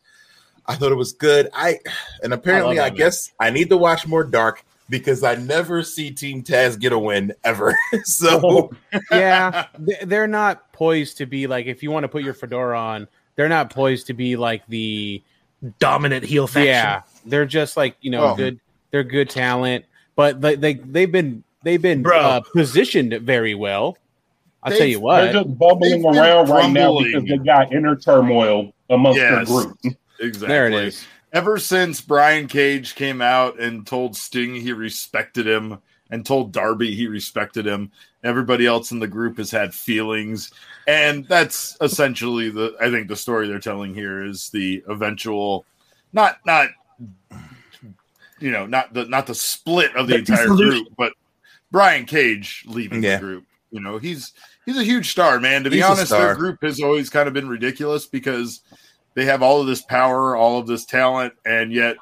I 0.67 0.77
thought 0.77 0.93
it 0.93 0.97
was 0.97 1.13
good. 1.13 1.49
I 1.53 1.81
and 2.23 2.33
apparently 2.33 2.79
I 2.79 2.87
I, 2.87 2.91
guess 2.91 3.33
I 3.41 3.51
need 3.51 3.71
to 3.71 3.77
watch 3.77 4.07
more 4.07 4.25
Dark 4.25 4.65
because 4.89 5.23
I 5.23 5.37
never 5.37 5.83
see 5.83 6.11
Team 6.11 6.43
Taz 6.43 6.79
get 6.79 6.93
a 6.93 6.99
win 6.99 7.33
ever. 7.45 7.77
so 8.05 8.71
yeah, 9.11 9.67
they're 10.03 10.27
not 10.27 10.73
poised 10.73 11.19
to 11.19 11.27
be 11.27 11.47
like 11.47 11.67
if 11.67 11.83
you 11.83 11.91
want 11.91 12.05
to 12.05 12.09
put 12.09 12.23
your 12.23 12.35
fedora 12.35 12.79
on, 12.79 13.09
they're 13.37 13.49
not 13.49 13.71
poised 13.71 14.09
to 14.09 14.15
be 14.15 14.37
like 14.37 14.67
the 14.69 15.23
Dominant 15.79 16.25
heel 16.25 16.47
faction. 16.47 16.67
yeah. 16.69 17.03
They're 17.27 17.47
just 17.47 17.77
like 17.77 17.97
you 18.01 18.11
know 18.11 18.33
Oh. 18.33 18.35
good. 18.37 18.61
They're 18.91 19.05
good 19.05 19.31
talent, 19.31 19.85
but 20.17 20.41
they, 20.41 20.57
they 20.57 20.75
they've 20.75 21.11
been 21.13 21.45
they've 21.63 21.81
been 21.81 22.05
uh, 22.07 22.41
positioned 22.53 23.13
very 23.23 23.55
well. 23.55 23.97
I'll 24.63 24.71
tell 24.73 24.81
They've- 24.81 24.91
you 24.91 25.01
what, 25.01 25.21
They're 25.23 25.33
just 25.45 25.59
bubbling 25.59 25.91
They've 25.91 26.03
been 26.03 26.19
around 26.19 26.49
right 26.49 26.71
now 26.71 26.99
because 26.99 27.25
they 27.25 27.39
got 27.39 27.73
inner 27.73 27.97
turmoil 27.97 28.73
amongst 28.91 29.19
Yes. 29.21 29.49
their 29.49 29.63
group. 29.65 29.79
Exactly. 30.21 30.49
There 30.49 30.67
it 30.67 30.75
is. 30.75 31.07
Ever 31.33 31.59
since 31.59 32.01
Brian 32.01 32.47
Cage 32.49 32.95
came 32.97 33.23
out 33.23 33.59
and 33.61 33.87
told 33.87 34.17
Sting 34.17 34.55
he 34.55 34.73
respected 34.73 35.47
him 35.47 35.79
and 36.11 36.27
told 36.27 36.53
Darby 36.53 36.95
he 36.95 37.07
respected 37.07 37.65
him, 37.65 37.91
everybody 38.25 38.67
else 38.67 38.91
in 38.91 38.99
the 38.99 39.07
group 39.07 39.39
has 39.39 39.51
had 39.51 39.73
feelings. 39.73 40.51
And 40.89 41.25
that's 41.29 41.77
essentially 41.81 42.51
the 42.51 42.75
I 42.81 42.91
think 42.91 43.07
the 43.09 43.15
story 43.17 43.47
they're 43.47 43.61
telling 43.61 43.95
here 43.95 44.25
is 44.25 44.51
the 44.51 44.83
eventual 44.89 45.65
not 46.13 46.39
not 46.45 46.69
you 48.41 48.51
know, 48.51 48.67
not 48.67 48.93
the 48.95 49.05
not 49.07 49.27
the 49.27 49.35
split 49.35 49.95
of 49.97 50.07
the 50.07 50.15
The 50.15 50.19
entire 50.21 50.37
dissolution. 50.45 50.85
group, 50.85 50.89
but 50.97 51.13
Brian 51.71 52.05
Cage 52.07 52.65
leaving 52.67 53.03
Yeah. 53.03 53.17
the 53.17 53.23
group. 53.23 53.45
You 53.71 53.81
know, 53.81 53.99
he's 53.99 54.33
he's 54.67 54.79
a 54.79 54.85
huge 54.85 55.11
star, 55.11 55.39
man. 55.41 55.65
To 55.65 55.71
be 55.71 55.77
He's 55.77 55.85
honest, 55.85 56.07
star. 56.09 56.21
their 56.21 56.35
group 56.35 56.63
has 56.63 56.81
always 56.81 57.11
kind 57.11 57.29
of 57.29 57.35
been 57.35 57.49
ridiculous 57.49 58.07
because 58.07 58.61
they 59.15 59.25
have 59.27 59.43
all 59.43 59.61
of 59.61 59.67
this 59.67 59.83
power, 59.83 60.35
all 60.37 60.59
of 60.59 60.67
this 60.67 60.85
talent, 60.85 61.35
and 61.45 61.73
yet 61.73 61.97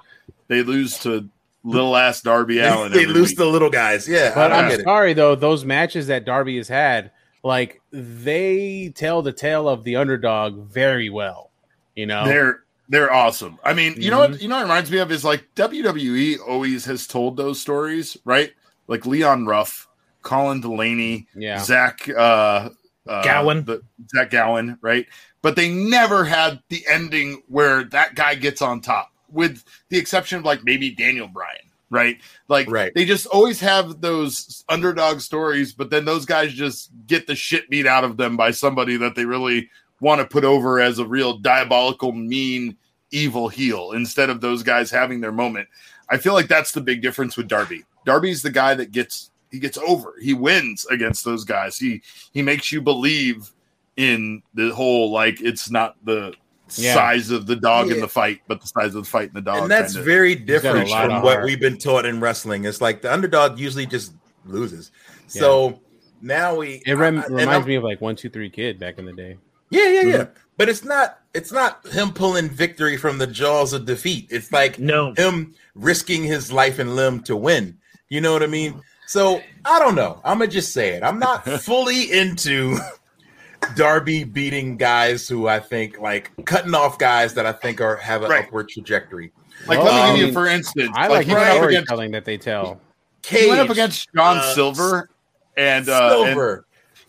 they 0.48 0.62
lose 0.62 0.98
to 1.00 1.28
little 1.64 1.96
ass 1.96 2.22
Darby 2.22 2.60
Allin. 2.60 2.92
they 2.92 3.04
lose 3.04 3.30
week. 3.30 3.38
the 3.38 3.44
little 3.44 3.68
guys. 3.70 4.08
Yeah, 4.08 4.32
But 4.34 4.52
I 4.52 4.60
I'm 4.66 4.70
it. 4.72 4.82
sorry 4.84 5.12
though, 5.12 5.34
those 5.34 5.64
matches 5.64 6.06
that 6.06 6.24
Darby 6.24 6.56
has 6.56 6.68
had, 6.68 7.10
like 7.42 7.82
they 7.90 8.90
tell 8.94 9.20
the 9.22 9.32
tale 9.32 9.68
of 9.68 9.84
the 9.84 9.96
underdog 9.96 10.68
very 10.70 11.10
well. 11.10 11.50
You 11.96 12.06
know, 12.06 12.24
They're 12.24 12.60
they're 12.88 13.12
awesome. 13.12 13.58
I 13.64 13.74
mean, 13.74 13.94
you 14.00 14.10
know 14.10 14.20
Mm-hmm. 14.20 14.32
what? 14.32 14.42
You 14.42 14.48
know 14.48 14.56
what 14.56 14.60
it 14.62 14.64
reminds 14.64 14.90
me 14.90 14.98
of 14.98 15.10
is 15.12 15.24
like 15.24 15.44
WWE 15.56 16.38
always 16.46 16.84
has 16.86 17.06
told 17.06 17.36
those 17.36 17.60
stories, 17.60 18.16
right? 18.24 18.52
Like 18.86 19.04
Leon 19.06 19.46
Ruff, 19.46 19.88
Colin 20.22 20.60
Delaney, 20.60 21.26
yeah. 21.34 21.58
Zach 21.62 22.08
uh, 22.08 22.70
uh, 23.06 23.22
Gowen. 23.22 23.64
the, 23.64 23.82
Zach 24.14 24.30
Gowen, 24.30 24.78
right? 24.80 25.06
But 25.42 25.54
they 25.56 25.68
never 25.72 26.24
had 26.24 26.60
the 26.68 26.84
ending 26.88 27.42
where 27.48 27.84
that 27.84 28.14
guy 28.14 28.34
gets 28.34 28.60
on 28.62 28.80
top, 28.80 29.12
with 29.30 29.62
the 29.90 29.98
exception 29.98 30.38
of 30.38 30.44
like 30.44 30.64
maybe 30.64 30.90
Daniel 30.90 31.28
Bryan, 31.28 31.70
right? 31.90 32.16
Like 32.48 32.68
Right. 32.70 32.92
they 32.94 33.04
just 33.04 33.26
always 33.26 33.60
have 33.60 34.00
those 34.00 34.64
underdog 34.68 35.20
stories, 35.20 35.72
but 35.72 35.90
then 35.90 36.04
those 36.06 36.24
guys 36.26 36.52
just 36.54 36.90
get 37.06 37.26
the 37.26 37.36
shit 37.36 37.68
beat 37.70 37.86
out 37.86 38.02
of 38.04 38.16
them 38.16 38.36
by 38.36 38.50
somebody 38.50 38.96
that 38.96 39.14
they 39.14 39.24
really 39.26 39.70
want 40.00 40.20
to 40.20 40.26
put 40.26 40.44
over 40.44 40.80
as 40.80 40.98
a 40.98 41.04
real 41.06 41.36
diabolical, 41.38 42.12
mean, 42.12 42.76
evil 43.10 43.48
heel 43.48 43.92
instead 43.92 44.30
of 44.30 44.40
those 44.40 44.62
guys 44.62 44.90
having 44.90 45.20
their 45.20 45.32
moment. 45.32 45.68
I 46.10 46.18
feel 46.18 46.34
like 46.34 46.48
that's 46.48 46.72
the 46.72 46.80
big 46.80 47.02
difference 47.02 47.36
with 47.36 47.48
Darby. 47.48 47.84
Darby's 48.04 48.42
the 48.42 48.50
guy 48.50 48.74
that 48.74 48.92
gets 48.92 49.30
he 49.50 49.58
gets 49.58 49.78
over. 49.78 50.14
He 50.20 50.34
wins 50.34 50.84
against 50.86 51.24
those 51.24 51.44
guys. 51.44 51.78
He 51.78 52.02
he 52.32 52.42
makes 52.42 52.70
you 52.70 52.80
believe 52.82 53.50
in 53.96 54.42
the 54.54 54.70
whole 54.74 55.10
like 55.10 55.40
it's 55.40 55.70
not 55.70 55.96
the 56.04 56.34
Yeah. 56.76 56.92
size 56.94 57.30
of 57.30 57.46
the 57.46 57.56
dog 57.56 57.90
in 57.90 57.98
the 58.00 58.06
fight, 58.08 58.42
but 58.46 58.60
the 58.60 58.66
size 58.66 58.94
of 58.94 59.04
the 59.04 59.10
fight 59.10 59.28
in 59.28 59.34
the 59.34 59.40
dog. 59.40 59.62
and 59.62 59.70
that's 59.70 59.94
kinda. 59.94 60.04
very 60.04 60.34
different 60.34 60.88
from 60.90 61.22
what 61.22 61.42
we've 61.42 61.58
been 61.60 61.78
taught 61.78 62.04
in 62.04 62.20
wrestling. 62.20 62.66
It's 62.66 62.80
like 62.82 63.00
the 63.00 63.10
underdog 63.12 63.58
usually 63.58 63.86
just 63.86 64.12
loses. 64.44 64.90
So 65.28 65.80
now 66.20 66.54
we 66.56 66.82
It 66.86 66.94
rem- 66.94 67.18
I- 67.20 67.22
I- 67.22 67.26
reminds 67.28 67.66
me 67.66 67.74
of 67.76 67.84
like 67.84 68.00
one, 68.02 68.16
two, 68.16 68.28
three 68.28 68.50
kid 68.50 68.78
back 68.78 68.98
in 68.98 69.06
the 69.06 69.12
day. 69.14 69.38
Yeah, 69.70 69.88
yeah, 69.88 70.00
yeah. 70.02 70.16
Mm-hmm. 70.16 70.32
But 70.56 70.68
it's 70.68 70.84
not 70.84 71.20
it's 71.34 71.52
not 71.52 71.86
him 71.88 72.12
pulling 72.12 72.48
victory 72.48 72.96
from 72.96 73.18
the 73.18 73.26
jaws 73.26 73.72
of 73.72 73.84
defeat. 73.86 74.26
It's 74.30 74.50
like 74.50 74.78
No. 74.78 75.12
him 75.16 75.54
risking 75.74 76.24
his 76.24 76.50
life 76.50 76.78
and 76.78 76.96
limb 76.96 77.22
to 77.24 77.36
win. 77.36 77.78
You 78.08 78.20
know 78.20 78.32
what 78.32 78.42
I 78.42 78.46
mean? 78.46 78.80
So 79.06 79.40
I 79.64 79.78
don't 79.78 79.94
know. 79.94 80.20
I'm 80.24 80.38
gonna 80.38 80.50
just 80.50 80.72
say 80.72 80.90
it. 80.94 81.02
I'm 81.02 81.18
not 81.18 81.44
fully 81.62 82.10
into 82.12 82.76
Darby 83.76 84.24
beating 84.24 84.76
guys 84.76 85.28
who 85.28 85.46
I 85.48 85.60
think 85.60 85.98
like 86.00 86.30
cutting 86.44 86.74
off 86.74 86.98
guys 86.98 87.34
that 87.34 87.46
I 87.46 87.52
think 87.52 87.80
are 87.80 87.96
have 87.96 88.22
an 88.22 88.30
Right. 88.30 88.44
upward 88.46 88.68
trajectory. 88.68 89.32
like 89.66 89.78
Well, 89.78 89.86
let 89.86 89.94
me 89.94 90.00
I 90.00 90.08
give 90.12 90.18
you 90.18 90.24
mean, 90.26 90.34
for 90.34 90.46
instance. 90.46 90.90
I 90.94 91.08
like 91.08 91.26
he 91.26 91.32
the 91.34 91.38
went 91.38 91.48
up 91.50 91.56
against 91.68 91.86
storytelling 91.86 92.10
that 92.12 92.24
they 92.24 92.38
tell. 92.38 92.80
Cage 93.22 93.42
he 93.42 93.48
went 93.48 93.60
up 93.60 93.70
against 93.70 94.08
John 94.14 94.38
uh, 94.38 94.54
Silver 94.54 95.08
and 95.56 95.88
uh 95.88 96.10
Silver, 96.10 96.54
and 96.56 96.64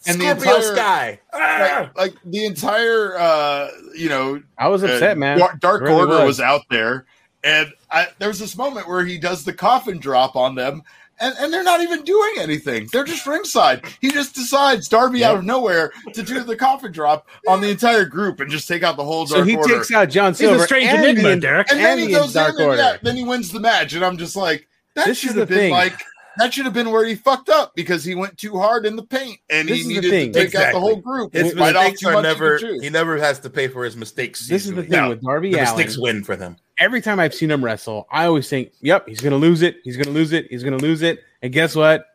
the 0.05 0.13
Scorpio 0.13 0.31
entire- 0.55 0.61
Sky. 0.75 1.19
Ah! 1.33 1.91
like, 1.95 1.97
like 1.97 2.13
the 2.25 2.45
entire 2.45 3.17
uh 3.17 3.69
you 3.95 4.09
know 4.09 4.41
I 4.57 4.67
was 4.67 4.83
upset, 4.83 5.17
uh, 5.17 5.19
man. 5.19 5.37
Dark, 5.37 5.59
Dark 5.59 5.81
Really 5.81 5.95
Order 5.95 6.11
was. 6.19 6.25
was. 6.25 6.39
out 6.41 6.61
there, 6.69 7.05
and 7.43 7.71
I, 7.91 8.07
there 8.19 8.27
was 8.29 8.39
this 8.39 8.55
moment 8.57 8.87
where 8.87 9.03
he 9.05 9.17
does 9.17 9.43
the 9.43 9.53
coffin 9.53 9.97
drop 9.99 10.35
on 10.35 10.55
them, 10.55 10.83
and, 11.19 11.33
and 11.39 11.51
they're 11.51 11.63
not 11.63 11.81
even 11.81 12.03
doing 12.03 12.33
anything. 12.39 12.87
They're 12.91 13.03
just 13.03 13.25
ringside. 13.25 13.83
He 13.99 14.09
just 14.11 14.35
decides 14.35 14.87
Darby 14.87 15.23
out 15.23 15.37
of 15.37 15.43
nowhere 15.43 15.91
to 16.13 16.21
do 16.23 16.43
the 16.43 16.55
coffin 16.55 16.91
drop 16.91 17.27
on 17.47 17.61
the 17.61 17.69
entire 17.69 18.05
group 18.05 18.39
and 18.41 18.49
just 18.49 18.67
take 18.67 18.83
out 18.83 18.95
the 18.97 19.03
whole 19.03 19.25
So 19.27 19.43
he 19.43 19.55
Order. 19.57 19.75
takes 19.75 19.91
out 19.91 20.09
John 20.09 20.31
He's 20.31 20.39
Silver 20.39 20.63
a 20.63 20.65
strange 20.65 20.87
and 20.89 21.03
enigma, 21.03 21.29
the- 21.31 21.35
Derek. 21.37 21.71
and 21.71 21.79
then 21.79 21.99
and 21.99 22.07
he 22.07 22.13
goes 22.15 22.35
in, 22.35 22.43
and 22.45 22.77
yeah, 22.77 22.97
then 23.01 23.15
he 23.15 23.23
wins 23.23 23.51
the 23.51 23.59
match, 23.59 23.93
and 23.93 24.05
I'm 24.05 24.17
just 24.17 24.35
like, 24.35 24.67
that 24.95 25.07
This 25.07 25.17
should 25.19 25.35
have 25.35 25.49
been 25.49 25.57
thing. 25.57 25.71
like. 25.71 25.99
That 26.37 26.53
should 26.53 26.65
have 26.65 26.73
been 26.73 26.91
where 26.91 27.05
he 27.05 27.15
fucked 27.15 27.49
up 27.49 27.73
because 27.75 28.03
he 28.05 28.15
went 28.15 28.37
too 28.37 28.57
hard 28.57 28.85
in 28.85 28.95
the 28.95 29.03
paint 29.03 29.39
and 29.49 29.67
This 29.67 29.77
he 29.77 29.81
is 29.81 29.87
the 29.87 29.93
needed 29.95 30.01
to 30.03 30.09
thing. 30.09 30.31
take 30.33 30.55
out 30.55 30.73
the 30.73 30.79
whole 30.79 30.95
group. 30.97 31.33
His 31.33 31.51
and 31.51 31.59
mistakes 31.59 32.03
are 32.05 32.13
much 32.13 32.25
of 32.25 32.37
the 32.39 32.45
never. 32.45 32.57
He 32.81 32.89
never 32.89 33.17
has 33.17 33.39
to 33.39 33.49
pay 33.49 33.67
for 33.67 33.83
his 33.83 33.97
mistakes. 33.97 34.47
This 34.47 34.65
is 34.65 34.73
the 34.73 34.83
thing 34.83 34.91
No. 34.91 35.09
with 35.09 35.21
Darby 35.21 35.51
The 35.51 35.57
Allin. 35.59 35.75
mistakes 35.75 35.97
win 35.97 36.23
for 36.23 36.35
them. 36.35 36.55
Every 36.79 37.01
time 37.01 37.19
I've 37.19 37.33
seen 37.33 37.51
him 37.51 37.63
wrestle, 37.65 38.07
I 38.11 38.25
always 38.25 38.47
think, 38.47 38.71
"Yep, 38.81 39.07
he's 39.09 39.19
gonna 39.19 39.35
lose 39.37 39.61
it. 39.63 39.77
He's 39.83 39.97
gonna 39.97 40.11
lose 40.11 40.31
it. 40.31 40.47
He's 40.49 40.63
gonna 40.63 40.77
lose 40.77 41.01
it." 41.01 41.19
And 41.41 41.51
guess 41.51 41.75
what? 41.75 42.05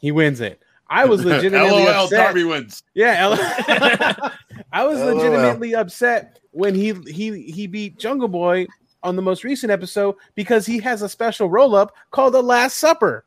He 0.00 0.12
wins 0.12 0.40
it. 0.40 0.60
I 0.88 1.06
was 1.06 1.24
legitimately 1.24 1.70
LOL, 1.84 2.04
upset. 2.04 2.18
Darby 2.24 2.44
wins. 2.44 2.82
Yeah, 2.94 3.16
L- 3.18 4.30
I 4.72 4.84
was 4.84 4.98
LOL. 5.00 5.16
legitimately 5.16 5.74
upset 5.74 6.38
when 6.52 6.74
he 6.74 6.92
he 7.10 7.42
he 7.50 7.66
beat 7.66 7.98
Jungle 7.98 8.28
Boy 8.28 8.66
on 9.02 9.16
the 9.16 9.22
most 9.22 9.42
recent 9.42 9.72
episode 9.72 10.14
because 10.36 10.66
he 10.66 10.78
has 10.78 11.02
a 11.02 11.08
special 11.08 11.48
roll 11.50 11.74
up 11.74 11.92
called 12.12 12.34
the 12.34 12.42
Last 12.42 12.78
Supper. 12.78 13.24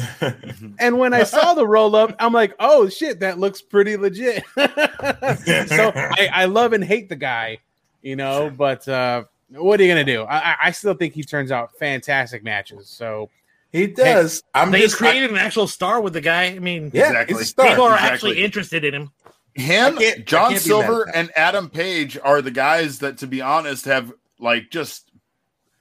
and 0.78 0.98
when 0.98 1.14
I 1.14 1.22
saw 1.24 1.54
the 1.54 1.66
roll 1.66 1.94
up, 1.96 2.14
I'm 2.18 2.32
like, 2.32 2.54
oh 2.58 2.88
shit, 2.88 3.20
that 3.20 3.38
looks 3.38 3.60
pretty 3.62 3.96
legit. 3.96 4.44
so 4.56 5.92
I, 5.94 6.28
I 6.32 6.44
love 6.46 6.72
and 6.72 6.84
hate 6.84 7.08
the 7.08 7.16
guy, 7.16 7.58
you 8.02 8.16
know, 8.16 8.50
but 8.56 8.86
uh, 8.88 9.24
what 9.50 9.80
are 9.80 9.82
you 9.84 9.90
gonna 9.90 10.04
do? 10.04 10.22
I, 10.22 10.36
I- 10.52 10.56
I 10.64 10.70
still 10.72 10.94
think 10.94 11.14
he 11.14 11.22
turns 11.22 11.50
out 11.52 11.72
fantastic 11.78 12.42
matches. 12.44 12.88
So 12.88 13.30
He 13.72 13.86
does. 13.86 14.42
I'm 14.54 14.70
they 14.70 14.80
just 14.80 14.96
created 14.96 15.30
an 15.30 15.36
actual 15.36 15.66
star 15.66 16.00
with 16.00 16.12
the 16.12 16.20
guy. 16.20 16.44
I 16.46 16.58
mean, 16.58 16.90
yeah, 16.94 17.08
Exactly. 17.08 17.34
he's 17.34 17.42
a 17.42 17.46
star. 17.46 17.68
people 17.68 17.84
are 17.84 17.94
exactly. 17.94 18.12
actually 18.14 18.44
interested 18.44 18.84
in 18.84 18.94
him. 18.94 19.10
Him, 19.54 19.96
I 19.96 19.98
can't- 20.02 20.18
I 20.18 20.22
John 20.22 20.50
can't 20.52 20.64
be 20.64 20.70
mad 20.70 20.80
at 20.80 20.86
Silver, 20.86 21.10
and 21.14 21.30
Adam 21.36 21.70
Page 21.70 22.18
are 22.22 22.42
the 22.42 22.50
guys 22.50 22.98
that, 22.98 23.18
to 23.18 23.26
be 23.26 23.40
honest, 23.40 23.84
have 23.86 24.12
like 24.38 24.70
just 24.70 25.05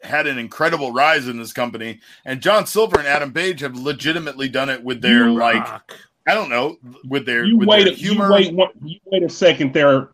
had 0.05 0.27
an 0.27 0.37
incredible 0.37 0.91
rise 0.93 1.27
in 1.27 1.37
this 1.37 1.53
company. 1.53 1.99
And 2.25 2.41
John 2.41 2.65
Silver 2.65 2.97
and 2.99 3.07
Adam 3.07 3.33
Page 3.33 3.59
have 3.61 3.75
legitimately 3.75 4.49
done 4.49 4.69
it 4.69 4.83
with 4.83 5.01
their 5.01 5.27
You 5.27 5.33
like 5.33 5.63
Rock. 5.69 5.97
I 6.27 6.33
don't 6.33 6.49
know 6.49 6.77
with 7.07 7.25
their 7.25 7.43
You 7.45 7.57
with 7.57 7.67
wait. 7.69 7.83
their 7.85 7.93
a- 7.93 7.95
humor. 7.95 8.25
You 8.25 8.31
wait. 8.33 8.53
One, 8.53 8.69
you 8.83 8.99
wait 9.05 9.23
a 9.23 9.29
second 9.29 9.73
there, 9.73 10.09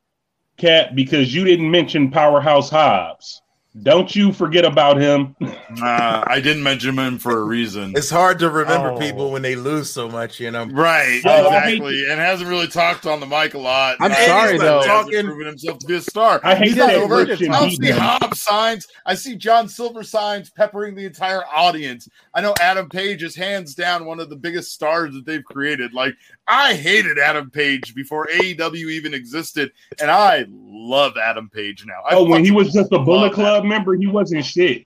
Cat, 0.57 0.95
because 0.95 1.33
you 1.33 1.43
didn't 1.45 1.69
mention 1.71 2.11
Powerhouse 2.11 2.69
Hobbs. 2.69 3.41
Don't 3.83 4.13
you 4.13 4.33
forget 4.33 4.65
about 4.65 4.97
him. 4.99 5.33
Uh, 5.81 6.23
I 6.27 6.41
didn't 6.41 6.61
mention 6.61 6.99
him 6.99 7.17
for 7.17 7.37
a 7.37 7.43
reason. 7.43 7.93
It's 7.95 8.09
hard 8.09 8.37
to 8.39 8.49
remember 8.49 8.91
Oh. 8.91 8.99
people 8.99 9.31
when 9.31 9.41
they 9.43 9.55
lose 9.55 9.89
so 9.89 10.09
much, 10.09 10.41
you 10.41 10.51
know. 10.51 10.65
Right, 10.65 11.21
Oh, 11.23 11.45
exactly, 11.47 12.09
and 12.11 12.19
hasn't 12.19 12.49
really 12.49 12.67
talked 12.67 13.05
on 13.05 13.21
the 13.21 13.25
mic 13.25 13.53
a 13.53 13.57
lot. 13.57 13.95
I'm 14.01 14.11
And 14.11 14.27
sorry, 14.27 14.51
he's 14.53 14.61
though. 14.61 14.79
hasn't 14.81 14.91
Talking- 15.13 15.25
proven 15.25 15.47
himself 15.47 15.79
to 15.79 15.87
be 15.87 15.95
a 15.95 16.01
star. 16.01 16.41
I 16.43 16.55
hate 16.55 16.67
He's 16.67 16.75
that 16.75 16.87
not 16.87 16.95
over. 17.03 17.21
I 17.31 17.35
see 17.69 17.85
him. 17.87 17.97
Hobbs 17.97 18.41
signs. 18.41 18.87
I 19.05 19.15
see 19.15 19.37
John 19.37 19.69
Silver 19.69 20.03
signs 20.03 20.49
peppering 20.49 20.93
the 20.95 21.05
entire 21.05 21.43
audience. 21.55 22.09
I 22.35 22.41
know 22.41 22.53
Adam 22.59 22.89
Page 22.89 23.23
is 23.23 23.37
hands 23.37 23.73
down 23.73 24.03
one 24.05 24.19
of 24.19 24.29
the 24.29 24.35
biggest 24.35 24.73
stars 24.73 25.13
that 25.13 25.25
they've 25.25 25.45
created. 25.45 25.93
Like 25.93 26.15
I 26.51 26.73
hated 26.73 27.17
Adam 27.17 27.49
Page 27.49 27.95
before 27.95 28.27
AEW 28.27 28.91
even 28.91 29.13
existed, 29.13 29.71
and 30.01 30.11
I 30.11 30.45
love 30.49 31.13
Adam 31.17 31.49
Page 31.49 31.85
now. 31.85 32.01
I 32.09 32.15
Oh, 32.15 32.25
when 32.25 32.43
he 32.43 32.51
was 32.51 32.73
just 32.73 32.91
a 32.91 32.99
Bullet 32.99 33.27
love 33.27 33.33
Club 33.33 33.63
member, 33.63 33.95
he 33.95 34.07
wasn't 34.07 34.43
shit. 34.43 34.85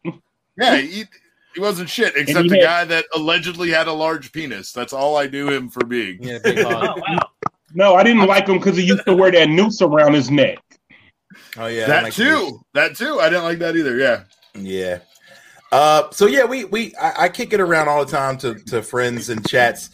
Yeah, 0.57 0.78
he, 0.78 1.05
he 1.55 1.59
wasn't 1.59 1.89
shit 1.89 2.13
except 2.16 2.49
the 2.49 2.55
had- 2.57 2.63
guy 2.63 2.86
that 2.86 3.05
allegedly 3.16 3.72
had 3.72 3.88
a 3.88 3.91
large 3.93 4.32
penis. 4.32 4.72
That's 4.74 4.93
all 4.93 5.18
I 5.18 5.26
knew 5.26 5.49
him 5.49 5.70
for 5.70 5.84
being. 5.86 6.22
Yeah, 6.22 6.38
big. 6.43 6.59
Oh 6.66 6.93
wow! 6.95 7.30
No, 7.74 7.95
I 7.95 8.03
didn't 8.03 8.26
like 8.28 8.47
him 8.47 8.59
because 8.59 8.78
he 8.78 8.84
used 8.84 9.03
to 9.05 9.16
wear 9.16 9.32
that 9.32 9.49
noose 9.49 9.82
around 9.82 10.13
his 10.13 10.30
neck. 10.30 10.59
Oh 11.57 11.66
yeah, 11.66 11.88
that 11.88 12.03
like 12.03 12.13
too. 12.13 12.61
That 12.76 12.95
too. 12.95 13.20
I 13.20 13.30
didn't 13.30 13.43
like 13.43 13.57
that 13.59 13.76
either. 13.76 13.97
Yeah. 13.97 14.24
Yeah. 14.53 14.99
Uh, 15.72 16.09
so 16.11 16.28
yeah, 16.28 16.45
we 16.45 16.66
we 16.66 16.95
I, 16.95 17.24
I 17.24 17.30
kick 17.30 17.51
it 17.53 17.59
around 17.59 17.89
all 17.89 18.05
the 18.05 18.11
time 18.11 18.38
to 18.38 18.53
to 18.66 18.82
friends 18.84 19.30
and 19.30 19.45
chats. 19.47 19.89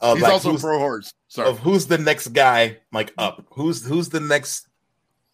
Of 0.00 0.18
He's 0.18 0.22
like 0.22 0.32
also 0.32 0.56
pro 0.56 0.78
horse. 0.78 1.12
Sorry. 1.28 1.48
of 1.48 1.58
who's 1.58 1.86
the 1.86 1.98
next 1.98 2.28
guy 2.28 2.78
like 2.92 3.12
up? 3.18 3.44
Who's 3.50 3.84
who's 3.84 4.08
the 4.08 4.20
next 4.20 4.68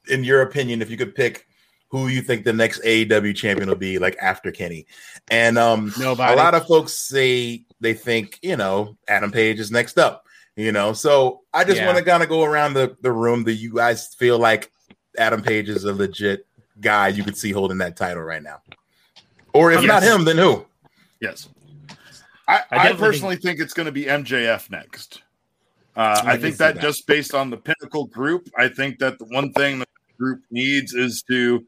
in 0.09 0.25
your 0.25 0.43
opinion? 0.43 0.83
If 0.83 0.91
you 0.91 0.97
could 0.97 1.15
pick 1.15 1.47
who 1.89 2.09
you 2.09 2.23
think 2.23 2.45
the 2.45 2.53
next 2.53 2.83
AEW 2.83 3.37
champion 3.37 3.69
will 3.69 3.77
be, 3.77 3.99
like 3.99 4.17
after 4.21 4.51
Kenny, 4.51 4.87
and 5.31 5.59
um, 5.59 5.93
Nobody. 5.99 6.33
a 6.33 6.37
lot 6.37 6.55
of 6.55 6.67
folks 6.67 6.93
say 6.95 7.65
they 7.81 7.93
think 7.95 8.39
you 8.43 8.57
know 8.57 8.97
Adam 9.09 9.31
Page 9.31 9.61
is 9.61 9.71
next 9.71 9.99
up. 9.99 10.25
You 10.57 10.73
know, 10.73 10.93
so 10.93 11.41
I 11.55 11.65
just 11.65 11.79
Yeah. 11.79 11.87
want 11.87 11.99
to 11.99 12.05
kind 12.05 12.23
of 12.23 12.29
go 12.29 12.45
around 12.45 12.75
the 12.75 12.97
the 13.03 13.13
room. 13.13 13.45
Do 13.45 13.53
you 13.53 13.75
guys 13.75 14.15
feel 14.15 14.39
like 14.39 14.71
Adam 15.19 15.43
Page 15.43 15.69
is 15.69 15.85
a 15.85 15.93
legit 15.93 16.47
guy 16.81 17.09
you 17.09 17.23
could 17.25 17.37
see 17.37 17.53
holding 17.53 17.79
that 17.79 17.97
title 17.97 18.23
right 18.23 18.43
now? 18.43 18.61
Or 19.55 19.71
if 19.73 19.85
not 19.85 20.03
him, 20.03 20.25
then 20.25 20.39
who? 20.39 20.65
Yes. 21.21 21.49
I, 22.49 22.57
I 22.57 22.63
I, 22.71 22.77
definitely 22.77 22.99
personally 23.07 23.37
think 23.37 23.61
it's 23.61 23.75
going 23.75 23.87
to 23.87 23.93
be 23.93 24.05
MJF 24.05 24.71
next. 24.71 25.23
Uh, 25.97 26.23
I 26.25 26.33
I, 26.33 26.37
think 26.39 26.57
that, 26.57 26.77
that. 26.77 26.83
just 26.83 27.07
based 27.07 27.35
on 27.35 27.51
the 27.51 27.57
pinnacle 27.57 28.07
group, 28.07 28.49
I 28.57 28.69
think 28.69 28.99
that 28.99 29.19
the 29.19 29.27
one 29.27 29.53
thing 29.53 29.79
that 29.81 29.89
the 30.09 30.15
group 30.17 30.43
needs 30.51 30.95
is 30.95 31.23
to 31.29 31.65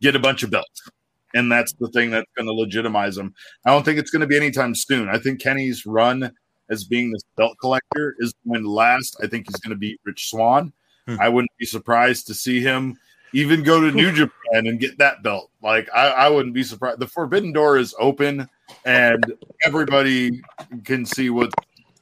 get 0.00 0.16
a 0.16 0.18
bunch 0.18 0.42
of 0.42 0.50
belts. 0.50 0.88
And 1.34 1.52
that's 1.52 1.74
the 1.74 1.88
thing 1.88 2.10
that's 2.10 2.30
going 2.36 2.46
to 2.46 2.52
legitimize 2.52 3.16
them. 3.16 3.34
I 3.66 3.70
don't 3.70 3.84
think 3.84 3.98
it's 3.98 4.10
going 4.10 4.20
to 4.20 4.26
be 4.26 4.36
anytime 4.36 4.74
soon. 4.74 5.08
I 5.08 5.18
think 5.18 5.40
Kenny's 5.40 5.84
run 5.84 6.32
as 6.70 6.84
being 6.84 7.12
this 7.12 7.22
belt 7.36 7.56
collector 7.60 8.14
is 8.18 8.34
going 8.46 8.62
to 8.62 8.70
last. 8.70 9.16
I 9.22 9.26
think 9.26 9.46
he's 9.48 9.60
going 9.60 9.70
to 9.70 9.78
beat 9.78 10.00
Rich 10.04 10.30
Swann. 10.30 10.72
Hmm. 11.06 11.16
I 11.20 11.28
wouldn't 11.28 11.50
be 11.58 11.66
surprised 11.66 12.26
to 12.28 12.34
see 12.34 12.60
him 12.60 12.98
even 13.32 13.62
go 13.62 13.80
to 13.80 13.92
New 13.92 14.12
Japan 14.12 14.66
and 14.66 14.80
get 14.80 14.98
that 14.98 15.22
belt. 15.22 15.50
Like 15.62 15.88
I, 15.94 16.08
I 16.08 16.28
wouldn't 16.28 16.54
be 16.54 16.62
surprised. 16.62 17.00
The 17.00 17.06
Forbidden 17.06 17.52
Door 17.52 17.78
is 17.78 17.94
open, 17.98 18.48
and 18.84 19.34
everybody 19.64 20.40
can 20.84 21.04
see 21.04 21.30
what's 21.30 21.54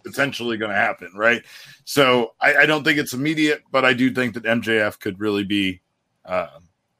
potentially 0.04 0.56
going 0.56 0.70
to 0.70 0.76
happen, 0.76 1.10
right? 1.14 1.42
So 1.84 2.34
I, 2.40 2.56
I 2.58 2.66
don't 2.66 2.84
think 2.84 2.98
it's 2.98 3.14
immediate, 3.14 3.62
but 3.70 3.84
I 3.84 3.92
do 3.94 4.12
think 4.12 4.34
that 4.34 4.44
MJF 4.44 5.00
could 5.00 5.18
really 5.18 5.44
be, 5.44 5.80
uh, 6.24 6.48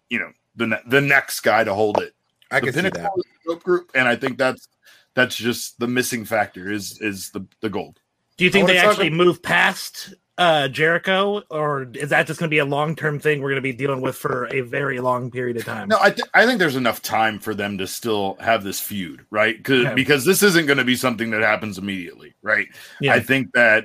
you 0.09 0.19
know, 0.19 0.33
the 0.57 0.67
ne- 0.67 0.83
the 0.87 1.01
next 1.01 1.41
guy 1.41 1.65
to 1.65 1.75
hold 1.75 2.01
it. 2.01 2.15
I 2.51 2.61
the 2.61 2.67
can 2.67 2.75
see 2.75 2.81
pinnacle 2.83 3.03
that. 3.03 3.19
is 3.19 3.25
the 3.47 3.57
group, 3.57 3.91
and 3.95 4.09
I 4.09 4.17
think 4.17 4.39
that's 4.39 4.69
that's 5.15 5.37
just 5.37 5.79
the 5.79 5.87
missing 5.87 6.25
factor 6.25 6.71
is 6.71 7.01
is 7.01 7.31
the 7.31 7.47
the 7.61 7.71
gold. 7.71 8.01
Do 8.37 8.45
you 8.45 8.51
think 8.51 8.67
they 8.67 8.79
actually 8.79 9.07
ab- 9.09 9.13
move 9.13 9.43
past 9.43 10.15
uh, 10.37 10.67
Jericho, 10.69 11.43
or 11.51 11.89
is 11.95 12.11
that 12.11 12.27
just 12.27 12.41
going 12.41 12.49
to 12.49 12.55
be 12.55 12.59
a 12.59 12.65
long 12.65 12.97
term 12.97 13.19
thing 13.21 13.41
we're 13.41 13.51
going 13.51 13.57
to 13.57 13.63
be 13.63 13.73
dealing 13.73 14.01
with 14.01 14.17
for 14.17 14.49
a 14.53 14.63
very 14.63 14.99
long 15.01 15.31
period 15.31 15.57
of 15.57 15.65
time? 15.65 15.89
No, 15.89 15.99
I 16.01 16.11
th- 16.11 16.27
I 16.35 16.45
think 16.45 16.59
there's 16.59 16.75
enough 16.77 17.03
time 17.03 17.39
for 17.39 17.55
them 17.55 17.79
to 17.79 17.87
still 17.87 18.37
have 18.41 18.65
this 18.65 18.81
feud, 18.81 19.25
right? 19.31 19.63
'Cause- 19.63 19.85
Okay. 19.87 19.95
Because 19.95 20.25
this 20.25 20.43
isn't 20.43 20.67
going 20.67 20.79
to 20.79 20.85
be 20.85 20.97
something 20.97 21.31
that 21.31 21.43
happens 21.43 21.79
immediately, 21.79 22.35
right? 22.43 22.67
Yeah. 23.01 23.13
I 23.15 23.21
think 23.21 23.53
that 23.55 23.85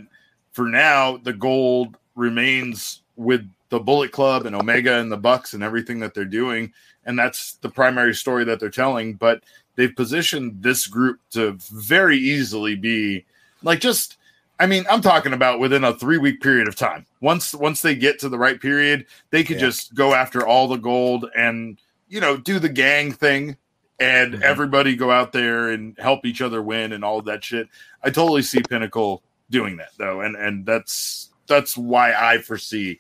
for 0.53 0.67
now 0.67 1.17
the 1.17 1.33
gold 1.33 1.97
remains 2.15 3.01
with 3.15 3.47
the 3.69 3.79
Bullet 3.79 4.11
Club 4.11 4.45
and 4.47 4.55
Omega 4.55 4.97
and 4.99 5.11
the 5.11 5.17
Bucks 5.17 5.53
and 5.53 5.61
everything 5.63 5.99
that 5.99 6.13
they're 6.15 6.25
doing, 6.25 6.73
and 7.05 7.17
that's 7.19 7.53
the 7.61 7.69
primary 7.69 8.15
story 8.15 8.43
that 8.45 8.59
they're 8.59 8.69
telling. 8.71 9.13
But 9.13 9.43
they've 9.75 9.95
positioned 9.95 10.63
this 10.63 10.87
group 10.87 11.19
to 11.31 11.57
very 11.71 12.17
easily 12.17 12.75
be 12.75 13.25
like 13.61 13.79
just. 13.81 14.15
I 14.59 14.65
mean, 14.67 14.85
I'm 14.89 15.01
talking 15.01 15.33
about 15.33 15.59
within 15.59 15.83
a 15.83 15.93
three 15.95 16.17
week 16.17 16.41
period 16.41 16.67
of 16.67 16.75
time. 16.75 17.05
Once 17.21 17.53
once 17.53 17.81
they 17.81 17.95
get 17.95 18.19
to 18.19 18.29
the 18.29 18.37
right 18.37 18.59
period, 18.59 19.05
they 19.31 19.43
could 19.43 19.55
Yeah. 19.55 19.67
just 19.67 19.95
go 19.95 20.13
after 20.13 20.45
all 20.45 20.67
the 20.67 20.77
gold 20.77 21.29
and 21.35 21.79
you 22.09 22.19
know 22.19 22.35
do 22.37 22.59
the 22.59 22.69
gang 22.69 23.11
thing 23.11 23.55
and 23.99 24.33
Mhm. 24.35 24.41
everybody 24.41 24.95
go 24.95 25.11
out 25.11 25.31
there 25.31 25.69
and 25.69 25.95
help 25.97 26.25
each 26.25 26.41
other 26.41 26.61
win 26.61 26.91
and 26.93 27.03
all 27.05 27.19
of 27.19 27.25
that 27.25 27.43
shit. 27.43 27.67
I 28.03 28.09
totally 28.09 28.41
see 28.41 28.61
Pinnacle 28.61 29.23
doing 29.49 29.77
that 29.77 29.91
though, 29.97 30.21
and 30.21 30.35
and 30.35 30.65
that's 30.65 31.29
that's 31.47 31.75
why 31.77 32.13
I 32.13 32.37
foresee. 32.39 32.99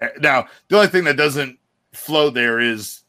uh, 0.00 0.08
Now, 0.20 0.46
the 0.68 0.76
only 0.76 0.88
thing 0.88 1.04
that 1.04 1.16
doesn't 1.16 1.58
flow 1.92 2.30
there 2.30 2.58
is 2.58 3.00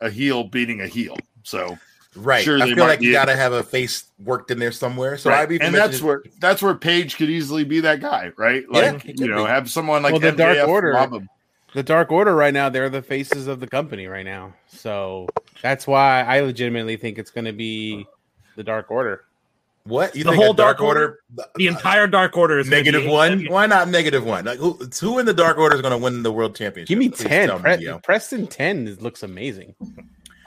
a 0.00 0.10
heel 0.10 0.42
beating 0.44 0.80
a 0.80 0.86
heel. 0.88 1.16
So 1.44 1.78
Right. 2.14 2.44
Sure, 2.44 2.60
I 2.62 2.66
feel 2.74 2.84
like 2.84 3.00
you 3.00 3.12
got 3.12 3.24
to 3.26 3.36
have 3.36 3.52
a 3.52 3.62
face 3.62 4.04
worked 4.22 4.50
in 4.50 4.58
there 4.58 4.72
somewhere. 4.72 5.16
So 5.16 5.30
right. 5.30 5.40
I'd 5.40 5.48
be 5.48 5.60
and 5.60 5.74
that's 5.74 6.02
where 6.02 6.22
that's 6.40 6.60
where 6.60 6.74
Page 6.74 7.16
could 7.16 7.30
easily 7.30 7.64
be 7.64 7.80
that 7.80 8.00
guy, 8.00 8.32
right? 8.36 8.64
Like 8.70 9.02
he 9.02 9.12
could 9.12 9.20
you 9.20 9.28
know, 9.28 9.44
be. 9.44 9.48
have 9.50 9.70
someone 9.70 10.02
like 10.02 10.12
Well, 10.12 10.20
the 10.20 10.32
Dark 10.32 10.68
Order- 10.68 10.90
rob. 10.92 11.24
The 11.74 11.82
Dark 11.82 12.12
Order 12.12 12.34
right 12.34 12.52
now, 12.52 12.68
they're 12.68 12.90
the 12.90 13.00
faces 13.00 13.46
of 13.46 13.58
the 13.60 13.66
company 13.66 14.06
right 14.06 14.26
now. 14.26 14.52
So 14.68 15.26
that's 15.62 15.86
why 15.86 16.22
I 16.22 16.40
legitimately 16.40 16.96
think 16.98 17.16
it's 17.16 17.30
going 17.30 17.46
to 17.46 17.52
be 17.54 18.06
the 18.56 18.62
Dark 18.62 18.90
Order. 18.90 19.24
what 19.84 20.14
you 20.14 20.22
The 20.22 20.32
think 20.32 20.42
whole 20.42 20.52
Dark, 20.52 20.76
Dark 20.76 20.86
Order, 20.86 21.20
the 21.56 21.66
entire 21.68 22.06
Dark 22.06 22.36
Order 22.36 22.58
is 22.58 22.68
negative 22.68 23.04
be 23.04 23.08
one. 23.08 23.40
AEW. 23.40 23.50
Why 23.50 23.64
not 23.64 23.88
negative 23.88 24.22
one? 24.26 24.44
Like 24.44 24.58
who, 24.58 24.72
who 25.00 25.18
in 25.18 25.24
the 25.24 25.32
Dark 25.32 25.56
Order 25.56 25.76
is 25.76 25.80
going 25.80 25.92
to 25.92 25.96
win 25.98 26.22
the 26.22 26.30
world 26.30 26.54
championship? 26.54 26.88
Give 26.88 26.98
me 26.98 27.08
Please 27.08 27.24
10. 27.26 27.48
tell 27.48 27.58
me, 27.60 27.76
Pre- 27.86 27.98
Preston 28.02 28.46
10 28.48 28.98
looks 29.00 29.22
amazing. 29.22 29.74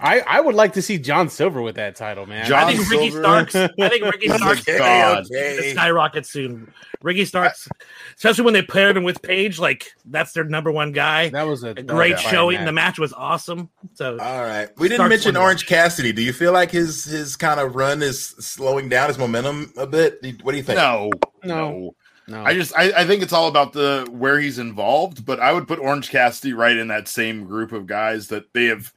I, 0.06 0.20
I 0.28 0.39
would 0.41 0.56
like 0.56 0.74
to 0.74 0.82
see 0.82 0.97
John 0.97 1.30
Silver 1.30 1.62
with 1.62 1.76
that 1.76 1.95
title, 1.95 2.26
man. 2.26 2.45
John 2.45 2.64
I 2.64 2.74
think 2.76 2.89
Ricky 2.89 3.10
Silver. 3.12 3.24
Starks. 3.24 3.56
I 3.56 3.89
think 3.89 4.06
Ricky 4.06 4.28
Starks 4.38 4.64
oh 4.68 4.72
Okay, 4.74 4.78
God. 4.78 5.26
okay. 5.26 5.74
skyrocket 5.74 6.26
soon. 6.26 6.72
Ricky 7.01 7.26
Starks, 7.26 7.68
especially 8.16 8.45
when 8.45 8.53
they 8.53 8.62
paired 8.62 8.97
him 8.97 9.03
with 9.03 9.22
Page, 9.22 9.60
like 9.60 9.86
that's 10.06 10.32
their 10.34 10.43
number 10.43 10.72
one 10.72 10.91
guy. 10.91 11.30
that 11.30 11.43
was 11.43 11.64
a, 11.64 11.70
A 11.70 11.84
great 11.84 12.14
a 12.14 12.18
fire 12.18 12.32
showing. 12.32 12.58
match. 12.58 12.66
The 12.66 12.72
match 12.72 12.99
was 12.99 13.14
awesome. 13.14 13.70
So 13.93 14.18
All 14.20 14.43
right. 14.43 14.70
We 14.78 14.88
didn't 14.88 14.99
Starks 14.99 15.10
mention 15.10 15.38
Orange 15.38 15.62
match. 15.64 15.70
Cassidy. 15.70 16.14
Do 16.14 16.22
you 16.24 16.34
feel 16.34 16.51
like 16.53 16.72
his 16.72 17.03
his 17.06 17.36
kind 17.36 17.60
of 17.60 17.76
run 17.76 18.01
is 18.01 18.22
slowing 18.24 18.89
down 18.89 19.08
his 19.10 19.18
momentum 19.18 19.74
a 19.78 19.86
bit? 19.88 20.20
What 20.43 20.51
do 20.51 20.58
you 20.58 20.64
think? 20.64 20.78
No, 20.78 21.12
No. 21.43 21.70
no. 21.72 21.95
No. 22.28 22.43
I 22.43 22.56
just 22.56 22.74
I, 22.76 22.91
I 22.91 23.06
think 23.06 23.22
it's 23.22 23.34
all 23.34 23.47
about 23.47 23.72
the 23.74 24.08
where 24.10 24.39
he's 24.39 24.58
involved, 24.58 25.28
but 25.28 25.39
I 25.39 25.53
would 25.53 25.68
put 25.68 25.78
Orange 25.78 26.10
Cassidy 26.10 26.53
right 26.53 26.76
in 26.76 26.88
that 26.88 27.08
same 27.08 27.43
group 27.45 27.72
of 27.72 27.86
guys 27.86 28.30
that 28.30 28.51
they 28.51 28.66
have 28.66 28.91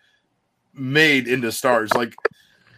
made 0.79 1.29
into 1.29 1.51
stars. 1.53 1.93
Like 1.95 2.14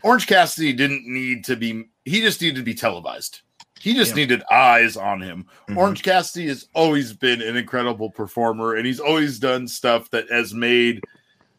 Orange 0.03 0.27
Cassidy 0.27 0.73
didn't 0.73 1.07
need 1.07 1.45
to 1.45 1.57
be 1.57 1.85
he 2.05 2.21
just 2.21 2.41
needed 2.41 2.57
to 2.57 2.63
be 2.63 2.75
televised. 2.75 3.41
He 3.79 3.95
just 3.95 4.11
Yeah. 4.11 4.17
needed 4.17 4.43
eyes 4.51 4.97
on 4.97 5.21
him. 5.21 5.47
Mhm. 5.69 5.77
Orange 5.77 6.03
Cassidy 6.03 6.49
has 6.49 6.69
always 6.75 7.13
been 7.13 7.41
an 7.43 7.57
incredible 7.57 8.11
performer 8.11 8.75
and 8.77 8.87
he's 8.87 9.01
always 9.01 9.39
done 9.39 9.67
stuff 9.69 10.11
that 10.11 10.31
has 10.31 10.53
made 10.55 11.03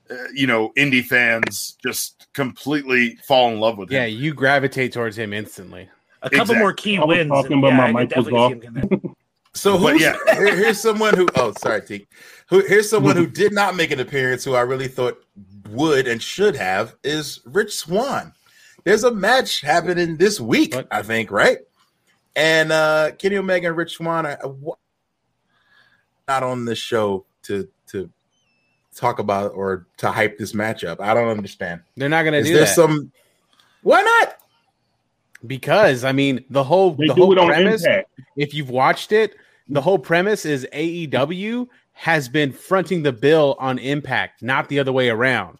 uh, 0.09 0.15
you 0.33 0.45
know 0.47 0.71
indie 0.77 1.05
fans 1.05 1.77
just 1.83 2.27
completely 2.33 3.15
fall 3.27 3.49
in 3.51 3.59
love 3.59 3.77
with 3.77 3.89
him. 3.89 3.95
yeah, 3.95 4.05
you 4.05 4.33
gravitate 4.33 4.91
towards 4.91 5.17
him 5.17 5.31
instantly. 5.33 5.89
a 6.23 6.29
couple 6.29 6.41
Exactly. 6.41 6.59
more 6.59 6.73
key 6.73 6.97
I 6.97 7.03
was 7.05 7.17
wins. 7.17 7.29
talking, 7.29 7.53
and, 7.53 7.61
but 7.61 7.67
yeah, 7.69 7.77
my 7.91 8.01
I 8.01 8.05
could 8.05 8.17
mic 8.17 8.25
was 8.25 8.27
off. 8.33 8.49
see 8.49 8.53
him 8.53 8.59
getting 8.73 8.89
that. 8.89 9.01
So 9.53 9.77
who's, 9.77 10.01
yeah. 10.01 10.15
here- 10.33 10.55
here's 10.55 10.79
someone 10.79 11.13
who 11.15 11.27
oh 11.35 11.53
sorry 11.59 11.81
T. 11.81 12.07
Who 12.49 12.61
here's 12.67 12.89
someone 12.89 13.15
who 13.17 13.25
did 13.27 13.51
not 13.51 13.75
make 13.75 13.91
an 13.91 13.99
appearance 13.99 14.43
who 14.45 14.53
I 14.55 14.61
really 14.61 14.87
thought 14.87 15.17
would 15.71 16.07
and 16.07 16.21
should 16.21 16.55
have 16.55 16.95
is 17.03 17.39
Rich 17.45 17.73
Swann. 17.75 18.33
there's 18.83 19.03
a 19.03 19.11
match 19.11 19.61
happening 19.61 20.17
this 20.17 20.39
week, 20.39 20.75
What? 20.75 20.87
I 20.91 21.01
think, 21.01 21.31
right? 21.31 21.59
And 22.35 22.71
uh 22.71 23.11
Kenny 23.17 23.37
Omega 23.37 23.67
and 23.67 23.77
Rich 23.77 23.93
Swann 23.97 24.25
are 24.25 24.39
not 26.27 26.43
on 26.43 26.65
the 26.65 26.75
show 26.75 27.25
to 27.43 27.67
to 27.87 28.09
talk 28.95 29.19
about 29.19 29.53
or 29.53 29.87
to 29.97 30.11
hype 30.11 30.37
this 30.37 30.53
matchup. 30.53 30.99
I 30.99 31.13
don't 31.13 31.29
understand. 31.29 31.81
They're 31.95 32.09
not 32.09 32.23
going 32.23 32.33
to 32.33 32.39
Is 32.39 32.47
do 32.47 32.53
there 32.53 32.65
that 32.65 32.75
some? 32.75 33.11
Why 33.83 34.01
not? 34.01 34.35
because 35.47 36.03
I 36.03 36.11
mean 36.11 36.43
the 36.49 36.63
whole 36.63 36.91
They 36.91 37.07
the 37.07 37.15
whole 37.15 37.35
premise. 37.35 37.85
If 38.35 38.53
you've 38.53 38.69
watched 38.69 39.11
it, 39.11 39.35
the 39.67 39.81
whole 39.81 39.99
premise 39.99 40.45
is 40.45 40.67
AEW 40.73 41.67
has 41.93 42.29
been 42.29 42.51
fronting 42.51 43.03
the 43.03 43.11
bill 43.11 43.55
on 43.59 43.79
Impact, 43.79 44.41
not 44.41 44.69
the 44.69 44.79
other 44.79 44.91
way 44.91 45.09
around. 45.09 45.57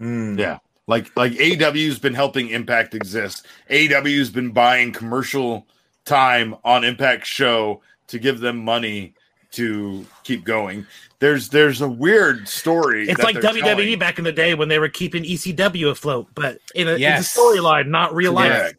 Hmm. 0.00 0.38
Yeah. 0.38 0.58
Like 0.86 1.14
like 1.16 1.32
AW's 1.38 1.98
been 2.00 2.14
helping 2.14 2.48
Impact 2.48 2.94
exist. 2.94 3.46
AW's 3.70 4.30
been 4.30 4.50
buying 4.50 4.92
commercial 4.92 5.66
time 6.04 6.56
on 6.64 6.82
Impact 6.84 7.26
show 7.26 7.80
to 8.08 8.18
give 8.18 8.40
them 8.40 8.56
money 8.64 9.14
to 9.52 10.04
keep 10.24 10.42
going. 10.44 10.86
There's 11.20 11.48
there's 11.50 11.80
a 11.80 11.88
weird 11.88 12.48
story. 12.48 13.08
It's 13.08 13.18
that 13.18 13.24
like 13.24 13.36
WWE 13.36 13.60
telling. 13.62 13.98
back 13.98 14.18
in 14.18 14.24
the 14.24 14.32
day 14.32 14.54
when 14.54 14.68
they 14.68 14.78
were 14.78 14.88
keeping 14.88 15.22
ECW 15.22 15.90
afloat, 15.90 16.26
but 16.34 16.58
in 16.74 16.88
a, 16.88 16.96
Yes. 16.96 17.36
a 17.36 17.38
storyline, 17.38 17.86
not 17.88 18.14
real 18.14 18.32
life. 18.32 18.72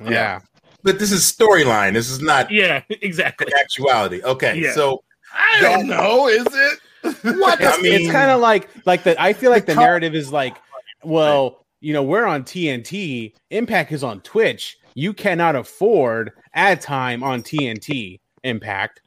Yeah. 0.00 0.08
Yeah, 0.10 0.40
But 0.82 0.98
this 0.98 1.12
is 1.12 1.22
storyline. 1.30 1.92
This 1.92 2.08
is 2.10 2.20
not 2.22 2.50
Yeah, 2.50 2.82
exactly. 2.88 3.52
actuality. 3.60 4.22
Okay, 4.22 4.58
Yeah. 4.60 4.72
so 4.72 5.02
I 5.34 5.60
don't 5.60 5.86
know, 5.88 6.28
is 6.28 6.46
it? 6.46 6.78
What? 7.24 7.62
I 7.62 7.74
it's, 7.74 7.82
mean, 7.82 7.92
it's 7.94 8.10
kind 8.12 8.30
of 8.30 8.40
like 8.40 8.68
like 8.86 9.02
the. 9.04 9.20
I 9.20 9.32
feel 9.32 9.50
like 9.50 9.66
the 9.66 9.74
co- 9.74 9.80
narrative 9.80 10.14
is 10.14 10.32
like, 10.32 10.56
well, 11.02 11.64
you 11.80 11.92
know, 11.92 12.02
we're 12.02 12.24
on 12.26 12.44
TNT. 12.44 13.32
Impact 13.50 13.92
is 13.92 14.04
on 14.04 14.20
Twitch. 14.20 14.78
You 14.94 15.12
cannot 15.12 15.56
afford 15.56 16.32
ad 16.54 16.80
time 16.80 17.22
on 17.22 17.42
TNT. 17.42 18.20
Impact. 18.42 19.02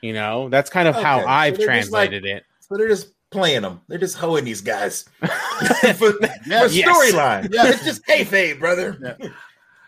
You 0.00 0.12
know, 0.12 0.48
that's 0.48 0.70
kind 0.70 0.88
of 0.88 0.94
how 0.94 1.16
Okay, 1.16 1.24
so 1.24 1.28
I've 1.28 1.56
they're 1.58 1.66
just 1.76 1.92
like- 1.92 2.10
translated 2.10 2.24
it. 2.24 2.44
so 2.60 2.76
they're 2.76 2.88
just 2.88 3.08
playing 3.30 3.62
them. 3.62 3.80
They're 3.88 3.98
just 3.98 4.16
hoeing 4.16 4.44
these 4.44 4.60
guys 4.60 5.02
for, 5.20 5.28
for 5.92 6.12
storyline. 6.12 7.48
Yes. 7.52 7.74
It's 7.76 7.84
just 7.84 8.06
kayfabe, 8.06 8.58
brother. 8.58 9.18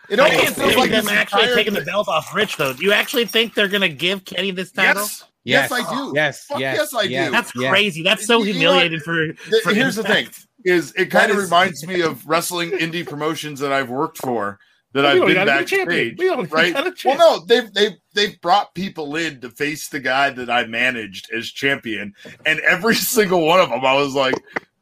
It 0.09 0.19
I 0.19 0.23
almost 0.25 0.43
can't 0.43 0.55
feels 0.57 0.75
like 0.75 0.91
them 0.91 1.05
this 1.05 1.13
actually 1.13 1.53
taking 1.55 1.73
the 1.73 1.85
belt 1.85 2.09
off 2.09 2.35
Rich, 2.35 2.57
though. 2.57 2.73
Do 2.73 2.83
you 2.83 2.91
actually 2.91 3.25
think 3.25 3.53
they're 3.55 3.69
going 3.69 3.79
to 3.79 3.87
give 3.87 4.25
Kenny 4.25 4.51
this 4.51 4.69
title? 4.69 5.03
Yes. 5.03 5.23
Yes, 5.43 5.71
I 5.71 5.89
do. 5.93 6.11
Yes, 6.15 6.43
Fuck 6.45 6.59
yes, 6.59 6.77
yes, 6.77 6.93
I 6.93 7.01
yes. 7.03 7.25
do. 7.27 7.31
That's 7.31 7.51
Yeah. 7.55 7.69
crazy. 7.69 8.03
That's 8.03 8.25
so 8.27 8.43
You 8.43 8.53
know 8.53 8.59
humiliating 8.59 8.99
for, 8.99 9.33
for 9.63 9.73
here's 9.73 9.95
the 9.95 10.03
thing 10.03 10.27
is 10.63 10.91
it 10.93 11.05
kind 11.09 11.29
That 11.29 11.31
of 11.31 11.37
is- 11.37 11.43
reminds 11.45 11.87
me 11.87 12.01
of 12.01 12.25
wrestling 12.27 12.71
indie 12.71 13.07
promotions 13.07 13.59
that 13.61 13.71
I've 13.71 13.89
worked 13.89 14.19
for 14.19 14.59
that 14.93 15.01
We 15.15 15.21
I've 15.21 15.25
been 15.27 15.33
gotta 15.35 15.51
be 15.57 15.63
a 15.63 15.65
champion. 15.65 16.09
backstage, 16.09 16.19
We 16.19 16.25
don't 16.25 16.51
right? 16.51 16.73
gotta 16.73 16.93
Well, 17.05 17.17
no, 17.17 17.45
they've 17.45 17.73
they've 17.73 17.93
they've 18.13 18.41
brought 18.41 18.75
people 18.75 19.15
in 19.15 19.39
to 19.41 19.49
face 19.49 19.87
the 19.87 19.99
guy 20.01 20.29
that 20.31 20.49
I 20.49 20.65
managed 20.65 21.31
as 21.33 21.47
champion, 21.49 22.13
and 22.45 22.59
every 22.59 22.93
single 23.15 23.45
one 23.45 23.59
of 23.61 23.69
them, 23.69 23.83
I 23.85 23.93
was 23.95 24.13
like, 24.13 24.35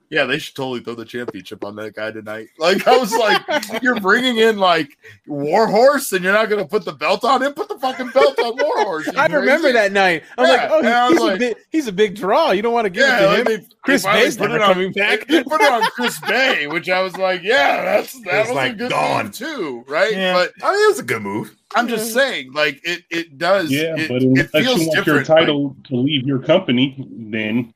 yeah, 0.10 0.26
they 0.26 0.40
should 0.40 0.56
totally 0.56 0.80
throw 0.80 0.96
the 0.96 1.06
championship 1.06 1.64
on 1.64 1.76
that 1.78 1.94
guy 1.96 2.12
tonight. 2.12 2.48
Like 2.60 2.88
I 2.88 2.98
was 2.98 3.14
like, 3.14 3.82
you're 3.84 4.00
bringing 4.00 4.38
in 4.38 4.58
like 4.58 4.90
Warhorse, 5.28 6.12
and 6.14 6.24
you're 6.24 6.34
not 6.34 6.50
going 6.50 6.62
to 6.62 6.68
put 6.68 6.84
the 6.86 6.92
belt 6.94 7.24
on 7.24 7.42
him. 7.44 7.54
Put 7.54 7.70
the 7.70 7.78
fucking 7.80 8.10
belt 8.10 8.38
on 8.40 8.56
Warhorse. 8.58 9.08
I 9.16 9.28
remember 9.28 9.72
crazy? 9.72 9.74
that 9.74 9.92
night. 9.92 10.24
I'm 10.38 10.48
Yeah, 10.48 10.70
oh, 10.72 10.80
like, 10.80 10.86
oh, 10.86 10.88
and 10.88 10.88
he- 10.88 11.14
he's, 11.14 11.22
like- 11.22 11.36
a 11.36 11.40
big, 11.40 11.58
he's 11.72 11.88
a 11.88 11.92
big 11.92 12.16
draw. 12.16 12.52
You 12.52 12.62
don't 12.62 12.74
want 12.74 12.86
to 12.86 12.90
give 12.90 13.04
Yeah, 13.08 13.18
it 13.18 13.22
to 13.22 13.28
like 13.28 13.38
him. 13.40 13.46
they, 13.46 13.56
they 13.58 13.66
Chris 13.84 14.04
finally 14.04 14.26
Bay's 14.26 14.38
put 14.38 14.50
never 14.52 14.56
it 14.58 14.62
on- 14.64 14.74
coming 14.74 14.92
back. 14.94 15.28
They 15.28 15.44
put 15.44 15.62
it 15.62 15.72
on 15.72 15.82
Chris 15.92 16.20
Bay, 16.22 16.68
which 16.68 16.90
I 16.90 17.02
was 17.02 17.16
like, 17.18 17.42
yeah, 17.44 17.84
that's 17.84 18.14
that 18.24 18.34
It's 18.42 18.50
was 18.50 18.56
like 18.56 18.74
a 18.74 18.76
good 18.76 18.92
gone. 18.92 19.26
move 19.26 19.34
too, 19.34 19.86
right? 19.88 20.12
Yeah. 20.12 20.34
But 20.34 20.52
I 20.64 20.72
mean, 20.74 20.86
it 20.86 20.88
was 20.90 21.00
a 21.00 21.04
good 21.04 21.22
move. 21.22 21.56
I'm 21.76 21.88
just 21.88 22.14
saying, 22.14 22.54
like 22.54 22.82
it, 22.84 23.04
it 23.12 23.38
does. 23.38 23.72
Yeah, 23.72 23.96
it, 23.96 24.08
but 24.10 24.24
it 24.24 24.24
unless 24.24 24.50
feels 24.50 24.80
you 24.82 24.88
want 24.88 24.98
different. 25.06 25.06
your 25.06 25.24
title 25.38 25.76
to 25.86 25.96
leave 25.96 26.26
your 26.26 26.40
company, 26.40 26.96
then 27.12 27.74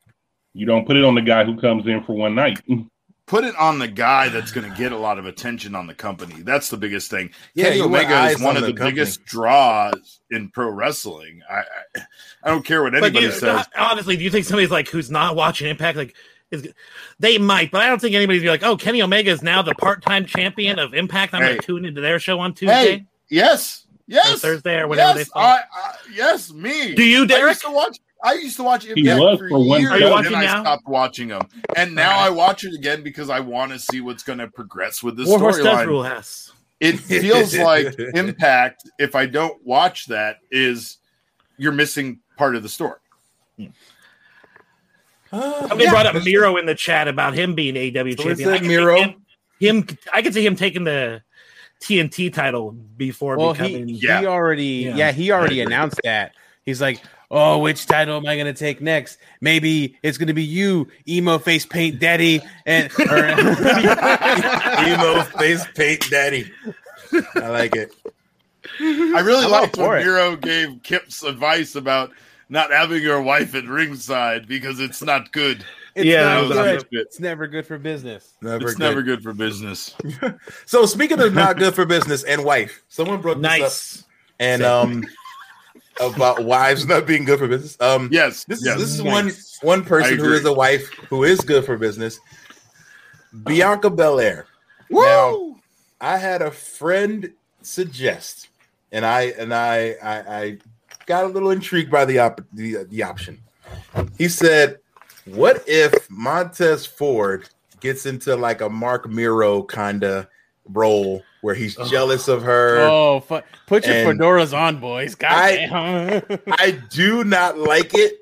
you 0.54 0.64
don't 0.66 0.86
put 0.86 0.96
it 0.96 1.04
on 1.04 1.14
the 1.14 1.22
guy 1.22 1.44
who 1.44 1.60
comes 1.60 1.86
in 1.86 2.02
for 2.04 2.14
one 2.14 2.34
night. 2.34 2.60
put 3.26 3.42
it 3.44 3.56
on 3.56 3.78
the 3.78 3.88
guy 3.88 4.28
that's 4.28 4.52
going 4.52 4.70
to 4.70 4.76
get 4.76 4.92
a 4.92 4.96
lot 4.98 5.18
of 5.18 5.24
attention 5.26 5.74
on 5.74 5.86
the 5.86 5.94
company. 5.94 6.42
That's 6.42 6.68
the 6.68 6.76
biggest 6.76 7.10
thing. 7.10 7.30
Yeah, 7.54 7.70
Kenny 7.70 7.80
Omega 7.80 8.26
is 8.28 8.38
one 8.40 8.50
on 8.56 8.62
of 8.62 8.66
the, 8.68 8.72
the 8.74 8.84
biggest 8.84 9.24
draws 9.24 10.20
in 10.30 10.50
pro 10.50 10.68
wrestling. 10.70 11.40
I, 11.50 11.54
I, 11.96 12.02
I 12.44 12.50
don't 12.50 12.64
care 12.64 12.82
what 12.82 12.92
But 12.92 13.02
anybody 13.04 13.26
you- 13.26 13.32
says. 13.32 13.66
honestly, 13.76 14.16
do 14.16 14.24
you 14.24 14.30
think 14.30 14.44
somebody's 14.44 14.70
like 14.70 14.88
who's 14.88 15.10
not 15.10 15.36
watching 15.36 15.68
Impact 15.68 15.96
like 15.96 16.14
is 16.50 16.68
they 17.18 17.38
might, 17.38 17.70
but 17.70 17.80
I 17.80 17.86
don't 17.86 17.98
think 18.00 18.14
anybody's 18.14 18.42
be 18.42 18.48
like, 18.48 18.62
oh, 18.62 18.76
Kenny 18.76 19.00
Omega 19.02 19.30
is 19.30 19.42
now 19.42 19.62
the 19.62 19.74
part-time 19.74 20.26
champion 20.26 20.78
of 20.78 20.92
Impact. 20.94 21.32
I'm 21.34 21.40
Hey. 21.42 21.48
going 21.48 21.60
to 21.60 21.66
tune 21.66 21.84
into 21.86 22.00
their 22.02 22.18
show 22.18 22.38
on 22.40 22.52
Tuesday. 22.52 22.74
Hey, 22.98 23.06
yes, 23.30 23.86
yes, 24.06 24.34
Or 24.34 24.36
Thursday 24.36 24.76
or 24.80 24.86
whenever 24.86 25.18
yes, 25.18 25.28
they 25.28 25.32
fall. 25.32 25.42
I, 25.42 25.60
I, 25.74 25.94
yes, 26.12 26.52
me. 26.52 26.94
Do 26.94 27.02
you, 27.02 27.22
I 27.22 27.26
Derek? 27.26 27.50
used 27.52 27.62
to 27.62 27.70
watch. 27.70 27.98
I 28.24 28.34
used 28.34 28.56
to 28.56 28.62
watch 28.64 28.86
Impact 28.86 29.20
was 29.20 29.38
for, 29.38 29.48
for 29.50 29.58
one 29.68 29.80
years, 29.82 29.92
Are 29.92 29.96
and 30.00 30.10
watching 30.10 30.32
then 30.32 30.40
I 30.40 30.44
now? 30.46 30.60
stopped 30.62 30.88
watching 30.88 31.28
them, 31.28 31.42
and 31.76 31.94
now 31.94 32.18
I 32.18 32.30
watch 32.30 32.64
it 32.64 32.74
again 32.74 33.02
because 33.02 33.28
I 33.30 33.40
want 33.40 33.70
to 33.72 33.78
see 33.78 34.00
what's 34.00 34.22
going 34.22 34.38
to 34.40 34.48
progress 34.48 35.02
with 35.02 35.16
this 35.16 35.28
Warhorse 35.28 35.58
does 35.58 35.66
storyline. 35.66 35.86
rule 35.86 36.02
house. 36.02 36.52
It 36.80 36.98
feels 36.98 37.56
like 37.58 37.98
Impact. 38.14 38.82
If 38.98 39.14
I 39.14 39.26
don't 39.26 39.62
watch 39.64 40.06
that, 40.06 40.38
is 40.50 40.98
you're 41.58 41.72
missing 41.72 42.20
part 42.36 42.56
of 42.56 42.62
the 42.62 42.68
story. 42.68 42.98
Uh, 45.32 45.68
Somebody 45.68 45.88
brought 45.90 46.06
up 46.06 46.22
Miro 46.24 46.56
in 46.56 46.66
the 46.66 46.74
chat 46.74 47.08
about 47.08 47.34
him 47.34 47.54
being 47.54 47.76
AW 47.76 48.10
So 48.16 48.24
champion. 48.34 48.48
it 48.48 48.52
I 48.52 48.58
could 48.58 48.62
see 48.62 48.68
Miro? 48.68 49.00
Him, 49.00 49.14
him, 49.60 49.86
I 50.12 50.22
could 50.22 50.34
see 50.34 50.46
him 50.46 50.54
taking 50.56 50.84
the 50.84 51.22
TNT 51.82 52.32
title 52.32 52.72
before 52.72 53.36
Well, 53.36 53.52
he. 53.52 53.78
Yeah. 54.00 54.20
he 54.20 54.26
already, 54.26 54.64
Yeah. 54.64 54.96
yeah, 54.96 55.12
he 55.12 55.32
already 55.32 55.60
announced 55.60 56.00
that. 56.04 56.32
He's 56.64 56.80
like, 56.80 57.00
oh, 57.30 57.58
which 57.58 57.86
title 57.86 58.16
am 58.16 58.26
I 58.26 58.34
going 58.36 58.46
to 58.46 58.58
take 58.58 58.80
next? 58.80 59.18
Maybe 59.40 59.96
it's 60.02 60.18
going 60.18 60.28
to 60.28 60.34
be 60.34 60.42
you, 60.44 60.88
emo 61.08 61.38
face 61.38 61.66
paint 61.66 61.98
daddy, 62.00 62.40
and 62.66 62.90
or, 62.98 63.24
Emo 64.86 65.22
face 65.38 65.64
paint 65.74 66.08
daddy. 66.10 66.50
I 67.36 67.48
like 67.48 67.76
it. 67.76 67.92
I 68.80 69.20
really 69.20 69.44
I'm 69.44 69.52
all 69.52 69.60
liked 69.62 69.76
when 69.76 69.86
for 69.86 69.96
it. 69.98 70.04
Miro 70.04 70.36
gave 70.36 70.82
Kip's 70.82 71.22
advice 71.22 71.74
about 71.74 72.10
not 72.48 72.70
having 72.70 73.02
your 73.02 73.22
wife 73.22 73.54
at 73.54 73.64
ringside 73.64 74.46
because 74.48 74.80
it's 74.80 75.02
not 75.02 75.32
good. 75.32 75.64
it's 75.94 76.04
Yeah, 76.06 76.40
not 76.40 76.54
that 76.54 76.90
good. 76.90 77.00
It's 77.02 77.20
never 77.20 77.46
good 77.46 77.66
for 77.66 77.78
business. 77.78 78.34
Never 78.42 78.64
it's 78.64 78.74
good. 78.74 78.82
never 78.82 79.02
good 79.02 79.22
for 79.22 79.32
business. 79.32 79.94
So 80.66 80.86
speaking 80.86 81.20
of 81.20 81.34
not 81.34 81.56
good 81.58 81.74
for 81.74 81.84
business 81.86 82.24
and 82.24 82.44
wife, 82.44 82.82
someone 82.88 83.20
brought 83.20 83.40
this 83.40 83.52
up 83.52 83.60
nice. 83.60 84.04
and 84.40 84.62
um 84.62 85.04
about 86.00 86.44
wives 86.44 86.86
not 86.86 87.06
being 87.06 87.24
good 87.24 87.38
for 87.38 87.48
business. 87.48 87.76
Um, 87.80 88.08
Yes, 88.12 88.44
this 88.44 88.64
yes. 88.64 88.76
is 88.76 88.82
this 88.82 88.90
is 88.98 89.04
Nice. 89.04 89.58
one 89.62 89.78
one 89.78 89.84
person 89.84 90.14
I 90.14 90.16
who 90.16 90.24
agree. 90.24 90.36
is 90.38 90.44
a 90.44 90.52
wife 90.52 90.88
who 91.08 91.24
is 91.24 91.40
good 91.40 91.64
for 91.64 91.76
business. 91.76 92.18
Bianca 93.44 93.90
Belair. 93.90 94.46
Woo! 94.90 95.02
Now, 95.02 95.56
I 96.00 96.18
had 96.18 96.42
a 96.42 96.50
friend 96.50 97.32
suggest, 97.62 98.48
and 98.92 99.04
I 99.04 99.22
and 99.38 99.52
I 99.54 99.96
I, 100.02 100.18
I 100.42 100.58
got 101.06 101.24
a 101.24 101.28
little 101.28 101.50
intrigued 101.50 101.90
by 101.90 102.04
the 102.04 102.18
op- 102.18 102.40
the, 102.52 102.84
the 102.84 103.02
option. 103.02 103.40
He 104.18 104.28
said, 104.28 104.78
"What 105.24 105.64
if 105.66 106.08
Montez 106.10 106.86
Ford 106.86 107.48
gets 107.80 108.06
into 108.06 108.36
like 108.36 108.60
a 108.60 108.68
Marc 108.68 109.08
Mero 109.08 109.62
kind 109.64 110.04
of 110.04 110.26
role 110.68 111.22
where 111.44 111.54
he's 111.54 111.78
oh. 111.78 111.86
jealous 111.86 112.26
of 112.26 112.42
her?" 112.42 112.78
Oh, 112.80 113.20
fu- 113.20 113.40
put 113.66 113.86
your 113.86 113.94
And 113.96 114.18
fedoras 114.18 114.56
on, 114.56 114.80
boys. 114.80 115.14
God 115.14 115.30
I- 115.32 115.56
damn. 116.26 116.38
I 116.48 116.70
do 116.90 117.22
not 117.24 117.58
like 117.58 117.92
it 117.94 118.14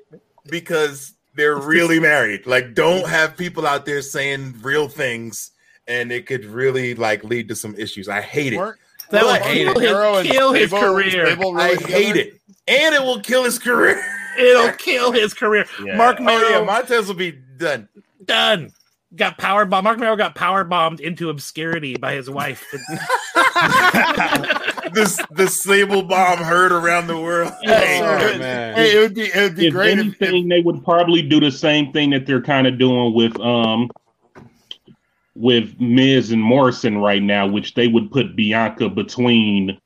because 0.49 1.13
they're 1.35 1.55
really 1.57 1.99
married. 1.99 2.45
Like, 2.45 2.73
don't 2.75 3.07
have 3.07 3.35
people 3.37 3.65
out 3.65 3.85
there 3.85 4.01
saying 4.01 4.55
real 4.61 4.87
things, 4.87 5.51
and 5.87 6.11
it 6.11 6.25
could 6.27 6.45
really 6.45 6.93
like 6.95 7.23
lead 7.23 7.47
to 7.47 7.55
some 7.55 7.73
issues. 7.75 8.07
I 8.09 8.21
hate 8.21 8.53
it. 8.53 8.57
Weren't- 8.57 8.77
That 9.09 9.23
weren't 9.25 9.43
will 9.43 9.73
kill 9.73 9.81
Miro 9.81 10.13
his, 10.15 10.31
kill 10.31 10.53
his 10.53 10.69
career. 10.71 11.25
Sable 11.27 11.59
I 11.59 11.75
hate 11.75 12.15
it, 12.15 12.39
and 12.67 12.93
it 12.95 13.01
will 13.01 13.19
kill 13.21 13.43
his 13.43 13.57
career. 13.59 14.03
It'll 14.37 14.71
kill 14.73 15.11
his 15.11 15.33
career. 15.33 15.65
Yeah. 15.83 15.95
Mark 15.95 16.17
Oh 16.19 16.23
Miro 16.23 16.49
yeah, 16.49 16.63
Montez 16.63 17.07
will 17.07 17.13
be 17.15 17.31
done. 17.57 17.87
done. 18.25 18.71
Got 19.15 19.37
power 19.37 19.65
bomb. 19.65 19.83
Marc 19.83 19.99
Mero 19.99 20.15
got 20.15 20.33
power 20.33 20.63
bombed 20.63 20.99
into 20.99 21.29
obscurity 21.29 21.95
by 21.97 22.15
his 22.15 22.29
wife. 22.29 22.65
this 24.93 25.19
the 25.31 25.47
Sable 25.47 26.03
bomb 26.03 26.39
heard 26.39 26.71
around 26.71 27.07
the 27.07 27.17
world. 27.19 27.51
Hey, 27.61 27.99
Oh, 28.03 28.17
it- 28.27 28.39
man. 28.39 28.75
hey, 28.75 28.97
it 28.97 28.99
would 28.99 29.13
be 29.13 29.21
it 29.25 29.35
would 29.41 29.55
be 29.55 29.67
if 29.67 29.73
great 29.73 29.99
if, 29.99 30.07
if 30.07 30.21
anything, 30.21 30.47
they 30.47 30.61
would 30.61 30.83
probably 30.83 31.21
do 31.21 31.39
the 31.39 31.51
same 31.51 31.91
thing 31.93 32.09
that 32.11 32.25
they're 32.25 32.41
kind 32.41 32.65
of 32.67 32.77
doing 32.79 33.13
with 33.13 33.39
um 33.39 33.89
with 35.35 35.79
Miz 35.79 36.31
and 36.31 36.41
Morrison 36.41 36.97
right 36.97 37.21
now, 37.21 37.47
which 37.47 37.73
they 37.75 37.87
would 37.87 38.11
put 38.11 38.35
Bianca 38.35 38.89
between 38.89 39.77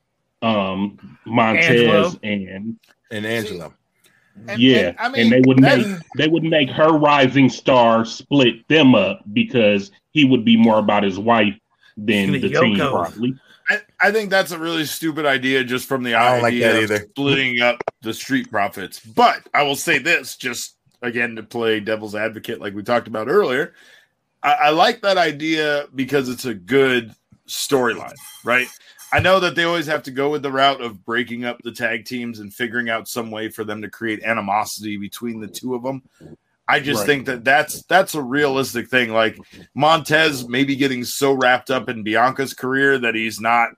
um 0.42 1.18
Montez 1.26 1.66
Angelo. 1.70 2.12
and 2.22 2.78
And 3.10 3.26
Angela. 3.26 3.72
And- 4.48 4.60
yeah, 4.60 4.88
and, 4.88 4.96
I 4.98 5.08
mean, 5.08 5.22
and 5.22 5.32
they 5.32 5.40
would 5.46 5.60
make 5.60 5.86
they 6.16 6.28
would 6.28 6.44
make 6.44 6.70
her 6.70 6.90
rising 6.96 7.48
star 7.48 8.04
split 8.04 8.66
them 8.68 8.94
up 8.94 9.22
because 9.32 9.90
he 10.12 10.24
would 10.24 10.44
be 10.44 10.56
more 10.56 10.78
about 10.78 11.02
his 11.02 11.18
wife 11.18 11.54
than 11.96 12.32
The 12.32 12.40
the 12.40 12.60
team 12.60 12.76
probably. 12.78 13.34
I, 13.70 13.80
I 14.00 14.12
think 14.12 14.30
that's 14.30 14.50
a 14.50 14.58
really 14.58 14.86
stupid 14.86 15.26
idea 15.26 15.62
just 15.62 15.86
from 15.86 16.02
the 16.02 16.14
I 16.14 16.32
don't 16.34 16.42
like 16.42 16.52
idea 16.54 16.72
that 16.72 16.76
of 16.76 16.82
either. 16.84 17.06
splitting 17.10 17.60
up 17.60 17.82
the 18.02 18.14
street 18.14 18.50
profits. 18.50 19.00
But 19.00 19.46
I 19.52 19.62
will 19.62 19.76
say 19.76 19.98
this, 19.98 20.36
just 20.36 20.76
again 21.02 21.36
to 21.36 21.42
play 21.42 21.80
devil's 21.80 22.14
advocate, 22.14 22.60
like 22.60 22.74
we 22.74 22.82
talked 22.82 23.08
about 23.08 23.28
earlier. 23.28 23.74
I, 24.42 24.52
I 24.52 24.70
like 24.70 25.02
that 25.02 25.18
idea 25.18 25.86
because 25.94 26.28
it's 26.28 26.44
a 26.46 26.54
good 26.54 27.14
storyline, 27.46 28.14
right? 28.44 28.68
I 29.12 29.20
know 29.20 29.40
that 29.40 29.54
they 29.54 29.64
always 29.64 29.86
have 29.86 30.02
to 30.04 30.10
go 30.10 30.30
with 30.30 30.42
the 30.42 30.52
route 30.52 30.80
of 30.80 31.04
breaking 31.04 31.44
up 31.44 31.62
the 31.62 31.72
tag 31.72 32.04
teams 32.04 32.40
and 32.40 32.52
figuring 32.52 32.90
out 32.90 33.08
some 33.08 33.30
way 33.30 33.48
for 33.48 33.64
them 33.64 33.80
to 33.82 33.88
create 33.88 34.22
animosity 34.22 34.96
between 34.96 35.40
the 35.40 35.46
two 35.48 35.74
of 35.74 35.82
them. 35.82 36.02
I 36.68 36.80
just 36.80 37.00
Right. 37.00 37.06
think 37.06 37.26
that 37.26 37.44
that's 37.44 37.82
that's 37.84 38.14
a 38.14 38.22
realistic 38.22 38.88
thing. 38.88 39.10
Like 39.10 39.38
Montez 39.74 40.46
maybe 40.46 40.76
getting 40.76 41.04
so 41.04 41.32
wrapped 41.32 41.70
up 41.70 41.88
in 41.88 42.04
Bianca's 42.04 42.52
career 42.52 42.98
that 42.98 43.14
he's 43.14 43.40
not, 43.40 43.70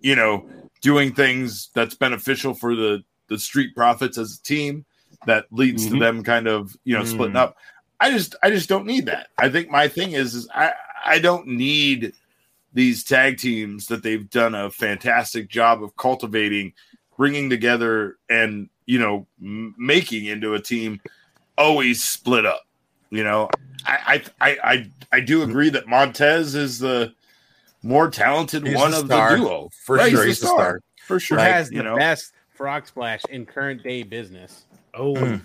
you 0.00 0.14
know, 0.14 0.46
doing 0.82 1.14
things 1.14 1.70
that's 1.74 1.94
beneficial 1.94 2.52
for 2.52 2.74
the 2.74 3.02
the 3.28 3.38
Street 3.38 3.74
Profits 3.74 4.18
as 4.18 4.34
a 4.38 4.42
team 4.42 4.84
that 5.26 5.46
leads 5.50 5.86
to 5.86 5.94
Mhm. 5.94 6.00
them 6.00 6.22
kind 6.22 6.46
of 6.46 6.76
you 6.84 6.94
know 6.94 7.02
Mm. 7.04 7.08
splitting 7.10 7.36
up. 7.36 7.56
I 7.98 8.10
just 8.10 8.36
I 8.42 8.50
just 8.50 8.68
don't 8.68 8.84
need 8.86 9.06
that. 9.06 9.28
I 9.38 9.48
think 9.48 9.70
my 9.70 9.88
thing 9.88 10.12
is 10.12 10.34
is 10.34 10.46
I 10.54 10.74
I 11.06 11.18
don't 11.18 11.46
need 11.46 12.12
these 12.76 13.02
tag 13.02 13.38
teams 13.38 13.86
that 13.86 14.02
they've 14.02 14.28
done 14.28 14.54
a 14.54 14.70
fantastic 14.70 15.48
job 15.48 15.82
of 15.82 15.96
cultivating, 15.96 16.74
bringing 17.16 17.48
together, 17.50 18.18
and 18.28 18.68
you 18.84 18.98
know 18.98 19.26
m- 19.42 19.74
making 19.78 20.26
into 20.26 20.54
a 20.54 20.60
team. 20.60 21.00
Always 21.58 22.04
split 22.04 22.44
up. 22.44 22.66
You 23.10 23.24
know, 23.24 23.48
I 23.86 24.22
I 24.40 24.46
I 24.50 24.58
I, 24.72 24.90
I 25.12 25.20
do 25.20 25.42
agree 25.42 25.70
that 25.70 25.86
Montez 25.88 26.54
is 26.54 26.78
the 26.78 27.14
more 27.82 28.10
talented 28.10 28.66
He's 28.66 28.76
one 28.76 28.90
the 28.90 28.98
of 29.00 29.06
star. 29.06 29.30
the 29.30 29.36
duo. 29.38 29.70
For 29.84 29.96
Right, 29.96 30.10
sure, 30.10 30.20
the 30.20 30.26
he's 30.26 30.40
the 30.40 30.48
star. 30.48 30.80
for 31.06 31.14
Who 31.14 31.18
sure. 31.20 31.38
has 31.38 31.70
you 31.70 31.78
the 31.78 31.84
know, 31.84 31.96
best 31.96 32.32
frog 32.54 32.86
splash 32.86 33.22
in 33.30 33.46
current 33.46 33.82
day 33.82 34.02
business? 34.02 34.64
Oh, 34.92 35.14
Mm. 35.14 35.44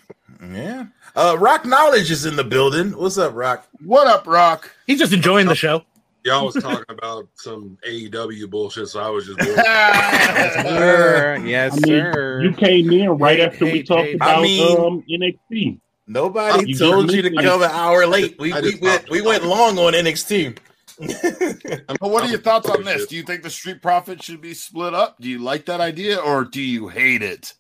Yeah. 0.54 0.86
Uh, 1.16 1.38
Rock 1.40 1.66
Knowledge 1.66 2.10
is 2.10 2.26
in 2.26 2.36
the 2.36 2.44
building. 2.44 2.98
What's 2.98 3.18
up, 3.18 3.36
Rock? 3.36 3.68
what 3.84 4.08
up, 4.08 4.26
Rock? 4.28 4.70
he's 4.88 4.98
just 5.00 5.14
enjoying 5.14 5.46
the 5.48 5.56
show. 5.56 5.84
Y'all 6.24 6.46
was 6.46 6.56
talking 6.56 6.86
about 6.90 7.28
some 7.36 7.78
AEW 7.88 8.50
bullshit, 8.50 8.88
so 8.90 9.00
I 9.02 9.10
was 9.10 9.26
just 9.26 9.40
doing 9.40 9.56
Yes, 9.58 10.54
sir. 10.68 11.42
Yes, 11.44 11.74
I 11.74 11.76
mean, 11.78 11.84
sir. 11.86 12.42
you 12.44 12.54
came 12.54 12.92
in 12.92 13.10
right 13.18 13.40
Hey, 13.40 13.46
after 13.46 13.66
hey, 13.66 13.72
we 13.74 13.84
talked 13.84 14.08
hey. 14.08 14.14
about 14.14 14.40
I 14.40 14.42
mean- 14.44 14.78
um, 14.80 15.04
NXT. 15.10 15.80
Nobody 16.08 16.70
You 16.72 16.78
told 16.78 17.12
you 17.12 17.22
to 17.22 17.30
come 17.34 17.64
an 17.64 17.70
hour 17.72 18.06
late. 18.06 18.36
We, 18.38 18.52
I 18.52 18.60
we 18.60 18.76
went 18.82 19.10
we 19.10 19.22
went 19.22 19.46
long 19.46 19.78
on 19.80 19.94
NXT. 19.94 20.58
But 21.00 22.00
what 22.12 22.24
are 22.24 22.28
your 22.30 22.40
thoughts 22.40 22.70
on 22.70 22.84
this? 22.84 23.06
Do 23.08 23.16
you 23.16 23.24
think 23.24 23.44
the 23.44 23.50
Street 23.50 23.82
Profits 23.82 24.26
should 24.26 24.42
be 24.42 24.54
split 24.54 24.94
up? 24.94 25.18
Do 25.22 25.30
you 25.30 25.40
like 25.40 25.66
that 25.68 25.80
idea 25.80 26.18
or 26.18 26.44
do 26.44 26.62
you 26.62 26.88
hate 26.90 27.22
it? 27.24 27.54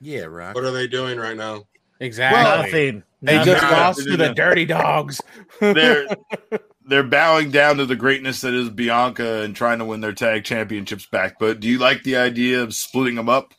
yeah, 0.00 0.22
right. 0.24 0.54
What 0.54 0.64
are 0.64 0.70
they 0.72 0.86
doing 0.88 1.18
right 1.18 1.36
now? 1.36 1.64
exactly. 2.00 2.42
Nothing. 2.92 3.02
they 3.22 3.36
Nothing. 3.36 3.52
just 3.54 3.62
lost 3.72 4.02
to 4.04 4.16
the. 4.16 4.34
Dirty 4.34 4.64
Dawgs. 4.66 5.20
They're 5.60 6.06
they're 6.88 7.02
bowing 7.02 7.50
down 7.50 7.76
to 7.76 7.86
the 7.86 7.96
greatness 7.96 8.40
that 8.40 8.54
is 8.54 8.70
Bianca 8.70 9.42
and 9.42 9.54
trying 9.54 9.78
to 9.78 9.84
win 9.84 10.00
their 10.00 10.14
tag 10.14 10.44
championships 10.44 11.06
back. 11.06 11.38
But 11.38 11.60
do 11.60 11.68
you 11.68 11.78
like 11.78 12.02
the 12.02 12.16
idea 12.16 12.62
of 12.62 12.74
splitting 12.74 13.14
them 13.14 13.28
up, 13.28 13.52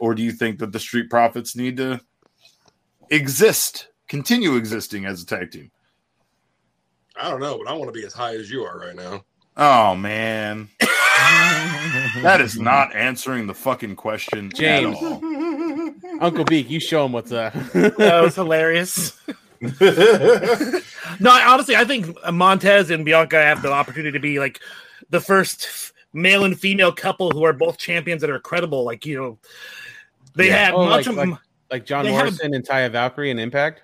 or 0.00 0.14
do 0.14 0.22
you 0.22 0.30
think 0.30 0.60
that 0.60 0.72
the 0.72 0.78
Street 0.78 1.10
Profits 1.10 1.56
need 1.56 1.76
to 1.78 2.00
exist, 3.10 3.88
continue 4.08 4.54
existing 4.54 5.06
as 5.06 5.22
a 5.22 5.26
tag 5.26 5.50
team? 5.50 5.70
I 7.16 7.28
don't 7.28 7.40
know, 7.40 7.58
but 7.58 7.68
I 7.68 7.72
want 7.74 7.92
to 7.92 8.00
be 8.00 8.06
as 8.06 8.14
high 8.14 8.36
as 8.36 8.50
you 8.50 8.62
are 8.62 8.78
right 8.78 8.96
now. 8.96 9.24
Oh 9.56 9.94
man, 9.94 10.70
that 12.22 12.38
is 12.40 12.58
not 12.58 12.94
answering 12.94 13.46
the 13.46 13.54
fucking 13.54 13.96
question 13.96 14.50
James. 14.54 14.96
at 14.96 15.02
all. 15.02 15.20
Uncle 16.20 16.44
Beak, 16.44 16.70
you 16.70 16.80
show 16.80 17.04
him 17.04 17.12
what's 17.12 17.32
up. 17.32 17.52
That 17.72 18.20
was 18.22 18.34
hilarious. 18.34 19.20
No, 21.22 21.30
I, 21.30 21.46
honestly, 21.46 21.76
I 21.76 21.84
think 21.84 22.16
Montez 22.32 22.90
and 22.90 23.04
Bianca 23.04 23.36
have 23.36 23.62
the 23.62 23.70
opportunity 23.72 24.12
to 24.12 24.18
be 24.20 24.38
like 24.38 24.60
the 25.10 25.20
first 25.20 25.92
male 26.12 26.44
and 26.44 26.58
female 26.58 26.92
couple 26.92 27.30
who 27.30 27.44
are 27.44 27.52
both 27.52 27.78
champions 27.78 28.20
that 28.20 28.30
are 28.30 28.38
credible. 28.40 28.84
Like 28.84 29.06
you 29.06 29.18
know, 29.20 29.38
they 30.34 30.48
Yeah. 30.48 30.66
had 30.66 30.74
Oh, 30.74 30.80
like- 30.84 31.06
Macho- 31.06 31.16
like- 31.30 31.38
like 31.70 31.86
John 31.86 32.04
They 32.04 32.12
have- 32.12 32.24
Morrison 32.24 32.54
and 32.54 32.66
Taya 32.66 32.90
Valkyrie 32.90 33.30
and 33.30 33.40
Impact. 33.40 33.82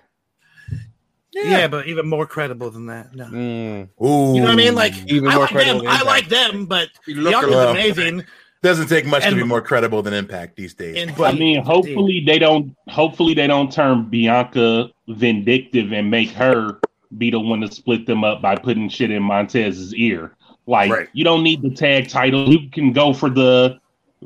yeah. 1.33 1.67
but 1.67 1.87
even 1.87 2.07
more 2.07 2.25
credible 2.25 2.69
than 2.69 2.87
that. 2.87 3.15
No. 3.15 3.25
Mm. 3.25 3.89
Ooh. 4.03 4.35
You 4.35 4.41
know 4.41 4.45
what 4.47 4.49
I 4.51 4.55
mean? 4.55 4.75
Like 4.75 4.93
Even 5.07 5.29
I 5.29 5.33
more 5.35 5.43
like 5.43 5.51
credible 5.51 5.79
them. 5.83 5.85
than 5.85 6.01
I 6.01 6.03
like 6.03 6.23
Impact. 6.25 6.51
them, 6.51 6.65
but 6.65 6.89
You 7.07 7.15
look 7.15 7.31
Bianca's 7.33 7.55
around. 7.55 7.69
amazing. 7.77 8.23
doesn't 8.61 8.87
take 8.89 9.05
much 9.05 9.23
to 9.23 9.33
be 9.35 9.43
more 9.43 9.61
credible 9.61 10.01
than 10.01 10.13
Impact 10.13 10.57
these 10.57 10.73
days. 10.73 10.97
And 10.97 11.11
I 11.21 11.31
mean, 11.31 11.63
hopefully 11.63 12.23
they 12.25 12.37
don't. 12.39 12.75
Hopefully 12.89 13.33
they 13.33 13.47
don't 13.47 13.71
turn 13.71 14.09
Bianca 14.09 14.89
vindictive 15.07 15.93
and 15.93 16.11
make 16.11 16.31
her 16.31 16.77
be 17.17 17.31
the 17.31 17.39
one 17.39 17.61
to 17.61 17.71
split 17.71 18.05
them 18.05 18.23
up 18.23 18.41
by 18.41 18.55
putting 18.55 18.87
shit 18.89 19.11
in 19.11 19.23
Montez's 19.23 19.93
ear. 19.95 20.35
Like 20.67 20.91
Right. 20.91 21.09
you 21.13 21.23
don't 21.23 21.43
need 21.43 21.61
the 21.61 21.71
tag 21.71 22.09
title. 22.09 22.47
You 22.49 22.69
can 22.69 22.93
go 22.93 23.13
for 23.13 23.29
the 23.29 23.79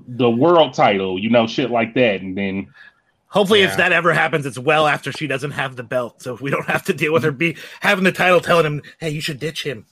the 0.07 0.29
world 0.29 0.73
title. 0.73 1.17
You 1.19 1.29
know, 1.29 1.47
shit 1.47 1.69
like 1.71 1.93
that, 1.95 2.21
and 2.21 2.37
then 2.37 2.67
Hopefully, 3.27 3.61
Yeah. 3.61 3.71
if 3.71 3.77
that 3.77 3.91
ever 3.91 4.13
happens, 4.13 4.45
it's 4.45 4.59
well 4.59 4.85
after 4.85 5.11
she 5.11 5.25
doesn't 5.25 5.51
have 5.51 5.75
the 5.75 5.81
belt, 5.83 6.21
so 6.21 6.37
we 6.39 6.51
don't 6.51 6.67
have 6.67 6.83
to 6.85 6.93
deal 6.93 7.11
with 7.13 7.23
her 7.23 7.31
be 7.31 7.55
having 7.79 8.03
the 8.03 8.11
title 8.11 8.39
telling 8.39 8.65
him, 8.65 8.81
"Hey, 8.99 9.09
you 9.09 9.21
should 9.21 9.39
ditch 9.39 9.63
him." 9.63 9.85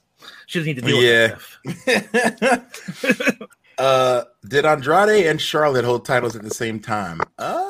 She 0.46 0.60
doesn't 0.60 0.76
need 0.76 0.82
to 0.82 0.88
deal 0.88 1.02
Yeah. 1.02 1.36
with 1.66 1.86
that 1.86 2.76
stuff. 2.76 3.48
uh, 3.80 4.24
did 4.48 4.66
Andrade 4.66 5.26
and 5.26 5.42
Charlotte 5.42 5.86
hold 5.86 6.06
titles 6.06 6.36
at 6.36 6.44
the 6.44 6.52
same 6.52 6.80
time? 6.80 7.20
Uh, 7.40 7.64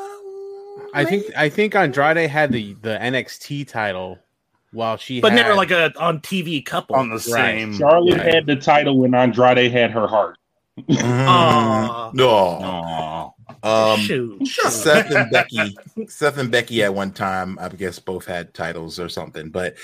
I 0.94 1.06
think 1.06 1.26
I 1.38 1.48
think 1.48 1.74
Andrade 1.76 2.30
had 2.30 2.52
the 2.52 2.74
the 2.82 2.98
NXT 3.02 3.66
title 3.70 4.20
while 4.72 4.98
she 4.98 5.20
But 5.22 5.32
had, 5.34 5.38
never 5.44 5.56
like 5.56 5.72
a 5.72 5.92
on 6.00 6.20
TV 6.22 6.64
couple. 6.66 6.96
on 6.96 7.10
the 7.10 7.20
same. 7.20 7.78
Charlotte 7.78 8.18
Right. 8.18 8.34
had 8.34 8.46
the 8.46 8.56
title 8.56 8.98
when 9.00 9.14
Andrade 9.14 9.72
had 9.72 9.92
her 9.92 10.08
heart. 10.08 10.38
Aw. 10.90 12.12
no. 12.14 12.30
Aw. 12.30 13.32
Um, 13.64 14.00
Shoot. 14.00 14.48
Seth 14.48 15.12
and 15.12 15.30
Becky, 15.32 15.76
Seth 16.08 16.38
and 16.38 16.50
Becky 16.50 16.82
at 16.84 16.94
one 16.94 17.12
time, 17.12 17.60
I 17.60 17.70
guess 17.70 18.00
both 18.00 18.26
had 18.26 18.54
titles 18.54 19.00
or 19.00 19.10
something. 19.10 19.50
But 19.50 19.76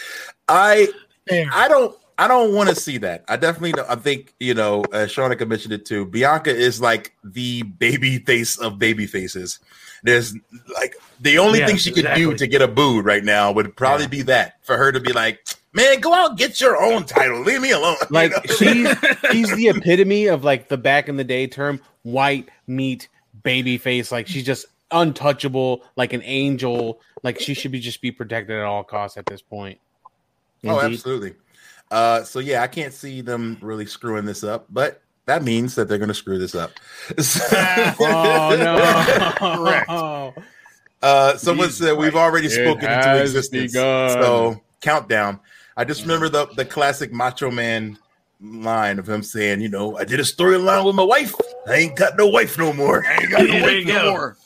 I, 0.48 0.88
Fair. 1.28 1.48
I 1.54 1.68
don't, 1.68 1.96
I 2.18 2.28
don't 2.28 2.56
want 2.56 2.70
to 2.70 2.76
see 2.76 2.98
that. 3.00 3.24
I 3.28 3.36
definitely, 3.36 3.74
don't, 3.74 3.90
I 3.90 3.96
think 3.96 4.34
you 4.40 4.54
know, 4.56 4.82
uh, 4.94 5.06
Shauna 5.06 5.48
mentioned 5.48 5.74
it 5.74 5.86
too. 5.86 6.06
Bianca 6.06 6.50
is 6.50 6.82
like 6.82 7.14
the 7.24 7.62
baby 7.64 8.20
face 8.20 8.58
of 8.58 8.80
baby 8.80 9.06
faces. 9.06 9.60
There's 10.04 10.36
like 10.76 10.96
the 11.20 11.40
only 11.40 11.60
Yes, 11.60 11.70
thing 11.70 11.78
she 11.78 11.92
could 11.92 12.08
do 12.16 12.36
to 12.36 12.48
get 12.48 12.62
a 12.62 12.68
booed 12.68 13.06
right 13.06 13.24
now 13.24 13.52
would 13.52 13.76
probably 13.76 14.08
be 14.08 14.22
that 14.24 14.64
for 14.66 14.78
her 14.78 14.92
to 14.92 15.00
be 15.00 15.14
like, 15.14 15.40
"Man, 15.74 16.00
go 16.00 16.14
out 16.14 16.32
and 16.32 16.40
get 16.40 16.62
your 16.62 16.82
own 16.82 17.06
title. 17.06 17.42
Leave 17.42 17.62
me 17.62 17.72
alone." 17.72 17.98
You 18.10 18.14
like 18.14 18.32
know? 18.32 18.56
she's 18.56 18.96
she's 19.32 19.56
the 19.56 19.70
epitome 19.70 20.28
of 20.28 20.44
like 20.44 20.68
the 20.68 20.78
back 20.78 21.10
in 21.10 21.18
the 21.18 21.24
day 21.24 21.48
term 21.48 21.82
white 22.04 22.50
meat 22.68 23.10
baby 23.44 23.78
face. 23.78 24.12
Like 24.12 24.28
she's 24.28 24.46
just 24.46 24.66
untouchable, 24.92 25.84
like 25.96 26.14
an 26.14 26.22
angel. 26.24 27.02
Like 27.24 27.40
she 27.40 27.54
should 27.54 27.72
be 27.72 27.80
just 27.80 28.02
be 28.02 28.12
protected 28.12 28.58
at 28.58 28.64
all 28.64 28.84
costs 28.84 29.18
at 29.18 29.26
this 29.26 29.42
point. 29.42 29.80
Oh, 30.66 30.82
absolutely. 30.82 31.36
Uh, 31.90 32.24
so 32.24 32.40
yeah, 32.40 32.62
I 32.62 32.68
can't 32.68 32.94
see 32.94 33.22
them 33.22 33.58
really 33.62 33.86
screwing 33.86 34.26
this 34.26 34.44
up, 34.44 34.66
but 34.70 35.02
that 35.28 35.44
means 35.44 35.76
that 35.76 35.88
they're 35.88 35.98
going 36.00 36.08
to 36.08 36.14
screw 36.14 36.40
this 36.40 36.56
up. 36.56 36.72
Oh 38.00 38.56
no! 38.58 40.44
uh, 41.02 41.38
someone 41.38 41.68
He's 41.68 41.78
said 41.78 41.98
we've 41.98 42.14
right. 42.14 42.22
already 42.22 42.50
spoken 42.50 42.86
into 42.86 42.96
has 42.96 43.36
existence. 43.36 43.72
begun. 43.74 44.10
So 44.22 44.62
countdown. 44.82 45.40
I 45.76 45.84
just 45.86 46.02
remember 46.02 46.30
the 46.30 46.48
the 46.56 46.66
classic 46.66 47.14
Macho 47.14 47.52
Man 47.52 47.98
line 48.42 49.00
of 49.00 49.08
him 49.08 49.22
saying, 49.24 49.62
"You 49.62 49.70
know, 49.70 49.98
I 49.98 50.04
did 50.06 50.20
a 50.20 50.24
storyline 50.24 50.86
with 50.86 50.96
my 50.96 51.04
wife. 51.04 51.34
I 51.68 51.76
ain't 51.76 51.96
got 51.96 52.18
no 52.18 52.28
wife 52.28 52.58
no 52.58 52.74
more. 52.74 53.06
I 53.06 53.14
ain't 53.22 53.32
got 53.32 53.46
no 53.48 53.62
wife 53.62 53.86
no 53.86 53.94
go. 53.94 54.12
more." 54.12 54.38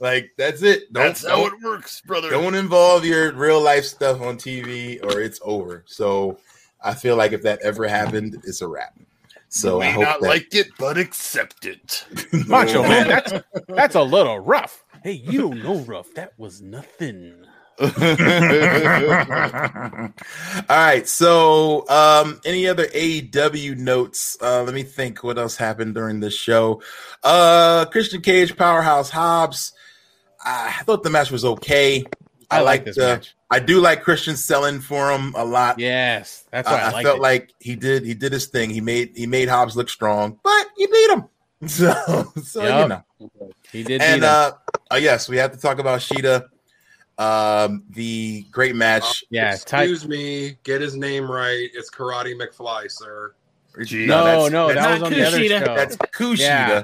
Like 0.00 0.32
that's 0.36 0.62
it. 0.62 0.92
Don't, 0.92 1.04
That's 1.04 1.24
how 1.26 1.36
don't, 1.36 1.54
it 1.54 1.64
works, 1.64 2.00
brother. 2.00 2.28
don't 2.30 2.54
involve 2.54 3.04
your 3.04 3.32
real 3.32 3.60
life 3.62 3.84
stuff 3.84 4.20
on 4.20 4.36
TV 4.36 5.02
or 5.04 5.20
it's 5.20 5.40
over. 5.44 5.84
So 5.86 6.38
I 6.82 6.94
feel 6.94 7.16
like 7.16 7.32
if 7.32 7.42
that 7.42 7.60
ever 7.62 7.86
happened, 7.86 8.40
it's 8.44 8.60
a 8.60 8.66
wrap. 8.68 8.94
So 9.54 9.80
I 9.80 9.86
May 9.86 9.92
hope 9.92 10.02
not 10.02 10.20
that, 10.20 10.28
like 10.28 10.52
it, 10.52 10.66
but 10.80 10.98
accept 10.98 11.64
it. 11.64 12.04
Macho 12.48 12.82
man, 12.82 13.06
that's 13.06 13.32
that's 13.68 13.94
a 13.94 14.02
little 14.02 14.40
rough. 14.40 14.84
Hey, 15.04 15.12
you 15.12 15.42
don't 15.42 15.62
know 15.62 15.76
rough. 15.76 16.12
That 16.14 16.32
was 16.36 16.60
nothing. 16.60 17.36
All 17.78 17.88
right. 20.68 21.06
So, 21.06 21.88
um, 21.88 22.40
any 22.44 22.66
other 22.66 22.86
AEW 22.86 23.76
notes? 23.76 24.36
Uh, 24.42 24.64
let 24.64 24.74
me 24.74 24.82
think. 24.82 25.22
What 25.22 25.38
else 25.38 25.54
happened 25.54 25.94
during 25.94 26.18
this 26.18 26.34
show? 26.34 26.82
Uh, 27.22 27.84
Christian 27.84 28.22
Cage, 28.22 28.56
Powerhouse 28.56 29.10
Hobbs. 29.10 29.72
I 30.44 30.82
thought 30.84 31.04
the 31.04 31.10
match 31.10 31.30
was 31.30 31.44
okay. 31.44 32.04
I, 32.50 32.60
like 32.60 32.84
this 32.84 32.96
the, 32.96 33.02
match. 33.02 33.34
I 33.50 33.58
do 33.58 33.80
like 33.80 34.02
Christian 34.02 34.36
selling 34.36 34.80
for 34.80 35.10
him 35.10 35.32
a 35.36 35.44
lot. 35.44 35.78
Yes, 35.78 36.44
that's 36.50 36.68
why 36.68 36.78
I, 36.78 36.80
I, 36.80 36.88
I 36.88 36.92
like 36.92 37.04
felt 37.04 37.18
it. 37.18 37.22
like 37.22 37.52
he 37.60 37.76
did 37.76 38.04
he 38.04 38.14
did 38.14 38.32
his 38.32 38.46
thing. 38.46 38.70
He 38.70 38.80
made 38.80 39.12
he 39.16 39.26
made 39.26 39.48
Hobbs 39.48 39.76
look 39.76 39.88
strong, 39.88 40.38
but 40.42 40.66
he 40.76 40.86
beat 40.86 41.10
him. 41.10 41.24
So 41.66 42.32
so 42.42 42.62
you 42.62 42.88
know. 42.88 43.02
he 43.72 43.82
did. 43.84 44.02
And 44.02 44.20
beat 44.20 44.26
him. 44.26 44.34
uh, 44.34 44.50
uh 44.90 44.96
yes, 44.96 45.28
we 45.28 45.38
have 45.38 45.52
to 45.52 45.58
talk 45.58 45.78
about 45.78 46.00
Shida. 46.00 46.48
Um, 47.16 47.84
the 47.90 48.44
great 48.50 48.74
match. 48.74 49.24
yeah, 49.30 49.56
tight. 49.56 49.82
Excuse 49.90 50.06
me. 50.06 50.56
Get 50.64 50.80
his 50.80 50.96
name 50.96 51.30
right. 51.30 51.70
It's 51.72 51.90
Karate 51.90 52.34
McFly, 52.36 52.90
sir. 52.90 53.34
Gee. 53.84 54.06
No, 54.06 54.24
that's- 54.24 54.50
no, 54.50 54.68
that 54.68 54.74
that's 54.74 55.00
was 55.00 55.02
on 55.02 55.12
the 55.12 55.26
other 55.26 55.48
show. 55.48 55.74
That's 55.74 55.96
Kushida. 55.96 56.38
Yeah. 56.38 56.82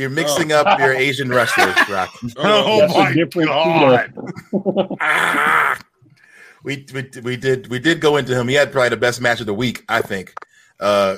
You're 0.00 0.08
mixing 0.08 0.50
up 0.50 0.78
your 0.78 0.94
Asian 0.94 1.28
wrestlers, 1.28 1.76
Rock. 1.90 2.10
Oh 2.38 2.80
That's 2.80 2.94
a 2.94 2.98
my 2.98 3.12
different 3.12 3.48
god! 3.50 4.14
Ah! 4.98 5.78
we, 6.64 6.86
we 6.94 7.10
we 7.22 7.36
did 7.36 7.66
we 7.66 7.78
did 7.78 8.00
go 8.00 8.16
into 8.16 8.34
him. 8.34 8.48
He 8.48 8.54
had 8.54 8.72
probably 8.72 8.88
the 8.88 8.96
best 8.96 9.20
match 9.20 9.40
of 9.40 9.46
the 9.46 9.52
week, 9.52 9.84
I 9.90 10.00
think. 10.00 10.32
Uh, 10.80 11.16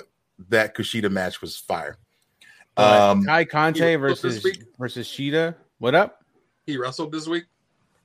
that 0.49 0.75
Kushida 0.75 1.09
match 1.13 1.41
was 1.41 1.57
fire. 1.57 1.97
Um, 2.77 3.25
Kai 3.25 3.45
Conte 3.45 3.95
versus 3.95 4.45
versus 4.77 5.07
Sheeta. 5.07 5.55
What 5.79 5.95
up? 5.95 6.25
He 6.67 6.77
wrestled 6.77 7.13
this 7.13 7.29
week. 7.29 7.45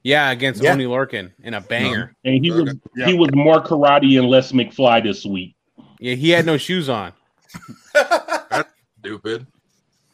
Yeah, 0.04 0.30
against 0.30 0.62
Yeah. 0.62 0.74
Oney 0.74 0.86
Lorcan 0.86 1.32
in 1.41 1.56
a 1.56 1.62
banger. 1.62 2.16
And 2.24 2.45
he 2.45 2.52
was 2.52 2.76
Yeah. 2.95 3.08
he 3.08 3.16
was 3.16 3.32
more 3.34 3.64
karate 3.64 4.20
and 4.20 4.30
less 4.30 4.52
McFly 4.52 5.02
this 5.02 5.26
week. 5.26 5.56
Yeah, 5.99 6.14
he 6.14 6.30
had 6.30 6.45
no 6.45 6.58
shoes 6.58 6.88
on. 6.88 7.14
That's 7.95 8.70
stupid. 8.99 9.48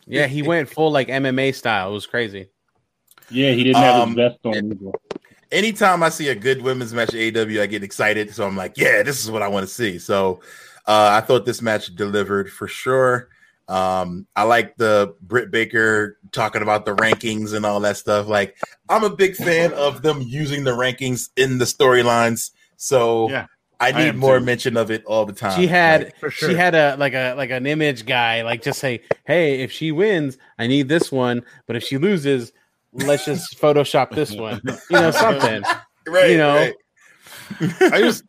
Yeah, 0.07 0.27
he 0.27 0.41
went 0.51 0.69
full 0.69 0.91
like 0.91 1.07
MMA 1.07 1.53
style. 1.55 1.89
It 1.91 1.93
was 1.93 2.05
crazy. 2.05 2.49
Yeah, 3.29 3.51
he 3.51 3.63
didn't 3.63 3.77
have 3.81 3.95
Um, 4.01 4.09
his 4.09 4.15
vest 4.17 4.39
on. 4.45 4.55
either. 4.71 4.91
anytime 5.51 6.03
I 6.03 6.09
see 6.09 6.29
a 6.29 6.35
good 6.35 6.61
women's 6.61 6.93
match 6.93 7.13
at 7.13 7.37
AW, 7.37 7.61
I 7.61 7.65
get 7.67 7.83
excited. 7.83 8.33
So 8.33 8.45
I'm 8.45 8.57
like, 8.57 8.77
yeah, 8.77 9.03
this 9.03 9.23
is 9.23 9.31
what 9.31 9.41
I 9.41 9.47
want 9.47 9.67
to 9.67 9.73
see. 9.73 9.99
So 9.99 10.41
uh, 10.87 11.09
I 11.13 11.21
thought 11.25 11.45
this 11.45 11.61
match 11.61 11.95
delivered 11.95 12.51
for 12.51 12.67
sure. 12.67 13.29
Um, 13.69 14.27
I 14.35 14.43
like 14.43 14.75
the 14.75 15.15
Britt 15.21 15.49
Baker 15.49 16.17
talking 16.33 16.61
about 16.61 16.85
the 16.85 16.95
rankings 16.95 17.53
and 17.53 17.65
all 17.65 17.79
that 17.79 17.95
stuff. 17.95 18.27
Like, 18.27 18.57
I'm 18.89 19.05
a 19.05 19.09
big 19.15 19.35
fan 19.35 19.71
of 19.73 20.01
them 20.01 20.21
using 20.21 20.65
the 20.65 20.71
rankings 20.71 21.29
in 21.37 21.59
the 21.59 21.65
storylines. 21.65 22.51
So 22.75 23.29
Yeah, 23.29 23.45
I 23.79 23.89
I 23.89 23.91
need 23.91 24.07
am 24.09 24.17
more 24.17 24.39
too. 24.39 24.45
mention 24.45 24.77
of 24.77 24.91
it 24.91 25.03
all 25.05 25.25
the 25.25 25.33
time. 25.33 25.59
She 25.59 25.67
had 25.67 26.03
Like, 26.05 26.19
For 26.19 26.29
sure. 26.31 26.49
she 26.49 26.55
had 26.55 26.75
a 26.75 26.95
like 26.97 27.13
a 27.13 27.33
like 27.35 27.49
an 27.49 27.65
image 27.65 28.05
guy 28.05 28.41
like 28.43 28.61
just 28.61 28.79
say, 28.79 29.01
"Hey, 29.25 29.61
if 29.61 29.71
she 29.71 29.91
wins, 29.91 30.37
I 30.59 30.67
need 30.67 30.87
this 30.89 31.11
one, 31.11 31.43
but 31.67 31.75
if 31.75 31.83
she 31.83 31.97
loses, 31.97 32.51
let's 32.93 33.25
just 33.25 33.57
Photoshop 33.61 34.13
this 34.15 34.31
one." 34.35 34.61
You 34.65 34.75
know, 34.99 35.11
something. 35.11 35.63
right, 36.07 36.29
you 36.29 36.37
know, 36.37 36.55
right. 36.55 36.73
I 37.81 37.99
just 38.01 38.23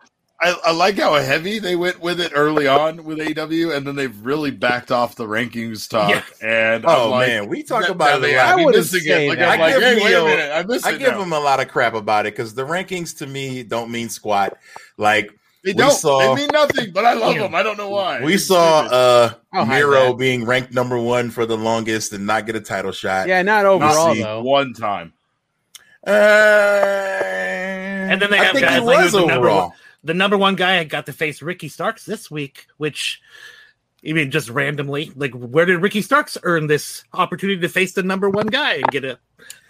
I, 0.44 0.56
I 0.66 0.72
like 0.72 0.98
how 0.98 1.14
heavy 1.14 1.58
they 1.58 1.74
went 1.74 2.00
with 2.00 2.20
it 2.20 2.32
early 2.34 2.66
on 2.66 3.04
with 3.04 3.18
AW, 3.20 3.70
and 3.74 3.86
then 3.86 3.96
they've 3.96 4.18
really 4.26 4.50
backed 4.50 4.90
off 4.92 5.16
the 5.16 5.24
rankings 5.26 5.88
talk. 5.88 6.10
Yeah. 6.10 6.22
And 6.46 6.84
Oh 6.86 7.04
I'm 7.06 7.10
like, 7.12 7.28
man, 7.28 7.48
we 7.48 7.62
talk 7.62 7.88
about 7.88 8.18
it 8.18 8.22
they 8.22 8.34
a 8.34 8.38
lot. 8.38 8.46
have 8.48 8.56
me 8.56 8.62
I 8.62 8.66
wouldn't 8.66 8.84
missing 8.84 9.00
say 9.00 9.26
it. 9.26 9.28
Like. 9.30 9.38
I'm 9.38 9.58
like, 9.58 9.72
give 9.74 9.82
hey, 9.82 9.94
wait 9.96 10.04
a 10.04 10.08
Neo- 10.10 10.24
minute, 10.26 10.50
I 10.84 10.88
I 10.88 10.92
give 10.98 11.12
now. 11.12 11.18
them 11.20 11.32
a 11.32 11.40
lot 11.40 11.60
of 11.60 11.68
crap 11.68 11.94
about 11.94 12.26
it 12.26 12.34
because 12.34 12.54
the 12.54 12.62
rankings 12.66 13.16
to 13.18 13.26
me 13.26 13.62
don't 13.62 13.90
mean 13.90 14.08
squat. 14.10 14.58
Like 14.98 15.30
They 15.64 15.70
we 15.72 15.78
don't. 15.78 15.92
saw- 15.92 16.34
they 16.34 16.42
mean 16.42 16.50
nothing, 16.52 16.92
but 16.92 17.06
I 17.06 17.14
love 17.14 17.34
Yeah. 17.36 17.42
them. 17.44 17.54
I 17.54 17.62
don't 17.62 17.78
know 17.78 17.88
why. 17.88 18.20
we 18.22 18.34
It's 18.34 18.46
saw 18.46 18.80
uh 18.80 19.32
I'll 19.52 19.64
Miro 19.64 20.08
that. 20.08 20.18
being 20.18 20.44
ranked 20.44 20.74
number 20.74 20.98
one 20.98 21.30
for 21.30 21.46
the 21.46 21.56
longest 21.56 22.12
and 22.12 22.26
not 22.26 22.44
get 22.44 22.54
a 22.54 22.60
title 22.60 22.92
shot. 22.92 23.28
Yeah, 23.28 23.40
not 23.42 23.62
Not 23.62 23.66
overall 23.66 24.14
see 24.14 24.22
though. 24.22 24.42
one 24.42 24.74
time. 24.74 25.14
Uh, 26.06 26.10
And 28.10 28.20
then 28.20 28.30
they 28.30 28.38
I 28.38 28.44
have 28.44 28.52
think 28.54 28.66
guys 28.66 28.78
it 28.82 28.84
like 28.84 29.04
was 29.04 29.12
the 29.12 29.20
number 29.20 29.48
overall. 29.48 29.68
one, 29.68 29.76
the 30.04 30.14
number 30.14 30.36
one 30.38 30.54
guy 30.54 30.78
I 30.78 30.84
got 30.84 31.06
to 31.06 31.12
face 31.12 31.42
Ricky 31.42 31.68
Starks 31.68 32.04
this 32.04 32.30
week, 32.30 32.66
which 32.76 33.20
I 34.06 34.12
mean 34.12 34.30
just 34.30 34.48
randomly, 34.50 35.10
like 35.16 35.32
where 35.32 35.64
did 35.66 35.80
Ricky 35.82 36.02
Starks 36.02 36.36
earn 36.42 36.66
this 36.66 37.04
opportunity 37.14 37.60
to 37.60 37.68
face 37.68 37.94
the 37.94 38.02
number 38.02 38.28
one 38.30 38.46
guy 38.46 38.74
and 38.74 38.86
get 38.88 39.04
a 39.04 39.18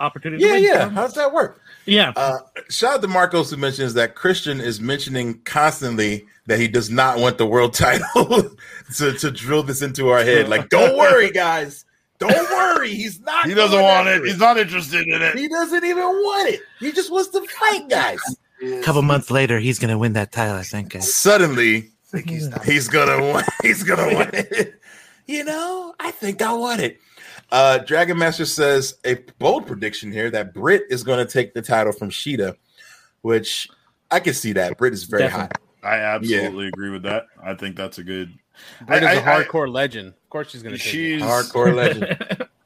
opportunity? 0.00 0.42
to 0.42 0.48
Yeah, 0.48 0.54
win? 0.54 0.62
yeah. 0.64 0.88
How's 0.90 1.14
that 1.14 1.32
work? 1.32 1.60
yeah. 1.86 2.12
Uh, 2.16 2.38
shout 2.68 2.94
out 2.94 3.02
to 3.02 3.08
Marcos 3.08 3.50
who 3.50 3.56
mentions 3.56 3.94
that 3.94 4.14
Christian 4.14 4.60
is 4.60 4.80
mentioning 4.80 5.40
constantly 5.44 6.26
that 6.46 6.58
he 6.58 6.66
does 6.68 6.90
not 6.90 7.18
want 7.18 7.38
the 7.38 7.46
world 7.46 7.74
title 7.74 8.50
to, 8.96 9.12
to 9.12 9.30
drill 9.30 9.62
this 9.62 9.82
into 9.82 10.08
our 10.10 10.22
head. 10.24 10.48
Like, 10.48 10.68
don't 10.68 10.96
worry, 10.98 11.30
guys. 11.30 11.84
Don't 12.18 12.32
worry. 12.50 12.90
He's 12.94 13.20
not. 13.20 13.46
He 13.46 13.54
doesn't 13.54 13.80
want 13.80 14.08
after 14.08 14.24
it. 14.24 14.28
He's 14.28 14.38
not 14.38 14.56
interested 14.56 15.06
in 15.06 15.20
it. 15.20 15.36
He 15.36 15.48
doesn't 15.48 15.84
even 15.84 16.04
want 16.04 16.48
it. 16.50 16.60
He 16.80 16.92
just 16.92 17.10
wants 17.10 17.28
to 17.30 17.44
fight, 17.46 17.88
guys. 17.88 18.18
A 18.64 18.82
couple 18.82 19.02
months 19.02 19.30
later, 19.30 19.58
he's 19.58 19.78
gonna 19.78 19.98
win 19.98 20.14
that 20.14 20.32
title. 20.32 20.56
I 20.56 20.62
think. 20.62 20.94
Suddenly, 21.02 21.90
he's 22.64 22.88
gonna 22.88 23.32
win. 23.32 23.44
He's 23.62 23.82
gonna 23.82 24.14
want 24.14 24.34
it. 24.34 24.80
You 25.26 25.44
know, 25.44 25.94
I 26.00 26.10
think 26.10 26.42
I 26.42 26.52
want 26.52 26.80
it. 26.80 26.98
Uh, 27.50 27.78
Dragon 27.78 28.18
Master 28.18 28.44
says 28.44 28.94
a 29.04 29.14
bold 29.38 29.66
prediction 29.66 30.10
here 30.12 30.30
that 30.30 30.52
Britt 30.54 30.84
is 30.90 31.02
going 31.02 31.24
to 31.24 31.30
take 31.30 31.54
the 31.54 31.62
title 31.62 31.92
from 31.92 32.10
Shida, 32.10 32.56
which 33.22 33.68
I 34.10 34.20
can 34.20 34.34
see 34.34 34.52
that. 34.54 34.76
Britt 34.78 34.92
is 34.92 35.04
very 35.04 35.22
Definitely. 35.24 35.60
hot. 35.82 35.92
I 35.92 35.96
absolutely 35.98 36.68
agree 36.68 36.90
with 36.90 37.02
that. 37.04 37.26
I 37.42 37.54
think 37.54 37.76
that's 37.76 37.98
a 37.98 38.02
good. 38.04 38.32
Britt 38.86 39.02
is 39.02 39.08
I- 39.08 39.12
a 39.14 39.20
I- 39.22 39.36
I- 39.40 39.44
hardcore 39.44 39.70
legend. 39.72 40.08
Of 40.08 40.30
course, 40.30 40.50
she's 40.50 40.62
gonna 40.62 40.76
take 40.78 40.86
it. 40.86 40.90
She's 40.90 41.22
Hardcore 41.22 41.74
legend. 41.74 42.48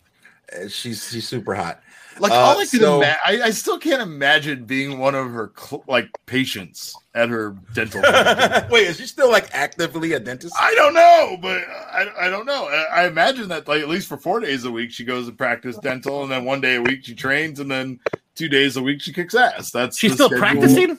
Uh, 0.51 0.67
She's 0.67 1.07
she's 1.11 1.29
super 1.29 1.55
hot. 1.55 1.83
Like 2.21 2.33
Uh, 2.33 2.35
all 2.37 2.59
I 2.59 2.65
can 2.67 2.81
so- 2.81 2.97
imagine. 2.99 3.19
I, 3.25 3.43
I 3.43 3.51
still 3.51 3.79
can't 3.79 4.03
imagine 4.03 4.65
being 4.65 4.99
one 4.99 5.15
of 5.15 5.31
her 5.31 5.53
cl- 5.57 5.85
like 5.87 6.09
patients 6.27 6.95
at 7.15 7.29
her 7.29 7.57
dental. 7.75 8.01
Wait, 8.71 8.87
is 8.89 8.97
she 8.99 9.07
still 9.07 9.31
like 9.31 9.49
actively 9.53 10.13
a 10.13 10.21
dentist? 10.21 10.55
I 10.61 10.75
don't 10.75 10.95
know, 10.95 11.37
but 11.41 11.63
I, 11.93 12.27
I 12.27 12.29
don't 12.31 12.47
know. 12.47 12.69
I, 12.69 13.03
I 13.03 13.07
imagine 13.07 13.49
that 13.49 13.67
like 13.69 13.83
at 13.83 13.89
least 13.89 14.09
for 14.09 14.17
four 14.17 14.41
days 14.41 14.65
a 14.65 14.71
week 14.71 14.91
she 14.91 15.05
goes 15.05 15.27
to 15.27 15.33
practice 15.33 15.77
dental, 15.79 16.23
and 16.23 16.31
then 16.33 16.45
one 16.45 16.61
day 16.61 16.77
a 16.77 16.83
week 16.83 17.05
she 17.05 17.15
trains, 17.15 17.61
and 17.61 17.71
then 17.71 17.99
two 18.35 18.49
days 18.49 18.77
a 18.77 18.83
week 18.83 19.01
she 19.01 19.13
kicks 19.13 19.35
ass. 19.35 19.71
That's 19.71 19.99
She's 19.99 20.15
still 20.15 20.29
schedule. 20.29 20.41
practicing. 20.61 20.99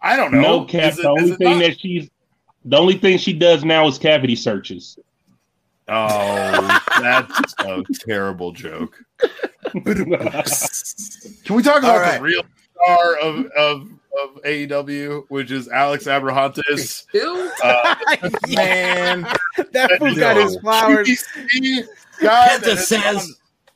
I 0.00 0.16
don't 0.16 0.32
know. 0.32 0.40
No 0.40 0.64
cap. 0.64 0.92
Is 0.92 0.98
it- 0.98 1.02
the 1.02 1.12
is 1.14 1.22
only 1.22 1.32
it 1.32 1.38
thing 1.38 1.50
not? 1.58 1.58
that 1.60 1.80
she's 1.80 2.10
the 2.64 2.76
only 2.76 2.98
thing 2.98 3.18
she 3.18 3.32
does 3.32 3.64
now 3.64 3.86
is 3.88 3.98
cavity 3.98 4.36
searches. 4.36 4.98
Oh, 5.90 6.80
that's 7.00 7.54
a 7.60 7.82
terrible 8.06 8.52
joke. 8.52 8.98
Can 11.44 11.56
we 11.56 11.62
talk 11.62 11.78
about 11.78 11.96
All 11.96 12.00
right. 12.00 12.18
the 12.18 12.22
real 12.22 12.42
star 12.74 13.16
of 13.18 13.46
of 13.52 13.88
of 14.22 14.42
AEW, 14.42 15.26
which 15.28 15.50
is 15.50 15.68
Alex 15.68 16.04
Abrahantes? 16.04 17.04
Uh, 17.62 17.94
Man, 18.54 19.22
that 19.72 19.98
fool 19.98 20.14
got 20.14 20.36
his 20.36 20.56
flowers. 20.58 21.08
QVC 21.08 21.86
guy 22.20 22.58
that 22.58 22.78
says- 22.78 23.00
gone- 23.02 23.26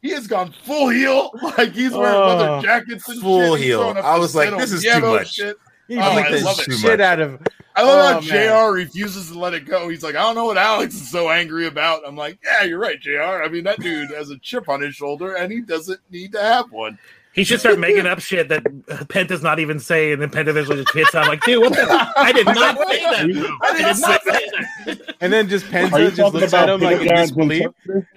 he 0.00 0.10
has 0.10 0.26
gone 0.26 0.52
full 0.64 0.88
heel, 0.88 1.30
like 1.56 1.72
he's 1.74 1.92
wearing 1.92 2.16
Oh, 2.16 2.26
leather 2.36 2.62
jackets 2.66 3.08
and 3.08 3.20
full 3.22 3.40
shit. 3.54 3.58
He's 3.58 3.66
heel. 3.68 3.94
I 4.02 4.18
was 4.18 4.34
like, 4.34 4.50
this 4.58 4.72
is 4.72 4.82
too 4.82 5.00
much. 5.00 5.34
Shit. 5.34 5.56
He 5.88 5.98
Oh, 5.98 6.16
beat 6.16 6.24
I 6.26 6.38
the 6.38 6.44
love 6.44 6.58
it. 6.60 6.72
Shit 6.72 7.00
out 7.00 7.20
of. 7.20 7.40
I 7.74 7.82
love 7.82 8.16
Oh, 8.24 8.28
how 8.28 8.34
man. 8.34 8.68
Jr. 8.68 8.74
refuses 8.74 9.30
to 9.30 9.38
let 9.38 9.54
it 9.54 9.64
go. 9.66 9.88
He's 9.88 10.02
like, 10.02 10.14
I 10.14 10.20
don't 10.20 10.34
know 10.34 10.44
what 10.44 10.58
Alex 10.58 10.94
is 10.94 11.10
so 11.10 11.30
angry 11.30 11.66
about. 11.66 12.02
I'm 12.06 12.16
like, 12.16 12.38
yeah, 12.44 12.64
you're 12.64 12.78
right, 12.78 13.00
Jr. 13.00 13.42
I 13.44 13.48
mean, 13.48 13.64
that 13.64 13.80
dude 13.80 14.10
has 14.10 14.30
a 14.30 14.38
chip 14.38 14.68
on 14.68 14.80
his 14.82 14.94
shoulder, 14.94 15.34
and 15.36 15.50
he 15.50 15.60
doesn't 15.62 16.00
need 16.10 16.32
to 16.32 16.40
have 16.42 16.70
one. 16.70 16.98
He 17.34 17.44
should 17.44 17.60
start 17.60 17.78
making 17.78 18.04
up 18.06 18.20
shit 18.20 18.48
that 18.50 18.62
Penta's 19.08 19.42
not 19.42 19.58
even 19.58 19.78
saying, 19.78 20.12
and 20.12 20.20
then 20.22 20.28
Penta 20.28 20.48
eventually 20.48 20.82
just 20.82 20.92
hits. 20.94 21.14
I'm 21.14 21.26
like, 21.28 21.40
dude, 21.44 21.62
what 21.62 21.72
the? 21.72 22.12
I 22.16 22.30
did 22.30 22.44
not 22.44 22.76
say 22.88 23.00
that. 23.00 23.58
I 23.62 23.72
did 23.72 23.82
not 23.82 23.96
say 23.96 24.50
that. 24.84 25.14
And 25.22 25.32
then 25.32 25.48
just 25.48 25.64
Are 25.66 25.68
Penta 25.68 25.98
just 26.14 26.16
talking 26.18 26.40
looks 26.40 26.52
at 26.52 26.64
about 26.64 26.68
him 26.68 26.80
like 26.82 27.00
in 27.00 27.08
Pentagon's 27.08 27.30
disbelief. 27.30 27.66
interpreter? 27.86 28.08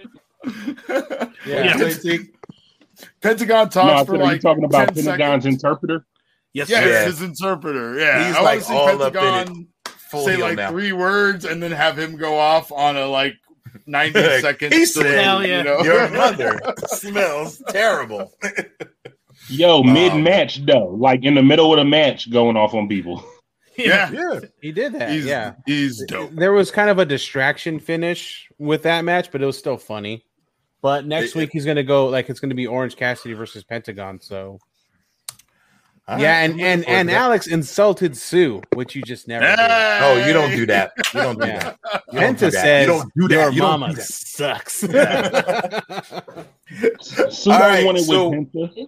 Yeah. 1.46 1.78
Yeah. 1.78 2.18
Pentagon 3.22 3.70
talks 3.70 3.76
No, 3.76 3.94
I 3.94 4.04
for 4.06 4.12
said, 4.12 4.16
are 4.16 4.18
you 4.18 4.24
like 4.24 4.42
talking 4.42 4.64
about 4.66 4.88
Pentagon's 4.94 5.44
seconds. 5.44 5.46
interpreter? 5.46 6.06
Yes, 6.56 6.69
Yes, 6.69 6.84
sir. 6.84 6.90
Yeah. 6.90 7.06
his 7.06 7.22
interpreter. 7.22 7.99
Yeah, 7.99 8.27
He's 8.27 8.36
I 8.38 8.41
like 8.41 8.45
want 8.45 8.60
to 8.61 8.65
see 8.65 8.73
all 8.73 9.02
up 9.03 9.15
in 9.15 9.22
Pentagon 9.22 9.68
Full 10.10 10.26
say 10.26 10.38
like 10.38 10.56
now. 10.56 10.69
three 10.72 10.94
words 10.94 11.45
and 11.45 11.61
then 11.61 11.72
have 11.72 11.98
him 11.99 12.15
go 12.15 12.38
off 12.40 12.72
on 12.72 12.95
a 12.95 13.06
like 13.07 13.34
90 13.86 14.19
second. 14.41 14.73
He 14.73 14.86
story, 14.86 15.10
said, 15.10 15.23
Hell 15.23 15.45
yeah. 15.45 15.57
you 15.60 15.64
know? 15.65 15.82
Your 15.84 16.10
mother 16.11 16.60
smells 16.88 17.61
terrible. 17.69 18.32
Yo, 19.49 19.82
Wow. 19.82 19.94
mid 19.94 20.15
match 20.23 20.65
though, 20.65 20.95
like 20.98 21.23
in 21.23 21.36
the 21.36 21.44
middle 21.44 21.72
of 21.73 21.77
the 21.77 21.86
match, 21.86 22.32
going 22.32 22.56
off 22.57 22.73
on 22.73 22.88
people. 22.88 23.23
yeah, 23.77 24.10
yeah. 24.11 24.40
He 24.61 24.72
did 24.72 24.94
that. 24.94 25.10
he's 25.11 25.26
yeah. 25.26 25.53
he's 25.65 26.03
dope. 26.06 26.32
There 26.32 26.53
was 26.53 26.72
kind 26.72 26.90
of 26.90 26.98
a 26.99 27.06
distraction 27.06 27.80
finish 27.80 28.48
with 28.57 28.84
that 28.84 29.03
match, 29.03 29.32
but 29.32 29.41
it 29.41 29.45
was 29.45 29.57
still 29.57 29.77
funny. 29.77 30.23
But 30.82 31.06
next 31.06 31.32
It- 31.32 31.40
week 31.40 31.49
he's 31.52 31.65
gonna 31.65 31.84
go 31.84 32.07
like 32.07 32.30
it's 32.30 32.40
gonna 32.40 32.56
be 32.56 32.65
Orange 32.68 32.95
Cassidy 32.95 33.34
versus 33.34 33.64
Pentagon. 33.64 34.19
So 34.22 34.60
All 36.07 36.19
yeah, 36.19 36.40
right, 36.41 36.52
and 36.52 36.61
and 36.61 36.86
and 36.88 37.10
that. 37.10 37.15
Alex 37.15 37.48
insulted 37.48 38.15
Sue, 38.15 38.61
which 38.76 38.95
you 38.95 39.02
just 39.02 39.27
never 39.27 39.44
did. 39.44 39.57
Oh, 39.60 40.23
you 40.27 40.34
don't 40.34 40.52
do 40.52 40.68
that. 40.68 40.91
You 41.15 41.22
don't 41.22 41.40
do 41.41 41.48
Yeah. 41.48 41.60
that. 41.60 42.03
You 42.14 42.19
don't 42.19 42.38
do 42.38 42.45
Penta 42.45 42.52
that. 42.52 42.61
says 42.61 42.88
you 42.88 42.94
don't 42.94 43.11
do 43.15 43.27
that. 43.30 43.34
your 43.36 43.52
You 43.53 43.61
mama 43.64 43.90
do 43.90 43.95
that. 43.95 44.03
sucks. 44.06 44.73
Sue 47.02 47.52
All 47.52 47.60
don't 47.60 47.68
right, 47.68 47.86
want 47.86 47.99
so- 47.99 48.30
with 48.30 48.53
Penta. 48.53 48.88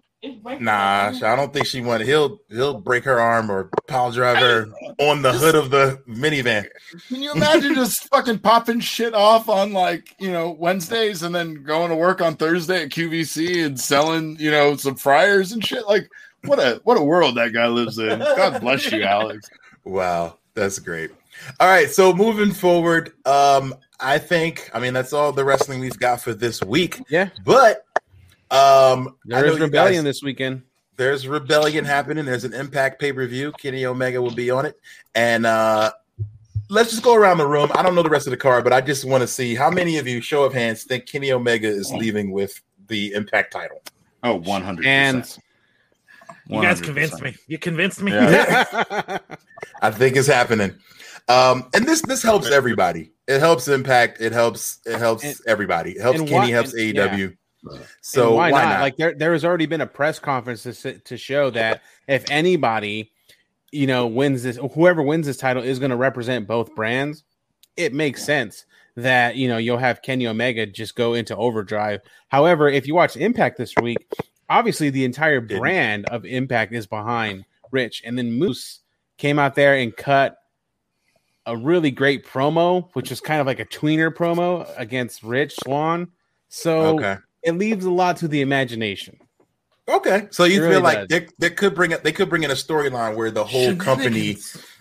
Nah, 0.60 1.12
I 1.24 1.36
don't 1.36 1.54
think 1.54 1.68
she 1.68 1.80
wanted. 1.80 2.08
He'll 2.08 2.40
he'll 2.50 2.80
break 2.80 3.04
her 3.04 3.20
arm 3.20 3.52
or 3.52 3.70
pile 3.88 4.12
drive 4.12 4.38
her 4.38 4.66
on 5.00 5.22
the 5.22 5.32
hood 5.32 5.54
of 5.56 5.70
the 5.70 6.02
minivan. 6.10 6.68
Can 7.08 7.22
you 7.22 7.32
imagine 7.32 7.76
just 7.76 8.10
fucking 8.10 8.40
popping 8.40 8.80
shit 8.80 9.14
off 9.14 9.48
on 9.48 9.74
like 9.74 10.16
you 10.20 10.32
know 10.32 10.52
Wednesdays 10.52 11.22
and 11.22 11.34
then 11.36 11.64
going 11.64 11.90
to 11.92 11.96
work 11.96 12.20
on 12.22 12.36
Thursday 12.36 12.84
at 12.84 12.90
QVC 12.90 13.64
and 13.64 13.80
selling 13.80 14.36
you 14.40 14.50
know 14.50 14.76
some 14.76 14.96
fryers 14.96 15.52
and 15.52 15.64
shit? 15.64 15.86
Like 15.88 16.10
what 16.48 16.60
a 16.60 16.82
what 16.84 16.98
a 16.98 17.04
world 17.04 17.36
that 17.36 17.54
guy 17.54 17.68
lives 17.68 18.00
in. 18.00 18.20
God 18.20 18.60
bless 18.62 18.92
you, 18.92 19.04
Alex. 19.04 19.50
Wow, 19.84 20.38
that's 20.54 20.80
great. 20.80 21.12
All 21.60 21.68
right, 21.68 21.90
so 21.90 22.14
moving 22.14 22.52
forward, 22.52 23.14
um, 23.26 23.76
I 24.00 24.18
think 24.18 24.70
I 24.74 24.80
mean 24.80 24.94
that's 24.94 25.14
all 25.14 25.32
the 25.32 25.46
wrestling 25.46 25.80
we've 25.80 26.00
got 26.00 26.22
for 26.22 26.34
this 26.34 26.64
week. 26.64 27.00
yeah, 27.10 27.30
But 27.46 27.86
um, 28.52 29.16
there's 29.26 29.60
rebellion 29.60 30.04
guys- 30.04 30.16
this 30.16 30.24
weekend. 30.24 30.64
there's 30.96 31.28
rebellion 31.28 31.86
happening. 31.86 32.26
There's 32.26 32.44
an 32.44 32.54
Impact 32.54 33.00
pay 33.00 33.12
per 33.14 33.26
view. 33.28 33.52
Kenny 33.54 33.86
Omega 33.86 34.22
will 34.22 34.34
be 34.34 34.50
on 34.50 34.66
it, 34.66 34.80
and 35.16 35.46
uh, 35.46 35.92
let's 36.70 36.90
just 36.92 37.04
go 37.04 37.14
around 37.16 37.38
the 37.38 37.48
room. 37.48 37.70
I 37.76 37.84
don't 37.84 37.94
know 37.96 38.04
the 38.04 38.10
rest 38.10 38.26
of 38.28 38.32
the 38.32 38.38
card, 38.38 38.64
but 38.64 38.74
I 38.74 38.82
just 38.82 39.06
want 39.06 39.22
to 39.22 39.28
see 39.28 39.54
how 39.56 39.70
many 39.70 39.98
of 39.98 40.08
you, 40.08 40.22
show 40.22 40.44
of 40.44 40.54
hands, 40.54 40.84
think 40.86 41.06
Kenny 41.06 41.32
Omega 41.32 41.68
is 41.68 41.92
leaving 41.94 42.32
with 42.32 42.62
the 42.88 43.14
Impact 43.14 43.52
title. 43.54 43.82
Oh, 44.24 44.36
100 44.36 44.86
And 44.86 45.38
You 46.50 46.62
guys 46.62 46.82
convinced 46.82 47.22
me. 47.22 47.36
You 47.48 47.58
convinced 47.58 48.02
me. 48.02 48.12
Yeah. 48.14 49.18
I 49.82 49.92
think 49.92 50.16
it's 50.16 50.28
happening. 50.28 50.76
Um, 51.28 51.70
and 51.74 51.86
this 51.86 52.02
this 52.04 52.24
helps 52.24 52.50
everybody. 52.50 53.12
It 53.28 53.40
helps 53.40 53.68
Impact. 53.68 54.22
It 54.22 54.32
helps. 54.32 54.80
It 54.86 54.98
helps 54.98 55.24
And- 55.24 55.36
everybody. 55.46 55.92
It 55.92 56.02
helps 56.02 56.20
Kenny. 56.20 56.32
why- 56.32 56.50
helps 56.50 56.74
and- 56.74 56.96
AEW. 56.96 57.24
And 57.24 57.38
So 58.02 58.34
why, 58.36 58.52
why, 58.52 58.62
not? 58.64 58.70
not? 58.70 58.82
Like 58.82 58.98
there, 58.98 59.14
there 59.14 59.34
has 59.34 59.44
already 59.44 59.66
been 59.66 59.82
a 59.82 59.88
press 59.88 60.20
conference 60.20 60.64
to 60.64 61.00
to 61.00 61.18
show 61.18 61.50
that 61.50 61.82
if 62.08 62.24
anybody, 62.32 63.12
you 63.72 63.88
know, 63.88 64.08
wins 64.08 64.44
this, 64.44 64.58
whoever 64.74 65.02
wins 65.02 65.26
this 65.28 65.38
title 65.38 65.64
is 65.64 65.80
going 65.80 65.92
to 65.92 65.98
represent 65.98 66.48
both 66.48 66.74
brands. 66.76 67.24
It 67.76 67.94
makes 67.94 68.24
sense 68.24 68.66
that 68.96 69.36
you 69.36 69.48
know 69.50 69.58
you'll 69.58 69.78
have 69.78 70.02
Kenny 70.02 70.28
Omega 70.28 70.66
just 70.66 70.96
go 70.96 71.14
into 71.14 71.36
overdrive. 71.36 72.00
However, 72.30 72.70
if 72.70 72.88
you 72.88 72.96
watch 72.96 73.18
Impact 73.18 73.58
this 73.58 73.74
week, 73.82 73.98
obviously 74.50 74.90
the 74.90 75.06
entire 75.06 75.42
brand 75.42 76.06
of 76.06 76.26
Impact 76.26 76.74
is 76.74 76.88
behind 76.88 77.46
Rich, 77.72 78.04
and 78.06 78.18
then 78.18 78.34
Moose 78.34 78.80
came 79.18 79.40
out 79.40 79.56
there 79.56 79.76
and 79.76 79.96
cut 79.96 80.38
a 81.46 81.56
really 81.56 81.92
great 81.92 82.26
promo, 82.26 82.90
which 82.94 83.12
is 83.12 83.22
kind 83.22 83.40
of 83.40 83.48
like 83.48 83.60
a 83.60 83.66
tweener 83.66 84.14
promo 84.14 84.70
against 84.78 85.24
Rich 85.24 85.56
Swann. 85.64 86.10
So 86.50 86.98
okay. 86.98 87.18
it 87.44 87.54
leaves 87.54 87.86
a 87.86 87.92
lot 87.92 88.18
to 88.18 88.28
the 88.28 88.42
imagination. 88.42 89.18
Okay. 89.88 90.28
So 90.32 90.44
you 90.44 90.58
It 90.58 90.60
feel 90.60 90.70
really 90.70 90.82
like 90.82 91.08
they, 91.08 91.28
they 91.40 91.50
could 91.50 91.74
bring 91.74 91.92
it. 91.92 92.04
They 92.04 92.12
could 92.12 92.30
bring 92.30 92.44
in 92.44 92.52
a 92.52 92.56
storyline 92.56 93.16
where 93.16 93.32
the 93.32 93.46
whole 93.46 93.76
company 93.76 94.38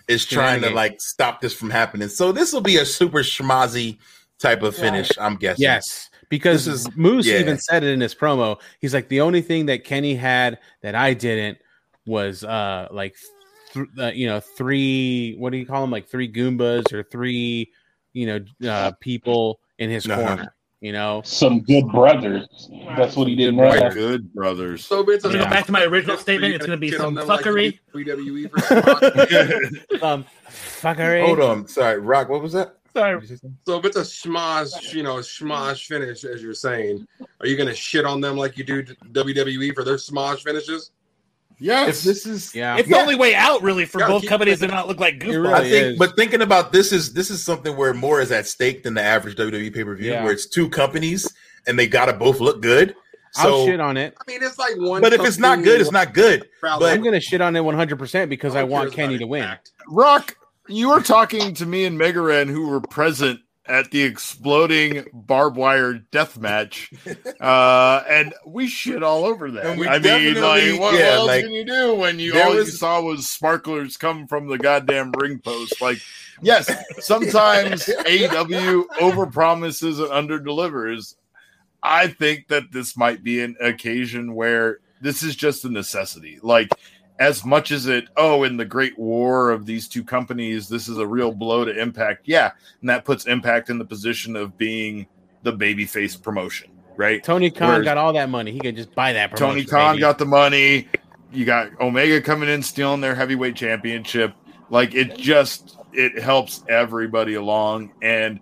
is 0.07 0.25
trying 0.25 0.61
to 0.61 0.69
like 0.69 0.99
stop 0.99 1.39
this 1.39 1.53
from 1.53 1.69
happening. 1.69 2.09
So 2.09 2.33
this 2.33 2.51
will 2.51 2.61
be 2.61 2.77
a 2.77 2.85
super 2.85 3.19
schmozzy 3.19 3.97
type 4.39 4.63
of 4.63 4.75
finish. 4.75 5.09
I'm 5.17 5.37
guessing. 5.37 5.63
Yes, 5.63 6.09
because 6.29 6.67
is- 6.67 6.95
Moose 6.95 7.25
yeah. 7.27 7.39
even 7.39 7.57
said 7.57 7.83
it 7.83 7.89
in 7.91 7.99
his 8.01 8.13
promo. 8.15 8.59
He's 8.79 8.93
like, 8.93 9.07
the 9.09 9.21
only 9.21 9.41
thing 9.41 9.67
that 9.67 9.83
Kenny 9.83 10.15
had 10.15 10.59
that 10.81 10.95
I 10.95 11.13
didn't 11.13 11.57
was 12.05 12.43
uh 12.43 12.87
like, 12.91 13.15
th- 13.73 13.87
uh, 13.99 14.07
you 14.13 14.27
know, 14.27 14.39
three. 14.39 15.35
What 15.37 15.51
do 15.51 15.57
you 15.57 15.65
call 15.65 15.81
them? 15.81 15.91
Like 15.91 16.07
three 16.07 16.31
Goombas 16.31 16.93
or 16.93 17.03
three, 17.03 17.71
you 18.13 18.25
know, 18.27 18.69
uh, 18.69 18.91
people 18.99 19.59
in 19.77 19.89
his 19.89 20.07
Uh-huh. 20.09 20.25
corner. 20.25 20.53
You 20.79 20.91
know, 20.91 21.23
Some 21.25 21.61
good 21.61 21.87
brothers. 21.89 22.69
That's 22.95 23.15
what 23.15 23.27
he 23.27 23.35
didn't 23.35 23.57
Good 23.57 23.81
have. 23.81 23.93
Good 23.95 24.31
brothers. 24.31 24.85
So 24.85 24.99
it's 25.09 25.25
a, 25.25 25.31
To 25.31 25.37
go 25.39 25.43
back 25.45 25.65
to 25.65 25.71
my 25.71 25.81
original 25.83 26.17
statement, 26.17 26.53
it's 26.53 26.67
going 26.67 26.77
to 26.77 26.79
be 26.79 26.91
some 26.91 27.07
on 27.07 27.13
them 27.15 27.27
like 27.27 27.43
fuckery. 27.43 27.79
WWE 27.95 28.51
for 28.51 30.05
um, 30.05 30.23
fuckery. 30.47 31.25
Hold 31.25 31.39
on. 31.39 31.67
Sorry, 31.67 31.99
Rock. 31.99 32.29
What 32.29 32.43
was 32.43 32.53
that? 32.53 32.76
Sorry. 32.93 33.25
So 33.65 33.77
if 33.79 33.85
it's 33.85 33.97
a 33.97 34.01
schmoz, 34.01 34.93
you 34.93 35.03
know, 35.03 35.15
schmoz 35.17 35.85
finish, 35.85 36.23
as 36.23 36.41
you're 36.41 36.53
saying, 36.53 37.07
are 37.39 37.47
you 37.47 37.55
going 37.57 37.69
to 37.69 37.75
shit 37.75 38.05
on 38.05 38.21
them 38.21 38.35
like 38.37 38.57
you 38.57 38.63
do 38.63 38.83
WWE 38.83 39.73
for 39.73 39.83
their 39.83 39.95
schmoz 39.95 40.41
finishes? 40.41 40.91
yes. 41.59 41.99
If 41.99 42.03
this 42.03 42.25
is, 42.25 42.53
Yeah, 42.55 42.77
It's 42.77 42.87
the 42.89 42.97
only 42.97 43.15
way 43.15 43.33
out, 43.35 43.61
really, 43.61 43.85
for 43.85 43.99
Yeah, 43.99 44.07
both 44.07 44.25
companies 44.27 44.59
to 44.59 44.67
not 44.67 44.87
look 44.87 44.99
like 44.99 45.21
really. 45.23 45.53
I 45.53 45.61
think, 45.61 45.85
is. 45.93 45.97
but 45.99 46.15
thinking 46.15 46.41
about 46.41 46.71
this 46.71 46.91
is 46.91 47.13
this 47.13 47.29
is 47.29 47.43
something 47.43 47.75
where 47.75 47.93
more 47.93 48.21
is 48.21 48.31
at 48.31 48.45
stake 48.47 48.83
than 48.83 48.93
the 48.93 49.01
average 49.01 49.35
WWE 49.35 49.73
pay 49.73 49.83
per 49.83 49.95
view, 49.95 50.11
Yeah. 50.11 50.23
where 50.23 50.31
it's 50.33 50.45
two 50.47 50.69
companies 50.69 51.31
and 51.67 51.77
they 51.77 51.87
gotta 51.87 52.13
both 52.13 52.39
look 52.39 52.61
good. 52.61 52.95
I'll 53.35 53.65
shit 53.65 53.79
on 53.79 53.97
it. 53.97 54.15
I 54.19 54.31
mean, 54.31 54.41
it's 54.41 54.57
like 54.57 54.73
one. 54.77 55.01
but 55.01 55.13
if 55.13 55.21
it's 55.21 55.37
not 55.37 55.61
good, 55.63 55.79
it's 55.81 55.91
not 55.91 56.13
good. 56.13 56.47
But 56.61 56.83
I'm 56.83 57.03
gonna 57.03 57.19
shit 57.19 57.41
on 57.41 57.55
it 57.55 57.63
100 57.63 57.99
percent 57.99 58.29
because 58.29 58.55
I 58.55 58.63
want 58.63 58.93
Kenny 58.93 59.17
to 59.17 59.25
win. 59.27 59.47
Rock, 59.89 60.35
you 60.67 60.89
were 60.89 61.01
talking 61.01 61.53
to 61.55 61.65
me 61.65 61.85
and 61.85 61.99
Megaran, 61.99 62.47
who 62.47 62.67
were 62.67 62.81
present 62.81 63.41
at 63.67 63.91
the 63.91 64.03
exploding 64.03 65.05
barbed 65.13 65.57
wire 65.57 65.93
death 65.93 66.37
match, 66.37 66.91
uh, 67.39 68.03
and 68.09 68.33
we 68.45 68.67
shit 68.67 69.03
all 69.03 69.25
over 69.25 69.51
that. 69.51 69.65
I 69.65 69.99
mean, 69.99 70.41
like, 70.41 70.79
what, 70.79 70.93
yeah, 70.93 71.15
else 71.15 71.27
like, 71.27 71.43
can 71.43 71.51
you 71.51 71.65
do 71.65 71.95
when 71.95 72.19
you 72.19 72.39
all 72.39 72.55
you 72.55 72.65
saw 72.65 73.01
was 73.01 73.27
sparklers 73.29 73.97
come 73.97 74.27
from 74.27 74.47
the 74.47 74.57
goddamn 74.57 75.11
ring 75.11 75.39
post? 75.39 75.81
Like, 75.81 75.99
yes, 76.41 76.71
sometimes 76.99 77.85
AEW 77.85 78.85
overpromises 78.99 79.99
and 79.99 80.29
underdelivers. 80.29 81.15
I 81.83 82.07
think 82.07 82.47
that 82.47 82.71
this 82.71 82.97
might 82.97 83.23
be 83.23 83.41
an 83.41 83.55
occasion 83.61 84.33
where 84.33 84.79
this 85.01 85.23
is 85.23 85.35
just 85.35 85.63
a 85.63 85.69
necessity. 85.69 86.39
Like, 86.41 86.69
as 87.19 87.43
much 87.43 87.71
as 87.71 87.87
it, 87.87 88.09
oh, 88.15 88.43
in 88.43 88.57
the 88.57 88.65
great 88.65 88.97
war 88.97 89.49
of 89.49 89.65
these 89.65 89.87
two 89.87 90.03
companies, 90.03 90.69
this 90.69 90.87
is 90.87 90.97
a 90.97 91.07
real 91.07 91.31
blow 91.31 91.65
to 91.65 91.79
Impact. 91.79 92.21
Yeah. 92.25 92.51
And 92.81 92.89
that 92.89 93.05
puts 93.05 93.25
Impact 93.25 93.69
in 93.69 93.77
the 93.77 93.85
position 93.85 94.35
of 94.35 94.57
being 94.57 95.07
the 95.43 95.53
babyface 95.53 96.21
promotion, 96.21 96.69
right? 96.95 97.23
Tony 97.23 97.49
Khan 97.49 97.69
Whereas 97.69 97.83
got 97.85 97.97
all 97.97 98.13
that 98.13 98.29
money. 98.29 98.51
He 98.51 98.59
could 98.59 98.75
just 98.75 98.93
buy 98.93 99.13
that. 99.13 99.35
Tony 99.35 99.65
Khan 99.65 99.93
baby. 99.95 100.01
got 100.01 100.17
the 100.17 100.25
money. 100.25 100.87
You 101.31 101.45
got 101.45 101.79
Omega 101.81 102.21
coming 102.21 102.49
in, 102.49 102.61
stealing 102.61 103.01
their 103.01 103.15
heavyweight 103.15 103.55
championship. 103.55 104.33
Like, 104.69 104.93
it 104.93 105.17
just, 105.17 105.77
it 105.93 106.21
helps 106.21 106.63
everybody 106.69 107.33
along. 107.33 107.93
And 108.01 108.39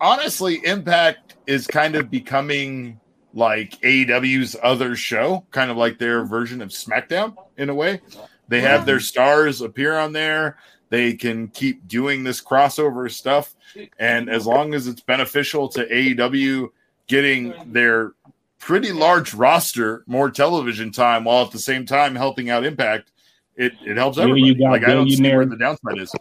honestly, 0.00 0.60
Impact 0.64 1.36
is 1.46 1.66
kind 1.66 1.94
of 1.94 2.10
becoming 2.10 3.00
like 3.34 3.72
AEW's 3.82 4.56
other 4.62 4.96
show, 4.96 5.44
kind 5.50 5.70
of 5.70 5.76
like 5.76 5.98
their 5.98 6.24
version 6.24 6.60
of 6.62 6.70
SmackDown 6.70 7.36
in 7.56 7.68
a 7.68 7.74
way. 7.74 8.00
They 8.48 8.60
have 8.62 8.86
their 8.86 9.00
stars 9.00 9.60
appear 9.60 9.96
on 9.98 10.12
there. 10.12 10.56
They 10.88 11.12
can 11.12 11.48
keep 11.48 11.86
doing 11.86 12.24
this 12.24 12.40
crossover 12.42 13.10
stuff. 13.10 13.54
And 13.98 14.30
as 14.30 14.46
long 14.46 14.72
as 14.72 14.86
it's 14.86 15.02
beneficial 15.02 15.68
to 15.70 15.86
AEW 15.86 16.68
getting 17.06 17.52
their 17.66 18.12
pretty 18.58 18.92
large 18.92 19.34
roster 19.34 20.02
more 20.06 20.30
television 20.30 20.90
time 20.90 21.24
while 21.24 21.44
at 21.44 21.50
the 21.52 21.58
same 21.58 21.84
time 21.84 22.14
helping 22.14 22.48
out 22.48 22.64
Impact, 22.64 23.12
it, 23.56 23.72
it 23.84 23.96
helps 23.98 24.16
Yeah, 24.16 24.22
everybody. 24.24 24.46
you 24.46 24.58
got 24.58 24.70
like, 24.70 24.84
I 24.84 24.94
don't 24.94 25.10
see 25.10 25.22
where 25.22 25.44
the 25.44 25.56
downside 25.56 25.98
is. 25.98 26.12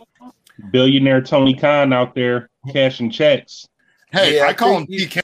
Billionaire 0.72 1.22
Tony 1.22 1.54
Khan 1.56 1.94
out 1.94 2.14
there 2.16 2.50
cashing 2.74 3.10
checks. 3.10 3.68
Hey, 4.12 4.38
Yeah, 4.38 4.44
I 4.46 4.48
I 4.50 4.54
call 4.54 4.78
him 4.78 4.88
think 4.88 5.18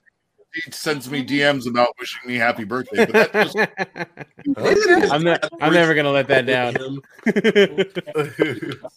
PK. 0.56 0.66
He 0.66 0.72
sends 0.72 1.10
me 1.10 1.26
DMs 1.26 1.68
about 1.68 1.90
wishing 2.00 2.22
me 2.26 2.36
happy 2.36 2.64
birthday. 2.64 3.06
But 3.06 3.32
that's 3.34 3.54
just, 3.54 3.58
I'm 5.12 5.24
not. 5.24 5.50
I'm 5.62 5.74
never 5.74 5.94
gonna 5.94 6.12
let 6.12 6.28
that 6.28 6.46
down. 6.46 6.74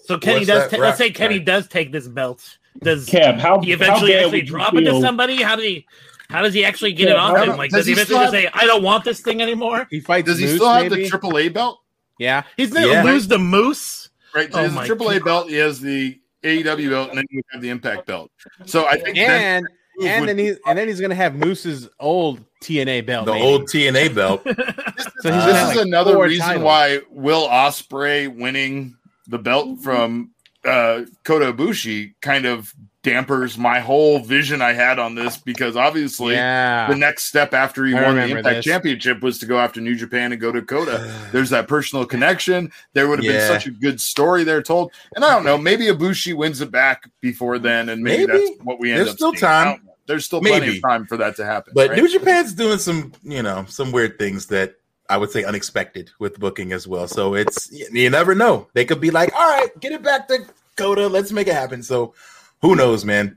So 0.05 0.19
Kenny 0.19 0.39
What's 0.41 0.47
does. 0.47 0.71
that 0.71 0.71
ta- 0.71 0.77
let's 0.83 0.99
say 0.99 1.11
Kenny 1.11 1.37
right. 1.37 1.45
does 1.45 1.69
take 1.69 1.93
this 1.93 2.07
belt. 2.09 2.59
Does 2.83 3.07
Cab, 3.07 3.37
how 3.37 3.61
he 3.61 3.73
eventually 3.73 4.13
how 4.13 4.19
actually 4.19 4.31
would 4.33 4.41
you 4.43 4.47
drop 4.47 4.75
it 4.75 4.83
to 4.83 5.01
somebody? 5.01 5.43
How 5.43 5.57
do 5.57 5.63
he? 5.63 5.87
How 6.29 6.43
does 6.43 6.53
he 6.55 6.65
actually 6.65 6.93
get 6.93 7.09
Yeah, 7.09 7.15
it 7.15 7.19
off 7.19 7.37
him? 7.49 7.57
Like, 7.57 7.71
does 7.71 7.81
does 7.81 7.87
he 7.87 7.93
he 7.95 8.01
eventually 8.01 8.27
still 8.27 8.41
just 8.43 8.53
say, 8.55 8.61
"I 8.61 8.67
don't 8.67 8.83
want 8.83 9.05
this 9.05 9.21
thing 9.21 9.41
anymore"? 9.41 9.87
he 9.91 10.01
fights. 10.01 10.27
does 10.27 10.39
he 10.39 10.47
Moose, 10.47 10.57
still 10.57 10.69
have 10.73 10.91
maybe? 10.91 11.09
the 11.09 11.11
AAA 11.19 11.53
belt? 11.55 11.81
Yeah, 12.19 12.43
He's 12.57 12.73
gonna 12.73 12.87
Yeah. 12.89 13.03
lose 13.05 13.29
the 13.29 13.39
moose. 13.39 14.11
Right, 14.35 14.51
Oh 14.53 14.59
he 14.59 14.65
has 14.65 14.75
the 14.89 14.95
AAA 14.95 15.19
God. 15.21 15.25
belt. 15.25 15.49
He 15.49 15.57
has 15.57 15.81
the 15.81 16.21
AEW 16.43 16.91
belt, 16.91 17.09
and 17.11 17.19
then 17.19 17.25
you 17.31 17.43
have 17.53 17.63
the 17.63 17.69
Impact 17.71 18.07
belt. 18.07 18.31
So 18.67 18.87
I 18.87 18.99
think 18.99 19.17
and 19.17 19.65
move 19.65 19.71
and 20.03 20.29
then 20.29 20.39
he's 20.39 20.57
and 20.67 20.79
then 20.79 20.89
he's 20.89 21.01
gonna 21.01 21.15
have 21.15 21.35
Moose's 21.35 21.89
old 22.01 22.41
TNA 22.63 23.07
belt. 23.07 23.27
the 23.27 23.33
maybe. 23.33 23.45
old 23.45 23.63
TNA 23.69 24.15
belt. 24.15 24.43
So 25.21 25.33
he's 25.33 25.45
this 25.47 25.71
is 25.71 25.77
like, 25.77 25.87
another 25.87 26.19
reason 26.19 26.47
titles. 26.47 26.65
why 26.65 27.01
Will 27.11 27.49
Ospreay 27.49 28.35
winning 28.35 28.97
the 29.27 29.39
belt 29.39 29.81
from 29.81 30.31
uh, 30.65 31.03
Kota 31.25 31.53
Ibushi 31.53 32.15
kind 32.21 32.45
of 32.45 32.73
dampers 33.03 33.57
my 33.57 33.79
whole 33.81 34.19
vision 34.21 34.61
I 34.61 34.73
had 34.73 34.99
on 34.99 35.15
this 35.15 35.37
because 35.39 35.75
obviously 35.77 36.35
Yeah. 36.35 36.87
the 36.89 36.97
next 36.97 37.25
step 37.27 37.55
after 37.55 37.85
he 37.87 37.95
I 37.95 38.03
won 38.03 38.17
the 38.17 38.25
Impact 38.25 38.45
this. 38.57 38.65
Championship 38.65 39.23
was 39.23 39.39
to 39.39 39.47
go 39.47 39.59
after 39.59 39.81
New 39.81 39.95
Japan 39.95 40.33
and 40.33 40.41
go 40.41 40.53
to 40.53 40.61
Dakota. 40.61 41.13
There's 41.33 41.51
that 41.51 41.67
personal 41.67 42.05
connection. 42.05 42.71
There 42.93 43.09
would 43.09 43.19
have 43.21 43.25
Yeah. 43.25 43.39
been 43.39 43.49
such 43.49 43.67
a 43.67 43.71
good 43.71 44.01
story 44.01 44.45
there 44.45 44.63
told. 44.63 44.93
And 45.15 45.25
I 45.25 45.33
don't 45.35 45.45
know, 45.45 45.57
maybe 45.59 45.87
Ibushi 45.87 46.35
wins 46.35 46.61
it 46.61 46.71
back 46.71 47.09
before 47.21 47.59
then, 47.59 47.89
and 47.89 48.03
maybe, 48.03 48.27
Maybe. 48.27 48.39
that's 48.49 48.65
what 48.65 48.79
we 48.81 48.91
end 48.91 48.99
There's 49.01 49.11
up 49.11 49.17
still 49.17 49.31
seeing. 49.33 49.41
Time. 49.41 49.83
Don't 50.07 50.09
know. 50.09 50.15
There's 50.15 50.25
still 50.25 50.41
plenty 50.41 50.67
Maybe. 50.67 50.77
of 50.79 50.83
time 50.83 51.07
for 51.07 51.17
that 51.17 51.37
to 51.37 51.45
happen. 51.45 51.73
But 51.75 51.91
right? 51.91 51.99
New 52.03 52.09
Japan's 52.09 52.55
doing 52.55 52.79
some, 52.79 53.13
you 53.23 53.43
know, 53.43 53.65
some 53.69 53.93
weird 53.93 54.19
things 54.19 54.47
that 54.47 54.75
I 55.09 55.17
would 55.17 55.31
say 55.31 55.45
unexpected 55.45 56.11
with 56.19 56.39
booking 56.41 56.73
as 56.73 56.87
well. 56.89 57.07
So 57.09 57.35
it's 57.35 57.71
you 57.71 57.87
you 57.93 58.11
never 58.11 58.35
know. 58.35 58.69
They 58.75 58.85
could 58.85 59.01
be 59.01 59.11
like, 59.11 59.33
"All 59.35 59.49
right, 59.49 59.69
get 59.81 59.93
it 59.93 60.03
back 60.03 60.29
to 60.29 60.45
Kota. 60.77 61.07
Let's 61.09 61.31
make 61.33 61.47
it 61.49 61.55
happen." 61.55 61.83
So 61.83 62.15
who 62.63 62.75
knows, 62.77 63.05
man? 63.05 63.37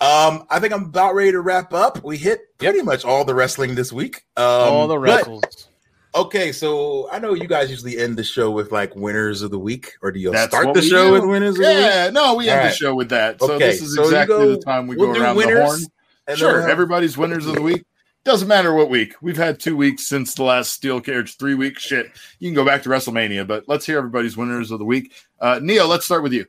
Um, 0.00 0.44
I 0.50 0.58
think 0.60 0.72
I'm 0.74 0.84
about 0.84 1.14
ready 1.14 1.32
to 1.32 1.40
wrap 1.40 1.72
up. 1.72 2.02
We 2.04 2.16
hit 2.18 2.40
pretty 2.58 2.82
much 2.82 3.04
all 3.04 3.24
the 3.24 3.34
wrestling 3.34 3.74
this 3.74 3.92
week. 3.92 4.22
Um, 4.36 4.44
All 4.44 4.88
the 4.88 4.96
but- 4.96 5.00
wrestles. 5.00 5.68
Okay, 6.16 6.52
so 6.52 7.08
I 7.10 7.18
know 7.18 7.34
you 7.34 7.48
guys 7.48 7.70
usually 7.70 7.98
end 7.98 8.16
the 8.16 8.22
show 8.22 8.48
with 8.50 8.70
like 8.70 8.94
winners 8.94 9.42
of 9.42 9.50
the 9.50 9.58
week, 9.58 9.94
or 10.00 10.12
do 10.12 10.20
you 10.20 10.30
That's 10.30 10.54
start 10.54 10.72
the 10.72 10.80
show 10.80 11.06
do. 11.06 11.12
with 11.14 11.24
winners 11.24 11.56
of 11.56 11.62
the 11.62 11.68
week? 11.68 11.76
yeah, 11.76 12.08
no, 12.10 12.34
we 12.36 12.48
end 12.48 12.60
All 12.60 12.66
the 12.68 12.72
show 12.72 12.94
with 12.94 13.08
that. 13.08 13.40
So 13.40 13.52
Okay, 13.54 13.66
this 13.70 13.82
is 13.82 13.96
so 13.96 14.02
you 14.02 14.08
exactly 14.08 14.36
go- 14.36 14.50
the 14.54 14.62
time 14.62 14.86
we 14.86 14.94
we'll 14.94 15.12
go 15.12 15.20
around 15.20 15.36
winners, 15.36 15.54
the 15.58 15.64
horn. 15.64 15.80
And 16.26 16.38
Sure, 16.38 16.52
we'll 16.52 16.60
have- 16.62 16.70
everybody's 16.70 17.16
winners 17.16 17.46
of 17.46 17.54
the 17.54 17.62
week. 17.62 17.84
Doesn't 18.24 18.48
matter 18.48 18.72
what 18.72 18.88
week. 18.88 19.14
We've 19.20 19.36
had 19.36 19.60
two 19.60 19.76
weeks 19.76 20.06
since 20.08 20.32
the 20.34 20.44
last 20.44 20.72
Steel 20.72 20.98
carriage, 20.98 21.36
three 21.36 21.54
weeks. 21.54 21.82
Shit, 21.82 22.10
you 22.38 22.48
can 22.48 22.54
go 22.54 22.64
back 22.64 22.82
to 22.84 22.88
WrestleMania, 22.88 23.46
but 23.46 23.64
let's 23.68 23.84
hear 23.84 23.98
everybody's 23.98 24.34
winners 24.34 24.70
of 24.70 24.78
the 24.78 24.84
week. 24.86 25.12
Uh, 25.40 25.60
Neil, 25.62 25.86
let's 25.86 26.06
start 26.06 26.22
with 26.22 26.32
you. 26.32 26.46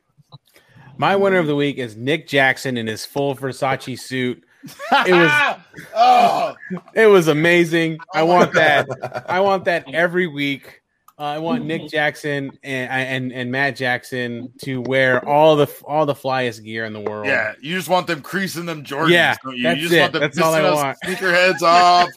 My 0.96 1.14
winner 1.16 1.36
of 1.36 1.46
the 1.46 1.54
week 1.54 1.76
is 1.76 1.94
Nick 1.94 2.26
Jackson 2.28 2.78
in 2.78 2.86
his 2.86 3.04
full 3.04 3.36
Versace 3.36 3.98
suit. 3.98 4.42
It 5.06 5.12
was 5.12 5.58
oh, 5.94 6.56
it 6.94 7.06
was 7.06 7.28
amazing. 7.28 7.98
I 8.14 8.22
want 8.24 8.52
that. 8.54 8.88
I 9.28 9.38
want 9.40 9.66
that 9.66 9.84
every 9.94 10.26
week. 10.26 10.80
Uh, 11.18 11.22
I 11.22 11.38
want 11.38 11.64
Nick 11.64 11.88
Jackson 11.90 12.58
and 12.62 12.90
and 12.90 13.32
and 13.32 13.50
Matt 13.50 13.76
Jackson 13.76 14.52
to 14.62 14.82
wear 14.82 15.26
all 15.26 15.56
the 15.56 15.66
all 15.86 16.04
the 16.04 16.14
flyest 16.14 16.62
gear 16.62 16.84
in 16.84 16.92
the 16.92 17.00
world. 17.00 17.26
yeah, 17.26 17.54
you 17.60 17.74
just 17.74 17.88
want 17.88 18.06
them 18.06 18.20
creasing 18.20 18.66
them 18.66 18.84
Jordans. 18.84 19.10
Yeah, 19.12 19.34
don't 19.42 19.56
you? 19.56 19.62
that's 19.62 19.76
you 19.80 19.82
just 19.88 19.94
it. 19.94 20.00
want 20.00 20.12
them 20.12 20.20
That's 20.22 20.38
all 20.38 20.52
I 20.54 20.60
pissing 20.60 20.72
us 20.72 20.74
want. 20.76 20.98
sneakerheads 21.04 21.62
off, 21.62 22.08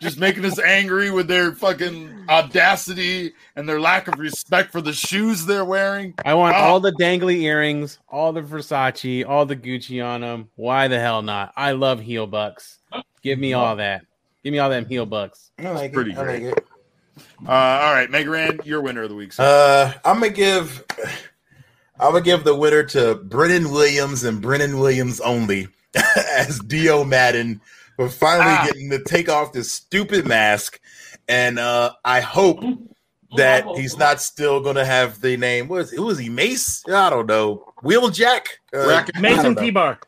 just 0.00 0.18
making 0.18 0.44
us 0.46 0.58
angry 0.58 1.10
with 1.10 1.28
their 1.28 1.52
fucking 1.52 2.24
audacity 2.30 3.34
and 3.56 3.68
their 3.68 3.78
lack 3.80 4.08
of 4.08 4.18
respect 4.18 4.72
for 4.72 4.80
the 4.80 4.92
shoes 4.94 5.44
they're 5.44 5.64
wearing. 5.64 6.14
I 6.24 6.32
want 6.34 6.56
Oh. 6.56 6.60
all 6.60 6.80
the 6.80 6.92
dangly 6.92 7.40
earrings, 7.42 7.98
all 8.08 8.32
the 8.32 8.40
Versace, 8.40 9.26
all 9.28 9.44
the 9.44 9.56
Gucci 9.56 10.02
on 10.04 10.22
them. 10.22 10.48
Why 10.56 10.88
the 10.88 10.98
hell 10.98 11.20
not? 11.20 11.52
I 11.56 11.72
love 11.72 12.00
heel 12.00 12.26
bucks. 12.26 12.78
Give 13.22 13.38
me 13.38 13.52
all 13.52 13.76
that. 13.76 14.02
Give 14.42 14.52
me 14.52 14.60
all 14.60 14.70
them 14.70 14.86
heel 14.86 15.04
bucks. 15.04 15.50
I 15.58 15.70
like 15.70 15.92
Pretty 15.92 16.12
it. 16.12 16.18
I 16.18 16.22
great. 16.24 16.42
like 16.44 16.56
it. 16.56 16.66
Uh, 17.46 17.50
all 17.50 17.92
right, 17.94 18.10
Megaran, 18.10 18.64
your 18.66 18.82
winner 18.82 19.02
of 19.02 19.08
the 19.10 19.14
week. 19.16 19.32
sir. 19.32 19.42
Uh, 19.44 19.98
I'm 20.08 20.20
gonna 20.20 20.30
give. 20.32 20.84
I'm 21.98 22.12
gonna 22.12 22.20
give 22.20 22.44
the 22.44 22.54
winner 22.54 22.82
to 22.84 23.14
Brennan 23.14 23.70
Williams 23.70 24.22
and 24.24 24.40
Brennan 24.42 24.78
Williams 24.78 25.20
only 25.20 25.68
as 26.36 26.58
Dio 26.60 27.04
Maddin 27.04 27.60
for 27.96 28.08
finally 28.10 28.44
Ah. 28.50 28.64
getting 28.66 28.90
to 28.90 29.02
take 29.02 29.28
off 29.30 29.52
this 29.52 29.72
stupid 29.72 30.26
mask, 30.26 30.78
and 31.28 31.58
uh, 31.58 31.92
I 32.04 32.20
hope 32.20 32.60
that 33.36 33.64
he's 33.76 33.96
not 33.96 34.20
still 34.20 34.60
gonna 34.60 34.84
have 34.84 35.20
the 35.22 35.36
name. 35.38 35.68
Was 35.68 35.92
it 35.92 36.00
was 36.00 36.18
he 36.18 36.28
Mace? 36.28 36.82
I 36.88 37.08
don't 37.10 37.26
know. 37.26 37.72
Wheeljack. 37.82 38.46
Uh, 38.74 39.04
Mason 39.20 39.54
don't. 39.54 39.64
T 39.64 39.70
Bar. 39.70 39.98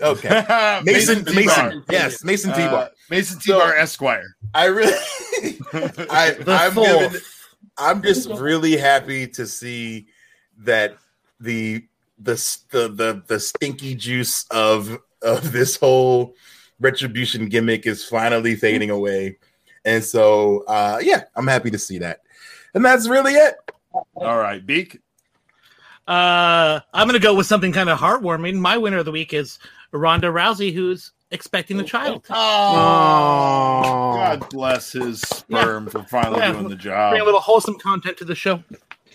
Okay. 0.00 0.28
Mason. 0.84 1.24
T-Bar. 1.24 1.34
Mason. 1.34 1.84
Yes, 1.90 2.24
Mason 2.24 2.52
T. 2.52 2.58
Bar. 2.58 2.74
Uh, 2.84 2.88
Mason 3.10 3.38
T. 3.40 3.52
Bar 3.52 3.74
Esquire. 3.76 4.36
I 4.54 4.66
really, 4.66 4.92
I, 6.10 6.36
The 6.38 6.44
I'm 6.48 6.72
fourth. 6.72 6.88
giving, 7.12 7.20
I'm 7.76 8.02
just 8.02 8.28
really 8.30 8.76
happy 8.76 9.26
to 9.28 9.46
see 9.46 10.06
that 10.58 10.96
the 11.40 11.84
the 12.18 12.34
the 12.70 12.88
the, 12.88 13.22
the 13.26 13.40
stinky 13.40 13.94
juice 13.94 14.44
of 14.50 14.98
of 15.22 15.52
this 15.52 15.76
whole 15.76 16.34
retribution 16.80 17.48
gimmick 17.48 17.86
is 17.86 18.04
finally 18.04 18.54
fading 18.56 18.90
away, 18.90 19.38
and 19.84 20.02
so 20.02 20.64
uh, 20.68 20.98
yeah, 21.02 21.24
I'm 21.36 21.46
happy 21.46 21.70
to 21.70 21.78
see 21.78 21.98
that, 21.98 22.20
and 22.74 22.84
that's 22.84 23.08
really 23.08 23.32
it. 23.34 23.54
All 24.14 24.38
right, 24.38 24.64
Beak. 24.64 25.00
Uh, 26.06 26.80
I'm 26.94 27.06
gonna 27.06 27.18
go 27.18 27.34
with 27.34 27.46
something 27.46 27.72
kind 27.72 27.88
of 27.90 27.98
heartwarming. 27.98 28.54
My 28.58 28.76
winner 28.78 28.98
of 28.98 29.04
the 29.04 29.12
week 29.12 29.34
is 29.34 29.58
Ronda 29.92 30.28
Rousey, 30.28 30.72
who's 30.72 31.12
expecting 31.30 31.76
the 31.76 31.84
child. 31.84 32.24
Oh, 32.30 32.34
Aw. 32.34 34.14
God 34.38 34.48
bless 34.50 34.92
his 34.92 35.20
sperm 35.20 35.88
for 35.88 36.02
finally 36.04 36.38
Yeah. 36.40 36.52
doing 36.52 36.68
the 36.68 36.76
job. 36.76 37.12
Bring 37.12 37.22
a 37.22 37.24
little 37.24 37.40
wholesome 37.40 37.78
content 37.78 38.16
to 38.18 38.24
the 38.24 38.34
show. 38.34 38.62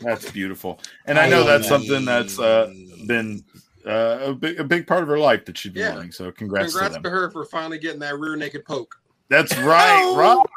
That's 0.02 0.32
beautiful, 0.32 0.80
and 1.06 1.18
I 1.20 1.30
know 1.30 1.44
that's 1.44 1.68
something 1.68 2.04
that's 2.04 2.40
uh, 2.40 2.74
been 3.08 3.44
uh, 3.86 4.20
a 4.24 4.34
big 4.34 4.60
a 4.60 4.64
big 4.64 4.88
part 4.88 5.04
of 5.04 5.10
her 5.10 5.20
life 5.20 5.46
that 5.46 5.58
she's 5.58 5.72
been 5.72 5.84
Yeah. 5.84 5.94
doing. 5.96 6.12
So 6.12 6.32
congrats, 6.32 6.74
Congrats 6.74 6.96
to 6.96 7.02
to 7.04 7.10
her 7.10 7.30
for 7.32 7.46
finally 7.46 7.78
getting 7.78 8.00
that 8.00 8.18
rear 8.18 8.36
naked 8.36 8.66
poke. 8.66 9.00
That's 9.30 9.56
right, 9.60 10.14
Rock. 10.18 10.50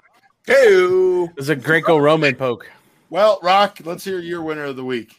Hey, 0.47 1.27
It's 1.37 1.49
a 1.49 1.57
Greco-Roman 1.57 2.37
poke. 2.37 2.71
Well, 3.11 3.39
Rock, 3.43 3.79
let's 3.85 4.05
hear 4.05 4.21
your 4.21 4.43
winner 4.43 4.65
of 4.65 4.77
the 4.77 4.85
week. 4.85 5.15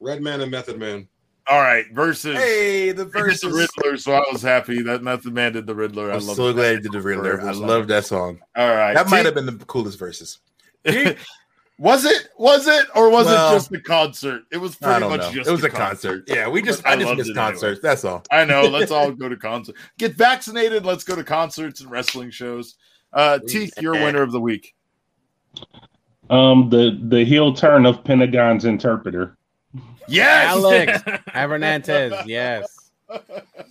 Redman 0.00 0.40
and 0.40 0.50
Method 0.50 0.78
Man. 0.78 1.06
All 1.50 1.60
right, 1.60 1.86
versus. 1.92 2.36
hey, 2.36 2.92
the 2.92 3.04
He 3.04 3.10
did 3.10 3.12
verses. 3.12 3.40
the 3.40 3.50
Riddler, 3.50 3.96
so 3.96 4.12
I 4.12 4.22
was 4.30 4.42
happy 4.42 4.82
that 4.82 5.02
Method 5.02 5.32
Man 5.32 5.52
did 5.52 5.66
the 5.66 5.74
Riddler. 5.74 6.10
I 6.12 6.16
I'm 6.16 6.26
love 6.26 6.36
so 6.36 6.48
it. 6.48 6.54
glad 6.54 6.74
he 6.76 6.80
did 6.82 6.92
the 6.92 7.00
Riddler. 7.00 7.40
I 7.40 7.52
love 7.52 7.88
that 7.88 8.04
song. 8.04 8.40
All 8.56 8.68
right, 8.68 8.92
That 8.94 9.08
might 9.08 9.24
have 9.24 9.34
been 9.34 9.46
the 9.46 9.52
coolest 9.64 9.98
verses. 9.98 10.40
was 11.78 12.04
it? 12.04 12.28
Was 12.38 12.66
it, 12.66 12.86
or 12.94 13.08
was 13.10 13.26
Well, 13.26 13.50
it 13.52 13.56
just 13.56 13.70
the 13.70 13.80
concert? 13.80 14.42
It 14.52 14.58
was 14.58 14.74
pretty 14.76 15.00
much 15.08 15.20
know. 15.20 15.32
just 15.32 15.48
It 15.48 15.52
was 15.52 15.64
a 15.64 15.70
concert. 15.70 16.24
Yeah, 16.26 16.48
we 16.48 16.60
just 16.60 16.86
I 16.86 16.92
I, 16.92 16.96
just 16.96 17.06
loved 17.06 17.18
miss 17.18 17.28
it 17.28 17.30
anyway. 17.36 17.50
concerts. 17.52 17.80
That's 17.80 18.04
all. 18.04 18.22
I 18.30 18.44
know. 18.44 18.64
Let's 18.64 18.90
all 18.90 19.10
go 19.12 19.28
to 19.30 19.36
concerts. 19.36 19.78
Get 19.98 20.16
vaccinated. 20.16 20.84
Let's 20.84 21.04
go 21.04 21.16
to 21.16 21.24
concerts 21.24 21.80
and 21.80 21.90
wrestling 21.90 22.30
shows. 22.30 22.74
Uh, 23.12 23.38
Teeth, 23.48 23.72
your 23.80 23.94
winner 23.94 24.20
of 24.20 24.32
the 24.32 24.40
week. 24.40 24.74
Um, 26.28 26.68
the 26.68 26.98
the 27.08 27.24
heel 27.24 27.54
turn 27.54 27.86
of 27.86 28.04
Pentagon's 28.04 28.66
interpreter. 28.66 29.37
Yes. 30.08 30.50
Alex 30.50 31.02
Abernatez. 31.34 32.26
Yes. 32.26 32.90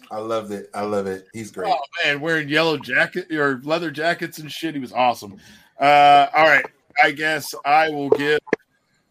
I 0.09 0.17
love 0.17 0.51
it. 0.51 0.69
I 0.73 0.81
love 0.81 1.05
it. 1.07 1.27
He's 1.33 1.51
great. 1.51 1.71
Oh 1.71 1.77
man, 2.03 2.21
wearing 2.21 2.49
yellow 2.49 2.77
jacket 2.77 3.31
or 3.31 3.61
leather 3.63 3.91
jackets 3.91 4.39
and 4.39 4.51
shit. 4.51 4.73
He 4.73 4.81
was 4.81 4.93
awesome. 4.93 5.37
Uh, 5.79 6.27
all 6.35 6.47
right. 6.47 6.65
I 7.01 7.11
guess 7.11 7.53
I 7.63 7.89
will 7.89 8.09
give 8.09 8.39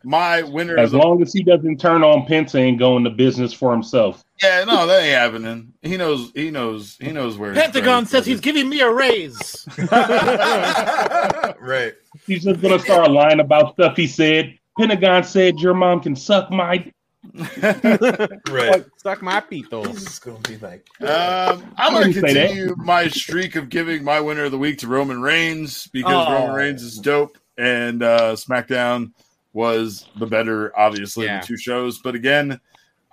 my 0.03 0.43
winner 0.43 0.79
As 0.79 0.93
of 0.93 0.93
the 0.93 1.07
long 1.07 1.23
as 1.23 1.33
he 1.33 1.43
doesn't 1.43 1.81
turn 1.81 2.05
on 2.05 2.27
Penta 2.27 2.69
and 2.69 2.79
go 2.79 2.97
into 2.97 3.11
business 3.11 3.53
for 3.53 3.73
himself. 3.73 4.25
Yeah, 4.43 4.65
no, 4.65 4.87
that 4.87 5.03
ain't 5.03 5.15
happening. 5.15 5.73
He 5.83 5.97
knows. 5.97 6.31
He 6.35 6.51
knows. 6.51 6.97
He 7.01 7.11
knows 7.11 7.39
where. 7.39 7.55
Pentagon 7.55 8.07
says 8.07 8.27
he's 8.27 8.41
giving 8.41 8.69
me 8.69 8.81
a 8.81 8.91
raise. 8.91 9.67
right. 9.91 11.95
He's 12.27 12.45
just 12.45 12.61
gonna 12.61 12.79
start 12.79 13.11
lying 13.11 13.41
about 13.41 13.75
stuff 13.75 13.97
he 13.97 14.07
said. 14.07 14.59
Pentagon 14.79 15.25
said 15.25 15.59
your 15.61 15.75
mom 15.75 16.01
can 16.01 16.15
suck 16.17 16.51
my. 16.51 16.91
Right. 18.49 18.85
Suck 18.99 19.21
my 19.23 19.41
pito. 19.41 19.87
He's 19.87 20.05
just 20.05 20.25
gonna 20.25 20.39
be 20.41 20.57
like, 20.59 20.87
Um, 21.01 21.65
I'm 21.77 21.93
going 21.93 22.13
to 22.13 22.21
didn't 22.21 22.31
say 22.35 22.47
continue 22.49 22.77
my 22.77 23.09
streak 23.09 23.57
of 23.57 23.69
giving 23.69 24.05
my 24.05 24.21
winner 24.21 24.45
of 24.45 24.53
the 24.53 24.59
week 24.59 24.79
to 24.79 24.87
Roman 24.87 25.21
Reigns 25.21 25.89
because 25.89 26.27
Oh. 26.29 26.33
Roman 26.33 26.55
Reigns 26.55 26.83
is 26.83 26.99
dope, 26.99 27.37
and 27.59 28.03
uh, 28.03 28.33
SmackDown 28.35 29.13
was 29.53 30.07
the 30.19 30.27
better, 30.27 30.73
obviously, 30.79 31.27
Yeah. 31.27 31.37
of 31.37 31.43
the 31.43 31.47
two 31.49 31.57
shows. 31.57 31.99
But 31.99 32.15
again, 32.15 32.61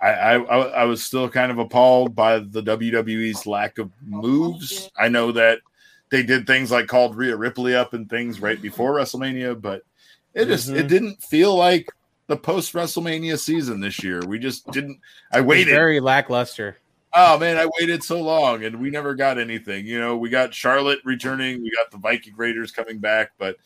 I, 0.00 0.08
I 0.10 0.34
I 0.36 0.58
I 0.58 0.84
was 0.84 1.02
still 1.02 1.28
kind 1.28 1.50
of 1.50 1.58
appalled 1.58 2.14
by 2.14 2.38
the 2.38 2.62
WWE's 2.62 3.46
lack 3.46 3.78
of 3.78 3.90
moves. 4.02 4.90
I 4.98 5.08
know 5.08 5.32
that 5.32 5.58
they 6.10 6.22
did 6.22 6.46
things 6.46 6.70
like 6.70 6.86
called 6.86 7.16
Rhea 7.16 7.36
Ripley 7.36 7.74
up 7.74 7.94
and 7.94 8.08
things 8.08 8.40
right 8.40 8.60
before 8.60 8.94
WrestleMania, 8.94 9.60
but 9.60 9.82
it 10.34 10.46
just 10.46 10.68
it 10.68 10.86
Mhm. 10.86 10.88
didn't 10.88 11.22
feel 11.22 11.56
like 11.56 11.88
the 12.26 12.36
post 12.36 12.72
WrestleMania 12.72 13.38
season 13.38 13.80
this 13.80 14.02
year. 14.02 14.20
We 14.26 14.38
just 14.38 14.70
didn't. 14.70 14.98
I 15.32 15.40
waited. 15.40 15.72
Very 15.72 16.00
lackluster. 16.00 16.78
Oh 17.12 17.38
man, 17.38 17.56
I 17.56 17.68
waited 17.80 18.02
so 18.02 18.20
long 18.20 18.64
and 18.64 18.80
we 18.80 18.90
never 18.90 19.14
got 19.14 19.38
anything. 19.38 19.86
You 19.86 20.00
know, 20.00 20.16
we 20.16 20.30
got 20.30 20.52
Charlotte 20.52 20.98
returning, 21.04 21.62
we 21.62 21.70
got 21.70 21.90
the 21.90 21.98
Viking 21.98 22.34
Raiders 22.36 22.72
coming 22.72 22.98
back, 22.98 23.30
but 23.38 23.56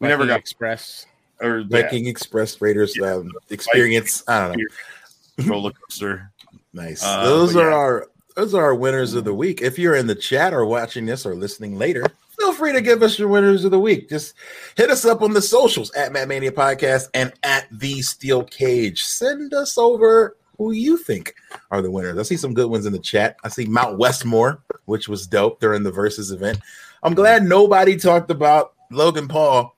we 0.00 0.08
never 0.08 0.26
got 0.26 0.40
Express. 0.40 1.06
or 1.40 1.58
yeah, 1.58 1.82
Viking 1.82 2.06
Express 2.06 2.60
Raiders 2.60 2.98
um, 3.00 3.30
experience. 3.50 4.24
I 4.26 4.48
don't 4.48 4.58
know. 4.58 5.44
roller 5.46 5.70
coaster. 5.70 6.32
Nice. 6.72 7.04
Uh, 7.04 7.24
those 7.24 7.54
are 7.54 7.70
yeah. 7.70 7.76
our 7.76 8.08
those 8.34 8.54
are 8.54 8.64
our 8.64 8.74
winners 8.74 9.14
of 9.14 9.24
the 9.24 9.34
week. 9.34 9.62
If 9.62 9.78
you're 9.78 9.94
in 9.94 10.06
the 10.08 10.14
chat 10.14 10.52
or 10.52 10.66
watching 10.66 11.06
this 11.06 11.24
or 11.24 11.34
listening 11.34 11.78
later, 11.78 12.04
feel 12.38 12.52
free 12.52 12.72
to 12.72 12.80
give 12.80 13.02
us 13.02 13.18
your 13.18 13.28
winners 13.28 13.64
of 13.64 13.70
the 13.70 13.78
week. 13.78 14.08
Just 14.08 14.34
hit 14.76 14.90
us 14.90 15.04
up 15.04 15.22
on 15.22 15.32
the 15.32 15.42
socials 15.42 15.90
at 15.92 16.12
Matt 16.12 16.28
Mania 16.28 16.52
Podcast 16.52 17.08
and 17.14 17.32
at 17.42 17.66
the 17.70 18.02
Steel 18.02 18.44
Cage. 18.44 19.02
Send 19.04 19.54
us 19.54 19.76
over 19.78 20.36
who 20.58 20.72
you 20.72 20.96
think 20.96 21.34
are 21.70 21.82
the 21.82 21.90
winners. 21.90 22.18
I 22.18 22.22
see 22.22 22.36
some 22.36 22.54
good 22.54 22.70
ones 22.70 22.86
in 22.86 22.92
the 22.92 22.98
chat. 22.98 23.36
I 23.44 23.48
see 23.48 23.66
Mount 23.66 23.98
Westmore, 23.98 24.62
which 24.86 25.08
was 25.08 25.26
dope 25.26 25.60
during 25.60 25.82
the 25.82 25.92
versus 25.92 26.30
event. 26.30 26.58
I'm 27.02 27.14
glad 27.14 27.42
nobody 27.44 27.96
talked 27.96 28.30
about 28.30 28.72
Logan 28.90 29.28
Paul. 29.28 29.74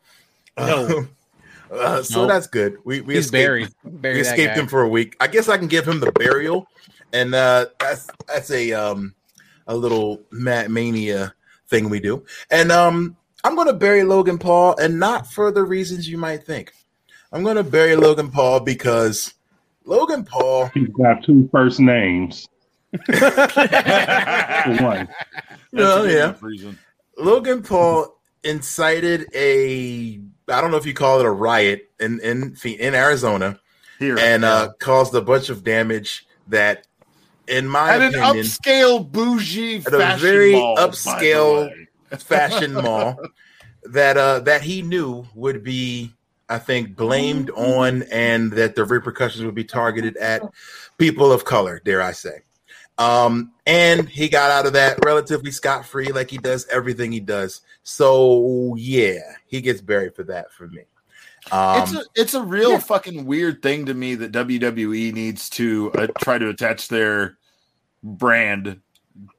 No. 0.57 1.07
Uh, 1.71 2.03
so 2.03 2.21
Nope. 2.21 2.31
that's 2.31 2.47
good. 2.47 2.79
We 2.85 3.03
we 3.03 3.17
He's 3.17 3.27
escaped, 3.27 3.45
buried. 3.45 3.69
Buried 3.85 4.15
we 4.15 4.21
escaped 4.23 4.57
him 4.57 4.67
for 4.67 4.81
a 4.81 4.89
week. 4.89 5.17
I 5.21 5.27
guess 5.27 5.51
I 5.51 5.59
can 5.59 5.67
give 5.67 5.87
him 5.87 6.01
the 6.01 6.11
burial, 6.13 6.67
and 7.13 7.35
uh, 7.35 7.67
that's 7.79 8.09
that's 8.27 8.51
a 8.51 8.73
um 8.73 9.15
a 9.67 9.77
little 9.77 10.23
Matt 10.31 10.71
Mania 10.71 11.35
thing 11.69 11.89
we 11.89 12.01
do. 12.01 12.25
And 12.51 12.73
um, 12.73 13.17
I'm 13.45 13.57
gonna 13.57 13.73
bury 13.73 14.03
Logan 14.03 14.39
Paul, 14.39 14.77
and 14.79 14.99
not 14.99 15.31
for 15.33 15.51
the 15.51 15.63
reasons 15.63 16.09
you 16.09 16.19
might 16.19 16.45
think. 16.45 16.73
I'm 17.33 17.45
gonna 17.45 17.63
bury 17.63 17.95
Logan 17.97 18.31
Paul 18.31 18.61
because 18.61 19.35
Logan 19.85 20.25
Paul. 20.25 20.67
He's 20.75 20.89
got 20.89 21.25
two 21.25 21.49
first 21.51 21.81
names. 21.81 22.49
For 23.05 23.13
one. 24.81 25.09
Well, 25.73 26.05
a 26.05 26.07
good 26.07 26.11
yeah. 26.11 26.35
reason. 26.41 26.79
Logan 27.19 27.63
Paul 27.63 28.19
incited 28.45 29.27
a 29.35 30.21
I 30.49 30.61
don't 30.61 30.71
know 30.71 30.77
if 30.77 30.87
you 30.87 30.95
call 30.95 31.21
it 31.21 31.27
a 31.27 31.31
riot 31.31 31.91
in 32.01 32.21
in 32.21 32.57
in 32.65 32.95
Arizona 32.95 33.61
Here 33.99 34.19
and 34.19 34.43
yeah. 34.43 34.53
uh 34.53 34.73
caused 34.79 35.15
a 35.15 35.21
bunch 35.21 35.51
of 35.51 35.65
damage 35.65 36.27
that 36.47 36.87
in 37.49 37.69
my 37.69 37.95
at 37.95 38.03
an 38.03 38.13
upscale 38.13 39.11
bougie 39.11 39.79
At 39.79 39.93
a 39.93 40.17
very 40.19 40.53
mall, 40.53 40.77
upscale- 40.77 41.87
fashion 42.11 42.73
mall 42.83 43.19
that 43.85 44.17
uh 44.17 44.41
that 44.41 44.63
he 44.63 44.83
knew 44.83 45.27
would 45.35 45.63
be 45.63 46.13
I 46.49 46.59
think 46.59 46.97
blamed 46.97 47.51
on 47.51 48.05
and 48.05 48.53
that 48.53 48.75
the 48.75 48.85
repercussions 48.85 49.45
would 49.45 49.55
be 49.55 49.65
targeted 49.65 50.17
at 50.17 50.43
people 50.97 51.31
of 51.31 51.45
color, 51.45 51.81
dare 51.85 52.01
I 52.01 52.13
say. 52.13 52.43
Um, 52.97 53.53
and 53.67 54.09
he 54.09 54.29
got 54.29 54.51
out 54.51 54.67
of 54.67 54.73
that 54.73 54.99
relatively 55.05 55.53
scot 55.53 55.87
free, 55.87 56.11
like 56.11 56.31
he 56.31 56.39
does 56.39 56.67
everything 56.69 57.13
he 57.13 57.21
does. 57.21 57.61
So 57.85 58.75
yeah, 58.77 59.21
he 59.47 59.61
gets 59.61 59.81
buried 59.81 60.17
for 60.17 60.25
that 60.25 60.53
for 60.53 60.67
me. 60.69 60.83
Um, 61.53 61.83
it's 61.83 61.95
a 61.95 62.05
it's 62.15 62.35
a 62.35 62.43
real 62.43 62.73
yeah. 62.73 62.79
fucking 62.79 63.25
weird 63.25 63.63
thing 63.63 63.87
to 63.87 63.95
me 63.95 64.17
that 64.17 64.33
WWE 64.33 65.13
needs 65.13 65.49
to 65.51 65.93
uh, 65.93 66.07
try 66.21 66.39
to 66.39 66.49
attach 66.49 66.89
their 66.89 67.38
brand 68.03 68.81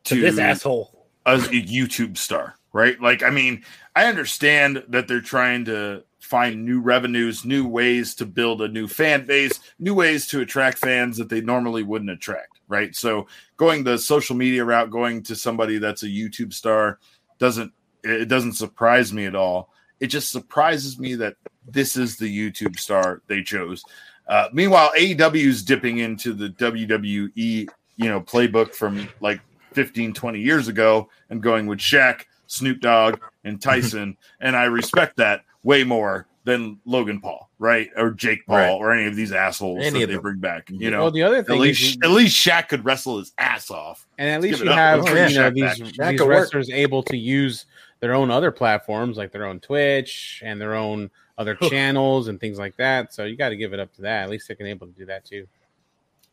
To 0.05 0.15
to 0.15 0.21
this 0.21 0.39
asshole. 0.39 1.07
As 1.25 1.47
a 1.47 1.51
YouTube 1.51 2.17
star, 2.17 2.55
right? 2.73 2.99
Like, 2.99 3.23
I 3.23 3.29
mean, 3.29 3.63
I 3.95 4.05
understand 4.05 4.83
that 4.87 5.07
they're 5.07 5.21
trying 5.21 5.65
to 5.65 6.03
find 6.19 6.65
new 6.65 6.79
revenues, 6.79 7.45
new 7.45 7.67
ways 7.67 8.15
to 8.15 8.25
build 8.25 8.61
a 8.61 8.67
new 8.67 8.87
fan 8.87 9.25
base, 9.25 9.59
new 9.79 9.93
ways 9.93 10.27
to 10.27 10.41
attract 10.41 10.77
fans 10.77 11.17
that 11.17 11.29
they 11.29 11.41
normally 11.41 11.83
wouldn't 11.83 12.09
attract, 12.09 12.59
right? 12.67 12.95
So, 12.95 13.27
going 13.57 13.83
the 13.83 13.97
social 13.97 14.35
media 14.35 14.63
route, 14.65 14.89
going 14.89 15.23
to 15.23 15.35
somebody 15.35 15.77
that's 15.77 16.03
a 16.03 16.07
YouTube 16.07 16.53
star 16.53 16.99
doesn't 17.37 17.71
it 18.03 18.27
doesn't 18.27 18.53
surprise 18.53 19.11
me 19.11 19.25
at 19.25 19.35
all. 19.35 19.69
It 19.99 20.07
just 20.07 20.31
surprises 20.31 20.99
me 20.99 21.15
that 21.15 21.35
this 21.67 21.97
is 21.97 22.17
the 22.17 22.29
YouTube 22.29 22.79
star 22.79 23.21
they 23.27 23.43
chose. 23.43 23.83
Uh, 24.27 24.47
meanwhile, 24.53 24.91
AEW's 24.97 25.63
dipping 25.63 25.97
into 25.97 26.33
the 26.33 26.49
WWE, 26.49 27.67
you 27.99 28.07
know, 28.09 28.19
playbook 28.21 28.73
from 28.73 29.07
like 29.21 29.41
15, 29.73 30.13
20 30.13 30.39
years 30.39 30.67
ago 30.67 31.09
and 31.29 31.43
going 31.43 31.67
with 31.67 31.77
Shaq, 31.79 32.21
Snoop 32.47 32.79
Dogg, 32.79 33.19
and 33.43 33.61
Tyson. 33.61 34.17
and 34.41 34.55
I 34.55 34.63
respect 34.63 35.17
that 35.17 35.41
way 35.63 35.83
more 35.83 36.25
than 36.45 36.79
Logan 36.85 37.19
Paul, 37.21 37.49
right? 37.59 37.89
Or 37.95 38.11
Jake 38.11 38.45
Paul 38.47 38.55
Right. 38.57 38.71
or 38.71 38.91
any 38.93 39.05
of 39.05 39.15
these 39.15 39.31
assholes 39.33 39.83
Any 39.85 39.99
that 39.99 40.07
they 40.07 40.13
them. 40.13 40.21
bring 40.21 40.39
back. 40.39 40.67
Mhm. 40.67 40.79
You 40.81 40.89
know, 40.91 41.01
well, 41.03 41.11
the 41.11 41.21
other 41.21 41.43
thing 41.43 41.57
is, 41.57 41.61
least 41.61 41.95
you- 41.95 42.01
at 42.03 42.09
least 42.11 42.37
Shaq 42.43 42.69
could 42.69 42.83
wrestle 42.85 43.19
his 43.19 43.33
ass 43.37 43.69
off. 43.69 44.07
and 44.17 44.29
at 44.29 44.41
least 44.41 44.63
you 44.63 44.69
have 44.71 45.01
Oh, 45.01 45.07
you 45.09 45.13
know 45.15 45.25
Shaq 45.27 45.53
these 45.53 45.63
back. 45.63 45.77
These 45.77 45.91
could 45.97 46.21
work. 46.21 46.29
wrestlers 46.29 46.69
able 46.71 47.03
to 47.03 47.17
use 47.17 47.65
their 47.99 48.15
own 48.15 48.31
other 48.31 48.49
platforms, 48.51 49.17
like 49.17 49.31
their 49.33 49.45
own 49.45 49.59
Twitch 49.59 50.41
and 50.43 50.59
their 50.59 50.73
own 50.73 51.11
other 51.37 51.55
channels 51.55 52.29
and 52.29 52.39
things 52.39 52.57
like 52.57 52.75
that. 52.77 53.13
So 53.13 53.25
you 53.25 53.35
got 53.35 53.49
to 53.49 53.57
give 53.57 53.73
it 53.73 53.79
up 53.79 53.93
to 53.95 54.01
that. 54.03 54.23
At 54.23 54.29
least 54.29 54.47
they 54.47 54.55
can 54.55 54.65
able 54.65 54.87
to 54.87 54.93
do 54.93 55.05
that 55.05 55.25
too. 55.25 55.45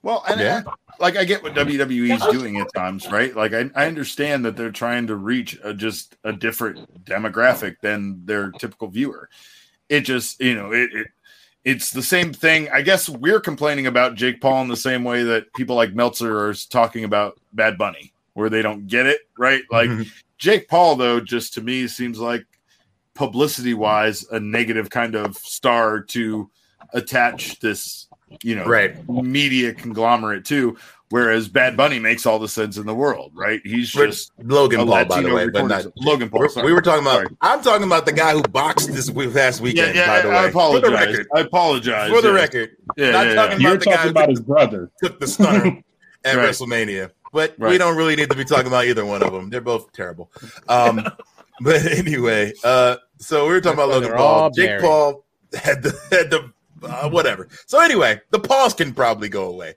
Well, 0.07 0.23
and 0.29 0.41
Yeah. 0.41 0.63
I- 0.65 0.73
like 1.01 1.17
I 1.17 1.25
get 1.25 1.43
what 1.43 1.53
WWE 1.55 2.15
is 2.15 2.23
doing 2.39 2.59
at 2.59 2.73
times, 2.73 3.11
right? 3.11 3.35
Like 3.35 3.53
I, 3.53 3.69
I 3.75 3.87
understand 3.87 4.45
that 4.45 4.57
they're 4.57 4.71
trying 4.71 5.09
to 5.09 5.17
reach 5.17 5.59
a, 5.65 5.75
just 5.75 6.17
a 6.23 6.33
different 6.33 7.05
demographic 7.05 7.81
than 7.83 8.25
their 8.25 8.53
typical 8.53 8.87
viewer. 8.87 9.29
It 9.89 10.03
just, 10.03 10.41
you 10.41 10.55
know, 10.55 10.73
it, 10.73 10.91
it 10.95 11.09
it's 11.65 11.91
the 11.91 12.05
same 12.05 12.33
thing. 12.33 12.69
I 12.73 12.83
guess 12.83 13.09
we're 13.09 13.41
complaining 13.41 13.89
about 13.89 14.15
Jake 14.15 14.41
Paul 14.41 14.63
in 14.63 14.69
the 14.69 14.77
same 14.77 15.03
way 15.03 15.25
that 15.25 15.53
people 15.55 15.75
like 15.75 15.93
Meltzer 15.93 16.39
are 16.47 16.55
talking 16.55 17.03
about 17.03 17.39
Bad 17.53 17.77
Bunny, 17.77 18.13
where 18.35 18.49
they 18.49 18.63
don't 18.63 18.87
get 18.87 19.07
it, 19.07 19.23
right? 19.37 19.65
Like 19.73 19.91
Mhm. 19.91 20.09
Jake 20.39 20.69
Paul, 20.69 20.95
though, 20.95 21.19
just 21.19 21.53
to 21.55 21.61
me 21.63 21.89
seems 21.89 22.21
like 22.21 22.45
publicity 23.15 23.75
wise 23.75 24.25
a 24.31 24.39
negative 24.39 24.89
kind 24.89 25.17
of 25.17 25.37
star 25.37 26.01
to 26.01 26.49
attach 26.95 27.59
this, 27.59 28.06
you 28.43 28.55
know, 28.57 28.65
right. 28.65 28.97
media 29.09 29.73
conglomerate 29.75 30.45
too. 30.45 30.77
Whereas 31.11 31.47
Bad 31.47 31.77
Bunny 31.77 32.01
makes 32.01 32.27
all 32.27 32.41
the 32.41 32.49
sense 32.49 32.79
in 32.79 32.85
the 32.87 32.95
world, 32.95 33.31
right? 33.33 33.61
He's 33.65 33.95
We're- 33.95 34.09
just 34.11 34.33
Logan 34.43 34.81
a 34.81 34.85
Paul, 34.87 35.05
by 35.05 35.23
the 35.23 35.33
way, 35.33 35.49
but 35.49 35.67
not 35.67 35.87
Logan 35.97 36.29
Paul. 36.29 36.41
We're- 36.41 36.51
sorry. 36.53 36.67
we 36.67 36.73
were 36.73 36.83
talking 36.83 37.03
about. 37.03 37.15
Sorry. 37.19 37.27
I'm 37.43 37.63
talking 37.63 37.87
about 37.87 38.07
the 38.07 38.13
guy 38.13 38.33
who 38.33 38.43
boxed 38.43 38.93
this 38.93 39.09
week, 39.09 39.33
last 39.33 39.59
Yeah, 39.61 39.65
weekend. 39.65 39.95
yeah. 39.95 40.07
by 40.09 40.23
the 40.23 40.29
way, 40.31 40.37
I 40.37 40.51
for 40.51 40.81
the 40.81 40.89
apologize. 40.89 41.07
record, 41.07 41.27
I 41.37 41.41
apologize. 41.43 42.11
for 42.11 42.23
the 42.23 42.29
yeah. 42.31 42.35
record, 42.35 42.71
Yeah, 42.97 43.11
Not 43.13 43.27
yeah, 43.29 43.35
talking 43.35 43.61
yeah. 43.61 43.69
You're 43.69 43.77
the 43.79 43.85
talking 43.85 44.01
who 44.03 44.09
about 44.11 44.21
took- 44.23 44.31
his 44.31 44.41
brother. 44.41 44.91
took 45.01 45.21
the 45.21 45.27
stunner 45.29 45.83
at 46.25 46.37
Right. 46.37 46.49
WrestleMania. 46.49 47.11
But 47.33 47.57
we 47.59 47.79
don't 47.79 47.97
really 47.97 48.17
need 48.17 48.31
to 48.31 48.37
be 48.37 48.45
talking 48.45 48.67
about 48.67 48.87
either 48.87 49.05
one 49.07 49.23
of 49.23 49.33
them. 49.33 49.49
They're 49.51 49.61
both 49.61 49.93
terrible. 49.93 50.33
Um, 50.69 51.07
but 51.61 51.87
anyway, 51.87 52.53
uh, 52.65 52.97
so 53.19 53.47
we 53.47 53.53
were 53.53 53.61
talking 53.61 53.79
about 53.79 53.91
Logan 53.91 54.13
Paul. 54.17 54.51
Jake 54.51 54.67
buried. 54.71 54.83
Paul 54.83 55.25
had 55.55 55.83
the 55.85 55.91
had 56.11 56.31
the 56.31 56.51
uh, 56.83 57.09
whatever. 57.09 57.49
So 57.67 57.81
anyway, 57.81 58.21
the 58.31 58.39
pause 58.39 58.75
can 58.75 58.95
probably 58.95 59.29
go 59.29 59.49
away. 59.49 59.75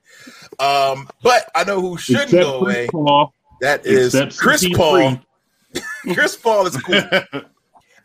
Um, 0.59 1.09
but 1.23 1.49
I 1.55 1.63
know 1.63 1.81
who 1.81 1.97
shouldn't 1.97 2.25
Except 2.25 2.43
go 2.43 2.63
Chris 2.63 2.75
away. 2.77 2.87
Paul. 2.87 3.33
That 3.61 3.85
is 3.85 4.15
Except 4.15 4.37
Chris 4.37 4.67
Paul. 4.75 5.19
Chris 6.13 6.35
Paul 6.35 6.67
is 6.67 6.77
cool. 6.77 7.01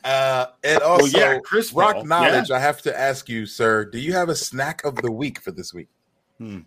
Uh, 0.05 0.49
and 0.63 0.83
also, 0.83 1.19
yeah, 1.19 1.39
Chris 1.43 1.73
Rock 1.73 1.95
Paul, 1.95 2.05
Knowledge, 2.05 2.51
I 2.51 2.59
have 2.59 2.83
to 2.83 2.95
ask 2.95 3.27
you, 3.27 3.47
sir, 3.47 3.87
do 3.87 3.99
you 3.99 4.13
have 4.13 4.29
a 4.29 4.35
snack 4.35 4.85
of 4.85 4.97
the 4.97 5.11
week 5.11 5.41
for 5.41 5.51
this 5.51 5.73
week? 5.73 5.89
Um, 6.39 6.67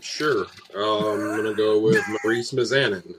sure. 0.00 0.46
Um, 0.74 1.20
I'm 1.20 1.36
gonna 1.36 1.54
go 1.54 1.78
with 1.78 2.02
Maryse 2.24 2.52
Mizanin. 2.52 3.14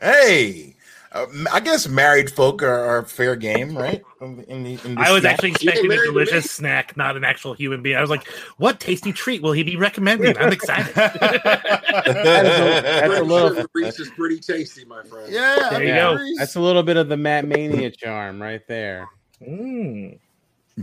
Hey, 0.00 0.76
uh, 1.12 1.26
I 1.52 1.60
guess 1.60 1.88
married 1.88 2.30
folk 2.30 2.62
are, 2.62 2.84
are 2.84 3.04
fair 3.04 3.34
game, 3.36 3.76
right? 3.76 4.02
In 4.20 4.36
the- 4.36 4.50
in 4.50 4.62
the- 4.64 4.80
in 4.84 4.98
I 4.98 5.10
was 5.12 5.22
snack. 5.22 5.32
actually 5.34 5.50
expecting 5.52 5.84
a 5.86 5.88
married 5.88 6.06
to 6.06 6.12
me. 6.12 6.24
delicious 6.24 6.50
snack, 6.50 6.96
not 6.96 7.16
an 7.16 7.24
actual 7.24 7.54
human 7.54 7.82
being. 7.82 7.96
I 7.96 8.00
was 8.00 8.10
like, 8.10 8.26
what 8.58 8.78
tasty 8.80 9.12
treat 9.12 9.40
will 9.42 9.52
he 9.52 9.62
be 9.62 9.76
recommending? 9.76 10.36
I'm 10.38 10.52
excited. 10.52 10.94
That's 10.94 12.04
a 12.04 13.08
Pretty 13.08 13.22
little- 13.24 13.54
sure 13.54 13.66
Maryse 13.76 14.00
is 14.00 14.10
pretty 14.10 14.38
tasty, 14.40 14.84
my 14.84 15.02
friend. 15.02 15.32
yeah, 15.32 15.68
There 15.70 15.82
you 15.82 15.88
Yeah, 15.88 16.14
go. 16.16 16.18
that's 16.38 16.56
a 16.56 16.60
little 16.60 16.82
bit 16.82 16.96
of 16.96 17.08
the 17.08 17.16
Mad 17.16 17.46
Mania 17.48 17.90
charm 17.90 18.40
right 18.40 18.66
there. 18.68 19.08
Mm. 19.46 20.18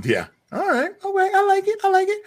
Yeah. 0.03 0.27
All 0.51 0.67
right. 0.69 0.91
All 1.03 1.13
right. 1.13 1.33
I 1.33 1.45
like 1.47 1.67
it. 1.67 1.79
I 1.83 1.89
like 1.89 2.07
it. 2.07 2.21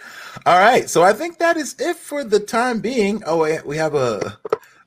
All 0.45 0.59
right. 0.59 0.89
So 0.89 1.01
I 1.03 1.13
think 1.13 1.39
that 1.39 1.57
is 1.57 1.75
it 1.79 1.95
for 1.95 2.23
the 2.23 2.39
time 2.39 2.79
being. 2.79 3.23
Oh, 3.25 3.37
wait, 3.37 3.65
we 3.65 3.77
have 3.77 3.95
a 3.95 4.37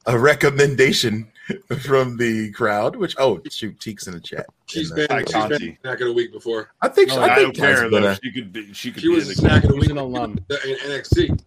a 0.07 0.19
recommendation 0.19 1.31
from 1.81 2.17
the 2.17 2.51
crowd. 2.53 2.97
Which 2.97 3.15
oh 3.19 3.41
shoot, 3.51 3.79
Teek's 3.81 4.07
in 4.07 4.15
the 4.15 4.21
chat. 4.21 4.47
She's 4.67 4.91
In 4.91 4.97
been, 4.97 5.07
the- 5.09 5.15
Hi, 5.15 5.21
she's 5.21 5.33
been 5.33 5.41
Conti. 5.51 5.79
snack 5.83 6.01
of 6.01 6.07
the 6.09 6.13
week 6.13 6.33
before. 6.33 6.71
I 6.81 6.89
think. 6.89 7.11
Oh, 7.13 7.21
I 7.21 7.25
I 7.25 7.35
think 7.37 7.55
don't 7.55 7.57
care 7.67 7.75
Conti's 7.77 7.91
been 7.91 8.03
though. 8.03 8.09
a- 8.11 8.19
She 8.23 8.33
could 8.33 8.53
be. 8.53 8.73
She 8.73 8.91
could 8.93 9.03
She 9.03 9.09
be 9.09 9.15
was 9.15 9.27
the 9.27 9.33
a 9.33 9.37
snack 9.37 9.65
of 9.65 9.71
the 9.71 9.77
week 9.77 9.91
an 9.91 9.99
alum. 9.99 10.39
in 10.49 10.77
NXT. 10.77 11.41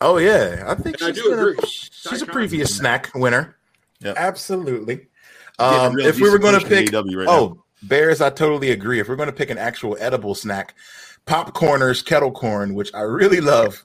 Oh 0.00 0.18
yeah, 0.18 0.64
I 0.66 0.74
think 0.74 1.00
And 1.00 1.10
I 1.10 1.12
she's 1.12 1.22
do 1.22 1.30
been 1.30 1.56
a- 1.64 1.66
she's 1.66 2.22
a 2.22 2.26
previous 2.26 2.74
snack 2.76 3.10
winner. 3.14 3.56
Yep. 4.00 4.16
Absolutely. 4.18 5.06
Um, 5.58 5.98
if 6.00 6.20
we 6.20 6.28
were 6.30 6.38
going 6.38 6.58
to 6.60 6.66
pick, 6.66 6.88
AEW 6.90 7.16
right 7.16 7.26
now. 7.26 7.30
oh, 7.32 7.62
bears, 7.84 8.20
I 8.20 8.28
totally 8.30 8.70
agree. 8.72 8.98
If 8.98 9.08
we're 9.08 9.16
going 9.16 9.28
to 9.28 9.32
pick 9.34 9.50
an 9.50 9.56
actual 9.56 9.96
edible 10.00 10.34
snack, 10.34 10.74
popcorners, 11.26 12.04
kettle 12.04 12.32
corn, 12.32 12.74
which 12.74 12.92
I 12.92 13.00
really 13.02 13.40
love. 13.40 13.84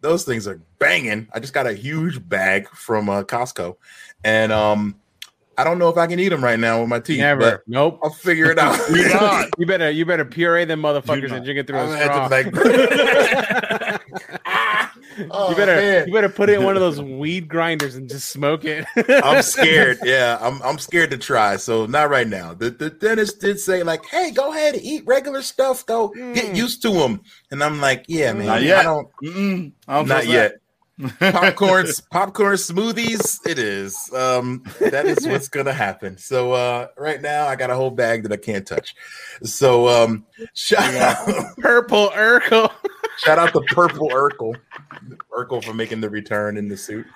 Those 0.00 0.24
things 0.24 0.46
are 0.46 0.60
banging. 0.78 1.28
I 1.32 1.40
just 1.40 1.52
got 1.52 1.66
a 1.66 1.72
huge 1.72 2.26
bag 2.28 2.68
from 2.68 3.08
uh, 3.08 3.22
Costco, 3.24 3.76
and 4.24 4.52
um, 4.52 4.94
I 5.58 5.64
don't 5.64 5.78
know 5.80 5.88
if 5.88 5.96
I 5.96 6.06
can 6.06 6.20
eat 6.20 6.28
them 6.28 6.42
right 6.42 6.58
now 6.58 6.80
with 6.80 6.88
my 6.88 7.00
teeth. 7.00 7.18
Never. 7.18 7.64
Nope. 7.66 7.98
I'll 8.02 8.10
figure 8.10 8.50
it 8.52 8.58
out. 8.60 8.78
You 9.58 9.66
better 9.66 9.90
you 9.90 10.06
better 10.06 10.24
puree 10.24 10.64
them 10.64 10.82
motherfuckers 10.82 11.32
and 11.32 11.44
drink 11.44 11.58
it 11.58 11.66
through 11.66 11.78
I'm 11.78 11.88
a 11.88 12.02
straw. 12.02 12.28
have 15.18 15.28
to, 15.28 15.32
like- 15.34 15.42
Oh, 15.46 15.50
you 15.50 15.56
better 15.56 15.74
man. 15.76 16.06
you 16.08 16.14
better 16.14 16.28
put 16.28 16.48
it 16.48 16.58
in 16.58 16.64
one 16.64 16.76
of 16.76 16.80
those 16.80 17.00
weed 17.00 17.48
grinders 17.48 17.94
and 17.96 18.08
just 18.08 18.28
smoke 18.30 18.64
it. 18.64 18.84
I'm 19.24 19.42
scared. 19.42 19.98
Yeah, 20.04 20.38
I'm 20.40 20.60
I'm 20.62 20.78
scared 20.78 21.10
to 21.10 21.18
try. 21.18 21.56
So 21.56 21.86
not 21.86 22.08
right 22.10 22.26
now. 22.28 22.54
The 22.54 22.70
the 22.70 22.90
dentist 22.90 23.40
did 23.40 23.60
say 23.60 23.82
like, 23.82 24.04
"Hey, 24.06 24.30
go 24.30 24.50
ahead 24.52 24.74
and 24.74 24.82
eat 24.82 25.02
regular 25.06 25.42
stuff. 25.42 25.84
Go 25.86 26.08
get 26.08 26.46
Mm. 26.46 26.56
used 26.56 26.82
to 26.82 26.90
them." 26.92 27.20
And 27.50 27.62
I'm 27.62 27.80
like, 27.80 28.04
"Yeah, 28.08 28.32
man. 28.32 28.46
Not 28.46 28.62
yet. 28.62 28.78
I 28.78 28.82
don't. 28.84 29.08
Mm-mm, 29.22 29.72
I 29.86 29.94
don't 29.96 30.08
Not 30.08 30.26
yet. 30.26 30.52
that. 30.52 30.60
Popcorn, 31.20 31.86
popcorn 32.10 32.56
smoothies. 32.56 33.38
It 33.46 33.56
is. 33.60 34.12
Um, 34.12 34.64
that 34.80 35.06
is 35.06 35.24
what's 35.28 35.48
gonna 35.48 35.72
happen. 35.72 36.18
So 36.18 36.52
uh, 36.54 36.88
right 36.96 37.22
now, 37.22 37.46
I 37.46 37.54
got 37.54 37.70
a 37.70 37.76
whole 37.76 37.92
bag 37.92 38.24
that 38.24 38.32
I 38.32 38.36
can't 38.36 38.66
touch. 38.66 38.96
So 39.44 39.86
um, 39.88 40.26
shout 40.54 40.94
out, 40.96 41.56
Purple 41.58 42.10
Urkel. 42.10 42.72
Shout 43.18 43.38
out 43.38 43.52
to 43.52 43.60
Purple 43.74 44.08
Urkel, 44.08 44.56
Urkel 45.36 45.62
for 45.64 45.74
making 45.74 46.00
the 46.00 46.08
return 46.10 46.56
in 46.56 46.68
the 46.68 46.76
suit. 46.76 47.06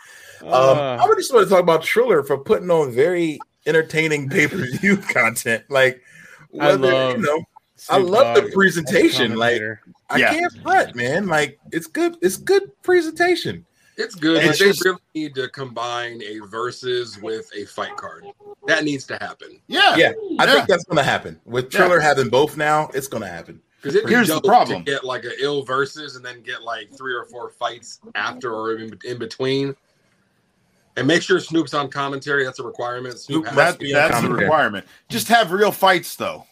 Um, 0.43 0.49
Uh, 0.53 0.99
I 1.01 1.07
would 1.07 1.17
just 1.19 1.33
want 1.33 1.47
to 1.47 1.51
talk 1.51 1.61
about 1.63 1.83
Triller 1.83 2.23
for 2.23 2.37
putting 2.39 2.71
on 2.71 2.91
very 2.93 3.39
entertaining 3.67 4.29
pay 4.29 4.47
per 4.49 4.67
view 4.79 4.97
content. 5.13 5.65
Like, 5.69 6.03
I 6.61 6.67
whether 6.77 6.93
love 6.93 7.17
you 7.17 7.23
know, 7.23 7.43
I 7.89 7.99
love 7.99 8.35
the 8.35 8.41
Dogg 8.43 8.49
as 8.49 8.53
a 8.53 8.55
presentation. 8.55 9.37
Like. 9.37 9.63
I 10.11 10.19
Yeah. 10.19 10.31
can't 10.35 10.53
front, 10.63 10.95
man. 10.95 11.27
Like, 11.27 11.59
it's 11.73 11.87
good. 11.87 12.17
It's 12.21 12.37
good 12.37 12.71
presentation. 12.83 13.65
It's 13.97 14.15
good, 14.15 14.43
It's 14.43 14.59
but 14.59 14.65
they 14.65 14.71
just- 14.73 14.85
really 14.85 14.99
need 15.15 15.35
to 15.37 15.49
combine 15.49 16.21
a 16.23 16.41
versus 16.41 17.19
with 17.23 17.49
a 17.57 17.65
fight 17.65 17.97
card. 17.97 18.25
That 18.67 18.85
needs 18.85 19.05
to 19.07 19.17
happen 19.21 19.61
Yeah. 19.69 19.97
Yeah, 19.97 20.13
I 20.39 20.45
Yeah. 20.45 20.55
think 20.55 20.69
that's 20.69 20.85
going 20.85 20.99
to 20.99 21.03
happen 21.03 21.41
with 21.47 21.73
Yeah. 21.73 21.81
Triller 21.81 22.01
having 22.01 22.29
both 22.29 22.57
now. 22.59 22.91
It's 22.95 23.09
going 23.09 23.23
to 23.23 23.29
happen. 23.29 23.61
Because 23.83 23.97
it 23.97 24.09
Here's 24.09 24.29
the 24.29 24.41
problem. 24.41 24.85
to 24.85 24.91
get 24.91 25.03
like 25.05 25.25
a 25.25 25.33
ill 25.43 25.63
versus 25.65 26.15
and 26.17 26.25
then 26.25 26.41
get 26.43 26.63
like 26.63 26.91
three 26.97 27.13
or 27.15 27.25
four 27.25 27.51
fights 27.51 27.99
after 28.15 28.55
or 28.55 28.77
in, 28.77 28.97
in 29.05 29.19
between. 29.19 29.75
And 30.97 31.07
make 31.07 31.23
sure 31.23 31.41
Snoop's 31.41 31.75
on 31.75 31.89
commentary. 31.91 32.45
That's 32.45 32.59
a 32.59 32.63
requirement. 32.63 33.19
Snoop 33.19 33.45
Snoop 33.45 33.47
has 33.47 33.57
must 33.57 33.67
That, 33.67 33.73
to 33.73 33.79
be 33.79 33.87
be 33.87 33.95
on 33.95 34.03
on 34.03 34.09
that's 34.11 34.21
the 34.21 34.27
commentary. 34.29 34.45
requirement. 34.45 34.87
Just 35.09 35.29
have 35.29 35.51
real 35.51 35.73
fights, 35.73 36.15
though. 36.17 36.47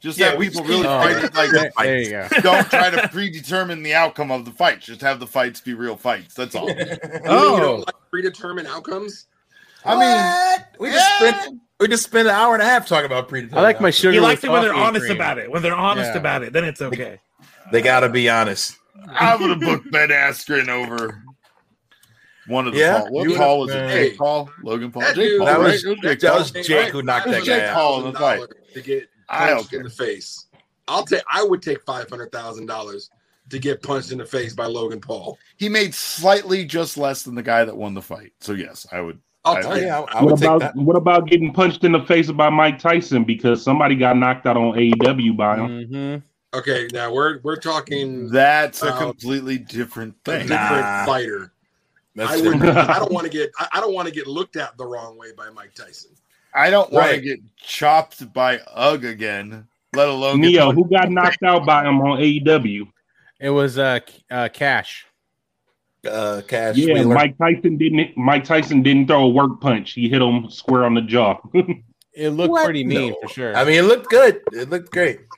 Just 0.00 0.18
Yeah, 0.18 0.30
have 0.30 0.38
we 0.38 0.48
people 0.48 0.62
just 0.62 0.70
really 0.70 0.86
Oh, 0.86 1.00
fight. 1.00 1.34
Like, 1.34 1.52
yeah. 1.52 1.82
there 1.84 1.98
you 2.00 2.10
go. 2.10 2.28
don't 2.40 2.70
try 2.70 2.88
to 2.90 3.08
predetermine 3.08 3.82
the 3.82 3.94
outcome 3.94 4.30
of 4.30 4.44
the 4.44 4.52
fights. 4.52 4.86
Just 4.86 5.00
have 5.02 5.20
the 5.20 5.26
fights 5.26 5.60
be 5.60 5.74
real 5.74 5.96
fights. 5.96 6.34
That's 6.34 6.54
all. 6.54 6.68
You 6.70 6.74
mean 6.76 6.88
you 7.12 7.20
Oh. 7.26 7.60
don't 7.60 7.78
like 7.80 7.94
predetermined 8.10 8.68
outcomes? 8.68 9.26
I 9.84 9.90
mean, 9.94 10.00
What? 10.00 10.80
we 10.80 10.90
just 10.90 11.20
yeah. 11.20 11.40
spent 11.40 11.60
we 11.80 11.88
just 11.88 12.04
spent 12.04 12.28
an 12.28 12.34
hour 12.34 12.54
and 12.54 12.62
a 12.62 12.66
half 12.66 12.86
talking 12.86 13.06
about 13.06 13.28
predetermined. 13.28 13.58
I 13.58 13.62
like 13.62 13.80
my 13.80 13.90
sugar. 13.90 14.12
He 14.12 14.20
likes 14.20 14.42
it 14.44 14.50
when 14.50 14.62
they're 14.62 14.74
honest 14.74 15.06
cream. 15.06 15.16
about 15.16 15.38
it. 15.38 15.50
When 15.50 15.62
they're 15.62 15.74
honest 15.74 16.12
Yeah. 16.12 16.18
about 16.18 16.42
it, 16.42 16.52
then 16.52 16.64
it's 16.64 16.80
okay. 16.82 17.20
They 17.72 17.82
got 17.82 18.00
to 18.00 18.08
be 18.08 18.28
honest. 18.28 18.76
I 19.08 19.36
would 19.36 19.50
have 19.50 19.60
booked 19.60 19.90
Ben 19.92 20.08
Askren 20.08 20.68
over 20.68 21.22
one 22.46 22.66
of 22.66 22.72
the 22.74 22.80
Yeah, 22.80 23.00
Paul. 23.02 23.10
What 23.12 23.36
Paul 23.36 23.60
was 23.60 23.70
it? 23.74 23.88
Jake 23.88 24.18
Paul? 24.18 24.50
Logan 24.62 24.90
Paul? 24.90 25.02
That 25.02 25.14
Jake 25.14 25.28
dude- 25.28 25.38
Paul, 25.38 25.46
That 25.46 25.60
was- 25.60 25.84
It 25.84 25.88
was 25.88 25.98
Jake 26.00 26.20
that 26.20 26.34
was 26.34 26.50
Jake 26.50 26.88
who 26.88 27.02
knocked 27.02 27.26
that 27.28 27.44
Jake 27.44 27.60
guy 27.62 27.66
out. 27.68 27.74
Paul 27.74 28.06
in 28.06 28.12
the 28.12 28.18
fight. 28.18 28.42
to 28.74 28.80
get 28.82 29.08
I 29.28 29.52
punched 29.52 29.70
don't 29.70 29.80
in 29.80 29.84
the 29.84 29.90
face. 29.90 30.46
I'll 30.88 31.04
take. 31.04 31.22
I 31.30 31.44
would 31.44 31.60
take 31.62 31.82
five 31.84 32.08
hundred 32.08 32.32
thousand 32.32 32.66
dollars 32.66 33.10
to 33.50 33.58
get 33.58 33.82
punched 33.82 34.10
in 34.10 34.18
the 34.18 34.24
face 34.24 34.54
by 34.54 34.64
Logan 34.66 35.00
Paul. 35.00 35.38
He 35.58 35.68
made 35.68 35.94
slightly 35.94 36.64
just 36.64 36.96
less 36.96 37.22
than 37.22 37.34
the 37.34 37.42
guy 37.42 37.64
that 37.64 37.76
won 37.76 37.92
the 37.94 38.00
fight. 38.02 38.32
So 38.40 38.52
yes, 38.54 38.86
I 38.90 39.00
would. 39.02 39.20
I'll 39.56 39.72
I- 39.72 39.78
yeah, 39.80 40.00
I, 40.00 40.18
I 40.18 40.22
what 40.22 40.32
would 40.32 40.40
take 40.40 40.48
about 40.48 40.60
that. 40.60 40.76
what 40.76 40.96
about 40.96 41.26
getting 41.28 41.52
punched 41.52 41.84
in 41.84 41.92
the 41.92 42.00
face 42.00 42.30
by 42.30 42.48
Mike 42.50 42.78
Tyson 42.78 43.24
because 43.24 43.62
somebody 43.62 43.94
got 43.96 44.16
knocked 44.16 44.46
out 44.46 44.56
on 44.56 44.74
AEW 44.76 45.36
by 45.36 45.56
him? 45.56 45.68
Mhm. 45.88 46.22
Okay, 46.54 46.88
now 46.92 47.12
we're 47.12 47.40
we're 47.42 47.56
talking 47.56 48.28
That's 48.30 48.82
a 48.82 48.92
Um, 48.94 48.98
completely 48.98 49.58
different 49.58 50.14
a 50.26 50.30
thing. 50.30 50.46
different 50.48 50.82
Nah. 50.82 51.04
fighter. 51.06 51.52
That's 52.14 52.32
I 52.32 52.36
different. 52.36 52.60
would. 52.62 52.76
I 52.76 52.98
don't 52.98 53.12
want 53.12 53.26
to 53.26 53.30
get. 53.32 53.50
I, 53.58 53.68
I 53.74 53.80
don't 53.80 53.92
want 53.94 54.08
to 54.08 54.14
get 54.14 54.26
looked 54.26 54.56
at 54.56 54.76
the 54.78 54.84
wrong 54.86 55.18
way 55.18 55.28
by 55.36 55.50
Mike 55.50 55.74
Tyson. 55.74 56.10
I 56.54 56.70
don't 56.70 56.90
want 56.92 57.10
to 57.10 57.20
get 57.20 57.40
chopped 57.58 58.32
by 58.32 58.58
Ugg 58.74 59.04
again, 59.04 59.66
let 59.94 60.08
alone 60.08 60.40
get 60.40 60.48
Neo, 60.48 60.72
who 60.72 60.88
got 60.88 61.10
knocked 61.10 61.42
out 61.42 61.66
by 61.66 61.84
him 61.86 62.00
on 62.00 62.18
AEW? 62.18 62.88
It 63.38 63.50
was 63.50 63.78
uh, 63.78 64.00
uh 64.30 64.48
Cash. 64.52 65.06
Uh, 66.06 66.42
Cash 66.46 66.76
Yeah, 66.76 66.94
Wheeler. 66.94 67.14
Mike 67.14 67.38
Tyson 67.38 67.76
didn't. 67.78 68.16
Mike 68.16 68.44
Tyson 68.44 68.82
didn't 68.82 69.06
throw 69.08 69.24
a 69.24 69.28
work 69.28 69.60
punch. 69.60 69.92
He 69.92 70.08
hit 70.08 70.20
him 70.22 70.50
square 70.50 70.84
on 70.84 70.94
the 70.94 71.02
jaw. 71.02 71.38
It 72.14 72.30
looked 72.30 72.50
What? 72.50 72.64
pretty 72.64 72.82
mean 72.82 73.10
No. 73.12 73.16
for 73.22 73.28
sure. 73.32 73.56
I 73.56 73.62
mean, 73.64 73.74
it 73.74 73.82
looked 73.84 74.08
good. 74.10 74.40
It 74.52 74.68
looked 74.70 74.90
great. 74.90 75.20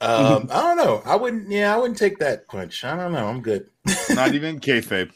Um, 0.00 0.48
I 0.50 0.60
don't 0.62 0.76
know. 0.76 1.02
I 1.06 1.16
wouldn't. 1.16 1.50
Yeah, 1.50 1.72
I 1.74 1.78
wouldn't 1.78 1.96
take 1.98 2.18
that 2.18 2.46
punch. 2.48 2.82
I 2.84 2.94
don't 2.96 3.12
know. 3.12 3.26
I'm 3.26 3.40
good. 3.40 3.68
not 4.10 4.34
even 4.34 4.58
kayfabe. 4.60 5.10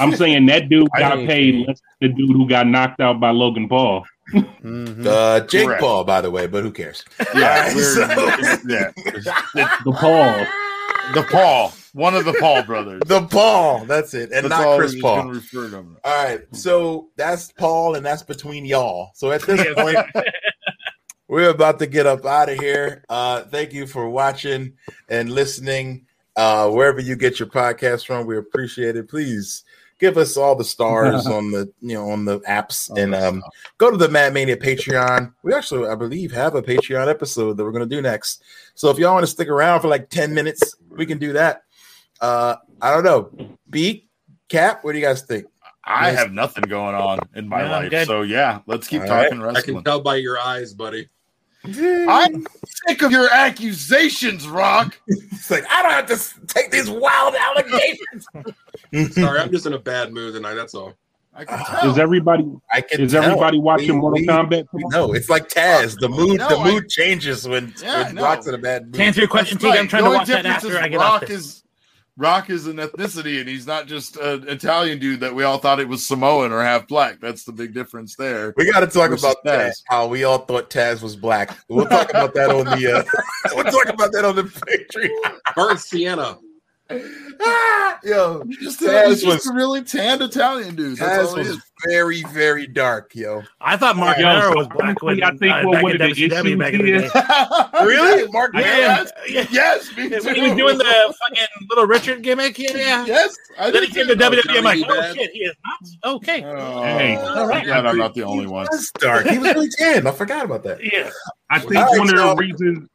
I'm 0.00 0.14
saying 0.14 0.46
that 0.46 0.68
dude 0.70 0.88
got 0.98 1.16
paid 1.26 1.66
less 1.66 1.80
than 2.00 2.10
the 2.12 2.16
dude 2.16 2.30
who 2.30 2.48
got 2.48 2.66
knocked 2.66 3.00
out 3.00 3.20
by 3.20 3.30
Logan 3.30 3.68
Paul. 3.68 4.04
Mhm. 4.32 5.04
Uh, 5.06 5.40
Jake 5.46 5.66
Correct. 5.66 5.80
Paul, 5.82 6.04
by 6.04 6.20
the 6.22 6.30
way, 6.30 6.46
but 6.46 6.62
who 6.62 6.70
cares? 6.70 7.04
Yeah, 7.34 7.64
Alright, 7.68 7.74
we're, 7.74 7.82
so- 7.82 8.68
yeah. 8.68 8.90
The 9.84 9.92
Paul. 9.92 10.46
The 11.14 11.22
Paul, 11.30 11.72
one 11.92 12.14
of 12.14 12.24
the 12.24 12.34
Paul 12.34 12.62
brothers. 12.62 13.02
The 13.06 13.22
Paul. 13.22 13.84
That's 13.84 14.14
it, 14.14 14.30
and 14.32 14.44
That's 14.44 14.62
not 14.62 14.78
Chris 14.78 15.00
Paul. 15.00 15.28
refer 15.28 15.70
to. 15.70 15.76
All 15.76 16.24
right, 16.24 16.40
so 16.52 17.08
that's 17.16 17.52
Paul, 17.52 17.94
and 17.94 18.04
that's 18.04 18.22
between 18.22 18.64
y'all. 18.64 19.10
So 19.14 19.30
at 19.32 19.42
this 19.42 19.74
point, 19.74 19.98
we're 21.28 21.50
about 21.50 21.78
to 21.80 21.86
get 21.86 22.06
up 22.06 22.24
out 22.24 22.48
of 22.48 22.58
here. 22.58 23.04
Uh, 23.08 23.42
thank 23.42 23.72
you 23.72 23.86
for 23.86 24.08
watching 24.08 24.74
and 25.08 25.30
listening. 25.30 26.06
Uh, 26.36 26.70
wherever 26.70 27.00
you 27.00 27.16
get 27.16 27.40
your 27.40 27.48
podcast 27.48 28.06
from, 28.06 28.26
we 28.26 28.36
appreciate 28.36 28.96
it. 28.96 29.08
Please 29.08 29.64
give 29.98 30.16
us 30.16 30.36
all 30.36 30.54
the 30.54 30.64
stars 30.64 31.26
on 31.26 31.50
the 31.50 31.70
you 31.80 31.94
know 31.94 32.10
on 32.10 32.24
the 32.24 32.40
apps, 32.40 32.96
and 32.96 33.14
um, 33.14 33.42
go 33.78 33.90
to 33.90 33.96
the 33.96 34.08
Mad 34.08 34.32
Mania 34.32 34.56
Patreon. 34.56 35.32
We 35.42 35.52
actually, 35.52 35.88
I 35.88 35.94
believe, 35.94 36.32
have 36.32 36.54
a 36.54 36.62
Patreon 36.62 37.08
episode 37.08 37.56
that 37.56 37.64
we're 37.64 37.72
going 37.72 37.88
to 37.88 37.94
do 37.96 38.02
next. 38.02 38.42
So 38.74 38.90
if 38.90 38.98
y'all 38.98 39.14
want 39.14 39.24
to 39.24 39.30
stick 39.30 39.48
around 39.48 39.80
for 39.80 39.88
like 39.88 40.10
ten 40.10 40.32
minutes, 40.32 40.76
we 40.90 41.06
can 41.06 41.18
do 41.18 41.32
that. 41.34 41.62
Uh, 42.20 42.56
I 42.80 42.90
don't 42.92 43.04
know. 43.04 43.30
Beat 43.70 44.08
Cap, 44.48 44.82
what 44.84 44.92
do 44.92 44.98
you 44.98 45.04
guys 45.04 45.22
think? 45.22 45.46
I 45.84 46.10
Yes. 46.10 46.18
have 46.18 46.32
nothing 46.32 46.64
going 46.64 46.94
on 46.94 47.18
in 47.34 47.48
my 47.48 47.62
No, 47.62 47.68
life, 47.70 47.90
good. 47.90 48.06
so 48.06 48.22
yeah, 48.22 48.60
let's 48.66 48.86
keep 48.86 49.02
All 49.02 49.08
right. 49.08 49.30
talking 49.30 49.42
I 49.56 49.60
can 49.62 49.82
tell 49.82 50.00
by 50.00 50.16
your 50.16 50.38
eyes, 50.38 50.74
buddy. 50.74 51.08
I'm 51.64 52.46
sick 52.86 53.02
of 53.02 53.10
your 53.10 53.28
accusations, 53.32 54.46
Rock. 54.46 54.98
It's 55.08 55.50
like 55.50 55.64
I 55.70 55.82
don't 55.82 55.92
have 55.92 56.06
to 56.06 56.46
take 56.46 56.70
these 56.70 56.90
wild 56.90 57.34
allegations. 57.34 58.26
Sorry, 59.14 59.40
I'm 59.40 59.50
just 59.50 59.66
in 59.66 59.72
a 59.72 59.78
bad 59.78 60.12
mood 60.12 60.34
tonight. 60.34 60.54
That's 60.54 60.74
all. 60.74 60.94
I 61.34 61.44
can 61.44 61.58
Uh, 61.58 61.64
tell. 61.80 61.90
Is 61.92 61.98
everybody 61.98 62.44
I 62.72 62.80
can 62.80 63.00
is 63.00 63.12
tell. 63.12 63.22
everybody 63.22 63.58
watching 63.58 63.94
We- 63.94 64.00
Mortal 64.00 64.20
we- 64.20 64.26
Kombat? 64.26 64.66
we 64.72 64.82
know 64.88 65.12
it's 65.14 65.28
like 65.30 65.48
Taz. 65.48 65.96
The 65.98 66.08
mood, 66.08 66.38
No, 66.38 66.48
the 66.48 66.56
I- 66.56 66.64
mood 66.70 66.88
changes 66.88 67.46
when, 67.48 67.72
Yeah, 67.82 68.04
when 68.04 68.14
no. 68.16 68.22
Rock's 68.24 68.46
in 68.46 68.54
a 68.54 68.58
bad 68.58 68.84
mood. 68.86 68.94
To 68.94 69.02
answer 69.02 69.20
your 69.20 69.28
question, 69.28 69.56
That's 69.58 69.70
right. 69.70 69.78
I'm 69.80 69.88
trying 69.88 70.04
The 70.04 70.10
to 70.10 70.16
watch 70.16 70.28
that 70.28 70.46
after 70.46 70.78
I 70.78 70.88
get 70.88 71.00
off 71.00 71.20
this. 71.22 71.30
is 71.30 71.62
Rock 72.18 72.50
is 72.50 72.66
an 72.66 72.78
ethnicity, 72.78 73.38
and 73.38 73.48
he's 73.48 73.64
not 73.64 73.86
just 73.86 74.16
an 74.16 74.48
Italian 74.48 74.98
dude 74.98 75.20
that 75.20 75.32
we 75.32 75.44
all 75.44 75.58
thought 75.58 75.78
it 75.78 75.86
was 75.88 76.04
Samoan 76.04 76.50
or 76.50 76.60
half 76.64 76.88
black. 76.88 77.20
That's 77.20 77.44
the 77.44 77.52
big 77.52 77.72
difference 77.72 78.16
there. 78.16 78.52
We 78.56 78.70
got 78.70 78.80
to 78.80 78.88
talk 78.88 79.16
about 79.16 79.36
that. 79.44 79.70
Taz. 79.70 79.82
How 79.86 80.08
we 80.08 80.24
all 80.24 80.38
thought 80.38 80.68
Taz 80.68 81.00
was 81.00 81.14
black. 81.14 81.56
We'll 81.68 81.86
talk 81.86 82.10
about 82.10 82.34
that 82.34 82.50
on 82.50 82.64
the. 82.64 82.92
Uh, 82.92 83.04
we'll 83.54 83.64
talk 83.64 83.88
about 83.88 84.10
that 84.12 84.24
on 84.24 84.34
the 84.34 84.42
Patreon. 84.42 85.54
Burnt 85.54 85.78
Sienna. 85.78 86.38
Ah, 87.40 87.98
yo, 88.02 88.42
He's 88.46 88.58
just, 88.58 88.80
Taz 88.80 89.06
he's 89.08 89.22
just 89.22 89.26
was- 89.26 89.46
a 89.46 89.52
really 89.54 89.82
tanned 89.82 90.22
Italian 90.22 90.74
dude. 90.74 90.96
That's 90.98 91.28
Taz 91.28 91.30
all 91.30 91.42
he 91.42 91.48
was 91.50 91.60
very, 91.86 92.22
very 92.32 92.66
dark, 92.66 93.14
yo. 93.14 93.42
I 93.60 93.76
thought 93.76 93.96
Mark 93.96 94.16
Yo, 94.18 94.24
Guerrero 94.24 94.56
was 94.56 94.66
black 94.68 95.00
when 95.02 95.22
honestly, 95.22 95.50
I 95.52 95.52
think 95.52 95.52
uh, 95.54 95.62
what 95.68 95.72
back 95.74 95.82
one 95.82 95.94
in 95.96 96.02
of 96.02 96.16
the 96.16 96.28
WCW 96.28 96.44
issues 96.46 96.58
back 96.58 96.72
in 96.72 96.78
the 96.80 97.78
day. 97.78 97.84
really, 97.86 98.32
Mark? 98.32 98.50
Yeah, 98.54 98.60
Yes. 98.60 99.12
yeah. 99.28 99.46
Yes, 99.50 99.96
me 99.96 100.08
too. 100.08 100.24
When 100.24 100.34
he 100.34 100.40
was 100.42 100.56
doing 100.56 100.78
the 100.78 100.84
fucking 101.28 101.66
little 101.68 101.86
Richard 101.86 102.22
gimmick, 102.22 102.58
yeah. 102.58 103.04
yes, 103.06 103.36
I 103.58 103.70
Then 103.70 103.84
he 103.84 103.90
came 103.90 104.06
to 104.08 104.16
WWE. 104.16 104.58
I'm 104.58 104.64
like, 104.64 104.82
oh 104.88 104.94
Bad. 105.00 105.14
shit, 105.14 105.30
he 105.32 105.40
is 105.40 105.54
not 106.02 106.14
okay. 106.16 106.44
Oh, 106.44 106.82
Hey. 106.82 107.16
All 107.16 107.46
right. 107.46 107.64
glad 107.64 107.86
I'm 107.86 107.98
not 107.98 108.14
the 108.14 108.22
only 108.24 108.46
one. 108.46 108.66
He 108.70 108.76
was 108.76 108.90
dark. 108.98 109.26
He 109.26 109.38
was 109.38 109.54
really 109.54 109.68
tan. 109.78 110.06
I 110.06 110.10
forgot 110.10 110.44
about 110.46 110.62
that. 110.64 110.78
Yeah, 110.82 111.10
I 111.50 111.58
think 111.60 111.76
All 111.76 111.84
right, 111.84 111.98
one 111.98 112.08
of 112.08 112.16
the 112.16 112.42
reasons 112.42 112.88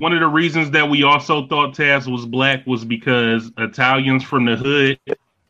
one 0.00 0.12
of 0.12 0.20
the 0.20 0.26
reasons 0.26 0.70
that 0.72 0.88
we 0.88 1.02
also 1.02 1.46
thought 1.46 1.74
Taz 1.74 2.10
was 2.10 2.26
black 2.26 2.66
was 2.66 2.84
because 2.84 3.50
Italians 3.58 4.24
from 4.24 4.44
the 4.46 4.56
hood 4.56 4.98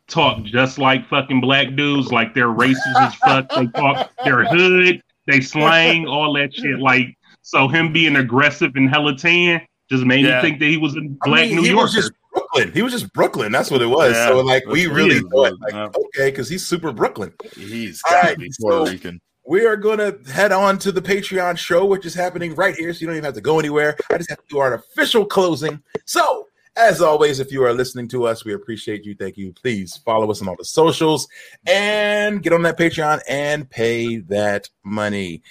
talk 0.07 0.43
just 0.43 0.77
like 0.77 1.07
fucking 1.07 1.39
black 1.41 1.75
dudes, 1.75 2.11
like 2.11 2.33
they're 2.33 2.47
racist 2.49 2.95
as 2.97 3.15
fuck. 3.15 3.49
They 3.55 3.67
talk 3.67 4.11
their 4.23 4.43
hood, 4.45 5.01
they 5.27 5.39
slang, 5.41 6.07
all 6.07 6.33
that 6.33 6.53
shit. 6.53 6.79
Like 6.79 7.15
so, 7.41 7.67
him 7.67 7.91
being 7.93 8.17
aggressive 8.17 8.71
and 8.75 8.89
hella 8.89 9.15
tan 9.15 9.61
just 9.89 10.03
made 10.05 10.25
Yeah. 10.25 10.37
me 10.37 10.41
think 10.41 10.59
that 10.59 10.65
he 10.67 10.77
was 10.77 10.95
a 10.95 10.99
I 10.99 11.27
black 11.29 11.47
mean, 11.47 11.55
New 11.55 11.61
he 11.63 11.69
Yorker. 11.69 11.83
was 11.83 11.93
just 11.93 12.11
Brooklyn. 12.33 12.71
He 12.73 12.81
was 12.81 12.91
just 12.93 13.11
Brooklyn. 13.13 13.51
That's 13.51 13.71
what 13.71 13.81
it 13.81 13.87
was. 13.87 14.13
Yeah, 14.13 14.27
so 14.29 14.39
like 14.41 14.65
we 14.67 14.87
really 14.87 15.19
thought, 15.19 15.59
like, 15.59 15.73
yeah. 15.73 15.85
okay, 15.87 16.29
because 16.31 16.47
he's 16.49 16.65
super 16.65 16.91
Brooklyn. 16.91 17.33
He's 17.55 18.01
All 18.07 18.11
got 18.13 18.21
to 18.21 18.27
right, 18.29 18.37
be 18.37 18.51
Puerto 18.59 18.85
so- 18.85 18.91
Rican. 18.91 19.21
We 19.45 19.65
are 19.65 19.75
going 19.75 19.97
to 19.97 20.19
head 20.31 20.51
on 20.51 20.77
to 20.79 20.91
the 20.91 21.01
Patreon 21.01 21.57
show, 21.57 21.85
which 21.85 22.05
is 22.05 22.13
happening 22.13 22.53
right 22.55 22.75
here. 22.75 22.93
So 22.93 23.01
you 23.01 23.07
don't 23.07 23.15
even 23.15 23.25
have 23.25 23.33
to 23.33 23.41
go 23.41 23.59
anywhere. 23.59 23.95
I 24.11 24.17
just 24.17 24.29
have 24.29 24.39
to 24.39 24.47
do 24.49 24.59
our 24.59 24.75
official 24.75 25.25
closing. 25.25 25.81
So 26.05 26.47
As 26.77 27.01
always, 27.01 27.39
if 27.41 27.51
you 27.51 27.63
are 27.65 27.73
listening 27.73 28.07
to 28.09 28.25
us, 28.25 28.45
we 28.45 28.53
appreciate 28.53 29.03
you. 29.03 29.13
Thank 29.13 29.35
you. 29.37 29.51
Please 29.51 29.97
follow 30.05 30.31
us 30.31 30.41
on 30.41 30.47
all 30.47 30.55
the 30.57 30.63
socials 30.63 31.27
and 31.67 32.41
get 32.41 32.53
on 32.53 32.61
that 32.61 32.77
Patreon 32.77 33.19
and 33.27 33.69
pay 33.69 34.17
that 34.19 34.69
money. 34.83 35.41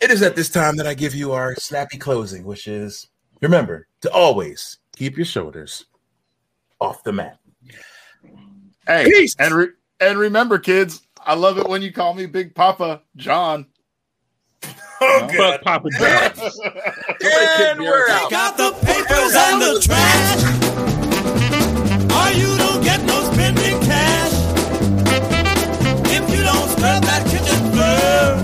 It 0.00 0.10
is 0.12 0.22
at 0.22 0.36
this 0.36 0.48
time 0.48 0.76
that 0.76 0.86
I 0.86 0.94
give 0.94 1.14
you 1.14 1.32
our 1.32 1.56
snappy 1.56 1.98
closing, 1.98 2.44
which 2.44 2.68
is 2.68 3.08
remember 3.40 3.88
to 4.02 4.12
always 4.12 4.78
keep 4.94 5.16
your 5.16 5.26
shoulders 5.26 5.86
off 6.80 7.02
the 7.02 7.12
mat. 7.12 7.38
Hey, 8.86 9.04
Peace. 9.10 9.34
and 9.38 9.54
re- 9.54 9.68
and 10.00 10.18
remember, 10.18 10.58
kids, 10.58 11.02
I 11.24 11.34
love 11.34 11.58
it 11.58 11.68
when 11.68 11.82
you 11.82 11.92
call 11.92 12.14
me 12.14 12.26
Big 12.26 12.54
Papa 12.54 13.02
John. 13.16 13.66
Oh, 15.04 15.28
Fuck 15.36 15.62
Papa 15.62 15.88
John. 15.98 16.30
And 17.24 17.80
we're 17.80 18.08
out. 18.08 18.30
Take 18.30 18.38
out 18.38 18.56
the 18.56 18.70
papers 18.86 19.34
and 19.34 19.60
the 19.60 19.80
trash. 19.82 20.42
Or 22.14 22.30
you 22.38 22.56
don't 22.56 22.84
get 22.84 23.02
no 23.04 23.20
spending 23.32 23.80
cash. 23.80 24.32
If 26.06 26.30
you 26.30 26.42
don't 26.44 26.68
scrub 26.70 27.02
that 27.02 27.26
kitchen 27.26 27.60
floor, 27.74 28.38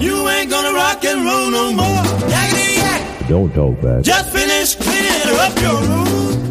you 0.00 0.28
ain't 0.28 0.50
gonna 0.50 0.72
rock 0.74 1.04
and 1.04 1.24
roll 1.24 1.50
no 1.52 1.72
more. 1.72 2.02
Yakety 2.28 2.76
yak. 2.78 3.28
Don't 3.28 3.54
talk 3.54 3.80
back. 3.80 4.02
Just 4.02 4.30
finish 4.30 4.74
cleaning 4.74 5.38
up 5.38 5.56
your 5.62 5.80
room. 5.82 6.50